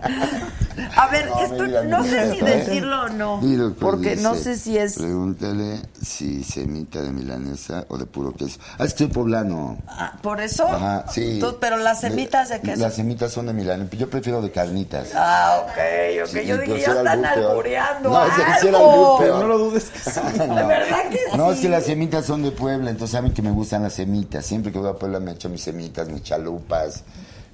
A 0.95 1.07
ver, 1.07 1.27
No, 1.29 1.39
esto 1.41 1.67
no 1.85 2.03
sé 2.03 2.33
si 2.33 2.41
decirlo 2.41 3.03
o 3.03 3.09
no. 3.09 3.39
Dilo, 3.41 3.69
pues, 3.69 3.79
porque 3.79 4.15
no 4.17 4.35
sé 4.35 4.57
si 4.57 4.77
es. 4.77 4.95
Pregúntale 4.97 5.81
si 6.01 6.43
semita 6.43 7.01
de 7.01 7.11
milanesa 7.11 7.85
o 7.89 7.97
de 7.97 8.05
puro 8.05 8.33
queso. 8.33 8.59
Ah, 8.77 8.85
estoy 8.85 9.07
poblano. 9.07 9.77
Ah, 9.87 10.13
¿Por 10.21 10.41
eso? 10.41 10.67
Ajá, 10.67 11.05
sí. 11.09 11.37
Tú- 11.39 11.57
pero 11.59 11.77
las 11.77 12.01
semitas 12.01 12.49
de 12.49 12.59
queso. 12.61 12.81
Las 12.81 12.95
semitas 12.95 13.31
son 13.31 13.47
de 13.47 13.53
milanesa. 13.53 13.95
Yo 13.95 14.09
prefiero 14.09 14.41
de 14.41 14.51
carnitas. 14.51 15.09
Ah, 15.15 15.61
ok, 15.63 16.23
ok. 16.23 16.29
Sí, 16.29 16.45
Yo 16.45 16.57
dije, 16.57 16.75
si 16.79 16.81
ya 16.85 16.93
están 16.93 17.25
albureando 17.25 18.09
No, 18.09 18.17
algo. 18.19 19.17
peor. 19.19 19.39
No 19.39 19.47
lo 19.47 19.57
dudes 19.57 19.85
que 19.89 19.99
sí. 19.99 20.19
No. 20.37 20.55
¿De 20.55 20.63
verdad 20.65 21.09
que 21.09 21.37
No, 21.37 21.47
sí? 21.49 21.55
es 21.55 21.59
que 21.61 21.69
las 21.69 21.85
semitas 21.85 22.25
son 22.25 22.43
de 22.43 22.51
Puebla, 22.51 22.89
entonces 22.89 23.11
saben 23.13 23.33
que 23.33 23.41
me 23.41 23.51
gustan 23.51 23.83
las 23.83 23.93
semitas. 23.93 24.45
Siempre 24.45 24.71
que 24.71 24.79
voy 24.79 24.89
a 24.89 24.93
Puebla 24.93 25.19
me 25.19 25.31
echo 25.31 25.49
mis 25.49 25.61
semitas, 25.61 26.07
mis 26.09 26.23
chalupas 26.23 27.03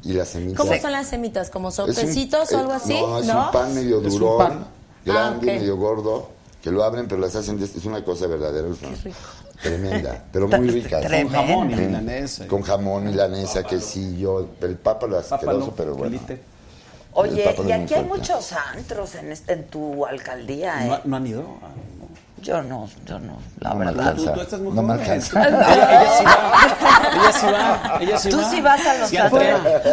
y 0.03 0.13
las 0.13 0.29
semitas. 0.29 0.57
¿Cómo 0.65 0.79
son 0.79 0.91
las 0.91 1.07
semitas? 1.07 1.49
¿Como 1.49 1.71
sopecitos 1.71 2.51
o 2.53 2.57
algo 2.59 2.73
eh, 2.73 2.75
así? 2.75 2.93
No, 2.93 3.19
es 3.19 3.27
un 3.27 3.51
pan 3.51 3.75
medio 3.75 4.01
pan. 4.37 4.67
grande, 5.05 5.51
Ah, 5.51 5.59
medio 5.59 5.77
gordo, 5.77 6.29
que 6.61 6.71
lo 6.71 6.83
abren, 6.83 7.07
pero 7.07 7.21
las 7.21 7.35
hacen, 7.35 7.59
de- 7.59 7.65
es 7.65 7.85
una 7.85 8.03
cosa 8.03 8.27
verdadera. 8.27 8.67
Tremenda, 9.61 10.25
pero 10.31 10.47
muy 10.47 10.69
rica. 10.69 11.01
Con 11.01 11.29
jamón 11.29 11.67
milanesa. 11.67 12.47
Con 12.47 12.61
jamón, 12.61 13.05
milanesa, 13.05 13.63
quesillo, 13.63 14.47
el 14.61 14.75
papa 14.75 15.07
lo 15.07 15.17
asqueroso, 15.17 15.67
no, 15.67 15.71
pero 15.75 15.95
bueno. 15.95 16.19
Oye, 17.13 17.55
no 17.57 17.67
y 17.67 17.71
aquí 17.71 17.95
hay 17.95 18.03
muchos 18.03 18.51
antros 18.53 19.15
en, 19.15 19.31
este- 19.31 19.53
en 19.53 19.67
tu 19.67 20.05
alcaldía, 20.05 20.85
¿eh? 20.85 20.89
¿No, 20.89 20.99
no 21.05 21.15
han 21.15 21.25
ido? 21.27 21.41
Ah, 21.63 21.69
no. 21.99 22.07
Yo 22.41 22.61
no, 22.61 22.87
yo 23.05 23.17
no, 23.19 23.37
la 23.59 23.69
No 23.71 23.75
me 23.75 23.85
verdad. 23.85 24.15
Tú- 24.15 24.25
tú 24.31 24.41
estás 24.41 24.59
muy 24.59 24.71
no 24.73 24.83
me 24.83 24.93
joven. 24.93 25.11
alcanza. 25.11 25.41
Ella, 25.47 26.01
ella 26.01 26.11
sí 26.17 26.23
va. 26.23 26.59
Ella 27.13 27.31
sí 27.33 27.45
va. 27.47 27.97
Ella 27.99 28.17
sí 28.19 28.29
Tú 28.29 28.37
va. 28.37 28.49
sí 28.51 28.61
vas 28.61 28.85
a 28.85 28.93
los 28.95 29.09
Sí. 29.09 29.17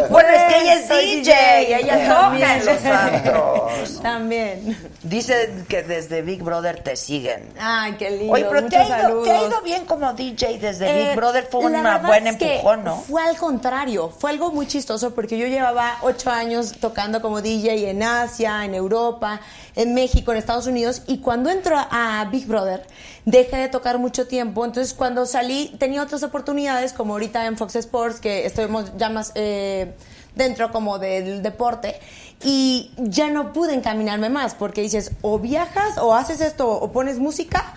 Bueno, 0.09 0.29
es 0.29 0.53
que 0.53 0.61
ella 0.61 0.73
es 0.75 0.89
DJ, 0.89 1.79
ella 1.79 2.07
toca 2.07 2.55
en 2.57 2.65
los 2.65 2.85
antros. 2.85 4.01
También. 4.01 4.77
Dicen 5.01 5.65
que 5.67 5.81
desde 5.83 6.21
Big 6.21 6.43
Brother 6.43 6.81
te 6.83 6.95
siguen. 6.95 7.49
Ay, 7.59 7.93
qué 7.97 8.11
lindo. 8.11 8.33
Oye, 8.33 8.45
pero 8.45 8.67
te 8.67 8.77
ha, 8.77 8.85
ido, 8.85 8.97
saludos. 8.97 9.23
te 9.23 9.31
ha 9.31 9.47
ido 9.47 9.61
bien 9.61 9.85
como 9.85 10.13
DJ 10.13 10.59
desde 10.59 10.87
Eh, 10.89 11.07
Big 11.07 11.15
Brother. 11.15 11.47
Fue 11.51 11.61
la 11.71 11.77
un 11.79 11.83
verdad 11.83 12.01
buen 12.07 12.27
es 12.27 12.35
que 12.37 12.55
empujón, 12.57 12.83
¿no? 12.83 12.97
Fue 12.97 13.23
al 13.23 13.37
contrario, 13.37 14.09
fue 14.17 14.29
algo 14.31 14.51
muy 14.51 14.67
chistoso 14.67 15.13
porque 15.15 15.37
yo 15.37 15.47
llevaba 15.47 15.97
ocho 16.01 16.29
años 16.29 16.73
tocando 16.79 17.21
como 17.21 17.41
DJ 17.41 17.89
en 17.89 18.03
Asia, 18.03 18.65
en 18.65 18.75
Europa, 18.75 19.39
en 19.75 19.93
México, 19.93 20.31
en 20.31 20.37
Estados 20.37 20.67
Unidos 20.67 21.01
y 21.07 21.17
cuando 21.19 21.49
entro 21.49 21.75
a 21.77 22.25
Big 22.31 22.34
Brother 22.43 22.85
dejé 23.25 23.55
de 23.57 23.69
tocar 23.69 23.97
mucho 23.97 24.27
tiempo, 24.27 24.65
entonces 24.65 24.93
cuando 24.93 25.25
salí 25.25 25.73
tenía 25.79 26.03
otras 26.03 26.23
oportunidades 26.23 26.91
como 26.93 27.13
ahorita 27.13 27.45
en 27.45 27.57
Fox 27.57 27.75
Sports 27.77 28.19
que 28.19 28.45
estuvimos 28.45 28.91
ya 28.97 29.09
más 29.09 29.31
eh, 29.35 29.93
dentro 30.35 30.71
como 30.71 30.99
del 30.99 31.41
deporte 31.41 31.99
y 32.43 32.91
ya 32.97 33.29
no 33.29 33.53
pude 33.53 33.73
encaminarme 33.73 34.29
más 34.29 34.53
porque 34.55 34.81
dices 34.81 35.11
o 35.21 35.39
viajas 35.39 35.97
o 35.97 36.13
haces 36.13 36.41
esto 36.41 36.69
o 36.69 36.91
pones 36.91 37.19
música 37.19 37.73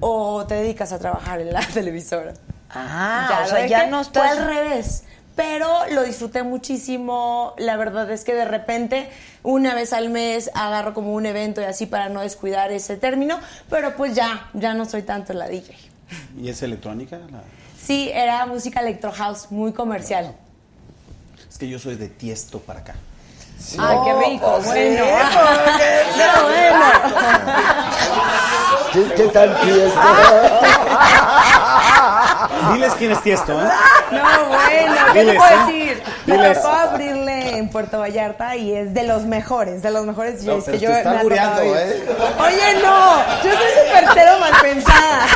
o 0.00 0.44
te 0.46 0.54
dedicas 0.56 0.92
a 0.92 0.98
trabajar 0.98 1.40
en 1.40 1.52
la 1.52 1.60
televisora. 1.74 2.34
Ah, 2.70 3.26
Ya 3.30 3.38
o 3.38 3.42
lo 3.42 3.46
sea, 3.48 3.56
dejé, 3.58 3.68
ya 3.70 3.86
no 3.86 3.96
Fue 4.04 4.26
estás... 4.26 4.38
al 4.38 4.46
revés. 4.46 5.04
Pero 5.36 5.68
lo 5.90 6.02
disfruté 6.02 6.42
muchísimo. 6.42 7.54
La 7.58 7.76
verdad 7.76 8.10
es 8.10 8.22
que 8.24 8.34
de 8.34 8.44
repente, 8.44 9.08
una 9.42 9.74
vez 9.74 9.92
al 9.94 10.10
mes, 10.10 10.50
agarro 10.54 10.92
como 10.94 11.14
un 11.14 11.24
evento 11.26 11.60
y 11.60 11.64
así 11.64 11.86
para 11.86 12.08
no 12.10 12.20
descuidar 12.20 12.70
ese 12.72 12.96
término. 12.96 13.38
Pero 13.70 13.96
pues 13.96 14.14
ya, 14.14 14.48
ya 14.52 14.74
no 14.74 14.84
soy 14.84 15.02
tanto 15.02 15.32
la 15.32 15.48
DJ. 15.48 15.74
¿Y 16.38 16.48
es 16.50 16.62
electrónica? 16.62 17.18
La- 17.30 17.42
Sí, 17.82 18.10
era 18.14 18.46
música 18.46 18.80
electro 18.80 19.10
house, 19.10 19.48
muy 19.50 19.72
comercial. 19.72 20.36
Es 21.50 21.58
que 21.58 21.68
yo 21.68 21.78
soy 21.80 21.96
de 21.96 22.08
Tiesto 22.08 22.60
para 22.60 22.80
acá. 22.80 22.94
Ay, 23.78 23.96
qué 24.04 24.12
rico. 24.30 24.52
pues 24.56 24.66
bueno. 24.66 25.04
sí, 25.04 25.10
No, 26.18 26.42
bueno. 26.44 26.84
¿Qué, 28.92 29.14
qué 29.16 29.28
tal 29.28 29.56
fiesta? 29.56 30.02
Diles 32.72 32.92
quién 32.94 33.12
es 33.12 33.22
Tiesto, 33.22 33.60
¿eh? 33.60 33.64
No, 34.12 34.46
bueno, 34.48 34.94
¿qué 35.12 35.24
te 35.24 35.34
puedo 35.34 35.50
¿eh? 35.50 35.58
decir? 35.66 36.02
Me 36.26 36.54
tocó 36.54 36.68
abrirle 36.68 37.56
en 37.58 37.68
Puerto 37.70 37.98
Vallarta 37.98 38.56
y 38.56 38.72
es 38.74 38.94
de 38.94 39.02
los 39.04 39.24
mejores, 39.24 39.82
de 39.82 39.90
los 39.90 40.04
mejores 40.06 40.42
No, 40.42 40.58
pero 40.60 40.78
que 40.78 40.84
yo 40.84 40.90
está 40.90 41.22
me. 41.22 41.74
¿eh? 41.74 42.04
Oye, 42.38 42.74
no, 42.82 43.16
yo 43.42 43.50
soy 43.50 43.86
súper 43.86 44.04
cero 44.14 44.32
mal 44.38 44.52
pensada. 44.60 45.26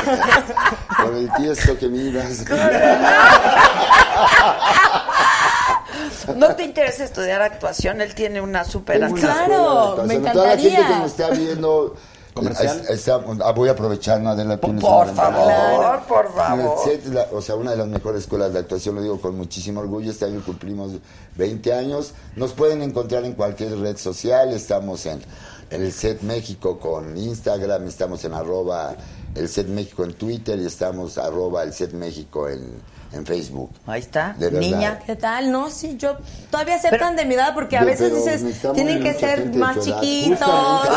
Por 1.03 1.13
el 1.15 1.31
tiesto 1.33 1.77
que 1.77 1.87
miras. 1.87 2.45
¿No 6.35 6.55
te 6.55 6.63
interesa 6.63 7.03
estudiar 7.03 7.41
actuación? 7.41 8.01
Él 8.01 8.13
tiene 8.13 8.41
una 8.41 8.63
super 8.63 8.99
Tengo 8.99 9.15
actuación. 9.15 9.45
Claro, 9.45 10.03
me 10.05 10.15
actuación. 10.15 10.33
Toda 10.33 10.45
la 10.47 10.51
gente 10.57 10.67
encantaría. 10.69 10.87
que 10.87 10.99
me 10.99 11.05
está 11.05 11.29
viendo. 11.29 11.95
¿Comercial? 12.37 12.79
es- 12.81 12.89
está- 12.89 13.21
ah, 13.43 13.51
voy 13.51 13.69
a 13.69 13.73
aprovechar, 13.73 14.21
¿no? 14.21 14.29
Adela, 14.29 14.57
Por 14.57 14.69
una 14.71 14.81
favor, 14.81 16.01
por 16.07 16.33
favor. 16.33 16.77
El 16.85 16.91
set, 17.01 17.05
la- 17.13 17.27
o 17.31 17.41
sea, 17.41 17.55
una 17.55 17.71
de 17.71 17.77
las 17.77 17.87
mejores 17.87 18.21
escuelas 18.23 18.53
de 18.53 18.59
actuación, 18.59 18.95
lo 18.95 19.01
digo 19.01 19.19
con 19.21 19.35
muchísimo 19.37 19.79
orgullo. 19.81 20.11
Este 20.11 20.25
año 20.25 20.41
cumplimos 20.45 20.91
20 21.35 21.73
años. 21.73 22.13
Nos 22.35 22.53
pueden 22.53 22.81
encontrar 22.81 23.25
en 23.25 23.33
cualquier 23.33 23.77
red 23.79 23.97
social. 23.97 24.53
Estamos 24.53 25.05
en, 25.05 25.21
en 25.69 25.81
el 25.81 25.91
set 25.91 26.21
México 26.21 26.79
con 26.79 27.17
Instagram, 27.17 27.87
estamos 27.87 28.23
en 28.25 28.33
arroba 28.33 28.95
el 29.35 29.49
set 29.49 29.67
México 29.67 30.03
en 30.03 30.13
Twitter 30.13 30.57
y 30.59 30.65
estamos 30.65 31.17
arroba 31.17 31.63
el 31.63 31.73
set 31.73 31.93
México 31.93 32.47
en, 32.49 32.65
en 33.13 33.25
Facebook. 33.25 33.71
Ahí 33.85 34.01
está, 34.01 34.35
De 34.37 34.51
niña. 34.51 34.99
¿Qué 35.05 35.15
tal? 35.15 35.51
No, 35.51 35.69
sí, 35.69 35.95
yo 35.97 36.17
todavía 36.51 36.75
aceptan 36.75 37.15
de 37.15 37.25
mi 37.25 37.35
edad 37.35 37.53
porque 37.53 37.77
a 37.77 37.83
veces 37.83 38.13
dices, 38.13 38.43
tienen 38.73 39.01
que 39.03 39.13
ser 39.13 39.53
más 39.55 39.79
chiquitos. 39.79 40.39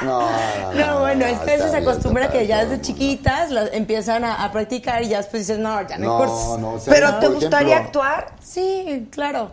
No, 0.00 0.20
no, 0.74 0.74
No, 0.74 1.00
bueno, 1.00 1.24
es 1.26 1.38
que 1.40 1.50
a 1.50 1.54
veces 1.56 1.66
está 1.66 1.70
se 1.72 1.76
acostumbra 1.78 2.30
que 2.30 2.46
ya 2.46 2.64
desde 2.64 2.80
chiquitas 2.80 3.50
las 3.50 3.70
empiezan 3.72 4.22
a, 4.24 4.44
a 4.44 4.52
practicar 4.52 5.02
y 5.02 5.08
ya 5.08 5.16
después 5.18 5.44
dices, 5.44 5.58
no, 5.58 5.80
ya 5.88 5.98
no, 5.98 6.02
hay 6.04 6.08
No, 6.08 6.18
cursos. 6.18 6.58
no, 6.60 6.72
o 6.74 6.78
sea, 6.78 6.94
¿Pero 6.94 7.14
te 7.18 7.26
gustaría 7.26 7.78
ejemplo, 7.78 8.00
actuar? 8.04 8.32
Sí, 8.40 9.08
claro. 9.10 9.50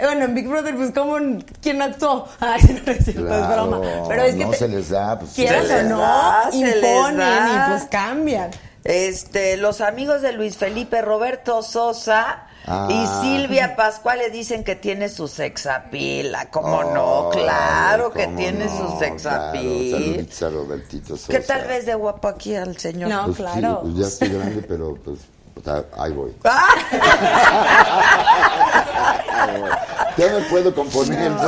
Eh, 0.00 0.04
Bueno, 0.06 0.24
en 0.24 0.34
Big 0.34 0.48
Brother, 0.48 0.74
pues, 0.76 0.90
¿cómo? 0.94 1.16
¿Quién 1.62 1.80
actuó? 1.82 2.26
Ay, 2.40 2.62
no 2.84 2.92
es 2.92 3.04
cierto, 3.04 3.22
es 3.22 3.26
Claro, 3.46 3.66
broma. 3.68 3.80
Pero 4.08 4.22
es 4.22 4.34
que 4.34 4.44
no 4.44 4.50
te- 4.50 4.56
se 4.56 4.68
les 4.68 4.88
da, 4.90 5.18
pues, 5.18 5.32
quieras 5.32 5.66
se 5.66 5.80
o 5.80 5.82
no, 5.84 5.98
da, 6.00 6.48
imponen 6.52 7.48
y 7.48 7.70
pues 7.70 7.84
cambian. 7.90 8.50
Este, 8.82 9.58
los 9.58 9.82
amigos 9.82 10.22
de 10.22 10.32
Luis 10.32 10.56
Felipe, 10.56 11.02
Roberto 11.02 11.62
Sosa 11.62 12.46
Ah. 12.66 12.88
y 12.90 13.06
Silvia 13.22 13.74
Pascual 13.74 14.18
le 14.18 14.28
dicen 14.30 14.64
que 14.64 14.76
tiene 14.76 15.08
su 15.08 15.28
sexapila. 15.28 16.50
¿Cómo 16.50 16.84
no? 16.84 17.30
Claro 17.32 18.12
que 18.12 18.26
tiene 18.28 18.66
no, 18.66 18.70
su 18.70 18.76
claro, 18.86 18.98
sexapil. 19.00 19.90
saluditos 19.90 20.42
a 20.42 20.48
Robertito 20.50 21.16
Sosa. 21.16 21.32
¿Qué 21.32 21.40
tal 21.40 21.66
ves 21.66 21.86
de 21.86 21.94
guapo 21.94 22.28
aquí 22.28 22.54
al 22.54 22.76
señor? 22.78 23.08
No. 23.10 23.24
Pues 23.26 23.36
sí, 23.38 23.42
claro. 23.42 23.80
pues 23.82 23.94
ya 23.96 24.06
estoy 24.06 24.28
grande, 24.28 24.62
pero 24.68 24.94
pues, 25.02 25.20
o 25.56 25.60
sea, 25.64 25.84
ahí 25.98 26.12
voy. 26.12 26.32
Ya 30.16 30.26
me 30.26 30.40
puedo 30.50 30.74
componer. 30.74 31.30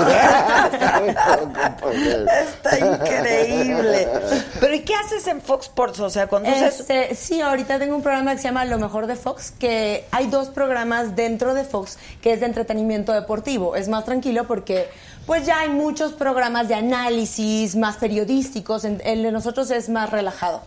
Ya 0.80 1.00
me 1.04 1.12
puedo 1.12 1.52
componer. 1.52 2.26
Está 2.42 2.78
increíble. 2.78 4.08
Pero 4.60 4.74
¿y 4.74 4.80
qué 4.80 4.94
haces 4.94 5.26
en 5.26 5.42
Fox 5.42 5.66
Sports? 5.66 6.00
O 6.00 6.08
sea, 6.08 6.26
cuando 6.28 6.48
haces... 6.48 6.80
Este, 6.80 7.14
sí, 7.14 7.40
ahorita 7.40 7.78
tengo 7.78 7.96
un 7.96 8.02
programa 8.02 8.32
que 8.32 8.38
se 8.38 8.44
llama 8.44 8.64
Lo 8.64 8.78
Mejor 8.78 9.06
de 9.06 9.16
Fox, 9.16 9.52
que 9.58 10.06
hay 10.10 10.28
dos 10.28 10.48
programas 10.48 11.16
dentro 11.16 11.54
de 11.54 11.64
Fox 11.64 11.98
que 12.22 12.32
es 12.32 12.40
de 12.40 12.46
entretenimiento 12.46 13.12
deportivo. 13.12 13.76
Es 13.76 13.88
más 13.88 14.04
tranquilo 14.04 14.46
porque 14.46 14.88
pues 15.26 15.44
ya 15.44 15.60
hay 15.60 15.68
muchos 15.68 16.12
programas 16.12 16.68
de 16.68 16.74
análisis 16.76 17.76
más 17.76 17.96
periodísticos. 17.96 18.84
En- 18.84 19.02
El 19.04 19.22
de 19.22 19.32
nosotros 19.32 19.70
es 19.70 19.88
más 19.88 20.10
relajado. 20.10 20.62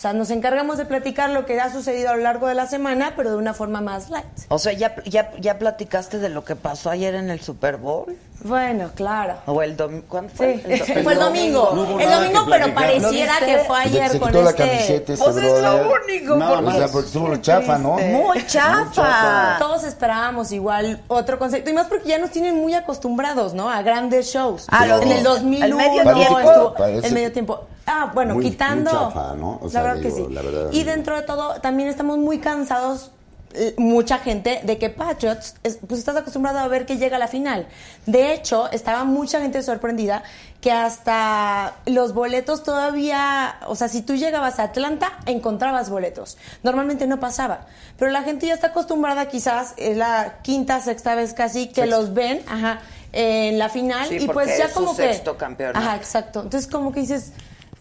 O 0.00 0.02
sea, 0.02 0.14
nos 0.14 0.30
encargamos 0.30 0.78
de 0.78 0.86
platicar 0.86 1.28
lo 1.28 1.44
que 1.44 1.60
ha 1.60 1.70
sucedido 1.70 2.08
a 2.08 2.16
lo 2.16 2.22
largo 2.22 2.46
de 2.46 2.54
la 2.54 2.66
semana, 2.66 3.12
pero 3.18 3.32
de 3.32 3.36
una 3.36 3.52
forma 3.52 3.82
más 3.82 4.08
light. 4.08 4.24
O 4.48 4.58
sea, 4.58 4.72
¿ya, 4.72 4.94
ya, 5.04 5.30
¿ya 5.38 5.58
platicaste 5.58 6.18
de 6.18 6.30
lo 6.30 6.42
que 6.42 6.56
pasó 6.56 6.88
ayer 6.88 7.14
en 7.16 7.28
el 7.28 7.42
Super 7.42 7.76
Bowl? 7.76 8.16
Bueno, 8.42 8.92
claro. 8.94 9.34
¿O 9.44 9.60
el 9.60 9.76
domingo? 9.76 10.06
¿Cuándo 10.08 10.30
Sí, 10.30 10.36
fue? 10.38 10.62
El, 10.66 11.02
fue 11.04 11.12
el 11.12 11.18
domingo. 11.18 11.72
No 11.74 12.00
el 12.00 12.10
domingo, 12.10 12.46
que 12.46 12.50
pero 12.50 12.74
pareciera 12.74 13.40
¿Lo 13.40 13.46
que 13.46 13.58
fue 13.58 13.78
ayer 13.78 14.08
se 14.08 14.18
con 14.18 14.32
la 14.32 14.40
este... 14.48 14.62
camiseta 14.64 15.12
ese 15.12 15.22
Pues 15.22 15.36
es 15.36 15.62
lo 15.62 15.92
único. 15.92 16.36
No, 16.36 16.48
porque- 16.54 16.66
O 16.68 16.72
sea, 16.72 16.88
porque 16.88 17.06
estuvo 17.06 17.36
chafa, 17.36 17.76
¿no? 17.76 17.98
Muy 17.98 18.46
chafa. 18.46 19.56
Todos 19.58 19.84
esperábamos 19.84 20.50
igual 20.52 21.02
otro 21.08 21.38
concepto 21.38 21.68
y 21.68 21.74
más 21.74 21.88
porque 21.88 22.08
ya 22.08 22.18
nos 22.18 22.30
tienen 22.30 22.56
muy 22.56 22.72
acostumbrados, 22.72 23.52
¿no? 23.52 23.68
A 23.68 23.82
grandes 23.82 24.32
shows. 24.32 24.64
Ah, 24.68 24.86
lo 24.86 24.96
en 24.96 25.02
el 25.02 25.08
viste. 25.08 25.24
2001 25.24 25.66
El 25.66 25.74
medio 25.74 26.74
parece 26.74 27.06
el 27.06 27.12
medio 27.12 27.32
tiempo. 27.32 27.66
Ah, 27.86 28.10
bueno, 28.14 28.34
muy- 28.34 28.44
quitando. 28.44 28.90
muy 28.92 29.00
chafa, 29.12 29.34
¿no? 29.34 29.58
O 29.62 29.68
sea, 29.68 29.82
la 29.82 29.88
verdad 29.94 30.02
digo, 30.02 30.16
que 30.16 30.22
sí. 30.28 30.32
la 30.34 30.42
verdad, 30.42 30.68
y 30.72 30.84
dentro 30.84 31.16
de 31.16 31.22
todo, 31.22 31.60
también 31.60 31.88
estamos 31.88 32.18
muy 32.18 32.38
cansados 32.38 33.10
eh, 33.52 33.74
mucha 33.78 34.18
gente 34.18 34.60
de 34.62 34.78
que 34.78 34.90
Patriots, 34.90 35.56
es- 35.64 35.78
pues 35.84 35.98
estás 35.98 36.14
acostumbrado 36.16 36.60
a 36.60 36.68
ver 36.68 36.86
que 36.86 36.98
llega 36.98 37.16
a 37.16 37.18
la 37.18 37.26
final. 37.26 37.66
De 38.06 38.32
hecho, 38.32 38.70
estaba 38.70 39.02
mucha 39.02 39.40
gente 39.40 39.60
sorprendida 39.64 40.22
que 40.60 40.70
hasta 40.70 41.74
los 41.86 42.14
boletos 42.14 42.62
todavía, 42.62 43.56
o 43.66 43.74
sea, 43.74 43.88
si 43.88 44.02
tú 44.02 44.14
llegabas 44.14 44.60
a 44.60 44.64
Atlanta, 44.64 45.18
encontrabas 45.26 45.90
boletos. 45.90 46.36
Normalmente 46.62 47.08
no 47.08 47.18
pasaba. 47.18 47.66
Pero 47.98 48.12
la 48.12 48.22
gente 48.22 48.46
ya 48.46 48.54
está 48.54 48.68
acostumbrada, 48.68 49.26
quizás, 49.26 49.74
es 49.78 49.96
la 49.96 50.38
quinta, 50.42 50.80
sexta 50.80 51.16
vez 51.16 51.34
casi, 51.34 51.66
que 51.66 51.86
los 51.86 52.14
ven, 52.14 52.42
ajá, 52.46 52.78
en 53.12 53.58
la 53.58 53.68
final. 53.68 54.06
Sí, 54.08 54.18
y 54.20 54.28
pues 54.28 54.56
ya 54.58 54.66
es 54.66 54.72
su 54.72 54.78
como 54.78 54.94
que. 54.96 55.02
sexto 55.12 55.36
campeonato. 55.36 55.78
Ajá, 55.78 55.96
exacto. 55.96 56.42
Entonces, 56.42 56.70
como 56.70 56.92
que 56.92 57.00
dices, 57.00 57.32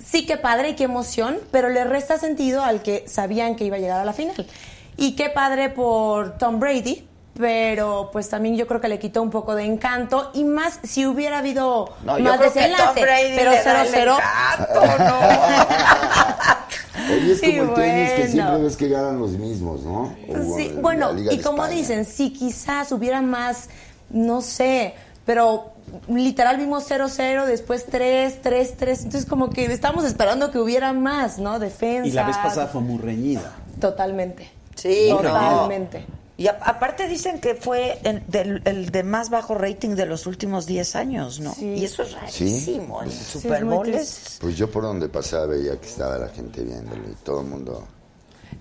sí, 0.09 0.25
qué 0.25 0.37
padre 0.37 0.69
y 0.69 0.75
qué 0.75 0.85
emoción, 0.85 1.37
pero 1.51 1.69
le 1.69 1.83
resta 1.83 2.17
sentido 2.17 2.63
al 2.63 2.81
que 2.81 3.03
sabían 3.07 3.55
que 3.55 3.65
iba 3.65 3.77
a 3.77 3.79
llegar 3.79 3.99
a 3.99 4.05
la 4.05 4.13
final. 4.13 4.45
Y 4.97 5.15
qué 5.15 5.29
padre 5.29 5.69
por 5.69 6.37
Tom 6.37 6.59
Brady, 6.59 7.07
pero 7.37 8.09
pues 8.11 8.27
también 8.29 8.57
yo 8.57 8.67
creo 8.67 8.81
que 8.81 8.89
le 8.89 8.99
quitó 8.99 9.21
un 9.21 9.29
poco 9.29 9.55
de 9.55 9.63
encanto 9.63 10.31
y 10.33 10.43
más 10.43 10.79
si 10.83 11.05
hubiera 11.05 11.37
habido 11.37 11.93
No, 12.03 12.17
yo 12.17 12.23
más 12.25 12.37
creo 12.37 12.51
que 12.53 12.59
Tom 12.59 12.69
desenlace. 12.69 13.01
Brady 13.01 13.35
pero 13.35 13.51
le 13.51 13.63
da 13.63 13.81
el 13.83 13.93
0-0. 13.93 14.19
Oye, 17.11 17.31
es 17.31 17.39
Sí, 17.39 17.57
como 17.57 17.69
el 17.71 17.75
tenis 17.75 18.11
que 18.11 18.27
siempre 18.27 18.57
ves 18.61 18.77
que 18.77 18.89
ganan 18.89 19.19
los 19.19 19.31
mismos, 19.31 19.81
¿no? 19.83 20.13
O 20.27 20.57
Sí, 20.57 20.73
bueno, 20.81 21.11
y 21.17 21.37
como 21.39 21.63
España. 21.63 21.79
dicen, 21.79 22.05
si 22.05 22.31
quizás 22.31 22.91
hubiera 22.91 23.21
más, 23.21 23.69
no 24.09 24.41
sé, 24.41 24.93
pero 25.25 25.71
literal 26.07 26.57
vimos 26.57 26.89
0-0, 26.89 27.45
después 27.45 27.85
3, 27.85 28.41
3, 28.41 28.73
3, 28.77 29.03
entonces 29.05 29.29
como 29.29 29.49
que 29.49 29.65
estábamos 29.65 30.05
esperando 30.05 30.51
que 30.51 30.59
hubiera 30.59 30.93
más, 30.93 31.39
¿no? 31.39 31.59
Defensa. 31.59 32.07
Y 32.07 32.11
la 32.11 32.25
vez 32.27 32.37
pasada 32.37 32.67
fue 32.67 32.81
muy 32.81 32.97
reñida. 32.99 33.55
Totalmente. 33.79 34.49
Sí, 34.75 35.07
no. 35.09 35.17
Totalmente. 35.17 36.05
Y 36.37 36.47
a- 36.47 36.57
aparte 36.63 37.07
dicen 37.09 37.41
que 37.41 37.53
fue 37.55 37.99
el, 38.03 38.23
del- 38.27 38.61
el 38.63 38.89
de 38.91 39.03
más 39.03 39.29
bajo 39.29 39.55
rating 39.55 39.95
de 39.95 40.05
los 40.05 40.25
últimos 40.25 40.65
10 40.65 40.95
años, 40.95 41.41
¿no? 41.41 41.53
Y 41.59 41.83
eso 41.83 42.03
es 42.03 42.13
rarísimo. 42.13 43.01
El 43.03 43.11
Sí, 43.11 43.23
Super 43.39 43.57
es 43.57 43.63
muy 43.65 43.75
Bowl 43.75 43.89
es... 43.89 44.37
Pues 44.39 44.55
yo 44.55 44.71
por 44.71 44.83
donde 44.83 45.09
pasaba 45.09 45.47
veía 45.47 45.77
que 45.79 45.87
estaba 45.87 46.17
la 46.17 46.29
gente 46.29 46.63
viéndolo 46.63 47.03
y 47.09 47.15
todo 47.25 47.41
el 47.41 47.47
mundo 47.47 47.85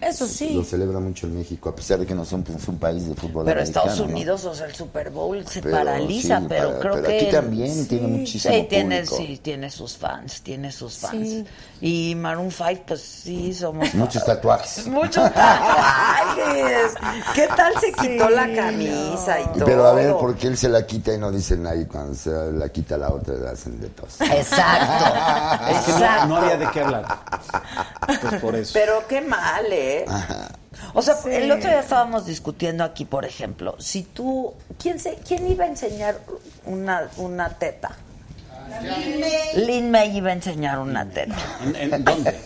Eso 0.00 0.26
sí. 0.28 0.54
lo 0.54 0.62
celebra 0.64 1.00
mucho 1.00 1.26
en 1.26 1.36
México, 1.38 1.68
a 1.70 1.74
pesar 1.74 1.98
de 1.98 2.06
que 2.06 2.14
no 2.14 2.24
son 2.24 2.42
pues, 2.44 2.66
un 2.68 2.78
país 2.78 3.08
de 3.08 3.14
fútbol 3.14 3.44
Pero 3.44 3.60
americano, 3.60 3.86
Estados 3.90 3.98
¿no? 4.08 4.12
Unidos, 4.14 4.44
o 4.44 4.54
sea, 4.54 4.66
el 4.66 4.74
Super 4.74 5.10
Bowl 5.10 5.44
se 5.46 5.60
Pero 5.60 5.76
paraliza, 5.76 6.38
sí, 6.40 6.46
pero 6.48 6.68
para- 6.68 6.80
creo 6.80 6.92
pero 6.94 7.06
que... 7.08 7.16
aquí 7.16 7.26
también 7.32 7.88
tiene 7.88 8.06
muchísimo 8.06 8.54
Sí, 8.54 8.66
tiene, 8.68 8.96
público. 9.02 9.16
sí, 9.16 9.40
tiene 9.42 9.70
sus 9.70 9.96
fans, 9.96 10.40
tiene 10.42 10.70
sus 10.72 10.98
fans. 10.98 11.28
Sí. 11.28 11.44
Y 11.80 12.14
Maroon 12.14 12.50
5, 12.52 12.82
pues 12.86 13.00
sí, 13.00 13.52
somos... 13.52 13.92
Muchos 13.94 14.24
tatuajes. 14.24 14.86
Muchos 14.88 15.32
tatuajes. 15.32 16.94
¿Qué 17.34 17.48
tal 17.56 17.72
se 17.80 17.92
quitó 17.92 18.30
la 18.30 18.54
camisa 18.54 19.40
y 19.40 19.44
todo? 19.46 19.64
Pero 19.64 19.86
a 19.86 19.94
ver, 19.94 20.12
¿por 20.12 20.36
qué 20.36 20.46
él 20.48 20.56
se 20.56 20.68
la 20.68 20.86
quita 20.86 21.12
y 21.12 21.18
no 21.18 21.30
dice 21.32 21.56
nada? 21.56 21.76
Y 21.76 21.86
cuando 21.86 22.14
se 22.14 22.30
la 22.52 22.68
quita 22.68 22.96
la 22.96 23.10
otra, 23.10 23.34
le 23.34 23.48
hacen 23.48 23.80
de 23.80 23.88
tos. 23.88 24.20
Exacto, 24.20 25.64
Es 25.70 25.78
que 25.84 25.90
no, 25.92 25.98
exacto. 25.98 26.26
no 26.28 26.36
había 26.36 26.56
de 26.56 26.70
qué 26.70 26.80
hablar. 26.80 27.04
Pues 28.20 28.40
por 28.40 28.56
eso. 28.56 28.70
Pero 28.72 29.06
qué 29.06 29.20
mal, 29.20 29.66
¿eh? 29.70 30.04
O 30.94 31.02
sea, 31.02 31.16
el 31.30 31.50
otro 31.50 31.68
día 31.68 31.80
estábamos 31.80 32.26
discutiendo 32.26 32.84
aquí, 32.84 33.04
por 33.04 33.24
ejemplo, 33.24 33.76
si 33.78 34.02
tú, 34.02 34.54
¿quién 34.80 34.98
se, 34.98 35.16
quién 35.16 35.46
iba 35.46 35.64
a 35.64 35.68
enseñar 35.68 36.18
una, 36.64 37.08
una 37.16 37.50
teta? 37.50 37.90
Lin 39.56 39.90
May 39.90 40.16
iba 40.16 40.30
a 40.30 40.34
enseñar 40.34 40.78
una 40.78 41.04
teta. 41.06 41.36
¿En, 41.64 41.94
en 41.94 42.04
dónde? 42.04 42.38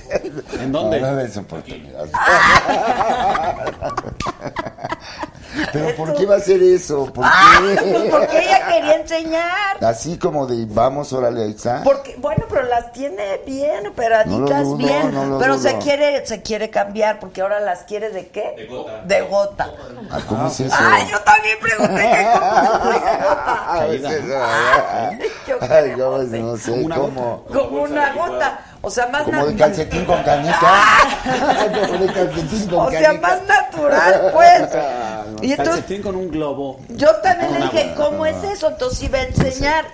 ¿En 0.61 0.73
dónde? 0.73 1.01
No, 1.01 1.13
no 1.13 1.41
oportunidad. 1.41 2.07
Pero 5.73 5.95
¿por 5.97 6.15
qué 6.15 6.27
va 6.27 6.35
a 6.35 6.39
hacer 6.39 6.63
eso? 6.63 7.07
¿Por 7.13 7.25
Ah, 7.27 7.61
qué? 7.61 7.75
pues 7.83 8.11
porque 8.11 8.39
ella 8.39 8.67
quería 8.69 8.95
enseñar. 8.97 9.85
Así 9.85 10.19
como 10.19 10.47
de 10.47 10.67
vamos, 10.69 11.13
órale, 11.13 11.43
ahí 11.45 11.51
está. 11.51 11.83
Porque, 11.83 12.17
bueno, 12.19 12.45
pero 12.49 12.63
las 12.65 12.93
tiene 12.93 13.41
bien 13.47 13.87
operaditas, 13.87 14.65
No 14.67 14.77
bien. 14.77 15.31
no 15.31 15.39
pero 15.39 15.59
se 15.59 15.77
quiere, 15.79 16.25
se 16.27 16.43
quiere 16.43 16.71
cambiar, 16.71 17.19
porque 17.21 17.43
ahora 17.43 17.61
las 17.61 17.81
quiere 17.85 18.11
de 18.11 18.29
qué? 18.29 18.55
De 18.57 18.67
gota. 18.67 19.01
De 19.05 19.21
gota. 19.23 19.71
Ah, 20.11 20.21
¿Cómo 20.29 20.47
es 20.47 20.61
eso? 20.61 20.75
Ay, 20.79 21.07
yo 21.11 21.21
también 21.21 21.59
pregunté 21.61 22.03
que 22.03 22.27
cómo 22.39 22.91
de 22.91 22.99
gota. 22.99 23.59
Ah, 23.75 23.87
es 23.89 24.03
eso, 24.03 24.45
Ay, 24.45 25.19
yo 25.47 25.59
qué 25.59 25.65
Ay, 25.75 25.93
¿cómo 25.93 26.17
es? 26.23 26.29
No 26.31 26.57
sé, 26.57 26.89
¿cómo? 26.95 27.45
Como 27.53 27.83
una 27.83 28.13
gota. 28.15 28.61
O 28.85 28.91
sea, 28.91 29.07
más 29.07 29.23
Como 29.23 29.47
de 29.47 29.55
calcetín 29.55 30.05
con 30.05 30.23
canica. 30.25 30.59
Como 31.87 31.99
de 32.05 32.13
calcetín 32.13 32.67
con 32.69 32.79
O 32.87 32.91
sea, 32.91 33.03
canica. 33.03 33.29
más 33.29 33.41
natural, 33.47 34.31
pues. 34.33 34.63
Y 35.43 35.51
entonces, 35.53 35.75
Calcetín 35.75 36.03
con 36.03 36.15
un 36.15 36.31
globo. 36.31 36.79
yo 36.91 37.09
también 37.17 37.53
le 37.55 37.61
dije, 37.63 37.95
¿cómo 37.97 38.27
es 38.27 38.37
eso? 38.45 38.69
Entonces 38.69 39.03
iba 39.03 39.19
a 39.19 39.23
enseñar. 39.23 39.87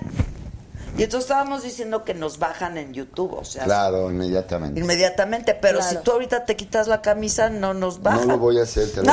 Y 0.98 1.04
entonces 1.04 1.30
estábamos 1.30 1.62
diciendo 1.62 2.02
que 2.04 2.12
nos 2.12 2.38
bajan 2.40 2.76
en 2.76 2.92
YouTube, 2.92 3.32
o 3.34 3.44
sea, 3.44 3.64
Claro, 3.64 4.10
inmediatamente. 4.10 4.80
inmediatamente. 4.80 5.54
Pero 5.54 5.78
Claro. 5.78 5.96
si 5.98 6.02
tú 6.04 6.10
ahorita 6.12 6.44
te 6.44 6.56
quitas 6.56 6.88
la 6.88 7.00
camisa, 7.00 7.48
no 7.48 7.72
nos 7.72 7.98
No 7.98 8.04
bajan. 8.10 8.26
lo 8.28 8.36
voy 8.38 8.58
a 8.58 8.64
hacer, 8.64 8.90
te 8.92 9.02
lo 9.02 9.12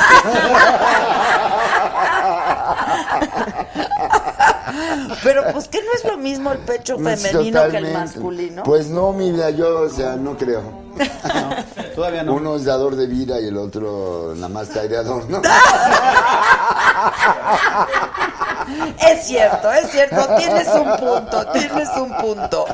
Pero 5.22 5.44
pues 5.52 5.68
que 5.68 5.78
no 5.82 5.90
es 5.94 6.04
lo 6.04 6.18
mismo 6.18 6.52
el 6.52 6.58
pecho 6.58 6.96
No, 6.98 7.08
femenino 7.16 7.68
que 7.68 7.76
el 7.78 7.92
masculino. 7.92 8.62
Pues 8.64 8.88
no, 8.88 9.12
mi 9.12 9.30
vida, 9.32 9.50
yo, 9.50 9.82
o 9.82 9.88
sea, 9.88 10.16
no 10.16 10.36
creo. 10.36 10.62
Todavía 11.94 12.22
no. 12.22 12.34
Uno 12.34 12.56
es 12.56 12.64
dador 12.64 12.96
de 12.96 13.06
vida 13.06 13.40
y 13.40 13.46
el 13.48 13.56
otro 13.56 14.32
nada 14.34 14.48
más 14.48 14.68
está 14.68 14.82
de 14.82 14.96
adorno. 14.96 15.40
Es 19.08 19.26
cierto, 19.26 19.72
es 19.72 19.90
cierto, 19.90 20.26
tienes 20.36 20.68
un 20.68 20.96
punto, 20.96 21.46
tienes 21.52 21.88
un 21.96 22.16
punto. 22.16 22.66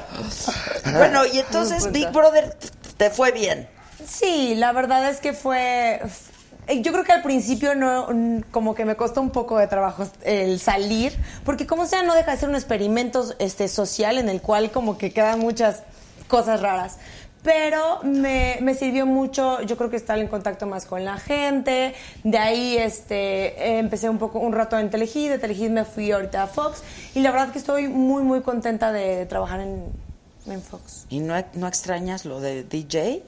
Bueno, 0.93 1.25
y 1.27 1.39
entonces 1.39 1.91
Big 1.93 2.11
Brother 2.11 2.57
te 2.97 3.11
fue 3.11 3.33
bien. 3.33 3.69
Sí, 4.07 4.55
la 4.57 4.73
verdad 4.73 5.09
es 5.09 5.21
que 5.21 5.33
fue... 5.33 6.01
eh, 6.67 6.83
Yo 6.83 6.93
creo 6.93 7.05
que 7.05 7.13
al 7.13 7.23
principio 7.23 7.75
no, 7.75 8.09
como 8.51 8.75
que 8.75 8.85
me 8.85 8.97
costó 8.97 9.21
un 9.21 9.31
poco 9.31 9.59
de 9.59 9.67
trabajo 9.67 10.07
el 10.23 10.59
salir, 10.61 11.17
porque 11.45 11.67
como 11.67 11.87
sea 11.87 12.03
no 12.03 12.15
deja 12.15 12.33
de 12.33 12.37
ser 12.39 12.49
un 12.49 12.57
experimento 12.57 13.25
este, 13.39 13.69
social 13.69 14.19
en 14.19 14.29
el 14.29 14.41
cual 14.41 14.71
como 14.71 14.99
que 14.99 15.13
quedan 15.13 15.39
muchas 15.41 15.83
cosas 16.29 16.61
raras. 16.63 16.97
Pero 17.43 18.01
me, 18.05 18.59
me 18.61 18.75
sirvió 18.75 19.05
mucho, 19.05 19.61
yo 19.63 19.77
creo 19.77 19.91
que 19.91 19.97
estar 19.97 20.19
en 20.19 20.29
contacto 20.29 20.67
más 20.67 20.87
con 20.87 21.05
la 21.05 21.19
gente. 21.19 21.95
De 22.23 22.39
ahí 22.39 22.77
este, 22.77 23.79
empecé 23.79 24.09
un 24.09 24.19
poco 24.19 24.39
un 24.39 24.53
rato 24.53 24.79
en 24.79 24.91
Telehit, 24.91 25.29
de 25.29 25.39
Telehit 25.39 25.71
me 25.71 25.85
fui 25.85 26.13
ahorita 26.13 26.45
a 26.45 26.47
Fox. 26.47 26.83
Y 27.15 27.21
la 27.21 27.33
verdad 27.33 27.51
que 27.51 27.59
estoy 27.59 27.89
muy, 27.89 28.23
muy 28.23 28.43
contenta 28.43 28.93
de, 28.93 29.17
de 29.17 29.27
trabajar 29.27 29.61
en, 29.61 29.87
en 30.47 30.63
Fox. 30.63 31.07
¿Y 31.09 31.19
no, 31.19 31.35
no 31.55 31.67
extrañas 31.67 32.25
lo 32.25 32.41
de 32.41 32.63
DJ? 32.63 33.25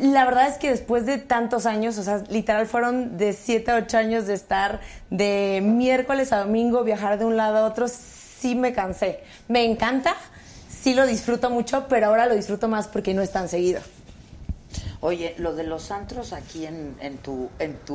La 0.00 0.26
verdad 0.26 0.48
es 0.48 0.58
que 0.58 0.70
después 0.70 1.06
de 1.06 1.16
tantos 1.16 1.64
años, 1.64 1.96
o 1.96 2.02
sea, 2.02 2.22
literal 2.28 2.66
fueron 2.66 3.16
de 3.16 3.32
7 3.32 3.70
a 3.70 3.76
8 3.76 3.96
años 3.96 4.26
de 4.26 4.34
estar 4.34 4.80
de 5.08 5.62
miércoles 5.62 6.32
a 6.32 6.40
domingo, 6.40 6.84
viajar 6.84 7.18
de 7.18 7.24
un 7.24 7.38
lado 7.38 7.58
a 7.58 7.64
otro, 7.64 7.88
sí 7.88 8.54
me 8.54 8.74
cansé. 8.74 9.20
Me 9.48 9.64
encanta, 9.64 10.14
sí 10.88 10.94
lo 10.94 11.06
disfruto 11.06 11.50
mucho, 11.50 11.84
pero 11.86 12.06
ahora 12.06 12.24
lo 12.24 12.34
disfruto 12.34 12.66
más 12.66 12.88
porque 12.88 13.12
no 13.12 13.20
es 13.20 13.30
tan 13.30 13.46
seguido. 13.48 13.80
Oye, 15.00 15.34
lo 15.38 15.54
de 15.54 15.64
los 15.64 15.90
antros 15.90 16.32
aquí 16.32 16.64
en, 16.64 16.96
en 17.00 17.18
tu... 17.18 17.50
En 17.58 17.74
tu 17.84 17.94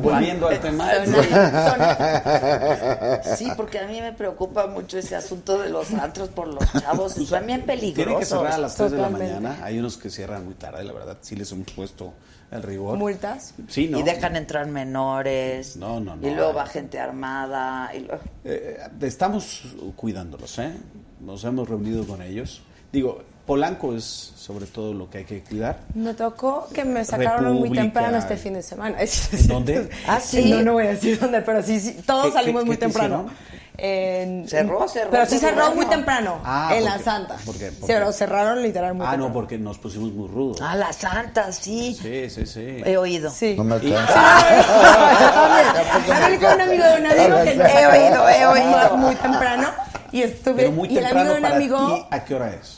Volviendo 0.00 0.48
al 0.48 0.60
tema. 0.60 0.90
Sí, 3.36 3.48
porque 3.56 3.78
a 3.78 3.86
mí 3.86 4.00
me 4.00 4.12
preocupa 4.12 4.66
mucho 4.66 4.98
ese 4.98 5.16
asunto 5.16 5.58
de 5.58 5.70
los 5.70 5.92
antros 5.94 6.28
por 6.28 6.48
los 6.48 6.70
chavos. 6.72 7.14
Son 7.14 7.46
bien 7.46 7.62
Tienen 7.62 7.62
que 7.62 7.66
peligrosos. 7.66 8.28
cerrar 8.28 8.52
a 8.52 8.58
las 8.58 8.76
3 8.76 8.92
de 8.92 8.98
la 8.98 9.08
mañana. 9.08 9.58
Hay 9.62 9.78
unos 9.78 9.96
que 9.96 10.10
cierran 10.10 10.44
muy 10.44 10.54
tarde, 10.54 10.84
la 10.84 10.92
verdad. 10.92 11.16
Sí 11.22 11.34
les 11.34 11.50
hemos 11.50 11.72
puesto 11.72 12.12
el 12.52 12.62
rigor. 12.62 12.98
¿Multas? 12.98 13.54
Sí, 13.68 13.88
¿no? 13.88 13.98
Y 13.98 14.02
dejan 14.02 14.36
entrar 14.36 14.66
menores. 14.66 15.76
No, 15.76 15.98
no, 15.98 16.14
no. 16.14 16.28
Y 16.28 16.34
luego 16.34 16.52
va 16.52 16.66
gente 16.66 17.00
armada. 17.00 17.90
Y 17.94 18.00
luego... 18.00 18.22
Eh, 18.44 18.78
estamos 19.00 19.62
cuidándolos, 19.96 20.58
¿eh? 20.58 20.72
Nos 21.20 21.44
hemos 21.44 21.68
reunido 21.68 22.06
con 22.06 22.22
ellos. 22.22 22.62
Digo, 22.92 23.22
Polanco 23.46 23.94
es 23.94 24.04
sobre 24.04 24.66
todo 24.66 24.92
lo 24.94 25.08
que 25.10 25.18
hay 25.18 25.24
que 25.24 25.40
cuidar. 25.42 25.78
Me 25.94 26.14
tocó 26.14 26.68
que 26.72 26.84
me 26.84 27.04
sacaron 27.04 27.54
muy 27.54 27.70
temprano 27.70 28.16
este 28.18 28.36
fin 28.36 28.54
de 28.54 28.62
semana. 28.62 28.98
¿En 29.32 29.48
dónde? 29.48 29.90
Ah, 30.06 30.20
sí. 30.20 30.50
No, 30.50 30.62
no 30.62 30.72
voy 30.74 30.86
a 30.86 30.90
decir 30.90 31.18
dónde, 31.18 31.40
pero 31.42 31.62
sí, 31.62 31.80
sí 31.80 31.96
todos 32.06 32.26
¿Qué- 32.26 32.32
salimos 32.32 32.64
muy 32.64 32.76
temprano. 32.76 33.26
En- 33.80 34.48
Cerró, 34.48 34.88
cerró, 34.88 35.10
Pero 35.12 35.24
sí 35.26 35.38
cerró. 35.38 35.62
cerró 35.62 35.74
muy 35.76 35.86
temprano, 35.86 36.40
Ah, 36.44 36.70
en 36.74 36.82
¿por 36.82 36.90
la? 36.90 36.98
Santa. 36.98 37.36
¿Por 37.46 37.56
qué? 37.56 37.70
¿Por 37.70 37.86
Pero 37.86 38.10
cerraron 38.12 38.60
literal 38.60 38.92
muy 38.94 39.06
Ah, 39.06 39.10
temprano. 39.10 39.28
no, 39.28 39.32
porque 39.32 39.56
nos 39.56 39.78
pusimos 39.78 40.10
muy 40.12 40.26
rudos. 40.28 40.58
Ah, 40.60 40.74
la 40.74 40.92
santa, 40.92 41.52
sí. 41.52 41.96
Sí, 42.00 42.28
sí, 42.28 42.44
sí. 42.44 42.82
He 42.84 42.96
oído. 42.96 43.30
Sí. 43.30 43.54
No 43.56 43.62
me 43.62 43.76
alcanza. 43.76 44.38
Hablé 46.24 46.38
con 46.40 46.54
un 46.54 46.60
amigo 46.60 46.84
de 46.84 47.00
un 47.00 47.06
amigo 47.06 47.42
que 47.44 47.52
He 47.52 47.86
oído, 47.86 48.28
he 48.28 48.46
oído. 48.46 48.96
muy 48.96 49.14
temprano 49.14 49.68
y 50.12 50.22
estuve 50.22 50.54
Pero 50.54 50.72
muy 50.72 50.88
y 50.88 50.98
el 50.98 51.04
amigo 51.06 51.20
temprano 51.20 51.30
de 51.30 51.36
un 51.36 51.42
para 51.42 51.56
amigo 51.56 51.94
ti, 51.94 52.06
¿a 52.10 52.24
qué 52.24 52.34
hora 52.34 52.48
es? 52.54 52.74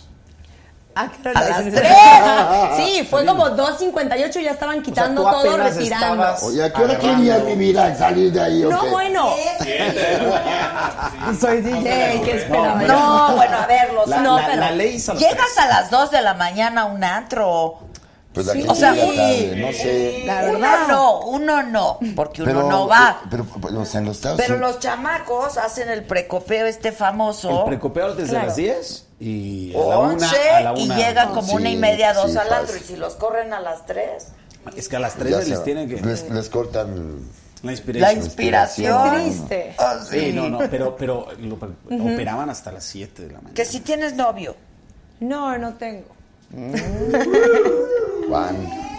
¿A 0.92 1.08
qué 1.08 1.28
hora 1.28 1.40
A 1.40 1.48
las 1.48 1.64
dicen? 1.64 1.74
tres. 1.80 1.92
Sí, 2.76 3.06
fue 3.08 3.24
como 3.24 3.46
2.58 3.50 4.40
y 4.40 4.44
ya 4.44 4.50
estaban 4.50 4.82
quitando 4.82 5.22
todo, 5.22 5.56
retirando. 5.56 6.34
Oye, 6.42 6.64
¿a 6.64 6.72
qué 6.72 6.82
hora 6.82 6.98
querías 6.98 7.44
mi 7.44 7.54
vida 7.54 7.94
salir 7.96 8.32
de 8.32 8.40
ahí 8.40 8.62
No, 8.62 8.84
bueno. 8.86 9.30
Soy 11.40 11.60
DJ, 11.60 12.22
¿qué 12.24 12.36
esperaba? 12.36 12.82
No, 12.82 13.36
bueno, 13.36 13.56
a 13.58 13.66
ver, 13.66 13.92
los 13.92 14.08
La, 14.08 14.20
No, 14.20 14.38
la- 14.38 14.46
pero- 14.46 14.60
la 14.60 14.70
ley 14.72 14.98
Llegas 14.98 15.58
a 15.58 15.66
las 15.66 15.90
2 15.90 16.10
de 16.10 16.22
la 16.22 16.34
mañana 16.34 16.82
a 16.82 16.84
un 16.86 17.02
antro. 17.04 17.78
Pues 18.32 18.46
la 18.46 18.52
Sí. 18.52 18.58
gente 18.60 18.72
O 18.72 18.74
sea, 18.76 18.90
tarde, 18.94 19.54
no 19.56 19.72
sé. 19.72 20.22
La 20.24 20.42
uno 20.44 20.52
verdad. 20.60 20.88
no, 20.88 21.20
uno 21.22 21.62
no, 21.64 21.98
porque 22.14 22.42
uno 22.42 22.52
Pero, 22.52 22.68
no 22.68 22.86
va. 22.86 23.22
Pero, 23.28 23.44
pero, 23.60 23.80
o 23.80 23.84
sea, 23.84 23.98
en 24.00 24.06
los 24.06 24.16
Estados 24.18 24.38
Pero 24.40 24.56
los 24.58 24.78
chamacos 24.78 25.56
hacen 25.58 25.88
el 25.88 26.04
precopeo 26.04 26.66
este 26.66 26.92
famoso. 26.92 27.60
El 27.60 27.64
precopeo 27.66 28.14
desde 28.14 28.30
Claro. 28.30 28.46
las 28.46 28.56
10 28.56 29.06
y 29.18 29.74
a 29.74 29.78
la 29.78 29.98
una, 29.98 30.12
11 30.14 30.50
a 30.50 30.60
la 30.60 30.78
y 30.78 30.84
una. 30.84 30.96
llegan 30.96 31.28
como 31.30 31.48
Sí, 31.48 31.56
una 31.56 31.70
y 31.70 31.76
media, 31.76 32.12
dos 32.12 32.30
sí, 32.30 32.38
al 32.38 32.46
fácil. 32.46 32.76
Y 32.80 32.84
si 32.84 32.96
los 32.96 33.14
corren 33.16 33.52
a 33.52 33.58
las 33.60 33.84
3, 33.86 34.28
Es 34.76 34.88
que 34.88 34.94
a 34.96 35.00
las 35.00 35.14
ya 35.14 35.20
3 35.20 35.36
se 35.44 35.50
les 35.50 35.58
va. 35.60 35.64
tienen 35.64 35.88
que... 35.88 36.00
les, 36.00 36.30
les 36.30 36.48
cortan 36.48 37.16
La 37.62 37.66
la 37.66 37.72
inspiración. 37.72 38.24
inspiración. 38.24 39.14
Triste. 39.14 39.74
Ah, 39.76 39.98
Sí, 40.08 40.32
no, 40.32 40.48
no, 40.48 40.58
pero, 40.70 40.94
pero 40.96 41.26
lo- 41.40 41.56
operaban 42.14 42.48
hasta 42.48 42.70
las 42.70 42.84
7 42.84 43.22
de 43.22 43.28
la 43.32 43.38
mañana. 43.38 43.54
Que 43.54 43.64
si 43.64 43.80
tienes 43.80 44.14
novio. 44.14 44.54
No, 45.18 45.58
no 45.58 45.74
tengo. 45.74 46.04
Juan, 48.30 48.54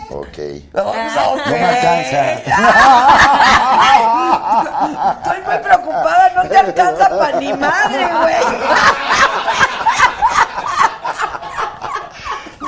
ok. 0.09 0.37
Ah. 0.75 0.81
ok. 0.81 1.45
No 1.45 1.51
me 1.51 1.65
alcanza. 1.65 2.33
Estoy 5.13 5.39
muy 5.45 5.57
preocupada, 5.63 6.31
no 6.35 6.49
te 6.49 6.57
alcanza 6.57 7.09
para 7.09 7.39
ni 7.39 7.53
madre, 7.53 8.09
güey. 8.11 8.35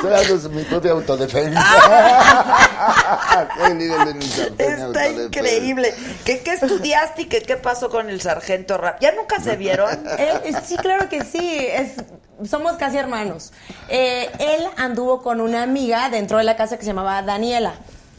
Solamente 0.03 0.33
hago 0.33 0.49
mi 0.49 0.63
propia 0.63 0.91
autodefensa. 0.91 1.63
Soy 3.57 3.73
líder 3.75 4.05
de 4.05 4.13
mi 4.13 4.25
sartén 4.25 4.71
Está 4.73 5.09
increíble. 5.09 5.93
¿Qué, 6.25 6.41
qué 6.41 6.53
estudiaste 6.53 7.23
y 7.23 7.25
qué, 7.25 7.41
qué 7.41 7.55
pasó 7.55 7.89
con 7.89 8.09
el 8.09 8.19
sargento 8.19 8.77
Rap? 8.77 8.99
¿Ya 8.99 9.13
nunca 9.13 9.39
se 9.39 9.55
vieron? 9.55 9.89
Eh, 10.23 10.41
eh, 10.45 10.53
sí, 10.63 10.77
claro 10.77 11.09
que 11.09 11.23
sí. 11.23 11.57
Es, 11.59 11.95
somos 12.47 12.73
casi 12.73 12.97
hermanos. 12.97 13.51
Eh, 13.89 14.29
él 14.39 14.67
anduvo 14.77 15.21
con 15.21 15.41
una 15.41 15.63
amiga 15.63 16.09
dentro 16.09 16.37
de 16.37 16.43
la 16.43 16.55
casa 16.55 16.77
que 16.77 16.83
se 16.83 16.89
llamaba 16.89 17.21
Daniela. 17.23 17.73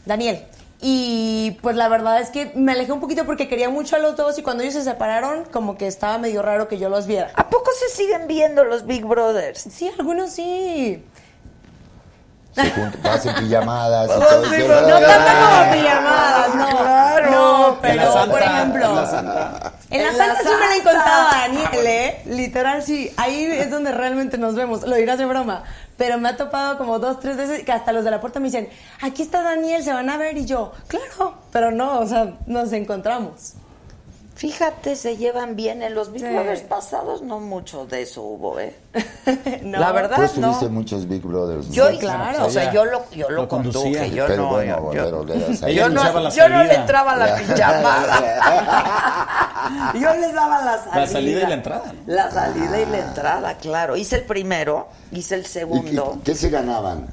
Daniel. 0.05 0.45
Y 0.81 1.57
pues 1.61 1.75
la 1.75 1.87
verdad 1.87 2.19
es 2.19 2.29
que 2.29 2.51
me 2.55 2.73
alejé 2.73 2.91
un 2.91 2.99
poquito 2.99 3.25
porque 3.25 3.47
quería 3.47 3.69
mucho 3.69 3.95
a 3.95 3.99
los 3.99 4.17
dos 4.17 4.37
y 4.37 4.43
cuando 4.43 4.63
ellos 4.63 4.75
se 4.75 4.83
separaron, 4.83 5.45
como 5.45 5.77
que 5.77 5.87
estaba 5.87 6.17
medio 6.17 6.41
raro 6.41 6.67
que 6.67 6.77
yo 6.77 6.89
los 6.89 7.07
viera. 7.07 7.31
¿A 7.35 7.49
poco 7.49 7.71
se 7.71 7.95
siguen 7.95 8.27
viendo 8.27 8.63
los 8.65 8.85
Big 8.85 9.05
Brothers? 9.05 9.67
Sí, 9.71 9.89
algunos 9.97 10.31
sí. 10.31 11.03
Se 12.55 13.09
hacen 13.09 13.35
pijamadas 13.35 14.07
y 14.09 14.13
Oh, 14.13 14.19
todo. 14.25 14.53
eso. 14.53 14.81
No 14.81 14.99
tanto 14.99 15.31
como 15.41 15.71
pijamadas, 15.73 16.55
no. 16.55 16.67
Claro. 16.77 17.31
No, 17.31 17.67
En 17.73 17.75
pero 17.81 18.13
Santa, 18.13 18.31
por 18.31 18.41
ejemplo. 18.41 18.85
en 18.89 18.95
la 18.95 19.05
Santa. 19.05 19.71
En 19.89 20.03
la 20.03 20.13
Santa 20.13 20.39
sí 20.41 20.49
me 20.49 20.51
la 20.51 20.55
he 20.55 20.59
Santa. 20.59 20.75
encontrado 20.91 21.27
a 21.27 21.31
Daniel, 21.39 21.85
¿eh? 21.87 22.21
Literal, 22.25 22.81
sí. 22.83 23.11
Ahí 23.17 23.43
es 23.45 23.69
donde 23.69 23.91
realmente 23.91 24.37
nos 24.37 24.55
vemos. 24.55 24.83
Lo 24.83 24.95
dirás 24.95 25.17
de 25.17 25.25
broma. 25.25 25.63
Pero 25.97 26.17
me 26.17 26.27
ha 26.29 26.37
topado 26.37 26.77
como 26.77 26.99
dos, 26.99 27.19
tres 27.19 27.37
veces 27.37 27.63
que 27.63 27.71
hasta 27.71 27.91
los 27.93 28.03
de 28.03 28.11
la 28.11 28.19
puerta 28.21 28.39
me 28.39 28.45
dicen, 28.47 28.69
aquí 29.01 29.21
está 29.21 29.41
Daniel, 29.43 29.83
se 29.83 29.93
van 29.93 30.09
a 30.09 30.17
ver. 30.17 30.37
Y 30.37 30.45
yo, 30.45 30.71
claro. 30.87 31.35
Pero 31.51 31.71
no, 31.71 31.99
o 31.99 32.07
sea, 32.07 32.33
nos 32.47 32.71
encontramos. 32.73 33.53
Fíjate, 34.35 34.97
se 34.97 35.15
llevan 35.15 35.55
bien. 35.55 35.81
En 35.81 35.95
los 35.95 36.11
Big 36.11 36.21
Sí. 36.21 36.27
Brothers 36.27 36.59
pasados 36.61 37.21
no 37.21 37.39
mucho 37.39 37.85
de 37.85 38.01
eso 38.01 38.21
hubo, 38.21 38.59
¿eh? 38.59 38.75
No. 39.63 39.79
La 39.79 39.93
verdad, 39.93 40.17
Pues 40.17 40.33
tuviste 40.33 40.65
no. 40.65 40.71
muchos 40.71 41.07
Big 41.07 41.21
Brothers. 41.21 41.67
¿no? 41.69 41.73
Yo, 41.73 41.89
Sí, 41.91 41.97
claro. 41.99 42.45
o 42.45 42.49
sea, 42.49 42.73
yo 42.73 42.83
lo, 42.83 43.09
yo 43.11 43.29
lo, 43.29 43.43
lo 43.43 43.47
conducía. 43.47 43.81
conduje, 43.81 44.11
yo 44.11 44.27
Pero 44.27 44.43
no, 44.43 44.49
bueno, 44.49 44.93
yo- 44.93 45.25
yo, 45.25 45.33
anunciaba 45.85 46.19
no, 46.19 46.29
yo 46.29 46.49
no 46.49 46.63
le 46.65 46.73
entraba 46.75 47.11
a 47.13 47.15
la 47.15 47.35
pijamada. 47.37 48.33
yo 50.01 50.13
les 50.15 50.33
daba 50.33 50.65
la 50.65 50.77
salida. 50.79 50.99
La 50.99 51.07
salida 51.07 51.41
y 51.41 51.47
la 51.47 51.53
entrada, 51.53 51.93
¿no? 51.93 52.13
La 52.13 52.29
salida 52.31 52.81
y 52.81 52.85
la 52.87 52.99
entrada, 52.99 53.53
claro. 53.57 53.95
Hice 53.95 54.17
el 54.17 54.23
primero, 54.23 54.87
hice 55.13 55.35
el 55.35 55.41
¿Y 55.41 55.43
qué, 55.43 55.49
segundo. 55.49 56.19
qué 56.25 56.35
se 56.35 56.49
ganaban? 56.49 57.07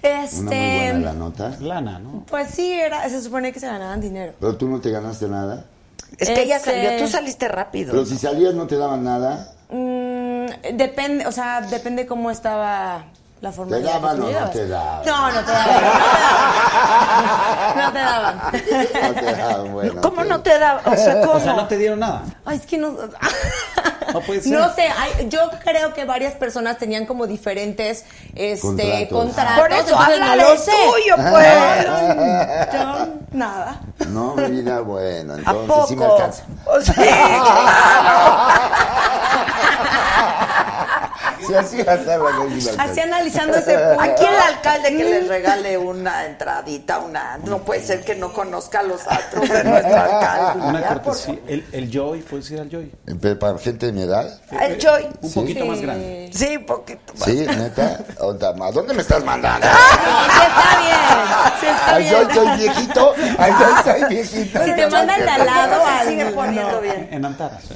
Este. 0.00 0.40
Una 0.40 0.50
muy 0.50 0.92
buena 0.92 1.00
la 1.00 1.12
nota. 1.12 1.56
Lana, 1.60 1.98
¿no? 1.98 2.24
Pues 2.28 2.50
sí, 2.50 2.72
era, 2.72 3.08
se 3.08 3.20
supone 3.20 3.52
que 3.52 3.60
se 3.60 3.66
ganaban 3.66 4.00
dinero. 4.00 4.32
Pero 4.40 4.56
tú 4.56 4.68
no 4.68 4.80
te 4.80 4.90
ganaste 4.90 5.28
nada. 5.28 5.64
Es 6.18 6.28
que 6.30 6.42
ella 6.42 6.56
Este- 6.56 6.70
salió, 6.84 7.04
tú 7.04 7.10
saliste 7.10 7.48
rápido. 7.48 7.92
Pero 7.92 8.04
si 8.06 8.18
salías 8.18 8.54
no 8.54 8.66
te 8.66 8.76
daban 8.76 9.04
nada. 9.04 9.48
Mm, 9.70 10.46
depende, 10.74 11.26
o 11.26 11.32
sea, 11.32 11.62
depende 11.62 12.06
cómo 12.06 12.30
estaba 12.30 13.04
la 13.40 13.50
forma 13.50 13.76
¿Te 13.76 13.82
daban 13.82 14.20
o 14.22 14.30
no 14.30 14.50
te 14.50 14.68
daban? 14.68 15.04
No, 15.06 15.32
no 15.32 15.40
te 15.44 15.50
daban. 15.52 15.82
No 17.76 17.92
te 17.92 17.98
daban. 17.98 18.36
No 18.36 18.52
te 18.52 18.62
daban. 18.62 19.02
No 19.02 19.14
te 19.20 19.34
daban, 19.36 19.72
bueno. 19.72 20.00
¿Cómo 20.00 20.20
ok. 20.22 20.28
no 20.28 20.40
te 20.42 20.58
da? 20.58 20.80
O 20.86 20.94
sea, 20.96 21.20
¿cómo? 21.22 21.32
O 21.32 21.40
sea, 21.40 21.54
no 21.54 21.66
te 21.66 21.76
dieron 21.76 21.98
nada. 22.00 22.22
Ay, 22.44 22.58
es 22.58 22.66
que 22.66 22.78
no. 22.78 22.96
No 24.12 24.20
puede 24.20 24.40
ser. 24.40 24.52
No 24.52 24.74
sé, 24.74 24.82
hay- 24.88 25.28
yo 25.28 25.40
creo 25.64 25.92
que 25.94 26.04
varias 26.04 26.34
personas 26.34 26.78
tenían 26.78 27.06
como 27.06 27.26
diferentes 27.26 28.04
este, 28.34 28.60
Contratos. 28.60 29.08
contratos. 29.10 29.60
Por 29.60 29.72
eso 29.72 29.98
no 29.98 30.30
de 30.30 30.36
lo 30.36 30.56
sé. 30.56 30.70
tuyo, 30.92 31.16
pues. 31.30 31.46
Yo, 32.72 33.08
nada. 33.32 33.80
No, 34.08 34.34
mi 34.34 34.50
vida, 34.50 34.80
bueno, 34.80 35.34
¿A 35.34 35.36
entonces 35.38 35.66
poco? 35.68 35.86
sí 35.86 35.96
me 35.96 36.04
alcanza. 36.04 36.44
O 36.66 36.80
sea, 36.80 36.94
Si 36.94 37.00
así 37.02 37.08
gastar 37.08 38.04
la 38.04 38.12
cosa, 38.24 38.50
sí 41.70 41.80
alcanza. 41.80 42.82
Así 42.82 43.00
analizando 43.00 43.56
ese 43.58 43.78
punto. 43.78 44.00
Aquí 44.02 44.24
el 44.24 44.40
alcalde 44.54 44.88
que 44.96 45.04
les 45.04 45.28
regale 45.28 45.78
una 45.78 46.26
entradita, 46.26 46.98
una. 46.98 47.38
No 47.44 47.58
puede 47.58 47.82
ser 47.84 48.04
que 48.04 48.14
no 48.14 48.32
conozca 48.32 48.80
a 48.80 48.82
los 48.82 49.06
astros 49.06 49.48
de 49.48 49.64
nuestro 49.64 49.96
alcalde. 49.96 50.64
Una 50.66 50.86
cortesía. 50.86 51.38
El, 51.46 51.64
el 51.72 51.90
Joy, 51.90 52.20
puedes 52.22 52.50
ir 52.50 52.60
al 52.60 52.68
Joy. 52.70 52.92
Pero 53.20 53.38
Para 53.38 53.58
gente 53.58 53.86
de 53.86 53.92
mi 53.92 54.02
edad. 54.02 54.40
El 54.60 54.78
Joy. 54.78 55.08
Un 55.22 55.28
Sí. 55.30 55.40
poquito 55.40 55.66
más 55.66 55.80
grande. 55.80 56.30
Sí, 56.32 56.58
poquito 56.58 57.12
más. 57.14 57.24
Sí, 57.24 57.46
neta. 57.46 57.98
¿A 58.20 58.70
dónde 58.72 58.94
me 58.94 59.02
estás 59.02 59.24
mandando? 59.24 59.66
Sí 59.66 60.40
está 60.42 60.80
bien. 60.80 60.96
Sí 61.60 61.66
está 61.66 61.94
Ay, 61.94 62.10
yo 62.10 62.18
bien. 62.26 62.34
soy 62.34 62.56
viejito. 62.58 63.14
Ay, 63.38 63.52
yo 63.58 63.92
soy 63.92 64.04
viejito. 64.08 64.64
Si 64.64 64.72
te 64.74 64.86
mandan 64.88 65.20
de 65.20 65.28
al 65.30 65.46
lado, 65.46 65.84
al- 65.86 66.06
sigue 66.08 66.24
poniendo 66.26 66.80
bien. 66.80 67.08
En 67.10 67.24
Antara, 67.24 67.58
sí. 67.60 67.74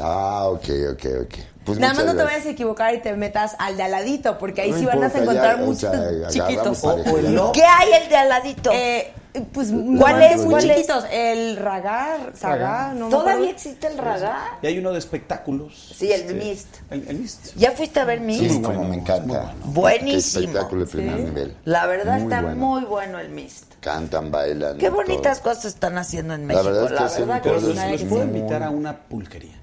Ah, 0.00 0.44
ok, 0.46 0.64
ok, 0.92 1.04
ok. 1.22 1.34
Pues 1.64 1.78
Nada 1.78 1.94
más 1.94 2.04
no 2.04 2.16
te 2.16 2.22
vayas 2.24 2.44
a 2.46 2.50
equivocar 2.50 2.92
y 2.94 2.98
te 3.00 3.12
metas 3.14 3.54
al 3.58 3.76
de 3.76 3.84
al 3.84 3.92
ladito, 3.92 4.36
porque 4.38 4.62
ahí 4.62 4.70
No 4.72 4.78
sí 4.78 4.84
van 4.84 5.02
a 5.02 5.06
importa, 5.06 5.22
encontrar 5.22 5.56
ya, 5.58 5.62
o 5.62 5.66
muchos 5.66 5.80
sea, 5.80 6.28
chiquitos. 6.28 6.84
O- 6.84 6.94
o 6.94 7.18
el 7.18 7.24
ya. 7.24 7.30
no. 7.30 7.52
¿Qué 7.52 7.62
hay 7.64 7.92
el 8.02 8.08
de 8.08 8.16
al 8.16 8.28
ladito? 8.28 8.70
Eh, 8.72 9.12
pues 9.52 9.68
¿Cuál 9.98 10.18
no, 10.18 10.20
es? 10.26 10.36
Muy 10.38 10.46
¿Cuál 10.50 10.70
es? 10.70 10.76
chiquitos. 10.76 11.04
El 11.10 11.56
ragar, 11.56 12.32
sagar, 12.34 12.94
no 12.94 13.08
¿Todavía 13.08 13.50
existe 13.50 13.86
el 13.86 13.96
radar? 13.96 14.58
Y 14.60 14.66
hay 14.66 14.78
uno 14.78 14.92
de 14.92 14.98
espectáculos. 14.98 15.94
Sí, 15.96 16.12
el 16.12 16.22
Este, 16.22 16.34
Mist. 16.34 16.66
El, 16.90 17.08
el 17.08 17.18
Mist. 17.20 17.54
¿Ya 17.56 17.70
fuiste 17.70 18.00
a 18.00 18.04
ver 18.04 18.18
Sí, 18.18 18.24
Mist? 18.24 18.42
muy 18.42 18.62
como 18.62 18.74
bueno, 18.78 18.90
me 18.90 18.96
encanta. 18.96 19.24
bueno. 19.26 19.52
Buenísimo. 19.66 20.40
Qué 20.42 20.46
espectáculo 20.48 20.84
de 20.84 20.90
primer 20.90 21.20
nivel. 21.20 21.56
La 21.64 21.86
verdad 21.86 22.14
Muy 22.14 22.22
está 22.24 22.42
bueno. 22.42 22.56
muy 22.56 22.84
bueno 22.84 23.18
el 23.20 23.28
Mist. 23.30 23.72
Cantan, 23.80 24.30
bailan. 24.30 24.76
Qué 24.78 24.88
todo. 24.88 24.96
bonitas 24.96 25.40
cosas 25.40 25.64
están 25.66 25.96
haciendo 25.96 26.34
en 26.34 26.42
La 26.48 26.54
México. 26.54 26.64
verdad 26.64 27.06
es 27.06 27.12
que 27.14 27.20
La 27.20 27.26
verdad 27.26 27.42
que 27.42 27.48
sí. 27.48 27.54
los, 27.54 27.64
una 27.76 27.86
los 27.88 28.02
puedo 28.02 28.26
muy- 28.26 28.36
invitar 28.38 28.62
a 28.64 28.70
una 28.70 28.98
pulquería. 28.98 29.58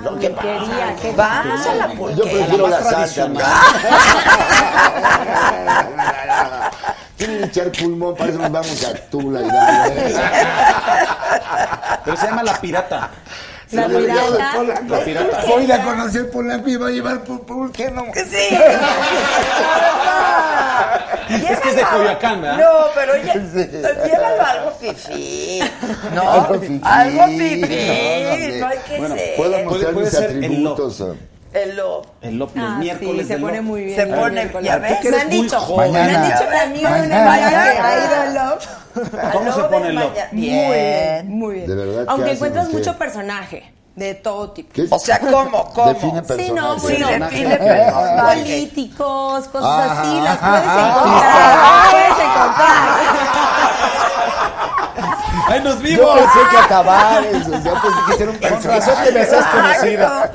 Lo 0.00 0.18
que 0.18 0.30
Pulquería, 0.30 0.96
qué 1.00 1.12
Vamos 1.12 1.64
a 1.66 1.74
la 1.74 1.94
Yo 2.14 2.24
prefiero 2.24 2.66
la 2.68 2.82
salsa. 2.82 3.28
Tienen 7.16 7.38
que 7.38 7.44
echar 7.46 7.70
pulmón, 7.70 8.16
para 8.16 8.30
eso 8.30 8.40
nos 8.40 8.50
vamos 8.50 8.84
a 8.84 8.92
Tula 9.08 9.40
y. 9.40 9.44
Pero 12.04 12.16
se 12.16 12.26
llama 12.26 12.42
La 12.42 12.60
Pirata. 12.60 13.10
La 13.70 13.86
Sí, 13.86 13.92
de 13.92 13.98
pirata. 14.00 14.62
La 14.88 15.04
pirata. 15.04 15.44
Hoy 15.52 15.66
la 15.66 15.82
conocí 15.82 16.18
el 16.18 16.26
Polanco 16.26 16.68
y 16.68 16.76
va 16.76 16.88
a 16.88 16.90
llevar 16.90 17.24
por, 17.24 17.40
por 17.46 17.72
qué 17.72 17.90
no. 17.90 18.04
Sí. 18.14 18.56
Es 21.30 21.60
que 21.60 21.68
es 21.70 21.76
de 21.76 21.82
Coyoacán, 21.82 22.42
¿verdad? 22.42 22.58
No, 22.58 22.86
pero 22.94 23.16
ya, 23.16 23.34
llévalo 23.34 24.42
a 24.42 24.50
algo 24.50 24.70
fifí. 24.78 25.60
No, 26.14 26.30
Algo 26.30 26.60
fifí. 26.60 26.80
Algo 26.84 27.26
fifí. 27.28 27.60
No, 27.60 28.58
No 28.58 28.66
hay 28.68 28.78
que 28.86 28.98
Bueno, 28.98 29.14
ser. 29.16 29.36
Puedo 29.36 29.50
Puede- 29.52 29.64
mostrar 29.64 29.92
puede 29.94 30.04
mis 30.06 30.14
ser 30.14 30.30
el 31.54 31.70
atributos. 31.70 31.70
El 31.70 31.76
lo- 31.76 32.02
El 32.22 32.38
Lop, 32.38 32.56
los 32.56 32.64
Ah, 32.70 32.76
miércoles 32.78 33.26
sí, 33.26 33.32
se 33.34 33.38
pone 33.38 33.60
muy 33.60 33.84
bien. 33.84 33.96
Se 34.00 34.06
pone- 34.06 34.50
ya 34.62 34.78
ves. 34.78 35.04
Me 35.04 35.16
han 35.20 35.30
dicho, 35.30 35.60
joven. 35.60 35.92
me 35.92 36.00
han 36.00 36.24
dicho 36.24 36.48
que 36.50 36.56
a 36.58 36.66
mí 36.66 36.82
Mañana. 36.82 37.24
mañana 37.24 37.72
que 37.72 37.78
ha 37.78 38.04
ido 38.04 38.22
el 38.24 38.34
love. 38.34 38.66
¿Cómo 39.32 39.52
se 39.52 39.60
Love 39.60 39.70
pone 39.70 39.88
el. 39.88 39.94
Muy 40.32 40.40
Bien. 40.42 40.70
bien, 40.70 41.38
muy 41.38 41.54
bien. 41.54 41.66
De 41.66 41.74
verdad, 41.76 42.02
¿qué 42.04 42.10
Aunque 42.10 42.32
encuentras 42.32 42.68
mucho 42.70 42.96
personaje 42.98 43.72
de 43.96 44.14
todo 44.14 44.50
tipo. 44.50 44.72
¿Qué? 44.72 44.86
O 44.90 44.98
sea, 44.98 45.18
¿cómo? 45.20 45.64
¿Cómo? 45.74 45.88
Define 45.94 46.22
personaje. 46.22 46.44
Sí, 46.46 46.52
no, 46.52 46.78
Sí, 46.78 46.86
bueno. 46.98 47.08
define 47.26 47.56
personaje. 47.56 48.34
Políticos, 48.42 49.48
cosas 49.48 49.90
Ajá. 49.90 50.00
así, 50.02 50.20
las 50.20 50.36
puedes 50.38 50.64
Ajá. 50.66 50.88
encontrar. 50.88 51.56
las 51.56 51.90
puedes 51.90 52.18
encontrar. 52.26 52.74
¡Ay, 55.46 55.60
nos 55.62 55.76
Yo 55.76 55.82
vimos! 55.82 56.14
pensé 56.14 56.38
que 56.50 56.56
acabar 56.56 57.22
eso, 57.24 57.50
yo 57.64 57.72
pensé 57.74 58.16
que 58.16 58.22
era 58.22 58.32
un 58.32 58.38
Con 58.38 58.50
razón 58.50 58.62
personaje. 58.70 59.06
te 59.06 59.12
me 59.12 59.20
haces 59.20 59.44
conocida. 59.46 60.30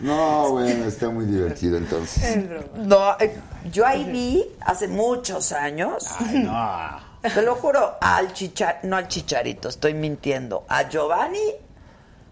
No, 0.00 0.50
bueno, 0.50 0.84
está 0.86 1.10
muy 1.10 1.26
divertido 1.26 1.76
entonces. 1.76 2.38
No, 2.74 3.16
eh, 3.20 3.36
yo 3.70 3.86
ahí 3.86 4.04
vi 4.04 4.44
hace 4.60 4.88
muchos 4.88 5.52
años, 5.52 6.06
Ay, 6.18 6.38
no. 6.44 7.30
te 7.34 7.42
lo 7.42 7.54
juro, 7.56 7.96
al 8.00 8.32
chicharito, 8.32 8.86
no 8.88 8.96
al 8.96 9.08
chicharito, 9.08 9.68
estoy 9.68 9.94
mintiendo, 9.94 10.64
a 10.68 10.88
Giovanni, 10.88 11.38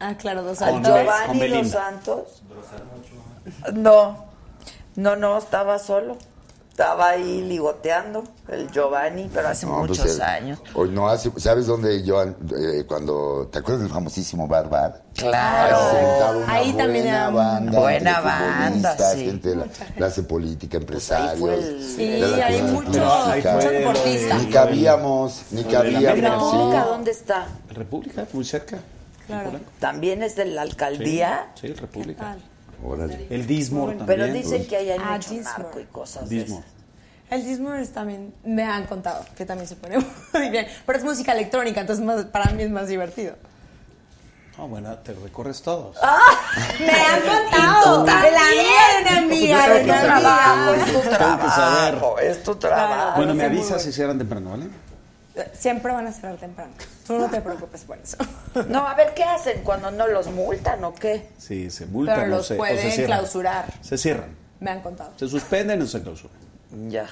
Ah, 0.00 0.14
claro, 0.16 0.42
dos. 0.44 0.58
Con 0.58 0.82
Giovanni 0.84 1.48
Dos. 1.48 1.70
Santos. 1.70 2.42
No, 3.74 4.26
no, 4.94 5.16
no, 5.16 5.38
estaba 5.38 5.78
solo. 5.78 6.16
Estaba 6.78 7.08
ahí 7.08 7.40
ligoteando 7.42 8.22
el 8.46 8.70
Giovanni, 8.70 9.28
pero 9.34 9.48
hace 9.48 9.66
No, 9.66 9.78
pues, 9.84 9.98
muchos 9.98 10.20
años. 10.20 10.60
Hoy 10.74 10.90
no 10.90 11.08
hace, 11.08 11.32
¿sabes 11.36 11.66
dónde 11.66 12.04
yo 12.04 12.22
eh, 12.22 12.84
cuando 12.86 13.48
te 13.50 13.58
acuerdas 13.58 13.82
del 13.82 13.90
famosísimo 13.90 14.46
Bar 14.46 14.70
Bar? 14.70 15.02
Claro. 15.12 16.44
Ahí 16.46 16.72
también 16.74 17.02
buena 17.02 17.18
era 17.18 17.30
banda, 17.30 17.80
buena 17.80 18.20
banda, 18.20 18.96
sí. 18.96 19.24
gente 19.24 19.48
de 19.48 19.56
la 19.56 19.64
clase 19.96 20.22
política, 20.22 20.76
empresarios. 20.76 21.40
fue 21.40 21.54
el- 21.56 21.82
Sí, 21.82 22.06
de 22.10 22.20
la 22.20 22.46
hay 22.46 22.62
muchos, 22.62 22.96
muchos 22.96 23.72
deportistas. 23.72 24.42
Ni 24.44 24.50
cabíamos, 24.52 25.42
ni 25.50 25.64
la 25.64 25.70
cabíamos. 25.72 26.04
¿La 26.04 26.12
sí. 26.12 26.20
República 26.30 26.84
dónde 26.84 27.10
está? 27.10 27.46
República, 27.70 28.26
muy 28.32 28.44
cerca. 28.44 28.78
Claro. 29.26 29.50
¿También 29.80 30.22
es 30.22 30.36
de 30.36 30.44
la 30.44 30.62
alcaldía? 30.62 31.48
Sí, 31.60 31.72
República. 31.72 32.36
Órale. 32.84 33.26
El 33.30 33.46
Dismor 33.46 33.96
también. 33.96 34.06
Pero 34.06 34.32
dicen 34.32 34.66
que 34.66 34.76
ahí 34.76 34.90
hay 34.90 34.98
Ah, 35.02 35.12
mucho 35.14 35.34
narco 35.42 35.80
y 35.80 35.84
cosas 35.84 36.28
de 36.28 36.36
Dismor. 36.36 36.60
esas. 36.60 36.72
El 37.30 37.44
Dismers 37.44 37.90
también 37.90 38.32
me 38.44 38.62
han 38.64 38.86
contado 38.86 39.22
que 39.36 39.44
también 39.44 39.68
se 39.68 39.76
pone 39.76 39.98
muy 40.32 40.48
bien. 40.50 40.66
Pero 40.86 40.98
es 40.98 41.04
música 41.04 41.32
electrónica, 41.32 41.80
entonces 41.80 42.04
más- 42.04 42.24
para 42.26 42.50
mí 42.52 42.62
es 42.62 42.70
más 42.70 42.88
divertido. 42.88 43.34
No, 44.56 44.66
bueno, 44.66 44.96
te 44.98 45.12
recorres 45.12 45.60
todos. 45.62 45.96
Me 46.80 46.90
han 46.90 47.20
contado. 47.44 48.04
De 48.04 48.12
la 48.12 48.22
amiga 48.22 48.82
de 48.96 49.02
una 49.02 49.16
amiga, 49.18 49.68
de 49.68 49.76
Es 49.76 49.82
tu 49.82 49.88
una 49.92 50.00
trabajo, 50.02 50.70
amiga. 50.70 50.84
es 50.86 50.92
tu 50.92 51.10
trabajo, 51.10 52.18
es 52.18 52.42
tu 52.42 52.54
trabajo. 52.56 53.16
Bueno, 53.18 53.34
me 53.34 53.44
avisas 53.44 53.68
bueno. 53.68 53.82
si 53.84 53.92
cierran 53.92 54.18
temprano, 54.18 54.50
¿vale? 54.50 54.66
Siempre 55.52 55.92
van 55.92 56.06
a 56.06 56.12
cerrar 56.12 56.36
temprano. 56.36 56.72
Tú 57.06 57.18
no 57.18 57.28
te 57.30 57.40
preocupes 57.40 57.82
por 57.84 57.98
eso. 57.98 58.16
No, 58.68 58.86
a 58.88 58.94
ver, 58.94 59.14
¿qué 59.14 59.22
hacen 59.24 59.62
cuando 59.62 59.90
no 59.90 60.06
los 60.08 60.26
multan 60.28 60.82
o 60.84 60.92
qué? 60.94 61.28
Sí, 61.38 61.70
se 61.70 61.86
multan 61.86 62.16
Pero 62.20 62.26
o 62.34 62.36
los 62.38 62.46
se, 62.46 62.54
o 62.54 62.56
se 62.56 62.58
pueden 62.58 62.90
cierran. 62.92 63.18
clausurar. 63.18 63.64
Se 63.82 63.96
cierran. 63.98 64.30
Me 64.60 64.70
han 64.70 64.80
contado. 64.80 65.12
Se 65.16 65.28
suspenden 65.28 65.80
o 65.82 65.86
se 65.86 66.02
clausuran. 66.02 66.36
Ya. 66.88 67.06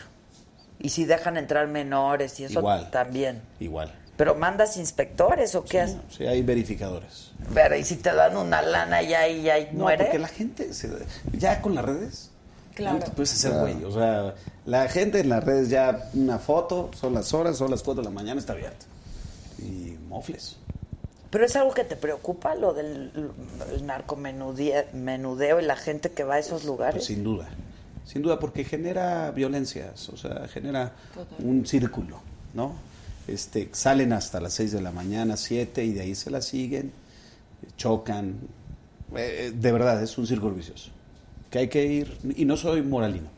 Y 0.78 0.89
si 0.89 1.05
dejan 1.05 1.36
entrar 1.36 1.69
menores 1.69 2.39
y 2.40 2.44
eso 2.44 2.59
Igual. 2.61 2.90
también. 2.90 3.43
Igual. 3.61 3.94
Pero 4.16 4.35
mandas 4.35 4.77
inspectores 4.77 5.55
o 5.55 5.65
qué 5.65 5.82
haces? 5.82 5.98
Sí, 6.11 6.27
hay 6.27 6.43
verificadores. 6.43 7.32
Pero 7.55 7.77
y 7.77 7.85
si 7.85 7.97
te 7.97 8.12
dan 8.15 8.36
una 8.36 8.62
lana 8.62 9.03
ya 9.03 9.28
y 9.28 9.43
ya 9.43 9.59
y 9.59 9.66
No, 9.73 9.85
muere. 9.85 10.05
porque 10.05 10.19
la 10.19 10.28
gente, 10.28 10.73
se- 10.74 10.90
ya 11.32 11.61
con 11.61 11.74
las 11.74 11.85
redes, 11.85 12.31
Claro. 12.77 12.98
no 12.98 13.05
te 13.07 13.11
puedes 13.11 13.32
hacer 13.32 13.59
güey. 13.59 13.82
O 13.85 13.90
sea, 13.90 14.35
la 14.66 14.86
gente 14.89 15.20
en 15.20 15.31
las 15.31 15.43
redes 15.43 15.70
ya 15.70 16.11
una 16.12 16.39
foto, 16.39 16.90
son 16.94 17.15
las 17.15 17.32
horas, 17.32 17.57
son 17.57 17.70
las 17.70 17.82
4 17.82 18.03
de 18.03 18.09
la 18.09 18.15
mañana, 18.15 18.39
está 18.39 18.53
abierto. 18.53 18.85
Y 19.59 19.97
mofles. 20.09 20.59
Pero 21.31 21.47
es 21.47 21.57
algo 21.57 21.73
que 21.73 21.85
te 21.85 21.97
preocupa 21.97 22.55
lo 22.55 22.74
del 22.74 23.32
el 23.73 23.86
narcomenudeo 23.86 24.85
menudeo 24.93 25.59
y 25.59 25.65
la 25.65 25.77
gente 25.77 26.11
que 26.11 26.23
va 26.23 26.35
a 26.35 26.39
esos 26.39 26.65
lugares. 26.65 26.97
Pues 26.97 27.07
sin 27.07 27.24
duda. 27.24 27.48
Sin 28.05 28.23
duda, 28.23 28.39
porque 28.39 28.62
genera 28.62 29.31
violencias, 29.32 30.11
o 30.11 30.16
sea, 30.16 30.47
genera 30.47 30.93
un 31.40 31.66
círculo, 31.66 32.20
¿no? 32.55 32.74
Este, 33.27 33.69
salen 33.73 34.12
hasta 34.12 34.39
las 34.39 34.53
6 34.53 34.73
de 34.73 34.81
la 34.81 34.93
mañana, 34.93 35.36
7, 35.36 35.85
y 35.85 35.93
de 35.93 36.03
ahí 36.03 36.15
se 36.15 36.31
la 36.31 36.40
siguen, 36.40 36.93
chocan. 37.77 38.39
Eh, 39.16 39.48
eh, 39.48 39.53
de 39.53 39.73
verdad, 39.73 40.01
es 40.03 40.16
un 40.19 40.27
círculo 40.27 40.55
vicioso. 40.55 40.90
Que 41.51 41.59
hay 41.60 41.68
que 41.68 41.85
ir, 41.85 42.18
y 42.36 42.44
no 42.44 42.56
soy 42.56 42.82
moralino. 42.82 43.28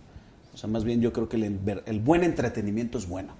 O 0.55 0.57
sea, 0.57 0.69
más 0.69 0.85
bien 0.85 1.01
yo 1.01 1.13
creo 1.13 1.29
que 1.29 1.37
el, 1.37 1.59
el 1.87 2.01
buen 2.01 2.25
entretenimiento 2.25 2.99
es 2.99 3.07
bueno, 3.09 3.33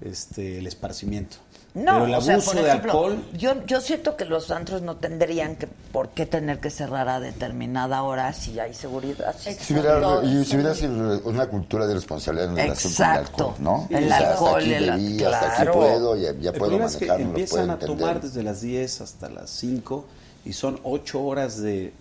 este, 0.00 0.58
el 0.58 0.66
esparcimiento. 0.66 1.36
No, 1.74 1.92
Pero 1.92 2.04
el 2.04 2.14
o 2.16 2.20
sea, 2.20 2.34
abuso 2.34 2.50
por 2.52 2.60
de 2.60 2.68
ejemplo, 2.68 2.92
alcohol, 2.92 3.24
Yo, 3.32 3.64
yo 3.64 3.80
siento 3.80 4.14
que 4.14 4.26
los 4.26 4.50
antros 4.50 4.82
no 4.82 4.96
tendrían 4.96 5.56
que 5.56 5.66
por 5.66 6.10
qué 6.10 6.26
tener 6.26 6.60
que 6.60 6.68
cerrar 6.68 7.08
a 7.08 7.18
determinada 7.18 8.02
hora 8.02 8.30
si 8.34 8.60
hay 8.60 8.74
seguridad. 8.74 9.34
Si 9.38 9.72
hubiera, 9.72 10.22
y 10.22 10.44
si 10.44 10.56
hubiera 10.56 10.74
sido 10.74 11.20
una 11.24 11.46
cultura 11.46 11.86
de 11.86 11.94
responsabilidad 11.94 12.50
en 12.50 12.56
relación 12.56 12.92
con 12.92 13.06
el 13.06 13.10
Exacto. 13.16 13.44
alcohol, 13.48 13.54
¿no? 13.60 13.88
El 13.96 14.04
O 14.04 14.08
sea, 14.08 14.16
alcohol, 14.32 14.48
hasta 14.48 14.58
aquí 14.60 14.72
el- 14.74 14.90
bebí, 14.90 15.24
hasta 15.24 15.46
aquí 15.46 15.56
claro. 15.62 15.72
puedo, 15.72 16.16
ya, 16.16 16.22
ya 16.22 16.28
el 16.28 16.36
puedo 16.42 16.52
problema 16.58 16.84
es 16.86 16.96
que 16.96 17.06
lo 17.06 17.14
puedo 17.14 17.28
empiezan 17.28 17.70
a 17.70 17.72
entender. 17.72 17.98
tomar 17.98 18.20
desde 18.20 18.42
las 18.42 18.60
10 18.60 19.00
hasta 19.00 19.28
las 19.30 19.48
5 19.50 20.04
y 20.44 20.52
son 20.52 20.78
8 20.82 21.22
horas 21.24 21.56
de, 21.62 21.94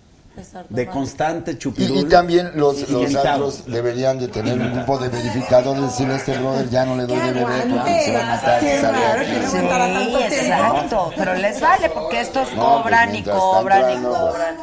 de 0.69 0.87
constante 0.87 1.51
Y, 1.51 1.57
chupirul. 1.57 1.97
y 1.97 2.03
también 2.05 2.51
los, 2.55 2.79
los 2.89 3.01
Ilimitado. 3.03 3.29
antros 3.45 3.65
deberían 3.67 4.17
de 4.19 4.27
tener 4.27 4.57
un 4.59 4.73
grupo 4.73 4.97
de 4.97 5.09
verificadores, 5.09 5.81
decirle 5.83 6.13
a 6.13 6.17
este 6.17 6.37
brother 6.37 6.69
ya 6.69 6.85
no 6.85 6.95
le 6.95 7.05
doy 7.05 7.19
de 7.19 7.31
beber 7.33 7.67
porque 7.69 8.01
se 8.05 8.13
va 8.13 8.21
a 8.21 8.35
matar. 8.35 8.59
Qué 8.59 8.81
¿sabe? 8.81 8.97
raro 8.97 9.25
que 9.25 9.39
no 9.39 9.49
Sí, 9.51 9.57
tanto 9.67 10.19
exacto. 10.19 11.13
Pero 11.17 11.33
les 11.35 11.61
vale 11.61 11.89
porque 11.89 12.21
estos 12.21 12.53
No, 12.53 12.81
cobran 12.81 13.09
pues, 13.09 13.19
y 13.19 13.23
cobran 13.23 13.79
y 13.89 13.93
entrando, 13.93 14.09
cobran. 14.31 14.55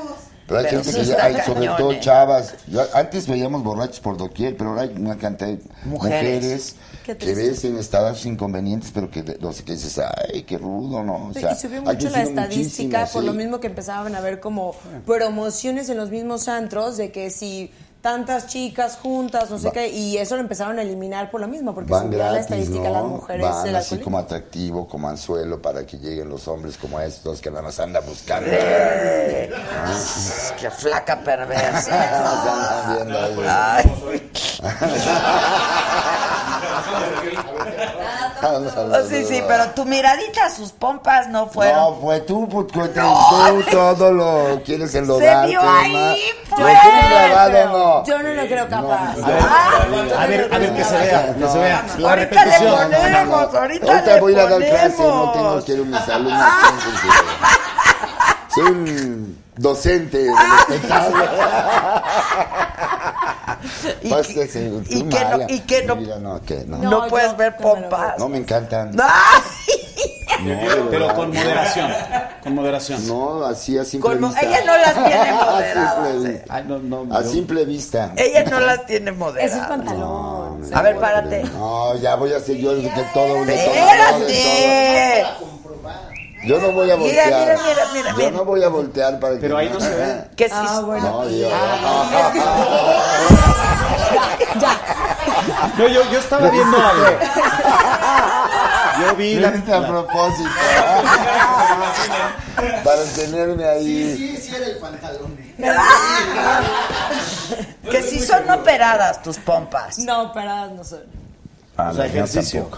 Pero 0.49 0.61
hay 0.61 0.67
Pero 0.71 0.83
gente 0.83 0.99
que 0.99 1.05
ya, 1.05 1.25
hay 1.25 1.35
sobre 1.45 1.61
cañón, 1.61 1.77
todo 1.77 1.93
¿eh? 1.93 2.01
chavas. 2.01 2.55
Yo- 2.69 2.83
antes 2.95 3.27
veíamos 3.29 3.63
borrachos 3.63 4.01
por 4.01 4.17
doquier, 4.17 4.57
pero 4.57 4.71
ahora 4.71 4.83
hay 4.83 4.95
una 4.97 5.17
cantidad 5.19 5.49
de 5.51 5.61
Mujeres. 5.85 6.75
mujeres, 7.05 7.19
que 7.19 7.35
ves 7.35 7.65
en 7.65 7.77
estados 7.79 8.25
inconvenientes, 8.25 8.91
pero 8.93 9.11
que, 9.11 9.23
no 9.41 9.53
sé, 9.53 9.63
que 9.63 9.73
dices, 9.73 9.99
ay, 9.99 10.45
qué 10.45 10.57
rudo, 10.57 11.05
¿no? 11.05 11.29
O 11.29 11.35
sea, 11.35 11.53
y 11.53 11.55
subió 11.57 11.83
mucho 11.83 12.09
la 12.09 12.23
estadística 12.23 13.07
por 13.13 13.25
lo 13.25 13.33
sí. 13.33 13.39
mismo 13.39 13.61
que 13.61 13.67
empezaban 13.67 14.15
a 14.15 14.21
ver 14.21 14.41
como 14.41 14.75
promociones 15.05 15.89
en 15.91 15.97
los 15.99 16.11
mismos 16.11 16.49
antros 16.49 16.97
de 16.97 17.13
que 17.13 17.31
si 17.31 17.71
tantas 18.09 18.47
chicas 18.47 18.97
juntas, 19.03 19.51
no 19.51 19.59
sé 19.59 19.67
Va- 19.67 19.73
qué, 19.73 19.89
y 19.89 20.17
eso 20.17 20.35
lo 20.37 20.41
empezaron 20.41 20.79
a 20.79 20.83
eliminar 20.83 21.31
por 21.31 21.43
lo 21.43 21.49
mismo, 21.49 21.75
porque 21.75 21.91
Van 21.93 22.05
subía 22.05 22.17
la 22.19 22.25
gratis, 22.31 22.45
estadística 22.47 22.89
¿no? 22.89 22.95
las 22.95 23.05
mujeres 23.05 23.43
Van 23.43 23.53
así 23.53 23.69
alcoholismo. 23.69 24.05
como 24.05 24.19
atractivo, 24.19 24.89
como 24.89 25.09
anzuelo 25.11 25.61
para 25.61 25.85
que 25.85 25.99
lleguen 25.99 26.31
los 26.31 26.49
hombres 26.49 26.79
como 26.79 26.99
estos 27.01 27.43
que 27.43 27.51
nada 27.51 27.63
más 27.65 27.79
andan 27.81 28.03
buscando. 28.07 28.49
Eh, 28.51 29.51
Qué 30.59 30.71
flaca 30.71 31.21
perversa. 31.23 32.89
Viendo 32.97 33.19
ahí. 33.19 34.31
Oh, 38.43 39.09
sí, 39.09 39.25
sí, 39.25 39.43
pero 39.47 39.71
tu 39.71 39.85
miradita 39.85 40.47
a 40.47 40.51
sus 40.51 40.73
pompas 40.73 41.29
no 41.29 41.47
fueron. 41.49 41.77
No, 41.77 41.95
fue 42.01 42.21
tú, 42.21 42.49
pues, 42.49 42.67
tú, 42.69 42.81
tú 42.89 43.63
todo 43.71 44.13
lo 44.13 44.63
quieres 44.65 44.95
enlodar. 44.95 45.45
Se 45.45 45.51
vio 45.51 45.61
ahí, 45.61 46.21
Lo 46.51 46.57
pues. 46.57 46.81
tienes 46.83 47.11
grabado, 47.31 47.79
no. 47.79 48.05
Yo 48.05 48.19
no 48.23 48.29
lo 48.35 48.43
creo 48.47 48.69
capaz. 48.69 49.17
A 50.17 50.27
ver, 50.27 50.49
a 50.53 50.59
ver 50.59 50.73
que 50.75 50.85
se 50.85 50.97
vea, 50.99 51.35
que 51.35 51.49
se 51.49 51.59
vea. 51.59 51.85
La 51.99 52.11
ahorita 52.11 52.45
le 52.45 52.51
repetición. 52.51 52.91
ponemos, 52.91 53.55
ahorita, 53.55 53.93
Ahorita 53.93 54.15
le 54.15 54.21
voy 54.21 54.33
a 54.33 54.37
ir 54.37 54.41
a 54.41 54.49
dar 54.49 54.61
clase, 54.65 55.03
no 55.03 55.33
tengo, 55.33 55.63
quiero 55.65 55.85
mis 55.85 56.09
alumnos. 56.09 56.49
piensen 56.63 56.93
que- 57.03 58.55
Soy 58.55 58.65
un 58.71 59.39
docente 59.57 60.19
del 60.19 60.35
espectáculo. 60.61 61.25
Y 64.03 64.09
Pues, 64.09 64.27
que- 64.29 64.47
sí, 64.47 64.71
tú 64.71 64.97
y 64.97 65.03
que 65.05 65.25
no- 65.25 65.47
y 65.49 65.61
que 65.61 65.83
no- 65.85 65.97
Mi 65.97 66.05
vida, 66.05 66.19
no, 66.19 66.41
que 66.43 66.65
no. 66.67 66.79
No, 66.79 66.91
No, 66.91 67.09
puedes 67.09 67.37
ver 67.37 67.57
pompas. 67.57 68.19
No, 68.19 68.29
me 68.29 68.39
encantan. 68.39 68.93
Pero 70.91 71.15
con 71.15 71.29
moderación. 71.35 71.91
Con 72.45 72.55
moderación. 72.55 73.07
No, 73.09 73.45
así 73.45 73.77
a 73.77 73.85
simple 73.85 74.11
Con 74.11 74.21
vista. 74.29 74.41
ella 74.47 74.61
no 74.65 74.77
las 74.77 74.95
tiene 74.95 75.31
A 75.31 75.45
moderadas, 75.51 76.13
simple 76.13 76.31
eh. 76.37 76.45
Ay, 76.49 76.65
no, 76.69 76.79
no, 76.79 77.17
A 77.17 77.23
yo- 77.23 77.31
simple 77.31 77.65
vista. 77.65 78.13
Ella 78.17 78.45
no 78.45 78.61
las 78.61 78.87
tiene 78.87 79.07
Es 79.07 79.13
el 79.13 79.19
moderadas. 79.19 79.69
pantalón. 79.69 80.01
No, 80.71 80.77
A 80.77 80.83
ver, 80.83 80.97
párate. 80.99 81.43
No, 81.45 81.97
ya 81.97 82.15
voy 82.15 82.33
a 82.33 82.37
hacer 82.37 82.57
yo 82.57 82.75
de 82.75 82.89
todo, 83.13 83.45
de 83.45 83.57
todo, 83.57 84.25
de 84.25 84.35
Espérate. 84.35 85.25
Yo 86.45 86.61
no 86.61 86.73
voy 86.73 86.91
a 86.91 86.97
Mira, 86.97 87.25
voltear. 87.25 87.41
mira, 87.41 87.59
mira, 87.93 88.13
mira, 88.15 88.31
Yo 88.31 88.37
no 88.37 88.45
voy 88.45 88.63
a 88.63 88.69
voltear 88.69 89.19
para 89.19 89.35
que 89.35 89.41
Pero 89.41 89.57
ahí 89.57 89.69
no 89.71 89.81
se 89.81 89.91
ve. 89.95 90.25
Que 90.37 90.45
sí. 90.49 90.55
Ah, 90.55 90.81
bueno. 90.85 91.11
No, 91.11 91.27
Dios. 91.27 91.53
No, 95.79 95.87
yo, 95.89 96.03
yo 96.11 96.19
estaba 96.19 96.49
viendo 96.51 96.77
algo. 96.77 97.07
Yo 99.01 99.15
vi 99.17 99.35
la, 99.37 99.51
Viste 99.51 99.73
a 99.73 99.87
propósito. 99.87 100.51
para 102.85 103.05
tenerme 103.15 103.65
ahí. 103.65 104.15
Sí, 104.17 104.37
sí 104.37 104.55
era 104.57 104.67
el 104.67 104.79
pantalón. 104.79 105.39
Que 107.91 108.03
sí 108.03 108.21
son 108.21 108.49
operadas 108.51 109.23
tus 109.23 109.39
pompas. 109.39 109.99
No, 110.01 110.25
operadas 110.25 110.73
no 110.73 110.85
son. 110.85 111.01
Ah, 111.77 111.91
o 111.91 111.95
sea, 111.95 112.05
no, 112.05 112.11
yo 112.11 112.17
ejercicio. 112.25 112.69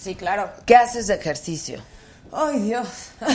Sí, 0.00 0.14
claro. 0.14 0.48
¿Qué 0.64 0.76
haces 0.76 1.08
de 1.08 1.14
ejercicio? 1.14 1.80
Ay, 2.32 2.60
Dios. 2.60 3.10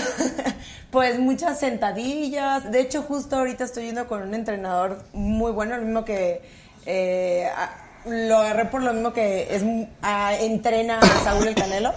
pues 0.91 1.19
muchas 1.19 1.59
sentadillas. 1.59 2.71
De 2.71 2.81
hecho, 2.81 3.03
justo 3.03 3.37
ahorita 3.37 3.63
estoy 3.63 3.85
yendo 3.85 4.07
con 4.07 4.23
un 4.23 4.33
entrenador 4.33 5.03
muy 5.13 5.51
bueno, 5.51 5.75
el 5.75 5.83
mismo 5.85 6.03
que 6.03 6.41
eh, 6.85 7.47
lo 8.05 8.37
agarré 8.37 8.65
por 8.65 8.81
lo 8.81 8.93
mismo 8.93 9.13
que 9.13 9.55
es 9.55 9.63
a- 10.01 10.35
entrena 10.35 10.99
a 10.99 11.23
Saúl 11.23 11.47
el 11.47 11.55
Canelo 11.55 11.93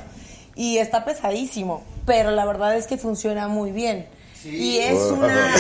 y 0.57 0.79
está 0.79 1.05
pesadísimo, 1.05 1.83
pero 2.05 2.31
la 2.33 2.45
verdad 2.45 2.77
es 2.77 2.87
que 2.87 2.99
funciona 2.99 3.49
muy 3.49 3.71
bien. 3.73 4.07
Y 4.45 4.79
es 4.79 4.99
una 4.99 5.55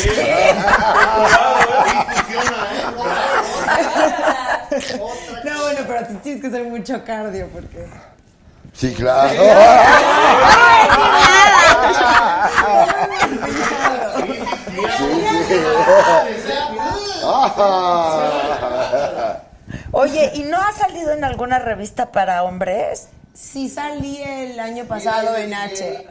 No, 5.44 5.62
bueno, 5.62 5.80
pero 5.86 6.06
tú 6.06 6.14
tienes 6.22 6.40
que 6.40 6.46
hacer 6.48 6.64
mucho 6.64 7.04
cardio 7.04 7.48
porque 7.48 7.86
Sí, 8.72 8.94
claro. 8.94 9.30
Oye, 19.92 20.32
¿y 20.34 20.42
no 20.42 20.60
has 20.60 20.76
salido 20.76 21.12
en 21.12 21.24
alguna 21.24 21.58
revista 21.58 22.12
para 22.12 22.42
hombres? 22.44 23.08
Sí 23.34 23.68
salí 23.68 24.22
el 24.22 24.58
año 24.58 24.84
pasado 24.84 25.36
en 25.36 25.54
H. 25.54 26.06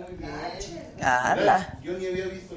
Ala. 1.02 1.78
Yo 1.82 1.94
ni 1.94 2.08
había 2.08 2.26
visto. 2.26 2.56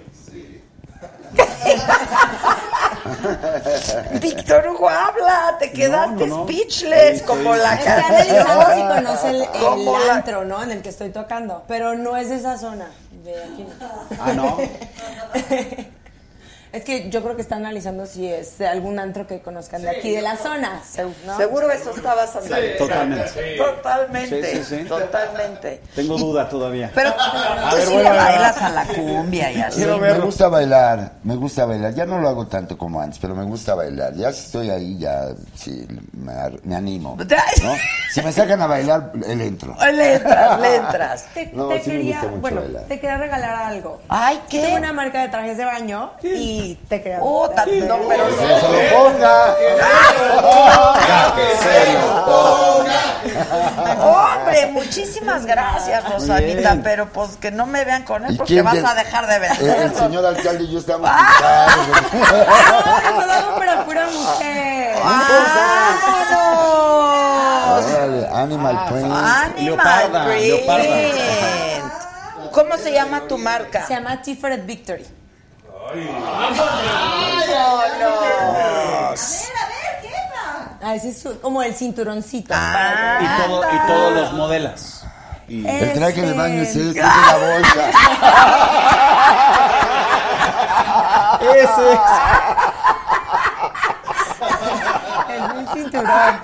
Víctor 4.21 4.69
Hugo, 4.69 4.89
habla, 4.89 5.57
te 5.59 5.71
quedaste 5.73 6.27
no, 6.27 6.39
no. 6.39 6.45
speechless 6.45 7.23
como 7.23 7.55
la 7.55 7.75
Está 7.75 8.75
si 8.75 8.81
conoce 8.83 9.31
el, 9.31 9.43
el 9.43 9.49
Como 9.49 9.99
la- 9.99 10.15
antro, 10.15 10.45
¿no? 10.45 10.63
En 10.63 10.71
el 10.73 10.83
que 10.83 10.89
estoy 10.91 11.11
tocando. 11.11 11.65
Pero 11.69 11.95
no 11.95 12.17
es 12.17 12.29
de 12.29 12.37
esa 12.37 12.59
zona. 12.59 12.91
De 13.25 13.43
aquí 13.45 13.67
no. 13.81 13.89
Ah, 14.21 14.33
no. 14.33 14.59
Es 16.73 16.85
que 16.85 17.11
yo 17.11 17.23
creo 17.23 17.37
que 17.37 17.43
está 17.43 17.57
analizando 17.57 18.07
si 18.07 18.27
es 18.27 18.57
de 18.57 18.67
algún 18.67 18.99
antro 18.99 19.27
que 19.27 19.41
conozcan 19.41 19.83
de 19.83 19.91
aquí, 19.91 20.13
de 20.13 20.23
la 20.23 20.37
zona. 20.39 20.81
¿no? 21.27 21.37
Seguro 21.37 21.71
eso 21.71 21.91
estabas 21.95 22.35
analizando. 22.35 22.79
totalmente. 22.79 23.57
Totalmente. 23.59 24.43
Sí, 24.57 24.65
sí, 24.65 24.77
sí. 24.79 24.85
Totalmente. 24.89 25.83
Tengo 25.95 26.17
duda 26.17 26.49
todavía. 26.49 26.91
Pero 26.95 27.11
A 27.19 27.71
tú 27.71 27.77
ver, 27.77 27.87
sí 27.87 27.97
le 27.97 28.03
bailas 28.09 28.57
a 28.63 28.69
la 28.71 28.85
cumbia 28.87 29.53
y 29.53 29.61
así. 29.61 29.85
me 29.85 30.19
gusta 30.21 30.49
bailar, 30.49 31.13
me 31.25 31.37
gusta 31.37 31.67
bailar. 31.67 31.95
Ya 31.95 32.07
no 32.07 32.19
lo 32.19 32.29
hago 32.29 32.47
tanto 32.47 32.79
como 32.79 33.01
antes, 33.03 33.19
pero 33.19 33.35
me 33.35 33.45
gusta 33.45 33.75
bailar. 33.75 34.15
Ya 34.15 34.33
si 34.33 34.47
estoy 34.47 34.71
ahí, 34.71 34.97
ya 34.99 35.27
sí, 35.55 35.87
me, 36.13 36.33
me 36.65 36.75
animo. 36.77 37.17
¿no? 37.19 37.75
Si 38.13 38.23
me 38.23 38.33
sacan 38.33 38.63
a 38.63 38.67
bailar, 38.67 39.13
le 39.15 39.47
entro. 39.47 39.77
Le 39.93 40.15
entras, 40.15 40.61
le 40.61 40.77
entras. 40.77 41.25
Te, 41.35 41.47
No, 41.53 41.69
te 41.69 41.83
sí 41.83 41.91
me 41.91 41.97
quería, 41.97 42.15
gusta 42.17 42.29
mucho 42.29 42.41
bueno, 42.41 42.61
bailar. 42.63 42.83
te 42.85 42.95
quería 43.01 43.17
regalar 43.19 43.55
algo. 43.73 44.01
Ay, 44.09 44.41
¿qué? 44.49 44.61
Tengo 44.63 44.77
una 44.79 44.93
marca 44.95 45.21
de 45.21 45.29
trajes 45.29 45.57
de 45.59 45.65
baño 45.67 46.13
y 46.23 46.62
te 46.89 47.03
quería 47.03 47.19
Oh, 47.23 47.47
regalar. 47.49 47.67
tanto, 47.67 47.99
pero 48.09 48.25
Que 51.37 51.57
se 51.63 51.93
lo 51.95 52.25
ponga. 52.25 52.93
Hombre, 54.05 54.67
muchísimas 54.73 55.47
gracias, 55.47 56.09
Rosanita, 56.13 56.77
pero 56.83 57.07
pues 57.09 57.37
que 57.37 57.51
no 57.51 57.67
me 57.67 57.85
vean 57.85 58.03
con 58.05 58.25
él 58.25 58.35
¿Y 58.35 58.37
porque 58.39 58.63
vas 58.63 58.77
a 58.85 58.95
dejar 58.95 59.27
de 59.27 59.39
ver. 59.39 59.53
El, 59.61 59.69
el 59.69 59.95
señor 59.95 60.27
alcalde 60.27 60.65
y 60.65 60.73
yo 60.73 60.79
estamos 60.79 61.09
Ah. 61.13 61.67
pintados. 62.13 63.15
No, 63.15 63.21
lo 63.27 63.33
hago 63.33 63.57
para 63.57 63.85
pura 63.85 64.07
mujer. 64.07 64.97
Órale, 67.73 68.29
Animal 68.35 68.85
Print. 68.89 69.05
Animal 69.13 69.55
Leoparda, 69.65 70.25
Print. 70.27 70.43
leoparda. 70.43 70.87
¿Cómo 72.53 72.77
se 72.77 72.93
llama 72.93 73.23
tu 73.29 73.39
marca? 73.39 73.87
Se 73.87 73.95
llama 73.95 74.21
Tiferet 74.21 74.67
Victory. 74.67 75.07
Ah, 80.85 80.95
ese 80.97 81.11
es 81.11 81.21
su- 81.23 81.41
como 81.41 81.63
el 81.63 81.75
cinturoncito. 81.75 82.53
Y, 82.55 83.27
todo, 83.47 83.63
y 83.73 83.79
todos 83.87 84.13
los 84.15 84.33
modelas. 84.33 85.05
Y 85.49 85.67
El 85.67 85.93
traje 85.95 86.23
de 86.23 86.33
baño 86.33 86.63
es 86.63 86.75
Ese. 86.75 86.95
la 87.01 87.37
bolsa. 87.37 87.91
ese. 91.55 91.93
Es 95.35 95.43
un 95.55 95.69
cinturón. 95.75 96.41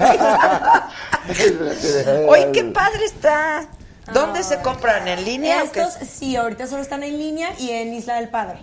Oye, 2.29 2.51
qué 2.53 2.65
padre 2.65 3.05
está. 3.07 3.65
¿Dónde 4.13 4.43
se 4.45 4.61
compran? 4.61 5.07
¿En 5.09 5.25
línea 5.25 5.63
o 5.65 5.71
qué? 5.73 5.81
Estos 5.83 6.09
sí, 6.09 6.37
ahorita 6.37 6.67
solo 6.67 6.83
están 6.83 7.03
en 7.03 7.19
línea 7.19 7.51
y 7.59 7.71
en 7.73 7.93
Isla 7.93 8.15
del 8.17 8.29
Padre. 8.29 8.59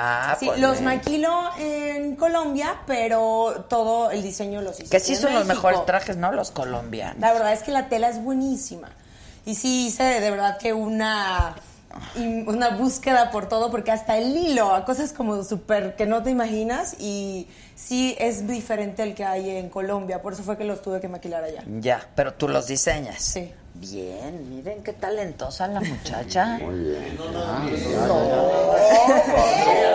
Ah, 0.00 0.36
Sí, 0.38 0.46
pues, 0.46 0.60
los 0.60 0.72
bien. 0.74 0.84
maquilo 0.84 1.50
en 1.58 2.14
Colombia, 2.16 2.76
pero 2.86 3.66
todo 3.68 4.10
el 4.10 4.22
diseño 4.22 4.62
los 4.62 4.78
hice. 4.78 4.90
Que 4.90 5.00
sí 5.00 5.14
en 5.14 5.20
son 5.20 5.34
los 5.34 5.44
mejores 5.46 5.84
trajes, 5.86 6.16
¿no? 6.16 6.30
Los 6.32 6.50
colombianos. 6.52 7.18
La 7.20 7.32
verdad 7.32 7.52
es 7.52 7.62
que 7.62 7.72
la 7.72 7.88
tela 7.88 8.08
es 8.08 8.22
buenísima. 8.22 8.88
Y 9.44 9.54
sí 9.54 9.86
hice 9.88 10.04
de 10.04 10.30
verdad 10.30 10.58
que 10.58 10.72
una 10.72 11.54
y 12.16 12.48
una 12.48 12.70
búsqueda 12.70 13.30
por 13.30 13.48
todo, 13.48 13.70
porque 13.70 13.90
hasta 13.90 14.16
el 14.18 14.36
hilo, 14.36 14.74
a 14.74 14.84
cosas 14.84 15.12
como 15.12 15.42
súper 15.44 15.96
que 15.96 16.06
no 16.06 16.22
te 16.22 16.30
imaginas, 16.30 16.94
y 16.98 17.48
sí 17.74 18.16
es 18.18 18.46
diferente 18.46 19.02
el 19.02 19.14
que 19.14 19.24
hay 19.24 19.50
en 19.50 19.68
Colombia, 19.68 20.20
por 20.22 20.32
eso 20.32 20.42
fue 20.42 20.56
que 20.56 20.64
los 20.64 20.82
tuve 20.82 21.00
que 21.00 21.08
maquilar 21.08 21.44
allá. 21.44 21.62
Ya, 21.80 22.06
pero 22.14 22.34
tú 22.34 22.48
los 22.48 22.66
diseñas. 22.66 23.22
Sí. 23.22 23.52
Bien, 23.74 24.48
miren 24.50 24.82
qué 24.82 24.92
talentosa 24.92 25.68
la 25.68 25.80
muchacha. 25.80 26.58
Muy 26.62 26.80
bien. 26.80 27.16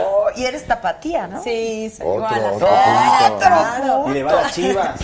Oh, 0.05 0.27
y 0.37 0.45
eres 0.45 0.65
tapatía, 0.65 1.27
¿no? 1.27 1.43
Sí, 1.43 1.91
soy 1.95 2.05
Otro, 2.07 2.15
igual 2.15 2.45
a 2.45 2.51
otro 2.53 2.67
punto. 2.67 3.37
claro. 3.39 4.05
Y 4.09 4.13
le 4.13 4.23
va 4.23 4.31
a 4.31 4.35
las 4.43 4.53
chivas. 4.53 4.99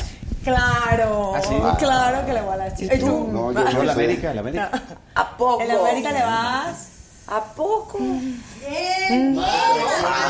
Claro, 0.49 1.34
¿Ah, 1.35 1.41
sí? 1.41 1.55
claro 1.77 2.26
que 2.26 2.34
le 2.34 2.41
voy 2.41 2.53
a 2.53 2.57
las 2.57 2.76
chivas. 2.76 2.97
¿Y 2.97 2.99
tú? 2.99 3.05
No, 3.31 3.51
yo 3.51 3.59
No, 3.63 3.71
no 3.71 3.84
la. 3.84 3.93
América, 3.93 4.34
la 4.34 4.41
América. 4.41 4.71
¿A 5.15 5.38
poco? 5.38 5.61
En 5.61 5.71
América 5.71 6.11
le 6.11 6.21
vas. 6.23 6.89
¿A 7.31 7.43
poco? 7.43 7.99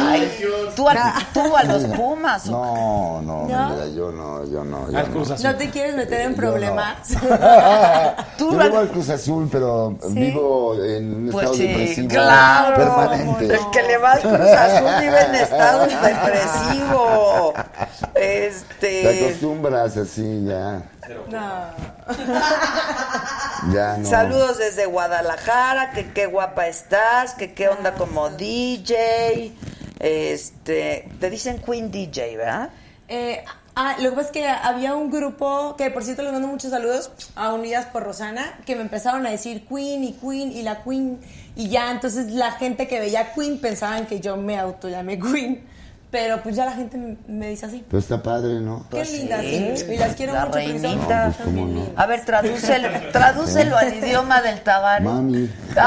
Ay, 0.02 0.32
¿tú, 0.76 0.88
a, 0.90 0.96
tú 1.34 1.56
a 1.56 1.64
los 1.64 1.84
Pumas. 1.96 2.48
¿o 2.48 2.52
No, 2.52 3.22
no, 3.22 3.48
¿No? 3.48 3.70
mira, 3.70 3.88
yo 3.96 4.12
no, 4.12 4.46
yo 4.46 4.64
no. 4.66 4.92
Yo 4.92 4.98
Al 4.98 5.08
no. 5.08 5.14
Cruz 5.14 5.32
Azul. 5.32 5.46
No 5.46 5.56
te 5.56 5.70
quieres 5.70 5.96
meter 5.96 6.22
en 6.22 6.36
Yo 6.36 6.42
no. 6.42 6.52
problemas. 6.52 6.96
Tú 8.38 8.52
yo 8.52 8.58
lo- 8.58 8.64
vivo 8.66 8.78
al 8.80 8.90
Cruz 8.90 9.10
Azul, 9.10 9.48
pero 9.52 9.92
vivo 10.10 10.76
en 10.84 11.14
un 11.16 11.30
Pues 11.32 11.46
estado 11.46 11.54
sí, 11.56 11.68
depresivo 11.68 12.10
claro. 12.10 12.76
permanente. 12.76 13.46
El 13.46 13.70
que 13.72 13.84
le 13.84 13.98
va 13.98 14.12
al 14.14 14.22
Cruz 14.22 14.40
Azul 14.40 14.90
vive 15.02 15.22
en 15.26 15.36
estado 15.36 15.88
depresivo. 15.88 17.54
Te 18.14 18.48
Este. 18.48 19.26
acostumbras 19.26 19.96
así, 19.98 20.46
ya. 20.46 20.82
No. 21.30 21.74
Ya 23.74 23.98
no. 23.98 24.10
Saludos 24.10 24.58
desde 24.58 24.86
Guadalajara, 24.86 25.92
que 25.92 26.14
qué 26.14 26.28
guapa 26.28 26.68
estás, 26.68 27.34
que 27.34 27.54
qué 27.54 27.68
onda 27.68 27.96
como 27.96 28.30
DJ. 28.30 29.54
Este, 30.00 31.10
te 31.20 31.30
dicen 31.30 31.60
Queen 31.60 31.92
DJ, 31.92 32.38
¿verdad? 32.38 32.70
Eh, 33.10 33.44
ah, 33.76 33.98
lo 34.00 34.12
que 34.12 34.16
pasa 34.16 34.28
es 34.28 34.32
que 34.32 34.48
había 34.48 34.96
un 34.96 35.12
grupo, 35.12 35.76
que 35.78 35.92
por 35.92 36.04
cierto 36.04 36.24
les 36.24 36.32
mando 36.32 36.48
muchos 36.48 36.72
saludos 36.72 37.12
a 37.36 37.54
Unidas 37.54 37.88
por 37.88 38.04
Rosana, 38.04 38.60
que 38.66 38.76
me 38.76 38.82
empezaron 38.82 39.26
a 39.28 39.30
decir 39.30 39.68
Queen 39.68 40.06
y 40.06 40.14
Queen 40.14 40.54
y 40.54 40.62
la 40.62 40.84
Queen, 40.84 41.20
y 41.56 41.68
ya 41.68 41.92
entonces 41.92 42.32
la 42.32 42.54
gente 42.54 42.88
que 42.88 43.00
veía 43.00 43.34
Queen 43.34 43.60
pensaban 43.60 44.06
que 44.06 44.22
yo 44.22 44.38
me 44.38 44.58
autollamé 44.58 45.20
Queen, 45.20 45.68
pero 46.12 46.42
pues 46.42 46.56
ya 46.56 46.66
la 46.66 46.72
gente 46.74 46.98
me, 46.98 47.18
me 47.28 47.50
dice 47.50 47.66
así. 47.68 47.84
Pero 47.88 48.00
está 48.00 48.22
padre, 48.24 48.60
¿no? 48.60 48.86
Qué 48.90 49.04
lindas, 49.06 49.42
sí, 49.42 49.76
y 49.94 49.98
las 49.98 50.16
quiero 50.16 50.34
La 50.34 50.46
mucho. 50.46 50.58
reinita. 50.58 51.28
No, 51.28 51.32
pues, 51.34 51.46
¿cómo 51.46 51.68
no? 51.68 51.86
A 51.96 52.06
ver, 52.06 52.26
tradúcelo, 52.26 52.90
tradúcelo 53.12 53.78
al 53.78 53.94
idioma 53.94 54.42
del 54.42 54.62
tabaret. 54.62 55.04
Mami. 55.08 55.50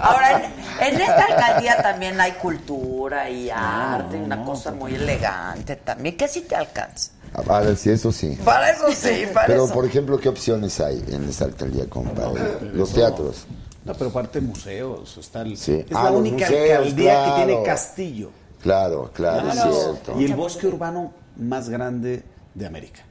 Ahora, 0.00 0.42
en, 0.80 0.94
en 0.94 1.00
esta 1.00 1.24
alcaldía 1.24 1.82
también 1.82 2.20
hay 2.20 2.32
cultura 2.32 3.28
y 3.30 3.50
arte, 3.50 4.16
y 4.18 4.20
una 4.22 4.44
cosa 4.44 4.72
muy 4.72 4.94
elegante 4.94 5.76
también, 5.76 6.16
que 6.16 6.28
sí 6.28 6.42
te 6.42 6.56
alcanza. 6.56 7.12
Ah, 7.34 7.42
Vale, 7.44 7.76
sí, 7.76 7.90
eso 7.90 8.10
sí. 8.10 8.38
Para 8.44 8.70
eso 8.70 8.90
sí, 8.92 9.26
para 9.34 9.46
Pero, 9.46 9.64
eso. 9.66 9.74
por 9.74 9.84
ejemplo, 9.84 10.18
¿qué 10.18 10.28
opciones 10.30 10.80
hay 10.80 11.04
en 11.08 11.28
esa 11.28 11.44
alcaldía, 11.44 11.84
compadre? 11.88 12.42
Los 12.72 12.92
teatros. 12.94 13.46
No, 13.88 13.94
pero 13.94 14.10
aparte 14.10 14.40
museos. 14.40 15.16
Está 15.18 15.42
el- 15.42 15.56
Sí. 15.56 15.72
Es 15.72 15.86
Ah, 15.96 16.04
la 16.04 16.10
los 16.10 16.20
única 16.20 16.46
museos, 16.46 16.78
alcaldía 16.78 17.12
claro. 17.14 17.36
que 17.36 17.44
tiene 17.46 17.62
castillo. 17.64 18.30
Claro, 18.62 19.10
claro, 19.14 19.48
es 19.48 19.54
cierto. 19.54 20.20
Y 20.20 20.24
el 20.24 20.34
bosque 20.34 20.66
urbano 20.66 21.12
más 21.36 21.68
grande 21.68 22.22
de 22.54 22.66
América, 22.66 23.02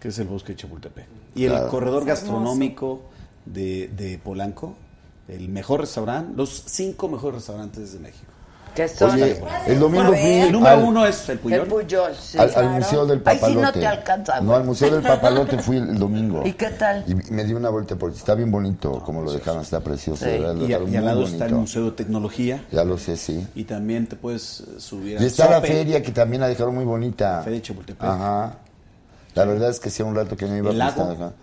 que 0.00 0.08
es 0.08 0.18
el 0.18 0.26
bosque 0.26 0.52
de 0.52 0.56
Chapultepec. 0.58 1.06
Y 1.34 1.44
el 1.44 1.66
corredor 1.68 2.04
gastronómico 2.04 3.02
de, 3.46 3.88
de 3.88 4.18
Polanco, 4.18 4.74
el 5.28 5.48
mejor 5.48 5.80
restaurante, 5.80 6.32
los 6.36 6.64
cinco 6.66 7.08
mejores 7.08 7.36
restaurantes 7.36 7.92
de 7.92 7.98
México. 8.00 8.31
Que 8.74 8.88
son 8.88 9.10
Oye, 9.10 9.38
el 9.66 9.78
domingo 9.78 10.14
fui 10.14 10.18
El 10.30 10.52
número 10.52 10.76
al- 10.76 10.82
uno 10.84 11.04
es 11.06 11.28
el 11.28 11.38
Puyol. 11.38 11.60
el 11.60 11.66
Puyol, 11.66 12.12
sí. 12.18 12.38
al. 12.38 12.70
Museo 12.70 13.04
del 13.04 13.20
Ahí 13.26 13.36
sí 13.36 13.40
Papalote. 13.42 13.60
no 13.62 13.72
te 13.72 13.86
alcanza. 13.86 14.40
No, 14.40 14.46
güey. 14.46 14.56
al 14.60 14.64
Museo 14.64 14.90
del 14.90 15.02
Papalote 15.02 15.58
fui 15.58 15.76
el 15.76 15.98
domingo. 15.98 16.42
¿Y 16.46 16.52
qué 16.54 16.70
tal? 16.70 17.04
Y 17.06 17.14
me 17.32 17.44
di 17.44 17.52
una 17.52 17.68
vuelta 17.68 17.96
porque 17.96 18.16
está 18.16 18.34
bien 18.34 18.50
bonito, 18.50 19.02
como 19.04 19.20
lo 19.20 19.30
dejaron, 19.30 19.60
está 19.60 19.80
precioso. 19.80 20.24
Sí. 20.24 20.38
lo 20.38 20.66
Y, 20.66 20.72
al 20.72 21.04
lado 21.04 21.24
está 21.24 21.46
el. 21.46 21.54
Museo 21.54 21.84
de 21.84 21.90
Tecnología. 21.92 22.64
Ya 22.72 22.82
lo 22.84 22.96
sé, 22.96 23.18
sí. 23.18 23.46
Y 23.54 23.64
también 23.64 24.06
te 24.06 24.16
puedes 24.16 24.60
eh, 24.60 24.64
subir 24.80 25.20
Y 25.20 25.26
está 25.26 25.50
la 25.50 25.60
feria 25.60 26.02
que 26.02 26.12
también 26.12 26.40
la 26.40 26.48
dejaron 26.48 26.74
muy 26.74 26.84
bonita. 26.86 27.42
Feria 27.42 27.58
de 27.58 27.62
Chapultepec. 27.62 28.02
Ajá. 28.08 28.54
La 29.34 29.44
verdad 29.44 29.68
es 29.70 29.80
que 29.80 29.90
hacía 29.90 30.06
un 30.06 30.14
rato 30.14 30.34
que 30.36 30.46
no 30.46 30.56
iba 30.56 30.70
¿El 30.70 30.80
a 30.80 30.86
lago? 30.86 31.02
estar 31.02 31.14
acá. 31.26 31.34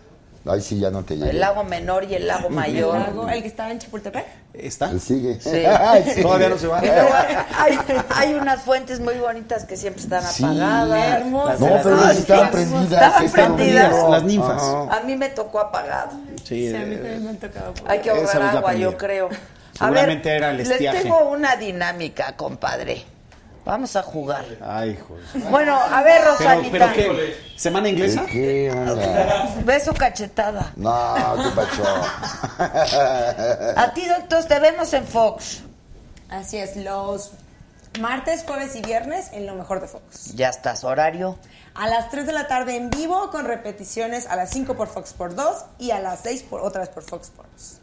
Ay, 0.46 0.62
sí, 0.62 0.80
ya 0.80 0.90
no 0.90 1.04
te 1.04 1.16
llegué. 1.18 1.32
El 1.32 1.40
lago 1.42 1.64
menor 1.64 2.06
y 2.06 2.16
el 2.16 2.26
lago 2.28 2.48
El, 2.50 2.54
mayor. 2.56 2.98
lago- 2.98 3.30
el 3.30 3.42
que 3.42 3.48
estaba 3.48 3.72
en 3.72 3.80
Chapultepec. 3.80 4.26
¿Está? 4.54 4.98
Sigue. 5.00 5.40
Sí. 5.40 5.64
Ay, 5.66 6.12
sí. 6.16 6.22
Todavía 6.22 6.50
no 6.50 6.58
se 6.58 6.68
va. 6.68 6.80
Hay, 7.58 7.78
hay 8.16 8.34
unas 8.36 8.62
fuentes 8.62 9.00
muy 9.00 9.16
bonitas 9.16 9.66
que 9.66 9.76
siempre 9.78 10.02
están 10.02 10.24
Sí. 10.24 10.44
apagadas. 10.44 11.22
Hermosas. 11.22 11.60
No, 11.60 11.68
pero 11.84 12.10
estaban 12.12 12.46
sí. 12.48 12.52
prendidas. 12.54 12.92
Estaban 12.92 13.26
este 13.26 13.38
prendidas. 13.42 14.10
Las 14.10 14.24
ninfas. 14.24 14.64
Ajá. 14.64 14.98
A 14.98 15.02
mí 15.04 15.16
me 15.16 15.30
tocó 15.30 15.60
apagado. 15.60 16.12
Sí, 16.44 16.70
Sí, 16.70 16.76
a 16.76 16.80
mí 16.80 16.94
eh, 16.96 16.98
también 16.98 17.24
me 17.24 17.30
han 17.32 17.38
tocado. 17.38 17.74
por- 17.74 17.92
Hay 17.92 18.00
que 18.00 18.10
ahorrar 18.10 18.58
agua, 18.58 18.74
yo 18.74 18.98
creo. 18.98 19.26
A 19.28 19.30
ver, 19.30 20.00
Seguramente 20.00 20.30
era 20.36 20.50
el 20.52 20.58
les 20.58 20.70
estiaje. 20.70 21.02
tengo 21.04 21.30
una 21.30 21.56
dinámica, 21.56 22.36
compadre. 22.36 23.04
Vamos 23.70 23.96
a 23.96 24.02
jugar. 24.02 24.46
Ay, 24.66 24.98
joder. 25.08 25.24
Bueno, 25.52 25.76
a 25.80 26.02
ver, 26.02 26.22
Pero, 26.22 26.32
Rosalita. 26.32 26.72
pero 26.72 26.94
¿qué? 26.94 27.38
¿Semana 27.56 27.88
inglesa? 27.88 28.26
¿Qué 28.26 28.72
onda? 28.72 29.48
Ve 29.64 29.80
su 29.80 29.94
cachetada. 29.94 30.74
No, 30.76 31.36
¿qué 31.44 31.50
pasó? 31.56 31.84
A 33.78 33.92
ti, 33.94 34.08
doctor, 34.08 34.44
te 34.46 34.60
vemos 34.60 34.92
en 34.94 35.06
Fox. 35.06 35.62
Así 36.30 36.58
es, 36.58 36.78
los 36.78 37.30
martes, 38.00 38.44
jueves 38.44 38.76
y 38.76 38.82
viernes 38.82 39.30
en 39.34 39.46
lo 39.46 39.54
mejor 39.54 39.82
de 39.82 39.88
Fox. 39.88 40.34
Ya 40.34 40.50
estás, 40.50 40.84
horario. 40.84 41.38
A 41.76 41.88
las 41.88 42.10
3 42.10 42.26
de 42.26 42.34
la 42.34 42.48
tarde 42.48 42.76
en 42.76 42.90
vivo 42.90 43.30
con 43.30 43.46
repeticiones 43.46 44.26
a 44.26 44.36
las 44.36 44.50
5 44.50 44.74
por 44.76 44.88
Fox 44.88 45.14
por 45.14 45.36
2 45.36 45.66
y 45.78 45.92
a 45.92 46.00
las 46.00 46.22
6 46.24 46.42
por 46.50 46.62
otra 46.62 46.82
vez 46.82 46.90
por 46.90 47.04
Fox 47.04 47.28
Sports. 47.28 47.82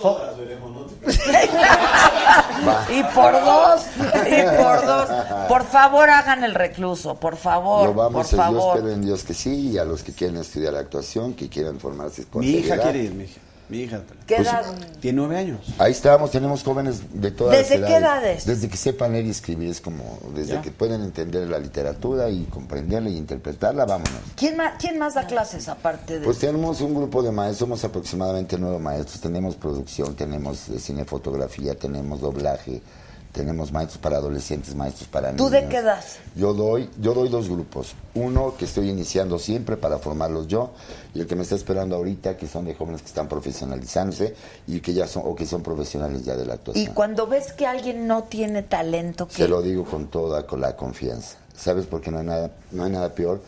Todas 0.00 0.38
veremos, 0.38 0.70
¿no? 0.70 0.80
y 2.90 3.02
por 3.14 3.32
dos, 3.32 3.82
y 4.26 4.42
por 4.56 4.86
dos. 4.86 5.08
Por 5.48 5.64
favor, 5.64 6.10
hagan 6.10 6.44
el 6.44 6.54
recluso, 6.54 7.14
por 7.16 7.36
favor, 7.36 7.88
Lo 7.88 7.94
vamos 7.94 8.30
por 8.30 8.40
a 8.40 8.48
Dios, 8.50 8.64
espero 8.74 8.90
en 8.92 9.02
Dios 9.02 9.24
que 9.24 9.34
sí, 9.34 9.70
y 9.72 9.78
a 9.78 9.84
los 9.84 10.02
que 10.02 10.12
quieren 10.12 10.36
estudiar 10.38 10.74
actuación, 10.74 11.34
que 11.34 11.48
quieran 11.48 11.78
formarse 11.78 12.24
con 12.26 12.40
Mi 12.40 12.48
hija 12.48 12.60
seriedad. 12.76 12.82
quiere 12.84 12.98
ir, 13.04 13.14
mi 13.14 13.24
hija. 13.24 13.40
Mi 13.70 13.78
hija. 13.82 14.00
¿Qué 14.26 14.36
Pues- 14.36 14.48
edad? 14.48 14.64
Tiene 15.00 15.16
nueve 15.16 15.36
años. 15.38 15.60
Ahí 15.78 15.92
estamos, 15.92 16.30
tenemos 16.32 16.62
jóvenes 16.64 17.02
de 17.12 17.30
todas 17.30 17.56
¿Desde 17.56 17.78
las 17.78 17.88
qué 17.90 17.96
edades. 17.96 18.22
edades? 18.24 18.46
Desde 18.46 18.68
que 18.68 18.76
sepan 18.76 19.12
leer 19.12 19.26
y 19.26 19.30
escribir, 19.30 19.70
es 19.70 19.80
como, 19.80 20.18
desde 20.34 20.54
Ya. 20.54 20.62
que 20.62 20.70
pueden 20.72 21.02
entender 21.02 21.48
la 21.48 21.58
literatura 21.58 22.28
y 22.28 22.44
comprenderla 22.44 23.08
y 23.10 23.16
interpretarla, 23.16 23.84
vámonos. 23.86 24.20
¿Quién 24.36 24.56
más, 24.56 24.74
¿Quién 24.80 24.98
más 24.98 25.14
da 25.14 25.26
clases 25.26 25.68
aparte 25.68 26.18
de 26.18 26.24
Pues 26.24 26.38
tenemos 26.38 26.80
un 26.80 26.94
grupo 26.94 27.22
de 27.22 27.30
maestros, 27.30 27.58
somos 27.60 27.84
aproximadamente 27.84 28.58
nueve 28.58 28.78
maestros, 28.80 29.20
tenemos 29.20 29.54
producción, 29.54 30.14
tenemos 30.16 30.58
cinefotografía, 30.78 31.74
tenemos 31.76 32.20
doblaje, 32.20 32.82
tenemos 33.32 33.70
maestros 33.72 33.98
para 33.98 34.16
adolescentes, 34.16 34.74
maestros 34.74 35.08
para 35.08 35.28
¿Tú 35.30 35.44
niños. 35.44 35.52
de 35.52 35.68
qué 35.68 35.82
das? 35.82 36.18
Yo 36.34 36.52
doy, 36.52 36.90
yo 37.00 37.14
doy 37.14 37.28
dos 37.28 37.48
grupos. 37.48 37.94
Uno 38.14 38.54
que 38.58 38.64
estoy 38.64 38.88
iniciando 38.90 39.38
siempre 39.38 39.76
para 39.76 39.98
formarlos 39.98 40.48
yo, 40.48 40.72
y 41.14 41.20
el 41.20 41.26
que 41.26 41.36
me 41.36 41.42
está 41.42 41.54
esperando 41.54 41.94
ahorita, 41.96 42.36
que 42.36 42.48
son 42.48 42.64
de 42.64 42.74
jóvenes 42.74 43.02
que 43.02 43.08
están 43.08 43.28
profesionalizándose 43.28 44.34
y 44.66 44.80
que 44.80 44.92
ya 44.94 45.06
son, 45.06 45.22
o 45.26 45.34
que 45.36 45.46
son 45.46 45.62
profesionales 45.62 46.24
ya 46.24 46.36
de 46.36 46.44
la 46.46 46.54
Y 46.54 46.56
actuación. 46.56 46.94
cuando 46.94 47.26
ves 47.26 47.52
que 47.52 47.66
alguien 47.66 48.06
no 48.06 48.24
tiene 48.24 48.62
talento, 48.62 49.28
¿qué? 49.28 49.34
Se 49.34 49.48
lo 49.48 49.62
digo 49.62 49.84
con 49.84 50.08
toda 50.08 50.46
con 50.46 50.60
la 50.60 50.74
confianza. 50.76 51.36
¿Sabes? 51.56 51.84
Porque 51.86 52.10
no 52.10 52.18
hay 52.18 52.24
nada, 52.26 52.50
no 52.72 52.84
hay 52.84 52.90
nada 52.90 53.14
peor 53.14 53.42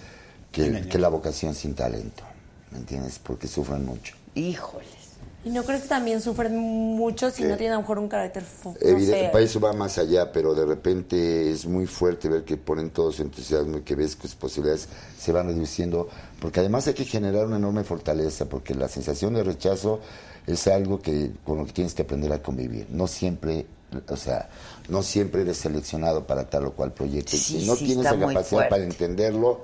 que, 0.52 0.82
que 0.88 0.98
la 0.98 1.08
vocación 1.08 1.54
sin 1.54 1.74
talento. 1.74 2.22
¿Me 2.70 2.78
entiendes? 2.78 3.18
Porque 3.18 3.48
sufren 3.48 3.84
mucho. 3.86 4.14
Híjoles. 4.34 5.01
¿Y 5.44 5.50
no 5.50 5.64
crees 5.64 5.82
que 5.82 5.88
también 5.88 6.20
sufren 6.20 6.56
mucho 6.56 7.30
si 7.30 7.42
no 7.42 7.56
tienen 7.56 7.72
a 7.72 7.74
lo 7.76 7.80
mejor 7.82 7.98
un 7.98 8.08
carácter 8.08 8.44
no 8.64 8.74
Evidente, 8.80 9.28
para 9.32 9.44
eso 9.44 9.58
va 9.58 9.72
más 9.72 9.98
allá, 9.98 10.30
pero 10.30 10.54
de 10.54 10.64
repente 10.64 11.50
es 11.50 11.66
muy 11.66 11.86
fuerte 11.86 12.28
ver 12.28 12.44
que 12.44 12.56
ponen 12.56 12.90
todo 12.90 13.10
su 13.10 13.22
entusiasmo 13.22 13.78
y 13.78 13.80
que 13.82 13.96
ves 13.96 14.14
que 14.14 14.28
sus 14.28 14.36
posibilidades 14.36 14.88
se 15.18 15.32
van 15.32 15.48
reduciendo, 15.48 16.08
porque 16.40 16.60
además 16.60 16.86
hay 16.86 16.94
que 16.94 17.04
generar 17.04 17.46
una 17.46 17.56
enorme 17.56 17.82
fortaleza, 17.82 18.44
porque 18.48 18.74
la 18.74 18.86
sensación 18.88 19.34
de 19.34 19.42
rechazo 19.42 19.98
es 20.46 20.66
algo 20.68 21.00
que 21.00 21.32
con 21.44 21.58
lo 21.58 21.66
que 21.66 21.72
tienes 21.72 21.94
que 21.94 22.02
aprender 22.02 22.32
a 22.32 22.40
convivir. 22.40 22.86
No 22.90 23.08
siempre, 23.08 23.66
o 24.08 24.16
sea, 24.16 24.48
no 24.88 25.02
siempre 25.02 25.42
eres 25.42 25.56
seleccionado 25.56 26.24
para 26.24 26.48
tal 26.48 26.66
o 26.66 26.72
cual 26.72 26.92
proyecto. 26.92 27.32
Sí, 27.32 27.38
si 27.60 27.66
no 27.66 27.74
sí, 27.74 27.86
tienes 27.86 28.04
la 28.04 28.10
capacidad 28.28 28.68
para 28.68 28.84
entenderlo, 28.84 29.62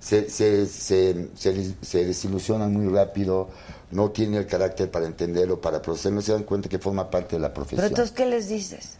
se, 0.00 0.28
se, 0.28 0.66
se, 0.66 1.28
se- 1.34 1.74
se 1.80 2.04
desilusionan 2.04 2.72
muy 2.74 2.92
rápido, 2.94 3.48
no 3.90 4.10
tienen 4.10 4.40
el 4.40 4.46
carácter 4.46 4.90
para 4.90 5.06
entenderlo, 5.06 5.60
para 5.60 5.80
procesarlo, 5.80 6.16
no 6.16 6.22
se 6.22 6.32
dan 6.32 6.44
cuenta 6.44 6.68
que 6.68 6.78
forma 6.78 7.10
parte 7.10 7.36
de 7.36 7.40
la 7.40 7.52
profesión 7.52 7.78
Pero 7.78 7.88
entonces, 7.88 8.14
¿qué 8.14 8.26
les 8.26 8.48
dices? 8.48 8.98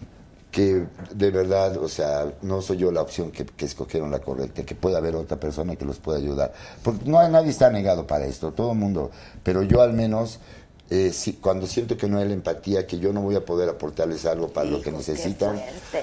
que 0.55 0.86
de 1.12 1.31
verdad, 1.32 1.77
o 1.78 1.89
sea, 1.89 2.32
no 2.43 2.62
soy 2.62 2.77
yo 2.77 2.93
la 2.93 3.02
opción 3.02 3.32
que, 3.32 3.44
que 3.44 3.65
escogieron 3.65 4.12
la 4.12 4.20
correcta, 4.20 4.62
que 4.62 4.77
pueda 4.77 4.98
haber 4.98 5.16
otra 5.16 5.36
persona 5.36 5.74
que 5.74 5.85
los 5.85 5.98
pueda 5.98 6.19
ayudar. 6.19 6.52
Porque 6.81 7.11
no 7.11 7.19
hay, 7.19 7.28
nadie 7.28 7.51
está 7.51 7.70
negado 7.70 8.06
para 8.06 8.24
esto, 8.27 8.52
todo 8.52 8.70
el 8.70 8.78
mundo. 8.78 9.11
Pero 9.43 9.65
yo 9.65 9.82
al 9.82 9.94
menos, 9.94 10.39
eh, 10.90 11.12
si- 11.15 11.32
cuando 11.35 11.66
siento 11.66 11.97
que 11.97 12.06
no 12.06 12.19
hay 12.19 12.28
la 12.28 12.35
empatía, 12.35 12.86
que 12.86 12.98
yo 12.98 13.12
no 13.12 13.23
voy 13.23 13.35
a 13.36 13.44
poder 13.44 13.69
aportarles 13.70 14.27
algo 14.27 14.48
para 14.48 14.69
lo 14.69 14.82
que 14.82 14.93
necesitan, 14.93 15.61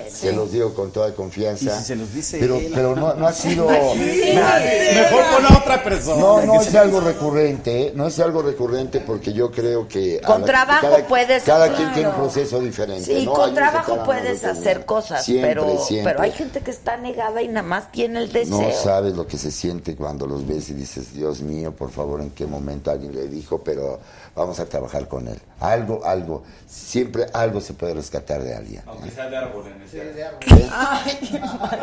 se 0.09 0.33
los 0.33 0.51
digo 0.51 0.73
con 0.73 0.91
toda 0.91 1.13
confianza. 1.13 1.65
Y 1.65 1.79
si 1.79 1.83
se 1.85 1.95
los 1.95 2.13
dice 2.13 2.37
pero, 2.39 2.55
él. 2.57 2.71
pero 2.73 2.95
no, 2.95 3.13
no 3.13 3.27
ha 3.27 3.33
sido... 3.33 3.67
Mejor 3.69 5.23
con 5.33 5.43
la 5.43 5.57
otra 5.59 5.83
persona. 5.83 6.19
No, 6.21 6.45
no 6.45 6.61
es 6.61 6.73
algo 6.75 6.99
recurrente, 6.99 7.87
¿eh? 7.87 7.91
no 7.95 8.07
es 8.07 8.19
algo 8.19 8.41
recurrente 8.41 8.99
porque 9.01 9.33
yo 9.33 9.51
creo 9.51 9.87
que... 9.87 10.19
Con 10.25 10.41
la- 10.41 10.47
trabajo 10.47 10.81
cada, 10.89 11.07
puedes- 11.07 11.43
Cada 11.43 11.67
claro. 11.67 11.75
quien 11.77 11.93
tiene 11.93 12.09
un 12.09 12.15
proceso 12.15 12.59
diferente. 12.59 13.05
Sí, 13.19 13.25
¿no? 13.25 13.33
con 13.33 13.49
Hay 13.49 13.55
trabajo 13.55 14.03
puedes 14.03 14.43
hacer 14.43 14.85
cosas, 14.85 15.23
Siempre, 15.23 15.49
pero, 15.49 15.77
siempre. 15.85 16.13
pero 16.13 16.23
hay 16.23 16.31
gente 16.31 16.61
que 16.61 16.71
está 16.71 16.97
negada 16.97 17.41
y 17.41 17.47
nada 17.47 17.61
más 17.63 17.91
tiene 17.91 18.19
el 18.19 18.31
deseo. 18.31 18.61
No 18.61 18.71
sabes 18.71 19.15
lo 19.15 19.27
que 19.27 19.37
se 19.37 19.51
siente 19.51 19.95
cuando 19.95 20.25
los 20.27 20.45
ves 20.47 20.69
y 20.69 20.73
dices, 20.73 21.13
Dios 21.13 21.41
mío, 21.41 21.71
por 21.71 21.91
favor, 21.91 22.21
en 22.21 22.31
qué 22.31 22.45
momento 22.45 22.91
alguien 22.91 23.13
le 23.13 23.27
dijo, 23.27 23.59
pero 23.63 23.99
vamos 24.35 24.59
a 24.59 24.65
trabajar 24.65 25.07
con 25.07 25.27
él. 25.27 25.39
Algo, 25.59 26.03
algo, 26.05 26.43
siempre 26.67 27.25
algo 27.33 27.61
se 27.61 27.73
puede 27.73 27.93
rescatar 27.93 28.41
de 28.43 28.55
alguien. 28.55 28.83
Aunque 28.85 29.11
sea 29.11 29.29
de 29.29 29.37
árbol 29.37 29.65
en 29.67 29.81
ese 29.81 30.13
de 30.13 30.23
árbol. 30.23 30.39
¿Qué? 30.39 30.69
Ay, 30.71 31.19
qué 31.29 31.39
mal. 31.39 31.79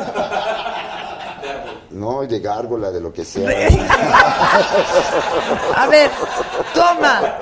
De 1.43 1.51
árbol. 1.51 1.79
No, 1.91 2.23
de 2.23 2.41
gárgola, 2.41 2.91
de 2.91 3.01
lo 3.01 3.12
que 3.12 3.25
sea. 3.25 3.49
A 5.77 5.87
ver, 5.87 6.11
toma, 6.75 7.39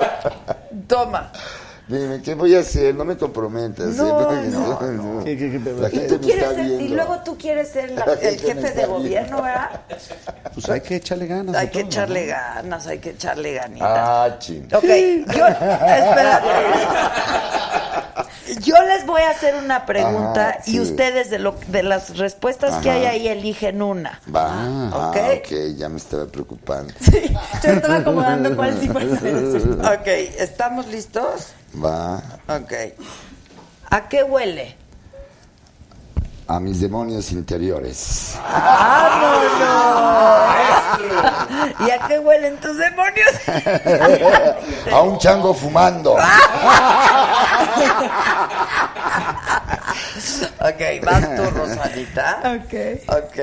toma. 0.87 1.31
Dime, 1.87 2.21
¿qué 2.21 2.35
voy 2.35 2.53
a 2.53 2.59
hacer? 2.59 2.93
No 2.93 3.05
me 3.05 3.15
comprometas. 3.15 3.95
No, 3.95 4.31
¿eh? 4.33 4.47
no, 4.51 4.81
no. 4.81 5.23
¿Qué, 5.23 5.37
qué, 5.37 5.51
qué? 5.51 5.71
La 5.79 5.87
Y 5.87 5.91
gente 5.91 6.13
me 6.15 6.19
quieres 6.19 6.43
está 6.43 6.55
ser, 6.55 6.65
y 6.65 6.69
viendo. 6.77 6.95
luego 6.95 7.19
tú 7.23 7.37
quieres 7.37 7.69
ser 7.69 7.91
la- 7.91 8.03
el 8.21 8.39
jefe 8.39 8.71
de 8.71 8.85
gobierno, 8.85 9.41
¿verdad? 9.41 9.81
Pues 10.53 10.69
hay 10.69 10.81
que 10.81 10.95
echarle 10.97 11.27
ganas. 11.27 11.55
Hay 11.55 11.67
a 11.67 11.71
que 11.71 11.79
todo, 11.79 11.89
echarle 11.89 12.25
¿no? 12.27 12.33
ganas, 12.33 12.87
hay 12.87 12.99
que 12.99 13.09
echarle 13.11 13.53
ganitas. 13.53 13.87
Ah, 13.89 14.35
ching. 14.37 14.67
Ok, 14.73 14.83
yo, 14.83 15.47
espera. 15.47 16.43
Yo 18.63 18.75
les 18.83 19.05
voy 19.05 19.21
a 19.21 19.29
hacer 19.31 19.55
una 19.55 19.85
pregunta 19.85 20.49
Ajá, 20.51 20.59
y 20.65 20.71
sí. 20.71 20.79
ustedes 20.79 21.29
de 21.29 21.37
lo 21.37 21.55
de 21.67 21.83
las 21.83 22.17
respuestas 22.17 22.81
que 22.81 22.89
hay 22.89 23.03
Ajá. 23.03 23.11
ahí 23.11 23.27
eligen 23.27 23.81
una. 23.81 24.21
Va. 24.33 24.47
Ah, 24.49 24.89
Ah, 24.93 25.09
ok. 25.09 25.17
ok, 25.39 25.51
ya 25.75 25.89
me 25.89 25.97
estaba 25.97 26.25
preocupando. 26.27 26.93
Yo 27.63 27.69
estaba 27.71 27.97
acomodando 27.97 28.55
cuál 28.55 28.79
sí 28.79 28.87
cuál 28.87 29.09
no. 29.77 29.89
Ok, 29.91 30.07
¿estamos 30.39 30.87
listos? 30.87 31.49
Va. 31.75 32.21
Ok. 32.47 32.73
¿A 33.89 34.07
qué 34.09 34.23
huele? 34.23 34.75
A 36.47 36.59
mis 36.59 36.79
demonios 36.79 37.31
interiores. 37.31 38.37
¡Vámonos! 38.41 39.67
¿Y 41.85 41.91
a 41.91 42.07
qué 42.07 42.19
huelen 42.19 42.57
tus 42.57 42.77
demonios? 42.77 43.29
A 44.93 45.01
un 45.01 45.17
chango 45.19 45.53
fumando. 45.53 46.13
ok, 46.13 46.21
vas 51.03 51.35
tú, 51.35 51.43
Rosalita. 51.51 52.39
Ok. 52.45 52.73
Ok. 53.09 53.39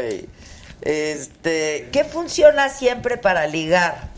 Este, 0.81 1.89
¿qué 1.93 2.05
funciona 2.05 2.69
siempre 2.69 3.17
para 3.19 3.47
ligar? 3.47 4.09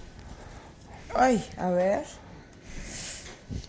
Ay, 1.14 1.44
a 1.58 1.70
ver. 1.70 2.04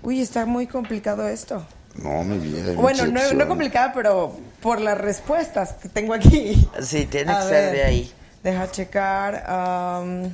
Uy, 0.04 0.22
está 0.22 0.46
muy 0.46 0.68
complicado 0.68 1.28
esto. 1.28 1.66
No, 1.96 2.24
mi 2.24 2.38
vida. 2.38 2.74
Bueno, 2.74 3.08
no, 3.08 3.34
no 3.34 3.48
complicado, 3.48 3.92
pero 3.96 4.36
por 4.62 4.80
las 4.82 4.98
respuestas 4.98 5.74
que 5.74 5.90
tengo 5.90 6.14
aquí. 6.14 6.68
Sí, 6.82 7.06
tiene 7.06 7.32
A 7.34 7.40
que 7.42 7.48
ser 7.50 7.74
de 7.74 7.84
ahí. 7.84 8.14
Deja 8.44 8.70
checar. 8.72 9.44
am, 9.48 10.32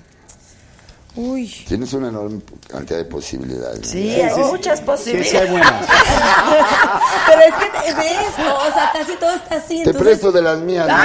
uy. 1.16 1.48
Tienes 1.68 1.94
una 1.94 2.10
enorme 2.10 2.42
cantidad 2.68 3.00
de 3.00 3.06
posibilidades. 3.06 3.88
Sí, 3.88 4.20
hay 4.22 4.36
muchas 4.44 4.80
Sí, 4.80 4.86
posibilidades. 4.86 5.32
sí 5.32 5.38
hay 5.38 5.50
buenas. 5.50 5.86
Pero 7.28 7.42
es 7.42 7.54
que 7.56 7.66
te- 7.70 7.94
ves, 7.94 8.38
no, 8.40 8.56
o 8.56 8.72
sea, 8.74 8.92
casi 8.94 9.16
todo 9.16 9.32
está 9.36 9.56
así. 9.56 9.68
Te 9.84 9.90
entonces- 9.92 10.02
presto 10.04 10.32
de 10.34 10.42
las 10.42 10.60
mías. 10.60 10.88
¿no? 10.88 10.96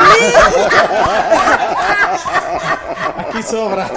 Aquí 3.18 3.42
sobra. 3.42 3.90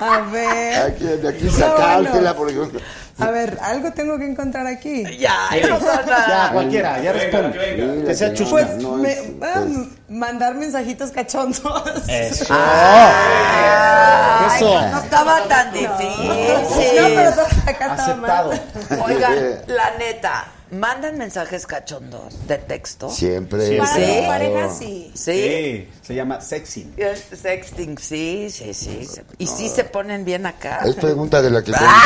A 0.00 0.20
ver. 0.32 0.82
Aquí, 0.92 1.04
de 1.04 1.28
aquí 1.28 1.48
sacártela, 1.50 2.34
por 2.36 2.50
ejemplo. 2.50 2.80
A 3.18 3.30
ver, 3.30 3.58
algo 3.62 3.92
tengo 3.92 4.18
que 4.18 4.26
encontrar 4.26 4.66
aquí. 4.66 5.04
Ya, 5.18 5.48
no 5.68 5.78
pasa 5.78 6.26
Ya, 6.28 6.50
cualquiera, 6.52 7.00
ya 7.00 7.12
responde. 7.12 7.76
Mira, 7.76 8.06
Que 8.08 8.14
sea 8.14 8.28
no, 8.28 8.34
chusca. 8.34 8.50
Pues 8.50 8.76
no, 8.82 8.92
me, 8.96 9.12
es- 9.12 9.22
ah, 9.40 9.62
pues, 9.64 9.88
mandar 10.08 10.54
mensajitos 10.56 11.10
cachondos. 11.12 11.62
Eso. 12.08 12.46
Ay, 12.50 14.56
Eso. 14.56 14.80
No 14.90 14.98
estaba 14.98 15.44
tan 15.48 15.72
difícil. 15.72 16.28
No, 16.28 17.06
pero 17.14 17.30
acá 17.30 17.70
estaba 17.70 17.94
Aceptado. 17.94 18.48
mal. 18.50 19.00
Oigan, 19.04 19.34
la 19.68 19.90
neta, 19.98 20.44
¿mandan 20.74 21.16
mensajes 21.18 21.66
cachondos 21.66 22.46
de 22.46 22.58
texto? 22.58 23.08
Siempre. 23.08 23.78
Para 23.78 23.94
¿Sí? 23.94 24.24
pareja 24.26 24.68
sí. 24.70 25.12
¿Sí? 25.14 25.32
Sí, 25.32 25.88
se 26.02 26.14
llama 26.14 26.40
sexy. 26.40 26.92
El 26.96 27.16
Sexting, 27.16 27.98
sí, 27.98 28.48
sí, 28.50 28.74
sí. 28.74 29.08
Y 29.38 29.46
sí 29.46 29.68
se 29.68 29.84
ponen 29.84 30.24
bien 30.24 30.46
acá. 30.46 30.80
Es 30.84 30.94
pregunta 30.96 31.40
de 31.42 31.50
la 31.50 31.62
que 31.62 31.72
se 31.76 31.78
Ah, 31.80 32.04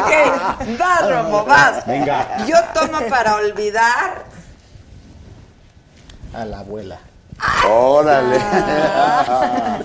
Ok, 0.00 0.78
vas, 0.78 1.10
Romo, 1.10 1.44
vas. 1.44 1.86
Venga. 1.86 2.44
Yo 2.46 2.56
tomo 2.72 3.00
para 3.08 3.36
olvidar. 3.36 4.24
A 6.32 6.44
la 6.44 6.60
abuela. 6.60 6.98
Órale. 7.68 8.38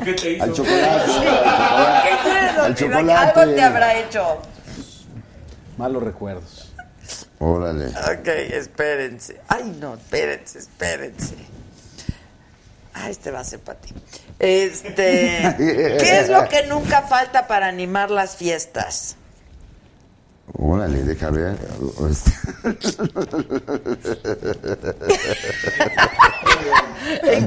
¿Qué 0.04 0.14
te 0.14 0.32
hizo? 0.34 0.44
Al 0.44 0.54
chocolate. 0.54 1.06
¿Qué 2.04 2.18
quieres 2.24 2.58
Al 2.58 2.76
chocolate. 2.76 3.40
Algo 3.40 3.56
te 3.56 3.62
habrá 3.62 3.94
hecho. 4.00 4.38
Malos 5.80 6.04
recuerdos. 6.04 6.74
Órale. 7.40 7.88
Ok, 7.88 8.28
espérense. 8.28 9.40
Ay, 9.48 9.78
no, 9.80 9.94
espérense, 9.96 10.60
espérense. 10.60 11.36
Ah, 12.94 13.10
este 13.10 13.32
va 13.32 13.40
a 13.40 13.44
ser 13.46 13.62
para 13.62 13.80
ti. 13.80 13.94
Este, 14.40 15.56
¿qué 15.58 16.20
es 16.20 16.28
lo 16.30 16.50
que 16.50 16.68
nunca 16.68 17.04
falta 17.04 17.48
para 17.48 17.68
animar 17.68 18.12
las 18.12 18.36
fiestas? 18.36 19.16
Órale, 20.58 21.04
deja 21.04 21.30
ver. 21.30 21.56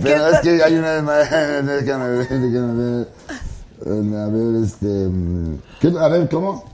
Pero 0.02 0.28
es 0.28 0.40
que 0.40 0.62
hay 0.62 0.74
una 0.74 1.02
más. 1.02 1.30
Déjame 1.30 2.08
ver, 2.18 2.28
déjame 2.28 2.96
ver. 2.96 3.08
A 3.84 4.28
ver, 4.28 4.64
este. 4.64 4.86
mm, 4.86 5.58
¿qué- 5.80 5.92
A 5.98 6.08
ver, 6.08 6.28
¿cómo? 6.28 6.71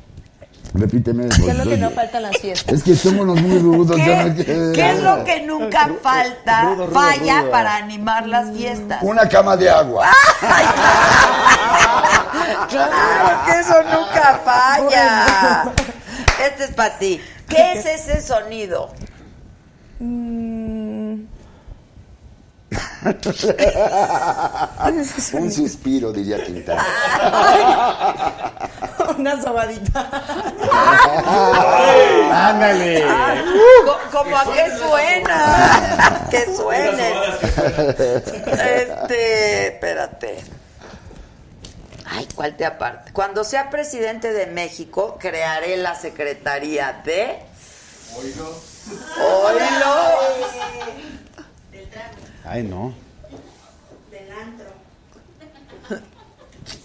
Repíteme. 0.74 1.28
¿Qué 1.28 1.51
es 1.51 1.57
lo 1.57 1.65
que 1.65 1.77
no 1.78 1.90
falta 1.90 2.19
en 2.19 2.23
las 2.24 2.39
fiestas? 2.39 2.74
Es 2.74 2.82
que 2.82 2.95
somos 2.95 3.27
los 3.27 3.40
muy 3.40 3.59
rudos. 3.59 3.97
ya 3.97 4.24
no 4.27 4.35
¿Qué, 4.36 4.45
qué 4.74 4.90
es 4.90 5.03
lo 5.03 5.24
que 5.24 5.40
nunca 5.47 5.90
falta, 6.03 6.62
Rudo, 6.65 6.86
rudo, 6.86 6.95
falla 6.95 7.40
rudo. 7.40 7.51
para 7.51 7.77
animar 7.77 8.27
las 8.27 8.55
fiestas? 8.57 8.99
Una 9.03 9.28
cama 9.28 9.57
de 9.57 9.70
agua. 9.70 10.09
Claro 12.69 13.45
que 13.47 13.61
eso 13.61 13.82
nunca 13.85 14.40
falla. 14.45 15.73
Este 16.45 16.65
es 16.65 16.70
para 16.73 16.99
ti. 16.99 17.20
¿Qué 17.49 17.73
es 17.73 17.86
ese 17.86 18.20
sonido? 18.20 18.90
Un 25.32 25.52
suspiro, 25.52 26.12
diría 26.12 26.44
Quintana. 26.44 26.84
Una 29.16 29.40
sobadita. 29.42 30.10
Ándale. 32.50 33.04
Co- 33.84 33.98
Como 34.18 34.36
a 34.36 34.44
qué 34.52 34.66
suena. 34.76 36.26
Que 36.30 36.56
suene. 36.56 37.12
Este, 38.46 39.66
espérate. 39.68 40.38
Ay, 42.10 42.26
¿cuál 42.34 42.56
te 42.56 42.64
aparte? 42.64 43.12
Cuando 43.12 43.44
sea 43.44 43.70
presidente 43.70 44.32
de 44.32 44.46
México, 44.46 45.18
crearé 45.20 45.76
la 45.76 45.94
Secretaría 45.94 47.02
de... 47.04 47.38
Oilo. 48.16 48.50
Ay, 52.50 52.62
no. 52.62 52.94
Del 54.10 54.32
antro. 54.32 54.66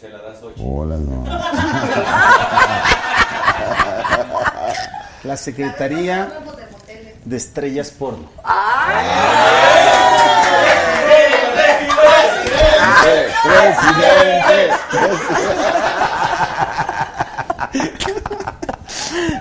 Se 0.02 0.10
la 0.10 0.18
das 0.18 0.44
ocho. 0.44 0.61
Hola, 0.61 0.98
no. 0.98 1.23
La 5.23 5.38
Secretaría 5.38 6.34
de 7.23 7.38
Estrellas 7.38 7.91
Porno. 7.91 8.27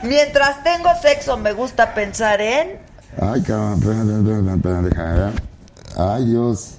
Mientras 0.04 0.62
tengo 0.62 0.90
sexo, 1.00 1.36
me 1.36 1.52
gusta 1.52 1.92
pensar 1.94 2.40
en... 2.40 2.78
Ay, 3.20 3.42
cabrón, 3.42 3.74
espérate, 3.74 4.12
espérate, 4.12 4.54
espérate, 4.54 4.88
déjame 4.88 5.18
ver. 5.18 5.51
Ay, 5.96 6.24
Dios. 6.26 6.74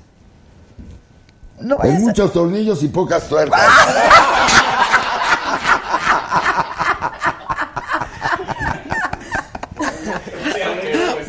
No 1.59 1.77
Hay 1.79 1.91
a- 1.91 1.99
muchos 1.99 2.33
tornillos 2.33 2.81
y 2.83 2.87
pocas 2.87 3.27
tuercas. 3.27 3.61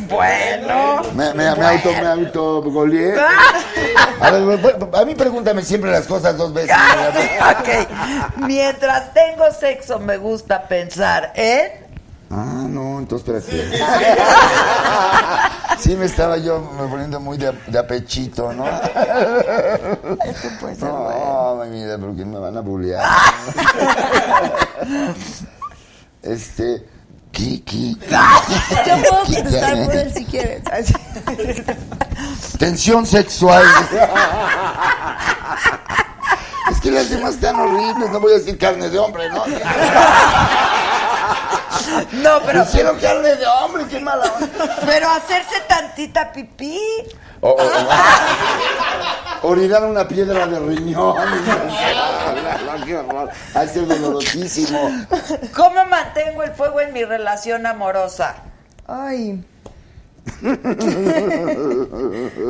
Bueno. 0.08 1.02
Me, 1.14 1.32
me, 1.34 1.54
me 1.54 1.66
auto, 1.66 1.92
me 1.92 2.06
auto 2.06 2.62
goleé. 2.62 3.14
A 4.20 4.30
ver, 4.30 4.60
a 4.94 5.04
mí 5.04 5.14
pregúntame 5.14 5.62
siempre 5.62 5.90
las 5.90 6.06
cosas 6.06 6.36
dos 6.36 6.52
veces. 6.52 6.76
ok. 7.60 8.38
Mientras 8.46 9.12
tengo 9.14 9.50
sexo, 9.52 9.98
me 9.98 10.16
gusta 10.16 10.66
pensar 10.66 11.32
en... 11.34 11.84
Ah, 12.30 12.66
no, 12.68 12.98
entonces 12.98 13.44
espérate. 13.44 13.84
Sí 15.84 15.94
me 15.96 16.06
estaba 16.06 16.38
yo 16.38 16.62
me 16.80 16.88
poniendo 16.88 17.20
muy 17.20 17.36
de, 17.36 17.52
de 17.66 17.78
apechito, 17.78 18.54
¿no? 18.54 18.64
No, 20.80 21.62
mi 21.66 21.82
vida, 21.82 21.98
porque 21.98 22.24
me 22.24 22.38
van 22.38 22.56
a 22.56 22.60
bullear. 22.60 23.04
Este, 26.22 26.86
¿qué, 27.30 27.62
qué? 27.66 27.90
Yo 27.90 28.96
puedo 29.10 29.24
contestar 29.24 29.84
por 29.84 29.94
él 29.94 30.10
si 30.14 30.24
quieres. 30.24 30.62
Tensión 32.58 33.04
sexual. 33.04 33.62
Es 36.70 36.80
que 36.80 36.90
las 36.90 37.10
demás 37.10 37.34
están 37.34 37.56
horribles, 37.56 38.10
no 38.10 38.20
voy 38.20 38.32
a 38.32 38.36
decir 38.36 38.56
carne 38.56 38.88
de 38.88 38.98
hombre, 38.98 39.28
¿no? 39.28 39.44
No, 42.12 42.40
pero... 42.46 42.62
Hicieron 42.62 42.98
carne 42.98 43.36
de 43.36 43.46
hombre, 43.46 43.84
qué 43.90 44.00
mala 44.00 44.24
onda. 44.32 44.76
Pero 44.84 45.08
hacerse 45.10 45.60
tantita 45.68 46.32
pipí. 46.32 46.80
O- 47.40 47.50
o- 47.50 47.54
o- 49.42 49.48
orinar 49.48 49.84
una 49.84 50.06
piedra 50.08 50.46
de 50.46 50.58
riñón. 50.60 51.16
Qué 52.86 52.96
horror. 52.96 53.30
Dolorosísimo. 53.86 54.90
¿Cómo 55.54 55.84
mantengo 55.86 56.42
el 56.42 56.52
fuego 56.52 56.80
en 56.80 56.92
mi 56.92 57.04
relación 57.04 57.66
amorosa? 57.66 58.36
Ay. 58.86 59.44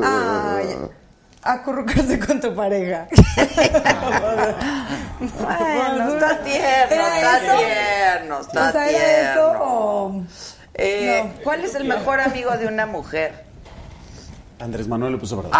Ay. 0.05 0.77
Acurrucarse 1.45 2.19
con 2.19 2.41
tu 2.41 2.55
pareja. 2.55 3.07
Bueno, 5.21 6.15
está 6.15 6.39
tierno, 6.43 6.95
¿Era 6.95 7.17
está 7.17 7.37
eso? 7.39 7.57
tierno, 7.57 8.41
está 8.41 8.69
O 8.69 8.73
sea, 8.73 8.89
tierno. 8.89 8.99
¿era 8.99 9.33
eso 9.33 9.53
o...? 9.61 10.23
Eh, 10.75 11.33
¿Cuál 11.45 11.65
es 11.65 11.75
el 11.77 11.85
mejor 11.85 12.21
amigo 12.21 12.51
de 12.59 12.67
una 12.67 12.85
mujer? 12.87 13.45
Andrés 14.61 14.89
Manuel 14.89 15.13
le 15.13 15.19
puso 15.19 15.37
verdad. 15.41 15.53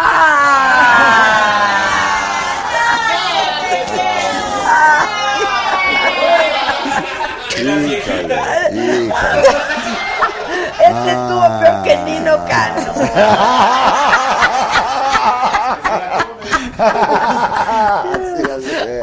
Híjole, 7.57 7.97
híjole. 7.97 8.35
Este 10.79 11.09
estuvo 11.11 11.59
peor 11.59 11.83
que 11.83 11.97
Nino 12.05 12.45
Cano. 12.45 12.93
Sí, 16.75 18.69
sé. 18.69 19.01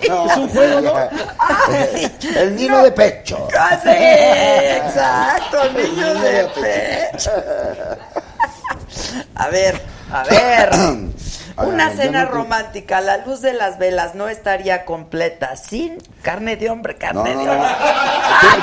Es 0.00 0.36
un 0.36 0.48
juego, 0.48 0.80
¿no? 0.80 0.94
El 2.36 2.56
niño 2.56 2.82
de 2.82 2.92
pecho. 2.92 3.46
Sí, 3.82 3.88
exacto, 3.90 5.70
niño 5.72 6.14
de 6.14 6.48
pecho. 6.54 7.30
A 9.34 9.48
ver, 9.48 9.80
a 10.12 10.22
ver. 10.24 10.70
A 11.56 11.64
ver, 11.64 11.74
Una 11.74 11.90
cena 11.90 12.24
no 12.24 12.30
romántica 12.30 12.98
a 12.98 13.00
la 13.02 13.18
luz 13.18 13.42
de 13.42 13.52
las 13.52 13.76
velas 13.78 14.14
no 14.14 14.28
estaría 14.28 14.84
completa 14.86 15.56
sin 15.56 15.98
carne 16.22 16.56
de 16.56 16.70
hombre, 16.70 16.94
No, 16.94 16.98
carne 17.00 17.34
no, 17.34 17.40
de 17.40 17.46
no. 17.46 17.52
hombre. 17.52 17.68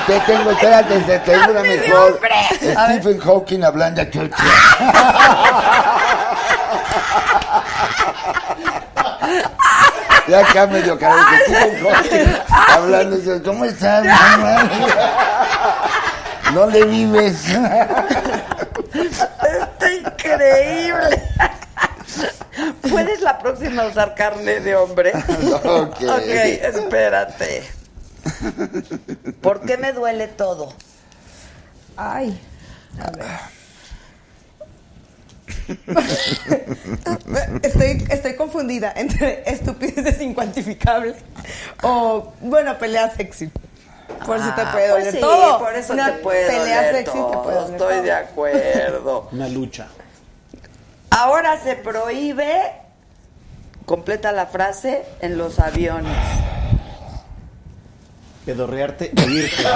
Te, 0.06 0.12
te 0.14 0.20
tengo, 0.32 0.50
espérate, 0.50 0.98
te 1.00 1.18
tengo 1.20 1.44
una 1.44 1.52
Carne 1.60 1.76
de 1.76 1.88
mejor. 1.88 2.20
Stephen 2.60 3.18
Hawking 3.20 3.62
hablando 3.62 4.02
a 4.02 4.10
chucha. 4.10 4.36
Ya 10.28 10.40
acá 10.40 10.66
medio 10.66 10.98
caro 10.98 11.16
que 11.30 11.54
Hawking 11.80 12.28
hablando. 12.68 13.16
dice, 13.16 13.42
¿Cómo 13.42 13.64
estás, 13.64 14.04
mamá? 14.04 14.70
No 16.52 16.66
le 16.66 16.84
vives. 16.84 17.44
Está 18.92 19.92
increíble. 19.92 21.22
¿Puedes 22.90 23.20
la 23.22 23.38
próxima 23.38 23.86
usar 23.86 24.14
carne 24.14 24.60
de 24.60 24.76
hombre? 24.76 25.12
Ok. 25.64 26.02
Ok, 26.02 26.28
espérate. 26.62 27.70
¿Por 29.40 29.62
qué 29.62 29.76
me 29.78 29.92
duele 29.92 30.28
todo? 30.28 30.74
Ay. 31.96 32.38
A 33.02 33.10
ver. 33.10 33.57
Estoy, 37.62 38.04
estoy 38.10 38.34
confundida 38.36 38.92
entre 38.96 39.42
estupideces 39.50 40.20
incuantificables 40.20 41.16
o, 41.82 42.32
bueno, 42.40 42.76
pelea 42.78 43.10
sexy. 43.10 43.50
Por 44.24 44.38
eso 44.38 44.52
te 44.54 44.62
Ah, 44.62 44.72
puede 44.72 44.88
pues 44.90 45.04
doler 45.04 45.12
sí, 45.14 45.20
todo. 45.20 45.58
Por 45.58 45.74
eso 45.76 45.92
Una 45.92 46.06
te 46.06 46.12
puede 46.22 46.46
pelea 46.46 46.76
doler 46.86 46.94
sexy 46.96 47.12
todo, 47.18 47.30
te 47.30 47.36
puede 47.38 47.56
doler 47.56 47.72
Estoy 47.72 47.94
todo. 47.94 48.02
de 48.02 48.12
acuerdo. 48.12 49.28
Una 49.32 49.48
lucha. 49.48 49.86
Ahora 51.10 51.58
se 51.62 51.76
prohíbe, 51.76 52.72
completa 53.86 54.32
la 54.32 54.46
frase, 54.46 55.04
en 55.20 55.36
los 55.38 55.58
aviones. 55.58 56.16
Pedorrearte 58.46 59.12
e 59.14 59.22
irte. 59.30 59.62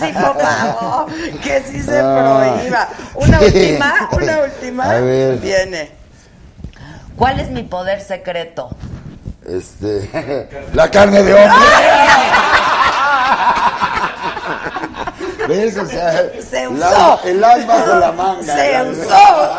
¡Ay, 0.00 0.12
sí, 0.12 0.18
por 0.18 0.40
favor! 0.40 1.06
Que 1.42 1.62
sí 1.62 1.82
se 1.82 2.00
Ah. 2.00 2.54
prohíba. 2.56 2.88
Una 3.14 3.40
última, 3.40 4.08
una 4.12 4.38
última. 4.40 4.84
A 4.90 5.00
ver. 5.00 5.36
Viene. 5.38 5.90
¿Cuál 7.16 7.40
es 7.40 7.50
mi 7.50 7.62
poder 7.62 8.00
secreto? 8.00 8.70
Este, 9.46 10.48
la 10.72 10.90
carne 10.90 11.22
de 11.22 11.34
hombre. 11.34 11.58
¿Ves? 15.48 15.76
O 15.76 15.86
sea, 15.86 16.12
Se 16.40 16.64
la- 16.70 16.88
usó. 16.88 17.20
el 17.24 17.44
as 17.44 17.66
bajo 17.66 17.94
la 17.96 18.12
manga. 18.12 18.54
Se 18.56 18.82
usó. 18.82 19.58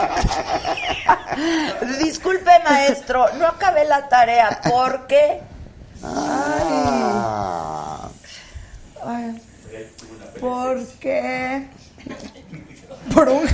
Disculpe, 2.00 2.52
maestro, 2.64 3.28
no 3.38 3.48
acabé 3.48 3.86
la 3.86 4.08
tarea 4.10 4.60
porque. 4.70 5.42
Ah. 6.04 8.08
Ay, 9.06 9.42
¿Por 10.40 10.86
qué? 11.00 11.68
Por 13.14 13.30
un, 13.30 13.48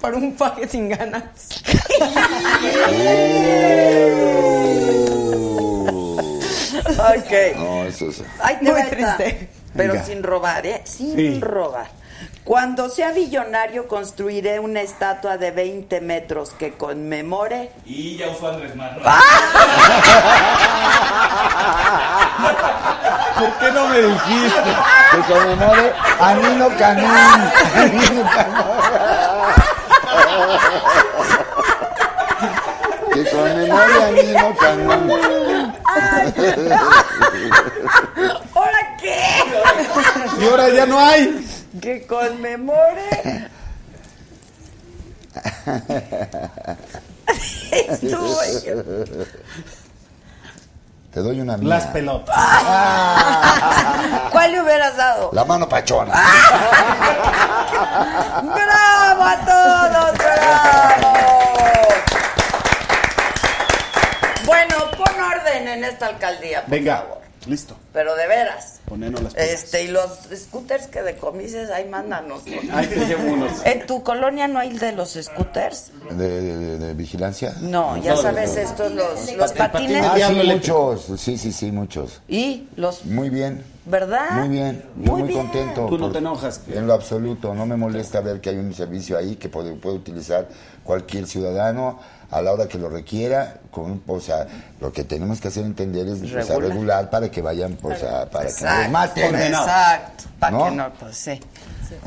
por 0.00 0.14
un 0.14 0.34
paje 0.36 0.68
sin 0.68 0.88
ganas. 0.88 1.24
Ok. 6.98 7.32
No, 7.56 7.84
eso 7.84 8.08
es. 8.08 8.22
Ay, 8.40 8.56
te 8.62 8.72
Muy 8.72 8.82
triste. 8.84 9.48
Pero 9.74 9.94
Venga. 9.94 10.04
sin 10.04 10.22
robar, 10.22 10.66
¿eh? 10.66 10.82
Sin 10.84 11.16
Sí. 11.16 11.40
robar. 11.40 11.86
Cuando 12.44 12.88
sea 12.90 13.12
billonario, 13.12 13.86
construiré 13.88 14.58
una 14.58 14.82
estatua 14.82 15.38
de 15.38 15.50
20 15.52 16.00
metros 16.00 16.50
que 16.50 16.72
conmemore. 16.72 17.70
Y 17.86 18.16
ya 18.16 18.30
usó 18.30 18.48
Andrés 18.48 18.74
Manuel. 18.74 19.02
¿Por 23.38 23.52
qué 23.58 23.72
no 23.72 23.88
me 23.88 24.00
dijiste? 24.02 24.76
Que 25.10 25.18
conmemore 25.32 25.92
a 26.20 26.34
Nino 26.34 26.68
Canún. 26.76 27.10
A 27.10 27.86
Nino 27.86 28.24
Canún. 28.34 28.64
Que 33.12 33.22
conmemore 33.30 34.02
a 34.02 34.10
Nino 34.10 34.56
Canún. 34.56 35.10
¿Ahora 38.54 38.96
qué? 39.00 39.20
Y 40.40 40.44
ahora 40.46 40.68
ya 40.68 40.86
no 40.86 40.98
hay. 40.98 41.46
Que 41.80 42.06
conmemore. 42.06 43.50
Estuvo 47.72 48.38
Te 51.12 51.20
doy 51.20 51.40
una 51.42 51.58
mía. 51.58 51.68
Las 51.68 51.86
pelotas. 51.88 52.34
¿Cuál 54.32 54.52
le 54.52 54.62
hubieras 54.62 54.96
dado? 54.96 55.28
La 55.34 55.44
mano 55.44 55.68
pachona. 55.68 56.10
¡Bravo 58.42 59.22
a 59.22 59.36
todos! 59.44 60.12
¡Bravo! 60.16 61.12
Bueno, 64.46 64.74
pon 64.96 65.20
orden 65.20 65.68
en 65.68 65.84
esta 65.84 66.06
alcaldía, 66.06 66.62
por 66.62 66.70
Venga, 66.70 66.96
favor. 66.96 67.21
Listo. 67.46 67.76
Pero 67.92 68.14
de 68.16 68.26
veras. 68.26 68.80
Ponernos 68.86 69.22
las 69.22 69.34
pilas. 69.34 69.48
Este, 69.48 69.84
y 69.84 69.88
los 69.88 70.02
scooters 70.34 70.86
que 70.86 71.02
decomises, 71.02 71.70
ahí 71.70 71.88
mándanos. 71.88 72.42
Ahí 72.72 72.86
te 72.86 73.06
llevo 73.06 73.32
unos. 73.32 73.64
¿En 73.64 73.86
tu 73.86 74.02
colonia 74.02 74.48
no 74.48 74.58
hay 74.58 74.76
de 74.76 74.92
los 74.92 75.12
scooters? 75.20 75.90
¿De, 76.10 76.28
de- 76.28 76.56
de- 76.58 76.78
de 76.78 76.94
vigilancia? 76.94 77.54
No, 77.60 77.96
ya 77.96 78.16
sabes, 78.16 78.56
estos, 78.56 78.92
los, 78.92 79.32
los 79.36 79.52
patines. 79.52 80.04
Ah, 80.04 80.16
sí, 80.28 80.42
muchos. 80.46 81.06
Sí, 81.20 81.38
sí, 81.38 81.52
sí, 81.52 81.72
muchos. 81.72 82.20
Y 82.28 82.68
los, 82.76 83.04
Muy 83.04 83.30
bien. 83.30 83.64
¿verdad? 83.84 84.30
Muy 84.32 84.48
bien, 84.48 84.84
Muy 84.94 85.22
muy, 85.22 85.22
bien. 85.28 85.40
contento. 85.40 85.86
Tú 85.86 85.98
no 85.98 86.04
por- 86.04 86.12
te 86.12 86.18
enojas, 86.18 86.60
En 86.72 86.86
lo 86.86 86.92
absoluto, 86.94 87.52
no 87.54 87.66
me 87.66 87.76
molesta 87.76 88.20
ver 88.20 88.40
que 88.40 88.50
hay 88.50 88.56
un 88.56 88.72
servicio 88.74 89.18
ahí 89.18 89.34
que 89.36 89.48
puede, 89.48 89.72
puede 89.74 89.96
utilizar 89.96 90.46
cualquier 90.84 91.26
ciudadano 91.26 91.98
a 92.32 92.42
la 92.42 92.52
hora 92.52 92.66
que 92.66 92.78
lo 92.78 92.88
requiera. 92.88 93.54
Con, 93.70 94.02
o 94.06 94.20
sea, 94.20 94.46
lo 94.80 94.92
que 94.92 95.04
tenemos 95.04 95.40
que 95.40 95.48
hacer 95.48 95.64
entender 95.64 96.06
es 96.08 96.18
pues, 96.18 96.32
Regular. 96.32 96.60
regular 96.70 97.10
para 97.10 97.30
que 97.30 97.40
vayan, 97.40 97.74
pues, 97.80 98.02
a- 98.02 98.26
para 98.28 98.46
que 98.46 98.52
no 98.52 98.68
Exacto, 98.68 98.90
maten. 98.90 99.34
exacto. 99.36 100.24
Para 100.40 100.52
¿No? 100.52 100.64
que 100.64 100.70
no, 100.72 100.92
pues 100.94 101.16
sí. 101.16 101.40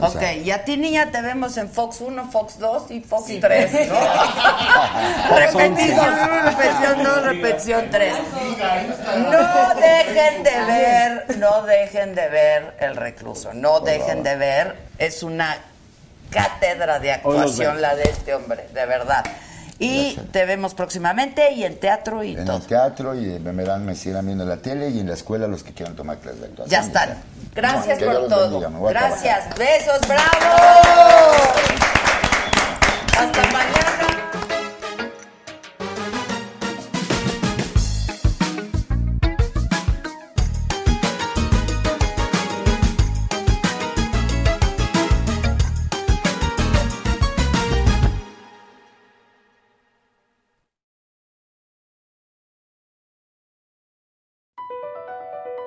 O 0.02 0.08
Ok, 0.08 0.20
sea- 0.20 0.34
y 0.34 0.50
a 0.50 0.66
ti 0.66 0.78
niña 0.78 1.12
te 1.12 1.22
vemos 1.22 1.56
en 1.58 1.70
Fox 1.70 2.02
1, 2.02 2.32
Fox 2.32 2.58
2 2.58 2.90
y 2.90 3.02
Fox 3.02 3.32
3, 3.40 3.72
¿no? 3.88 3.96
repetición 5.38 6.14
1, 6.24 6.42
repetición 6.44 7.04
2, 7.04 7.24
repetición 7.24 7.90
3. 7.92 8.14
No 9.30 9.76
dejen 9.76 10.44
de 10.44 10.66
ver, 10.66 11.38
no 11.38 11.62
dejen 11.64 12.16
de 12.16 12.28
ver 12.30 12.76
El 12.80 12.96
Recluso, 12.96 13.54
no 13.54 13.80
dejen 13.80 14.24
de 14.24 14.36
ver, 14.36 14.76
es 14.98 15.22
una 15.24 15.56
cátedra 16.32 17.00
de 17.00 17.12
actuación 17.14 17.80
la 17.82 17.96
de 17.96 18.04
este 18.04 18.34
hombre, 18.34 18.68
de 18.74 18.86
verdad. 18.88 19.24
Y 19.78 20.16
te 20.32 20.46
vemos 20.46 20.74
próximamente 20.74 21.52
y 21.52 21.64
en 21.66 21.78
teatro 21.80 22.24
y 22.24 22.36
En 22.38 22.46
todo. 22.46 22.58
el 22.58 22.64
teatro 22.64 23.14
y 23.14 23.40
me 23.40 23.52
verán, 23.52 23.86
me 23.86 23.94
seguirán 23.96 24.26
viendo 24.26 24.44
en 24.46 24.50
la 24.50 24.58
tele 24.58 24.90
y 24.90 25.00
en 25.02 25.08
la 25.08 25.16
escuela 25.16 25.48
los 25.48 25.64
que 25.64 25.74
quieran 25.74 25.96
tomar 25.96 26.18
clases 26.20 26.40
de 26.42 26.48
actuación. 26.48 26.82
Ya 26.82 26.86
están. 26.88 27.18
Gracias 27.54 28.02
por 28.02 28.28
todo. 28.30 28.60
bendiga, 28.62 28.90
Gracias. 28.90 29.50
Besos, 29.58 30.00
bravo. 30.08 30.56
Hasta 33.18 33.42
mañana. 33.52 33.75